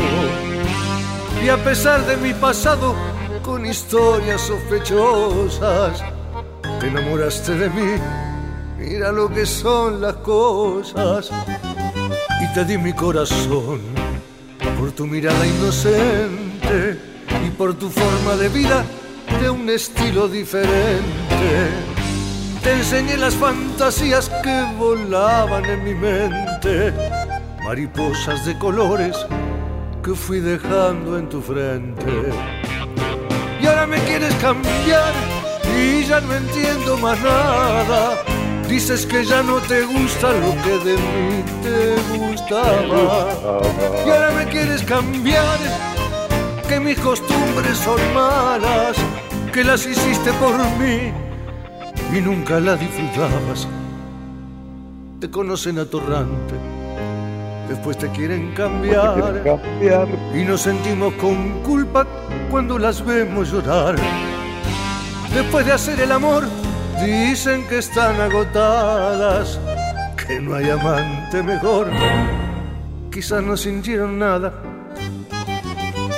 Y 1.44 1.50
a 1.50 1.58
pesar 1.58 2.02
de 2.06 2.18
mi 2.18 2.34
pasado, 2.34 2.94
con 3.44 3.66
historias 3.66 4.42
sospechosas, 4.42 6.04
te 6.80 6.88
enamoraste 6.88 7.56
de 7.56 7.70
mí, 7.70 7.92
mira 8.86 9.12
lo 9.12 9.30
que 9.30 9.46
son 9.46 10.02
las 10.02 10.16
cosas. 10.18 11.32
Y 12.42 12.54
te 12.54 12.66
di 12.66 12.78
mi 12.78 12.94
corazón 12.94 13.82
por 14.80 14.92
tu 14.92 15.06
mirada 15.08 15.46
inocente 15.46 17.00
y 17.46 17.50
por 17.52 17.74
tu 17.74 17.90
forma 17.90 18.36
de 18.36 18.50
vida 18.50 18.86
de 19.42 19.50
un 19.50 19.70
estilo 19.70 20.28
diferente. 20.28 21.70
Te 22.64 22.74
enseñé 22.74 23.18
las 23.18 23.36
fantasías 23.36 24.30
que 24.44 24.66
volaban 24.78 25.66
en 25.66 25.84
mi 25.84 25.94
mente, 25.94 26.94
mariposas 27.64 28.46
de 28.46 28.58
colores 28.58 29.16
que 30.04 30.14
fui 30.14 30.40
dejando 30.40 31.18
en 31.18 31.30
tu 31.30 31.42
frente. 31.42 32.32
Y 33.62 33.66
ahora 33.68 33.88
me 33.88 33.98
quieres 34.00 34.34
cambiar 34.36 35.14
y 35.78 36.06
ya 36.06 36.22
no 36.22 36.34
entiendo 36.34 36.98
más 36.98 37.20
nada. 37.22 38.45
Dices 38.68 39.06
que 39.06 39.24
ya 39.24 39.44
no 39.44 39.58
te 39.60 39.84
gusta 39.84 40.34
lo 40.34 40.52
que 40.64 40.80
de 40.90 40.96
mí 40.98 41.44
te 41.62 42.18
gustaba. 42.18 43.62
Y 44.06 44.10
ahora 44.10 44.32
me 44.32 44.46
quieres 44.48 44.82
cambiar, 44.84 45.58
que 46.68 46.80
mis 46.80 47.00
costumbres 47.00 47.78
son 47.78 48.00
malas, 48.14 48.98
que 49.54 49.64
las 49.64 49.86
hiciste 49.86 50.34
por 50.34 50.58
mí 50.80 51.14
y 52.12 52.22
nunca 52.22 52.60
las 52.60 52.80
disfrutabas. 52.80 53.68
Te 55.20 55.30
conocen 55.30 55.80
atorrante, 55.80 56.56
después 57.70 57.98
te 57.98 58.10
quieren 58.10 58.54
cambiar, 58.54 59.44
cambiar. 59.44 60.08
y 60.34 60.44
nos 60.44 60.62
sentimos 60.62 61.14
con 61.16 61.62
culpa 61.62 62.06
cuando 62.50 62.80
las 62.80 63.06
vemos 63.06 63.52
llorar. 63.52 63.96
Después 65.34 65.66
de 65.66 65.72
hacer 65.74 66.00
el 66.02 66.12
amor, 66.12 66.46
dicen 67.04 67.68
que 67.68 67.80
están 67.80 68.20
agotadas, 68.20 69.60
que 70.16 70.40
no 70.40 70.56
hay 70.56 70.70
amante 70.70 71.42
mejor. 71.44 71.90
Quizás 73.12 73.44
no 73.44 73.56
sintieron 73.56 74.20
nada. 74.20 74.54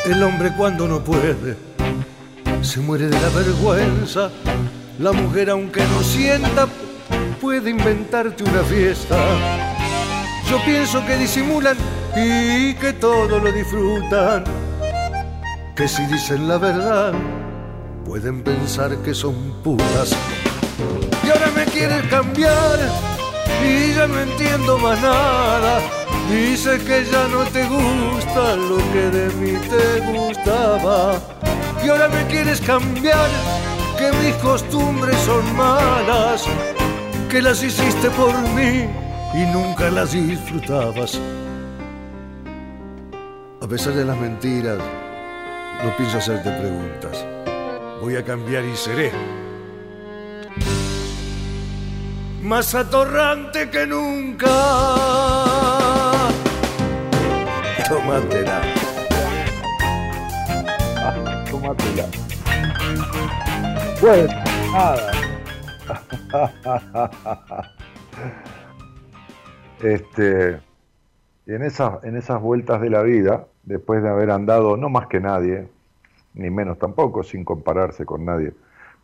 El 0.05 0.23
hombre 0.23 0.51
cuando 0.55 0.87
no 0.87 1.03
puede, 1.03 1.57
se 2.61 2.79
muere 2.79 3.07
de 3.07 3.19
la 3.19 3.29
vergüenza. 3.29 4.29
La 4.99 5.11
mujer 5.11 5.49
aunque 5.49 5.81
no 5.81 6.01
sienta, 6.01 6.67
puede 7.39 7.69
inventarte 7.69 8.43
una 8.43 8.63
fiesta. 8.63 9.17
Yo 10.49 10.63
pienso 10.65 11.05
que 11.05 11.17
disimulan 11.17 11.77
y 12.15 12.73
que 12.75 12.93
todo 12.93 13.39
lo 13.39 13.51
disfrutan. 13.51 14.43
Que 15.75 15.87
si 15.87 16.03
dicen 16.07 16.47
la 16.47 16.57
verdad, 16.57 17.13
pueden 18.05 18.41
pensar 18.41 18.97
que 19.03 19.13
son 19.13 19.35
putas. 19.63 20.15
Y 21.23 21.29
ahora 21.29 21.51
me 21.55 21.65
quieren 21.65 22.07
cambiar 22.09 22.79
y 23.63 23.93
ya 23.93 24.07
no 24.07 24.19
entiendo 24.19 24.77
más 24.77 25.01
nada. 25.01 25.81
Dices 26.29 26.81
que 26.83 27.05
ya 27.05 27.27
no 27.27 27.43
te 27.45 27.63
gusta 27.65 28.55
lo 28.55 28.77
que 28.91 29.09
de 29.09 29.29
mí 29.35 29.57
te 29.69 29.99
gustaba. 30.11 31.19
Y 31.83 31.89
ahora 31.89 32.07
me 32.09 32.25
quieres 32.27 32.59
cambiar, 32.61 33.29
que 33.97 34.11
mis 34.23 34.35
costumbres 34.35 35.17
son 35.19 35.55
malas, 35.55 36.45
que 37.29 37.41
las 37.41 37.63
hiciste 37.63 38.09
por 38.11 38.37
mí 38.49 38.87
y 39.33 39.45
nunca 39.53 39.89
las 39.89 40.11
disfrutabas. 40.11 41.19
A 43.61 43.67
pesar 43.67 43.93
de 43.93 44.05
las 44.05 44.17
mentiras, 44.17 44.79
no 45.83 45.95
pienso 45.97 46.17
hacerte 46.17 46.49
preguntas. 46.51 47.25
Voy 48.01 48.15
a 48.15 48.23
cambiar 48.23 48.63
y 48.65 48.75
seré 48.75 49.11
más 52.47 52.73
atorrante 52.75 53.69
que 53.69 53.85
nunca. 53.85 54.47
Tómatela. 57.89 58.61
Tómatela. 61.49 62.05
Pues 63.99 64.29
nada. 64.71 65.11
Este, 69.81 70.59
y 71.45 71.53
en 71.53 71.61
esas, 71.63 72.03
en 72.03 72.17
esas 72.17 72.41
vueltas 72.41 72.81
de 72.81 72.89
la 72.89 73.03
vida, 73.03 73.45
después 73.63 74.01
de 74.01 74.09
haber 74.09 74.31
andado 74.31 74.75
no 74.75 74.89
más 74.89 75.07
que 75.07 75.19
nadie, 75.19 75.67
ni 76.34 76.49
menos 76.49 76.79
tampoco, 76.79 77.23
sin 77.23 77.43
compararse 77.45 78.05
con 78.05 78.25
nadie, 78.25 78.53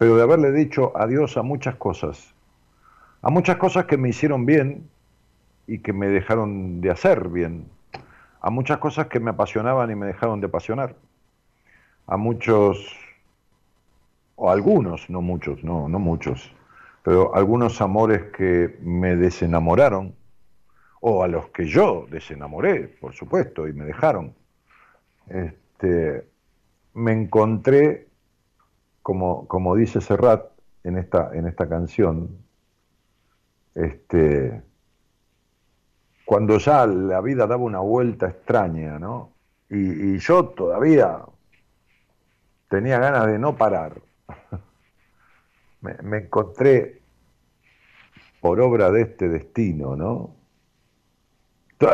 pero 0.03 0.17
de 0.17 0.23
haberle 0.23 0.51
dicho 0.51 0.91
adiós 0.97 1.37
a 1.37 1.43
muchas 1.43 1.75
cosas, 1.75 2.35
a 3.21 3.29
muchas 3.29 3.55
cosas 3.55 3.85
que 3.85 3.95
me 3.95 4.09
hicieron 4.09 4.45
bien 4.45 4.89
y 5.65 5.79
que 5.79 5.93
me 5.93 6.09
dejaron 6.09 6.81
de 6.81 6.91
hacer 6.91 7.29
bien, 7.29 7.69
a 8.41 8.49
muchas 8.49 8.79
cosas 8.79 9.07
que 9.07 9.21
me 9.21 9.29
apasionaban 9.29 9.89
y 9.91 9.95
me 9.95 10.05
dejaron 10.05 10.41
de 10.41 10.47
apasionar, 10.47 10.97
a 12.05 12.17
muchos, 12.17 12.97
o 14.35 14.51
algunos, 14.51 15.09
no 15.09 15.21
muchos, 15.21 15.63
no, 15.63 15.87
no 15.87 15.99
muchos, 15.99 16.53
pero 17.01 17.33
algunos 17.33 17.79
amores 17.79 18.23
que 18.35 18.77
me 18.81 19.15
desenamoraron, 19.15 20.13
o 20.99 21.23
a 21.23 21.29
los 21.29 21.47
que 21.51 21.65
yo 21.65 22.07
desenamoré, 22.11 22.89
por 22.99 23.13
supuesto, 23.13 23.69
y 23.69 23.73
me 23.73 23.85
dejaron. 23.85 24.35
Este, 25.29 26.27
me 26.93 27.13
encontré, 27.13 28.09
como, 29.03 29.47
como 29.47 29.75
dice 29.75 30.01
Serrat 30.01 30.45
en 30.83 30.97
esta, 30.97 31.29
en 31.33 31.45
esta 31.45 31.69
canción, 31.69 32.37
este, 33.75 34.63
cuando 36.25 36.57
ya 36.57 36.87
la 36.87 37.21
vida 37.21 37.45
daba 37.45 37.63
una 37.63 37.79
vuelta 37.79 38.27
extraña, 38.27 38.97
¿no? 38.97 39.33
Y, 39.69 40.17
yo 40.19 40.45
todavía 40.49 41.19
tenía 42.69 42.99
ganas 42.99 43.27
de 43.27 43.39
no 43.39 43.57
parar. 43.57 44.01
me, 45.81 46.17
encontré 46.17 47.01
por 48.39 48.59
obra 48.61 48.91
de 48.91 49.01
este 49.01 49.29
destino, 49.29 49.95
¿no? 49.95 50.35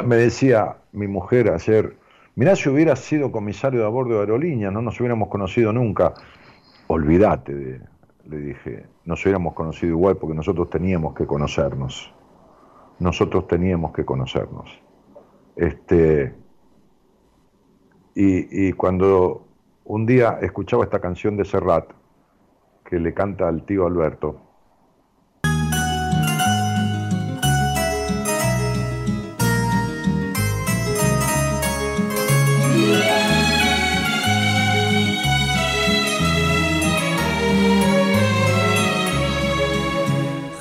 Me 0.05 0.17
decía 0.17 0.77
mi 0.91 1.07
mujer 1.07 1.49
ayer, 1.49 1.95
mirá 2.35 2.55
si 2.55 2.69
hubieras 2.69 2.99
sido 2.99 3.31
comisario 3.31 3.79
de 3.79 3.85
a 3.85 3.89
bordo 3.89 4.15
de 4.15 4.19
aerolínea, 4.19 4.69
no 4.69 4.81
nos 4.81 4.99
hubiéramos 4.99 5.29
conocido 5.29 5.73
nunca. 5.73 6.13
Olvídate, 6.91 7.53
de, 7.53 7.81
le 8.25 8.37
dije, 8.37 8.87
nos 9.05 9.23
hubiéramos 9.23 9.53
conocido 9.53 9.91
igual 9.91 10.17
porque 10.17 10.35
nosotros 10.35 10.71
teníamos 10.71 11.13
que 11.13 11.27
conocernos. 11.27 12.11
Nosotros 12.97 13.47
teníamos 13.47 13.93
que 13.93 14.03
conocernos. 14.03 14.67
Este, 15.55 16.33
y, 18.15 18.69
y 18.69 18.73
cuando 18.73 19.45
un 19.83 20.07
día 20.07 20.39
escuchaba 20.41 20.83
esta 20.83 20.99
canción 20.99 21.37
de 21.37 21.45
Serrat, 21.45 21.91
que 22.83 22.99
le 22.99 23.13
canta 23.13 23.47
al 23.47 23.67
tío 23.67 23.85
Alberto, 23.85 24.41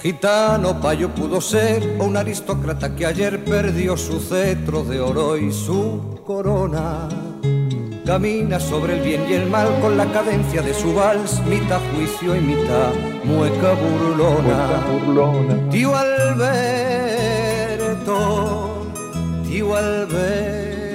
Gitano 0.08 0.80
payo 0.80 1.10
pudo 1.10 1.38
ser 1.38 1.96
o 2.00 2.04
un 2.06 2.16
aristócrata 2.16 2.96
que 2.96 3.04
ayer 3.04 3.44
perdió 3.44 3.94
su 3.94 4.18
cetro 4.20 4.82
de 4.82 5.00
oro 5.00 5.36
y 5.36 5.52
su 5.52 6.18
corona. 6.24 7.10
Camina 8.06 8.58
sobre 8.58 8.96
el 8.96 9.02
bien 9.04 9.26
y 9.28 9.34
el 9.34 9.50
mal 9.50 9.68
con 9.82 9.98
la 9.98 10.10
cadencia 10.10 10.62
de 10.62 10.72
su 10.72 10.94
vals, 10.94 11.44
mitad 11.44 11.78
juicio 11.92 12.34
y 12.34 12.40
mitad 12.40 12.94
mueca 13.22 13.74
burlona. 13.74 14.80
burlona. 14.90 15.68
Tío 15.68 15.94
Alberto, 15.94 16.46
tío 19.46 19.76
Alberto, 19.76 20.88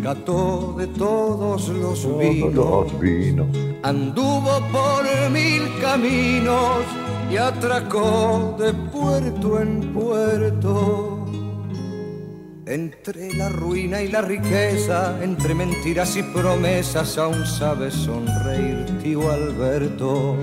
gato 0.00 0.76
de 0.78 0.86
todos 0.86 1.68
los 1.68 2.00
Todos 2.00 2.18
vinos. 2.18 2.54
los 2.54 2.98
vinos. 2.98 3.67
Anduvo 3.82 4.60
por 4.72 5.30
mil 5.30 5.62
caminos 5.80 6.82
y 7.30 7.36
atracó 7.36 8.56
de 8.58 8.72
puerto 8.72 9.60
en 9.60 9.92
puerto. 9.92 11.26
Entre 12.66 13.32
la 13.34 13.48
ruina 13.48 14.02
y 14.02 14.08
la 14.08 14.20
riqueza, 14.20 15.16
entre 15.22 15.54
mentiras 15.54 16.16
y 16.16 16.22
promesas, 16.22 17.16
aún 17.16 17.46
sabe 17.46 17.90
sonreír, 17.90 18.84
tío 19.02 19.30
Alberto. 19.30 20.36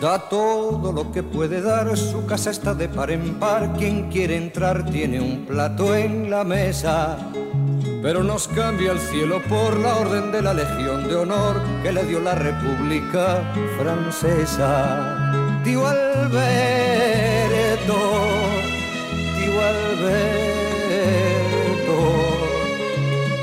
Da 0.00 0.28
todo 0.28 0.92
lo 0.92 1.10
que 1.10 1.24
puede 1.24 1.60
dar, 1.60 1.96
su 1.96 2.24
casa 2.24 2.50
está 2.50 2.72
de 2.72 2.88
par 2.88 3.10
en 3.10 3.34
par, 3.40 3.72
quien 3.76 4.08
quiere 4.08 4.36
entrar 4.36 4.88
tiene 4.88 5.20
un 5.20 5.44
plato 5.44 5.92
en 5.92 6.30
la 6.30 6.44
mesa. 6.44 7.18
Pero 8.00 8.22
nos 8.22 8.46
cambia 8.46 8.92
el 8.92 9.00
cielo 9.00 9.42
por 9.48 9.76
la 9.76 9.96
orden 9.96 10.30
de 10.30 10.40
la 10.40 10.54
Legión 10.54 11.08
de 11.08 11.16
Honor 11.16 11.60
que 11.82 11.90
le 11.90 12.04
dio 12.04 12.20
la 12.20 12.36
República 12.36 13.42
Francesa. 13.76 15.60
Tío 15.64 15.84
Alberto, 15.84 16.38
tío 19.36 19.60
Alberto, 19.60 20.38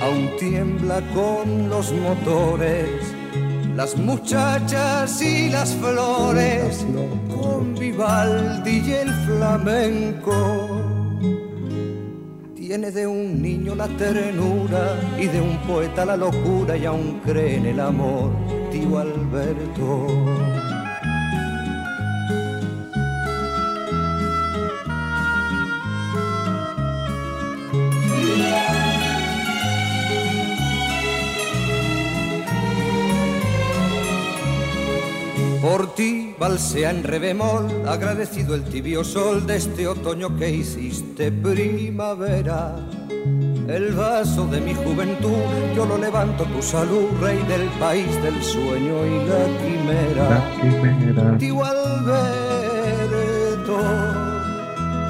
aún 0.04 0.30
tiembla 0.38 1.02
con 1.14 1.70
los 1.70 1.92
motores 1.92 3.15
las 3.76 3.98
muchachas 3.98 5.22
y 5.22 5.50
las 5.50 5.76
flores, 5.76 6.86
con 7.28 7.76
Vivaldi 7.76 8.82
y 8.86 8.94
el 8.94 9.12
flamenco. 9.26 10.82
Tiene 12.56 12.90
de 12.92 13.06
un 13.06 13.42
niño 13.42 13.76
la 13.76 13.88
ternura 13.90 15.00
y 15.20 15.28
de 15.28 15.42
un 15.42 15.58
poeta 15.68 16.06
la 16.06 16.16
locura 16.16 16.78
y 16.78 16.86
aún 16.86 17.20
cree 17.24 17.58
en 17.58 17.66
el 17.66 17.80
amor, 17.80 18.32
tío 18.72 18.98
Alberto. 18.98 20.75
Por 35.76 35.94
ti 35.94 36.34
balsea 36.40 36.90
en 36.90 37.04
re 37.04 37.20
bemol, 37.20 37.68
agradecido 37.86 38.56
el 38.56 38.64
tibio 38.64 39.04
sol 39.04 39.46
de 39.46 39.58
este 39.58 39.90
otoño 39.90 40.38
que 40.38 40.50
hiciste 40.50 41.34
primavera. 41.34 42.78
El 43.68 43.92
vaso 43.94 44.48
de 44.48 44.62
mi 44.62 44.74
juventud, 44.74 45.36
yo 45.76 45.86
lo 45.86 45.98
levanto 45.98 46.46
tu 46.46 46.62
salud, 46.62 47.10
rey 47.20 47.44
del 47.50 47.68
país 47.78 48.08
del 48.24 48.42
sueño 48.42 49.06
y 49.06 49.26
la 49.28 49.46
quimera. 49.60 50.30
La 50.30 50.50
quimera. 50.62 51.38
Tío 51.38 51.66
Alberto, 51.66 52.08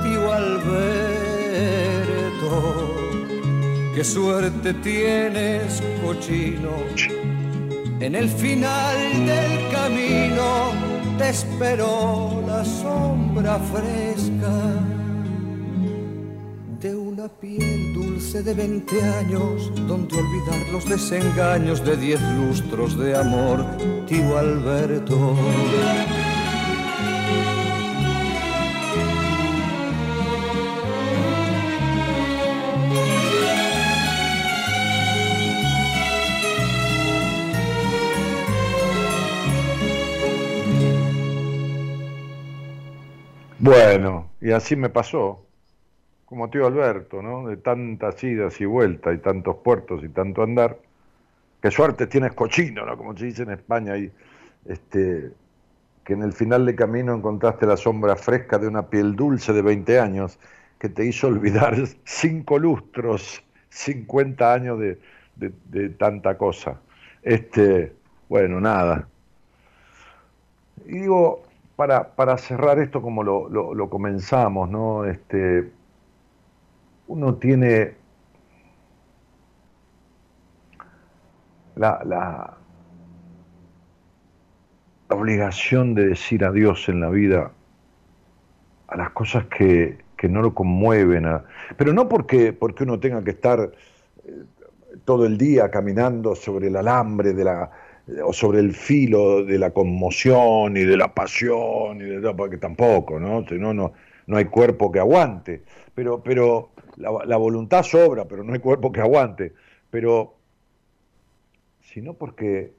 tío 0.01 0.33
Alberto, 0.33 0.81
qué 3.93 4.03
suerte 4.03 4.73
tienes, 4.73 5.83
cochino. 6.03 7.34
En 8.05 8.13
el 8.13 8.29
final 8.29 9.25
del 9.25 9.71
camino 9.71 10.73
te 11.17 11.29
esperó 11.29 12.43
la 12.45 12.63
sombra 12.63 13.57
fresca 13.57 14.53
de 16.79 16.95
una 16.95 17.27
piel 17.27 17.95
dulce 17.95 18.43
de 18.43 18.53
20 18.53 19.01
años, 19.01 19.71
donde 19.87 20.15
olvidar 20.17 20.71
los 20.71 20.87
desengaños 20.87 21.83
de 21.83 21.97
diez 21.97 22.21
lustros 22.37 22.95
de 22.95 23.17
amor, 23.17 23.65
tío 24.05 24.37
Alberto. 24.37 25.35
Bueno, 43.65 44.29
y 44.41 44.51
así 44.51 44.75
me 44.75 44.89
pasó, 44.89 45.43
como 46.25 46.51
tío 46.51 46.67
Alberto, 46.67 47.23
¿no? 47.23 47.47
De 47.47 47.57
tantas 47.57 48.23
idas 48.23 48.61
y 48.61 48.65
vueltas 48.65 49.15
y 49.15 49.17
tantos 49.17 49.55
puertos 49.55 50.03
y 50.03 50.09
tanto 50.09 50.43
andar. 50.43 50.77
Qué 51.63 51.71
suerte 51.71 52.05
tienes 52.05 52.33
cochino, 52.33 52.85
¿no? 52.85 52.95
Como 52.95 53.17
se 53.17 53.25
dice 53.25 53.41
en 53.41 53.49
España, 53.49 53.97
y 53.97 54.11
este, 54.65 55.31
que 56.03 56.13
en 56.13 56.21
el 56.21 56.33
final 56.33 56.63
de 56.67 56.75
camino 56.75 57.15
encontraste 57.15 57.65
la 57.65 57.75
sombra 57.75 58.15
fresca 58.15 58.59
de 58.59 58.67
una 58.67 58.87
piel 58.87 59.15
dulce 59.15 59.51
de 59.51 59.63
20 59.63 59.99
años 59.99 60.37
que 60.77 60.89
te 60.89 61.03
hizo 61.03 61.25
olvidar 61.25 61.75
cinco 62.03 62.59
lustros, 62.59 63.43
50 63.69 64.53
años 64.53 64.79
de, 64.79 64.99
de 65.37 65.89
tanta 65.89 66.37
cosa. 66.37 66.79
Este, 67.23 67.93
bueno, 68.29 68.61
nada. 68.61 69.07
Y 70.85 70.99
digo, 70.99 71.44
para, 71.75 72.15
para 72.15 72.37
cerrar 72.37 72.79
esto 72.79 73.01
como 73.01 73.23
lo, 73.23 73.49
lo, 73.49 73.89
comenzamos, 73.89 74.69
¿no? 74.69 75.05
Este, 75.05 75.71
uno 77.07 77.35
tiene 77.35 77.95
la, 81.75 82.01
la, 82.05 82.57
obligación 85.09 85.93
de 85.93 86.07
decir 86.07 86.43
adiós 86.43 86.89
en 86.89 86.99
la 86.99 87.09
vida 87.09 87.51
a 88.87 88.97
las 88.97 89.11
cosas 89.11 89.45
que, 89.45 89.99
que 90.17 90.27
no 90.27 90.41
lo 90.41 90.53
conmueven, 90.53 91.25
pero 91.77 91.93
no 91.93 92.09
porque, 92.09 92.53
porque 92.53 92.83
uno 92.83 92.99
tenga 92.99 93.23
que 93.23 93.31
estar 93.31 93.71
eh, 94.23 94.43
todo 95.05 95.25
el 95.25 95.37
día 95.37 95.69
caminando 95.69 96.35
sobre 96.35 96.67
el 96.67 96.75
alambre 96.75 97.33
de 97.33 97.43
la, 97.43 97.71
o 98.23 98.33
sobre 98.33 98.59
el 98.59 98.73
filo 98.73 99.43
de 99.43 99.57
la 99.57 99.71
conmoción 99.71 100.77
y 100.77 100.83
de 100.83 100.97
la 100.97 101.13
pasión, 101.13 101.99
y 102.01 102.03
de, 102.03 102.33
porque 102.33 102.57
tampoco, 102.57 103.19
¿no? 103.19 103.41
no, 103.41 103.73
no, 103.73 103.93
no 104.27 104.37
hay 104.37 104.45
cuerpo 104.45 104.91
que 104.91 104.99
aguante. 104.99 105.63
Pero, 105.93 106.21
pero 106.21 106.71
la, 106.97 107.37
voluntad 107.37 107.83
sobra, 107.83 108.25
pero 108.25 108.43
no 108.43 108.53
hay 108.53 108.59
cuerpo 108.59 108.91
que 108.91 109.01
aguante. 109.01 109.53
Pero, 109.89 110.35
sino 111.81 112.13
porque 112.13 112.73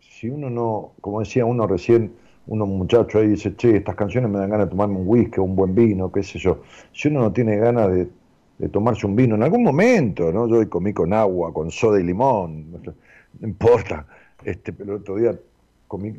si 0.00 0.28
uno 0.28 0.50
no, 0.50 0.92
como 1.00 1.20
decía 1.20 1.44
uno 1.44 1.66
recién, 1.66 2.14
uno 2.46 2.66
muchacho 2.66 3.18
ahí 3.18 3.28
dice, 3.28 3.56
che, 3.56 3.76
estas 3.76 3.94
canciones 3.94 4.30
me 4.30 4.38
dan 4.38 4.50
ganas 4.50 4.66
de 4.66 4.70
tomarme 4.70 4.96
un 4.96 5.08
whisky, 5.08 5.40
un 5.40 5.56
buen 5.56 5.74
vino, 5.74 6.12
qué 6.12 6.22
sé 6.22 6.38
yo. 6.38 6.62
Si 6.92 7.08
uno 7.08 7.20
no 7.20 7.32
tiene 7.32 7.56
ganas 7.56 7.90
de 7.90 8.08
de 8.58 8.68
tomarse 8.68 9.06
un 9.06 9.16
vino 9.16 9.34
en 9.34 9.42
algún 9.42 9.62
momento, 9.62 10.32
¿no? 10.32 10.46
Yo 10.48 10.58
hoy 10.58 10.66
comí 10.66 10.92
con 10.92 11.12
agua, 11.12 11.52
con 11.52 11.70
soda 11.70 12.00
y 12.00 12.04
limón, 12.04 12.70
no 12.72 13.48
importa. 13.48 14.06
Este, 14.44 14.72
pero 14.72 14.94
el 14.94 15.00
otro 15.00 15.16
día 15.16 15.38
comí, 15.88 16.14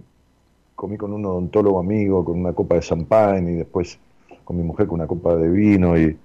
comí 0.76 0.98
con 0.98 1.14
un 1.14 1.26
odontólogo 1.26 1.80
amigo, 1.80 2.26
con 2.26 2.40
una 2.40 2.53
copa 2.53 2.76
de 2.76 2.82
champán 2.82 3.48
y 3.49 3.53
después 3.53 3.99
con 4.44 4.57
mi 4.57 4.64
mujer 4.64 4.88
con 4.88 4.95
una 4.95 5.07
copa 5.07 5.36
de 5.36 5.49
vino 5.49 5.98
y 5.98 6.18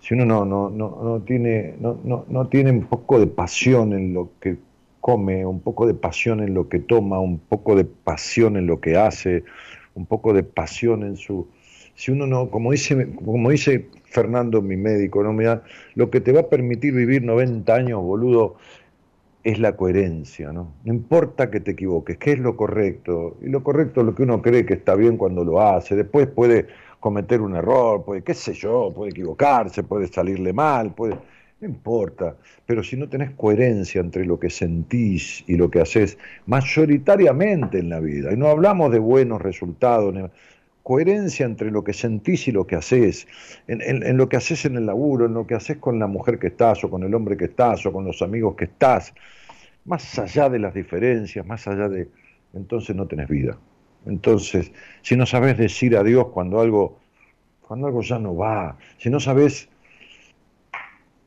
si 0.00 0.14
uno 0.14 0.24
no, 0.24 0.44
no, 0.44 0.68
no, 0.68 0.98
no 1.02 1.20
tiene, 1.20 1.76
no, 1.78 1.98
no, 2.02 2.24
no 2.28 2.48
tiene 2.48 2.72
un 2.72 2.84
poco 2.86 3.20
de 3.20 3.28
pasión 3.28 3.92
en 3.92 4.12
lo 4.12 4.30
que 4.40 4.58
come, 5.00 5.46
un 5.46 5.60
poco 5.60 5.86
de 5.86 5.94
pasión 5.94 6.40
en 6.40 6.54
lo 6.54 6.68
que 6.68 6.80
toma, 6.80 7.20
un 7.20 7.38
poco 7.38 7.76
de 7.76 7.84
pasión 7.84 8.56
en 8.56 8.66
lo 8.66 8.80
que 8.80 8.96
hace, 8.96 9.44
un 9.94 10.06
poco 10.06 10.32
de 10.32 10.42
pasión 10.42 11.04
en 11.04 11.16
su 11.16 11.46
si 11.94 12.10
uno 12.10 12.26
no, 12.26 12.50
como 12.50 12.72
dice, 12.72 13.14
como 13.24 13.50
dice 13.50 13.86
Fernando, 14.04 14.62
mi 14.62 14.76
médico, 14.76 15.22
¿no? 15.22 15.40
da 15.42 15.62
lo 15.94 16.10
que 16.10 16.20
te 16.20 16.32
va 16.32 16.40
a 16.40 16.48
permitir 16.48 16.94
vivir 16.94 17.22
90 17.22 17.74
años, 17.74 18.02
boludo, 18.02 18.56
es 19.44 19.58
la 19.58 19.76
coherencia, 19.76 20.52
¿no? 20.52 20.72
No 20.84 20.94
importa 20.94 21.50
que 21.50 21.60
te 21.60 21.72
equivoques, 21.72 22.16
¿qué 22.18 22.32
es 22.32 22.38
lo 22.38 22.56
correcto? 22.56 23.36
Y 23.42 23.48
lo 23.48 23.62
correcto 23.64 24.00
es 24.00 24.06
lo 24.06 24.14
que 24.14 24.22
uno 24.22 24.40
cree 24.40 24.64
que 24.64 24.74
está 24.74 24.94
bien 24.94 25.16
cuando 25.16 25.44
lo 25.44 25.60
hace. 25.60 25.96
Después 25.96 26.28
puede 26.28 26.68
cometer 27.00 27.40
un 27.40 27.56
error, 27.56 28.04
puede, 28.04 28.22
qué 28.22 28.34
sé 28.34 28.52
yo, 28.54 28.92
puede 28.94 29.10
equivocarse, 29.10 29.82
puede 29.82 30.06
salirle 30.08 30.52
mal, 30.52 30.94
puede... 30.94 31.18
No 31.60 31.68
importa, 31.68 32.36
pero 32.66 32.82
si 32.82 32.96
no 32.96 33.08
tenés 33.08 33.30
coherencia 33.36 34.00
entre 34.00 34.24
lo 34.24 34.40
que 34.40 34.50
sentís 34.50 35.44
y 35.46 35.56
lo 35.56 35.70
que 35.70 35.80
haces 35.80 36.18
mayoritariamente 36.46 37.78
en 37.78 37.88
la 37.88 38.00
vida, 38.00 38.32
y 38.32 38.36
no 38.36 38.48
hablamos 38.48 38.90
de 38.90 38.98
buenos 38.98 39.40
resultados, 39.40 40.12
coherencia 40.82 41.46
entre 41.46 41.70
lo 41.70 41.84
que 41.84 41.92
sentís 41.92 42.48
y 42.48 42.52
lo 42.52 42.66
que 42.66 42.76
haces, 42.76 43.26
en, 43.68 44.16
lo 44.16 44.28
que 44.28 44.36
haces 44.36 44.64
en 44.64 44.76
el 44.76 44.86
laburo, 44.86 45.26
en 45.26 45.34
lo 45.34 45.46
que 45.46 45.54
haces 45.54 45.76
con 45.78 45.98
la 45.98 46.06
mujer 46.06 46.38
que 46.38 46.48
estás, 46.48 46.82
o 46.84 46.90
con 46.90 47.02
el 47.04 47.14
hombre 47.14 47.36
que 47.36 47.44
estás, 47.46 47.86
o 47.86 47.92
con 47.92 48.04
los 48.04 48.20
amigos 48.22 48.56
que 48.56 48.64
estás, 48.64 49.14
más 49.84 50.18
allá 50.18 50.48
de 50.48 50.58
las 50.58 50.74
diferencias, 50.74 51.46
más 51.46 51.66
allá 51.68 51.88
de... 51.88 52.08
Entonces 52.54 52.94
no 52.94 53.06
tenés 53.06 53.28
vida. 53.28 53.56
Entonces, 54.06 54.72
si 55.00 55.16
no 55.16 55.26
sabes 55.26 55.56
decir 55.56 55.96
adiós 55.96 56.26
cuando 56.28 56.60
algo, 56.60 56.98
cuando 57.66 57.86
algo 57.86 58.02
ya 58.02 58.18
no 58.18 58.36
va, 58.36 58.76
si 58.98 59.08
no 59.08 59.20
sabes 59.20 59.68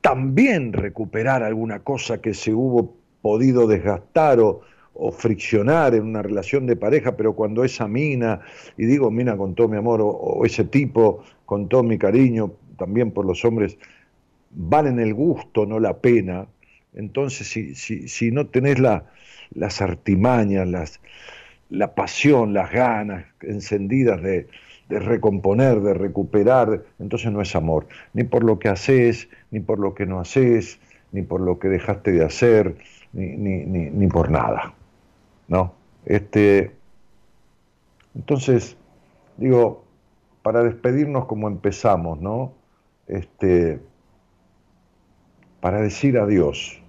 también 0.02 0.74
recuperar 0.74 1.42
alguna 1.42 1.80
cosa 1.80 2.22
que 2.22 2.34
se 2.34 2.54
hubo 2.54 2.94
podido 3.22 3.66
desgastar 3.66 4.40
o, 4.40 4.62
o 4.96 5.12
friccionar 5.12 5.94
en 5.94 6.04
una 6.04 6.22
relación 6.22 6.66
de 6.66 6.76
pareja, 6.76 7.16
pero 7.16 7.34
cuando 7.34 7.64
esa 7.64 7.88
mina, 7.88 8.42
y 8.78 8.86
digo 8.86 9.12
mina 9.12 9.38
con 9.38 9.54
todo 9.54 9.68
mi 9.68 9.78
amor, 9.78 10.00
o, 10.02 10.46
ese 10.46 10.64
tipo 10.64 11.24
con 11.46 11.68
todo 11.68 11.84
mi 11.84 11.98
cariño, 11.98 12.54
también 12.78 13.12
por 13.12 13.26
los 13.26 13.44
hombres, 13.46 13.78
valen 14.52 15.00
el 15.00 15.14
gusto, 15.14 15.66
no 15.66 15.80
la 15.80 15.98
pena, 15.98 16.48
entonces 16.94 17.48
si, 17.48 17.76
si, 17.76 18.08
si 18.08 18.32
no 18.32 18.48
tenés 18.48 18.80
la, 18.80 19.06
las 19.54 19.82
artimañas, 19.82 20.68
las, 20.68 21.02
la 21.70 21.94
pasión, 21.94 22.54
las 22.54 22.72
ganas 22.72 23.26
encendidas 23.42 24.22
de, 24.22 24.48
de 24.88 25.00
recomponer, 25.00 25.82
de 25.82 25.94
recuperar, 25.94 26.84
entonces 27.00 27.32
no 27.34 27.42
es 27.42 27.54
amor, 27.56 27.88
ni 28.14 28.24
por 28.24 28.46
lo 28.46 28.60
que 28.60 28.70
haces, 28.70 29.28
ni 29.52 29.60
por 29.60 29.80
lo 29.80 29.94
que 29.94 30.06
no 30.06 30.22
haces, 30.22 30.80
ni 31.12 31.22
por 31.22 31.42
lo 31.42 31.60
que 31.60 31.68
dejaste 31.68 32.14
de 32.14 32.24
hacer, 32.24 32.76
ni, 33.12 33.36
ni, 33.36 33.66
ni, 33.66 33.90
ni 33.90 34.08
por 34.08 34.32
nada. 34.32 34.74
¿No? 35.48 35.74
Este, 36.06 36.72
entonces, 38.16 38.78
digo, 39.38 39.84
para 40.42 40.64
despedirnos 40.64 41.26
como 41.26 41.48
empezamos, 41.48 42.20
¿no? 42.22 42.54
Este, 43.08 43.80
para 45.60 45.82
decir 45.82 46.18
adiós, 46.18 46.82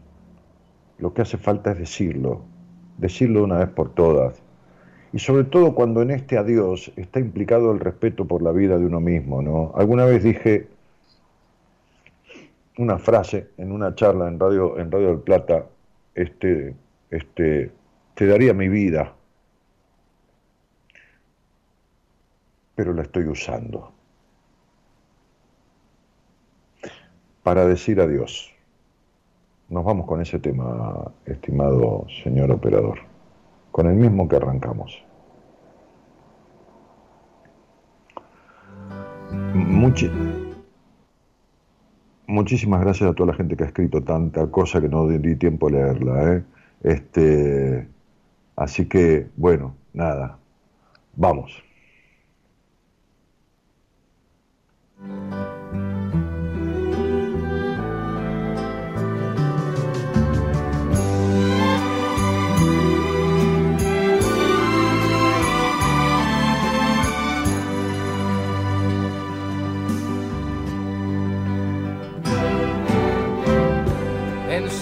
lo 0.99 1.15
que 1.15 1.23
hace 1.23 1.39
falta 1.39 1.73
es 1.73 1.79
decirlo, 1.79 2.43
decirlo 2.99 3.45
una 3.45 3.59
vez 3.59 3.69
por 3.69 3.95
todas. 3.95 4.43
Y 5.13 5.19
sobre 5.19 5.45
todo 5.45 5.75
cuando 5.75 6.03
en 6.03 6.11
este 6.11 6.37
adiós 6.37 6.93
está 6.97 7.21
implicado 7.21 7.73
el 7.73 7.81
respeto 7.81 8.27
por 8.27 8.43
la 8.43 8.53
vida 8.53 8.79
de 8.79 8.85
uno 8.85 9.01
mismo, 9.01 9.41
¿no? 9.41 9.73
Alguna 9.75 10.05
vez 10.05 10.23
dije 10.23 10.69
una 12.79 12.99
frase 12.99 13.49
en 13.57 13.73
una 13.73 13.95
charla 13.95 14.29
en 14.29 14.39
Radio, 14.39 14.79
en 14.79 14.91
Radio 14.91 15.09
del 15.09 15.21
Plata, 15.21 15.67
este, 16.15 16.75
este, 17.11 17.71
te 18.17 18.27
daría 18.27 18.55
mi 18.55 18.69
vida, 18.69 19.13
pero 22.75 22.95
la 22.95 23.03
estoy 23.03 23.25
usando 23.27 23.93
para 27.43 27.67
decir 27.67 28.01
adiós. 28.01 28.51
Nos 29.69 29.85
vamos 29.85 30.07
con 30.07 30.23
ese 30.23 30.39
tema, 30.39 31.13
estimado 31.27 32.07
señor 32.25 32.51
operador, 32.53 33.01
con 33.71 33.87
el 33.87 33.97
mismo 33.97 34.27
que 34.29 34.37
arrancamos. 34.37 35.05
muchísimas 42.27 42.81
gracias 42.81 43.11
a 43.11 43.15
toda 43.15 43.33
la 43.33 43.37
gente 43.37 43.57
que 43.57 43.65
ha 43.65 43.67
escrito 43.67 44.03
tanta 44.03 44.51
cosa 44.51 44.81
que 44.81 44.89
no 44.89 45.07
di 45.07 45.37
tiempo 45.37 45.69
a 45.69 45.71
leerla. 45.71 46.35
¿eh? 46.35 46.45
Este, 46.83 47.96
Así 48.57 48.89
que, 48.89 49.29
bueno, 49.37 49.77
nada, 49.93 50.39
vamos. 51.15 51.63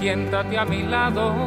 Siéntate 0.05 0.59
a 0.59 0.67
mi 0.67 0.83
lado 0.83 1.47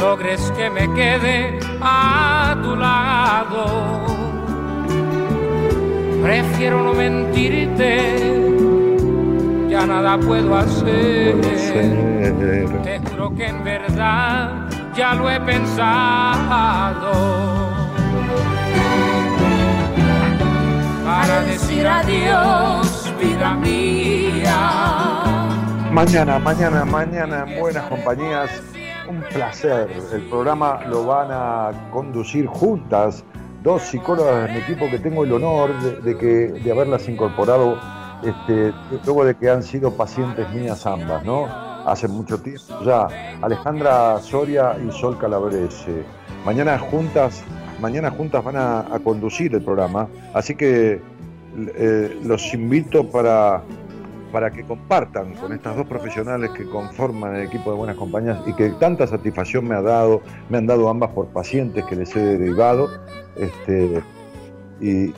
logres 0.00 0.50
que 0.56 0.70
me 0.70 0.92
quede 0.94 1.58
a 1.80 2.56
tu 2.62 2.74
lado. 2.74 3.64
Prefiero 6.22 6.82
no 6.82 6.94
mentirte, 6.94 7.88
ya 9.68 9.86
nada 9.86 10.18
puedo 10.18 10.56
hacer. 10.56 11.40
Te 12.82 13.00
juro 13.10 13.34
que 13.34 13.46
en 13.46 13.62
verdad 13.62 14.68
ya 14.96 15.14
lo 15.14 15.30
he 15.30 15.40
pensado. 15.40 17.12
Para 21.04 21.42
decir 21.42 21.86
adiós, 21.86 23.12
vida 23.20 23.54
mía. 23.54 24.70
Mañana, 25.90 26.38
mañana, 26.38 26.84
mañana 26.84 27.44
en 27.46 27.60
Buenas 27.60 27.84
Compañías. 27.84 28.50
Un 29.10 29.22
placer. 29.22 29.90
El 30.12 30.22
programa 30.28 30.84
lo 30.86 31.04
van 31.04 31.30
a 31.32 31.90
conducir 31.90 32.46
juntas 32.46 33.24
dos 33.60 33.82
psicólogas 33.82 34.46
de 34.46 34.54
mi 34.54 34.60
equipo 34.60 34.88
que 34.88 35.00
tengo 35.00 35.24
el 35.24 35.32
honor 35.32 35.72
de, 35.80 36.16
que, 36.16 36.26
de 36.62 36.70
haberlas 36.70 37.08
incorporado 37.08 37.76
este, 38.22 38.72
luego 39.04 39.24
de 39.24 39.34
que 39.34 39.50
han 39.50 39.64
sido 39.64 39.90
pacientes 39.96 40.48
mías 40.54 40.86
ambas, 40.86 41.24
¿no? 41.24 41.46
Hace 41.86 42.06
mucho 42.06 42.40
tiempo 42.40 42.84
ya. 42.84 43.08
Alejandra 43.42 44.20
Soria 44.20 44.76
y 44.78 44.92
Sol 44.92 45.18
Calabrese. 45.18 46.04
Mañana 46.44 46.78
juntas, 46.78 47.42
mañana 47.80 48.12
juntas 48.12 48.44
van 48.44 48.58
a, 48.58 48.80
a 48.94 49.00
conducir 49.00 49.52
el 49.56 49.62
programa, 49.62 50.06
así 50.34 50.54
que 50.54 51.02
eh, 51.56 52.20
los 52.22 52.54
invito 52.54 53.10
para, 53.10 53.62
para 54.30 54.50
que 54.50 54.64
compartan 54.64 55.34
con 55.34 55.52
estas 55.52 55.76
dos 55.76 55.86
profesionales 55.86 56.50
que 56.50 56.64
conforman 56.64 57.36
el 57.36 57.46
equipo 57.46 57.70
de 57.70 57.76
Buenas 57.76 57.96
Compañías 57.96 58.38
y 58.46 58.52
que 58.54 58.70
tanta 58.70 59.06
satisfacción 59.06 59.66
me 59.66 59.74
ha 59.74 59.82
dado, 59.82 60.22
me 60.48 60.58
han 60.58 60.66
dado 60.66 60.88
ambas 60.88 61.10
por 61.10 61.28
pacientes 61.28 61.84
que 61.84 61.96
les 61.96 62.14
he 62.16 62.20
derivado. 62.20 62.88
Este, 63.36 64.02
y, 64.80 65.12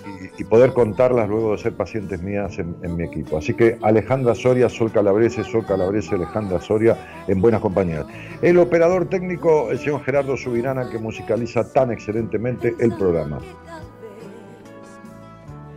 poder 0.45 0.73
contarlas 0.73 1.29
luego 1.29 1.53
de 1.53 1.59
ser 1.59 1.73
pacientes 1.75 2.21
mías 2.21 2.59
en, 2.59 2.97
mi 2.97 3.05
equipo. 3.05 3.39
Así 3.39 3.55
que 3.55 3.79
Alejandra 3.83 4.35
Soria, 4.35 4.69
Sol 4.69 4.91
Calabrese, 4.91 5.45
Sol 5.45 5.65
Calabrese, 5.65 6.17
Alejandra 6.17 6.61
Soria, 6.61 7.25
en 7.29 7.41
buenas 7.41 7.61
compañías. 7.61 8.05
El 8.43 8.59
operador 8.59 9.07
técnico, 9.07 9.71
el 9.71 9.79
señor 9.79 10.03
Gerardo 10.03 10.37
Subirana, 10.37 10.91
que 10.91 10.99
musicaliza 10.99 11.73
tan 11.73 11.93
excelentemente 11.93 12.75
el 12.81 12.93
programa. 12.97 13.39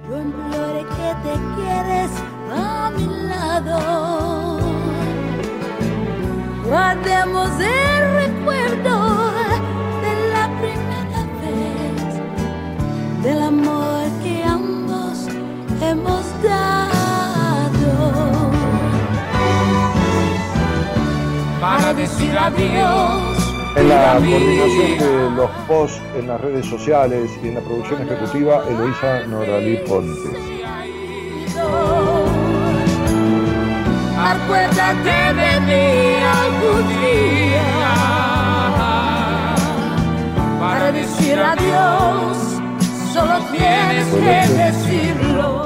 Yo 0.09 0.21
imploré 0.21 0.81
que 0.81 1.29
te 1.29 1.64
mi 3.61 3.69
lado. 3.69 4.59
Guardemos 6.65 7.49
el 7.59 8.13
recuerdo 8.15 9.31
de 10.01 10.13
la 10.33 10.49
primera 10.59 11.21
vez, 11.41 13.23
del 13.23 13.41
amor 13.41 14.03
que 14.23 14.43
ambos 14.43 15.27
hemos 15.81 16.43
dado. 16.43 17.91
Para 21.61 21.93
decir 21.93 22.37
adiós, 22.37 23.35
En 23.77 23.89
la 23.89 24.13
coordinación 24.13 24.99
de 24.99 25.35
los 25.35 25.51
posts 25.67 26.01
en 26.17 26.27
las 26.27 26.39
redes 26.39 26.65
sociales 26.65 27.29
y 27.43 27.49
en 27.49 27.55
la 27.55 27.61
producción 27.61 28.01
ejecutiva, 28.03 28.63
Eloisa 28.69 29.27
Noralí 29.27 29.77
Ponte. 29.85 30.55
Acuérdate 34.27 35.33
de 35.35 35.59
mí 35.61 36.15
algún 36.41 36.87
día 36.89 37.67
Para 40.59 40.91
decir 40.91 41.37
adiós, 41.39 42.37
solo 43.13 43.35
tienes 43.51 44.07
que 44.07 44.53
decirlo. 44.63 45.65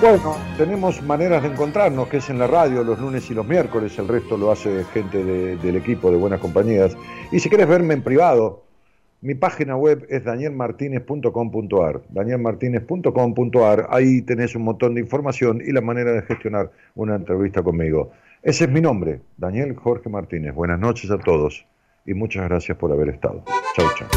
Bueno, 0.00 0.36
tenemos 0.56 1.02
maneras 1.02 1.42
de 1.42 1.48
encontrarnos, 1.50 2.08
que 2.08 2.18
es 2.18 2.30
en 2.30 2.38
la 2.38 2.46
radio 2.46 2.82
los 2.84 2.98
lunes 3.00 3.28
y 3.30 3.34
los 3.34 3.44
miércoles, 3.46 3.98
el 3.98 4.06
resto 4.08 4.36
lo 4.36 4.50
hace 4.52 4.84
gente 4.94 5.24
de- 5.24 5.56
del 5.56 5.76
equipo 5.76 6.10
de 6.10 6.16
Buenas 6.16 6.40
Compañías. 6.40 6.96
Y 7.32 7.40
si 7.40 7.48
quieres 7.48 7.66
verme 7.68 7.94
en 7.94 8.02
privado, 8.02 8.64
mi 9.20 9.34
página 9.34 9.76
web 9.76 10.06
es 10.08 10.24
danielmartinez.com.ar, 10.24 12.02
danielmartinez.com.ar, 12.08 13.86
ahí 13.90 14.22
tenés 14.22 14.54
un 14.54 14.62
montón 14.62 14.94
de 14.94 15.00
información 15.00 15.60
y 15.64 15.72
la 15.72 15.80
manera 15.80 16.12
de 16.12 16.22
gestionar 16.22 16.70
una 16.94 17.16
entrevista 17.16 17.62
conmigo. 17.62 18.12
Ese 18.42 18.64
es 18.64 18.70
mi 18.70 18.80
nombre, 18.80 19.20
Daniel 19.36 19.74
Jorge 19.74 20.08
Martínez. 20.08 20.54
Buenas 20.54 20.78
noches 20.78 21.10
a 21.10 21.18
todos 21.18 21.66
y 22.06 22.14
muchas 22.14 22.48
gracias 22.48 22.78
por 22.78 22.92
haber 22.92 23.08
estado. 23.08 23.42
Chau, 23.76 23.86
chau. 23.96 24.08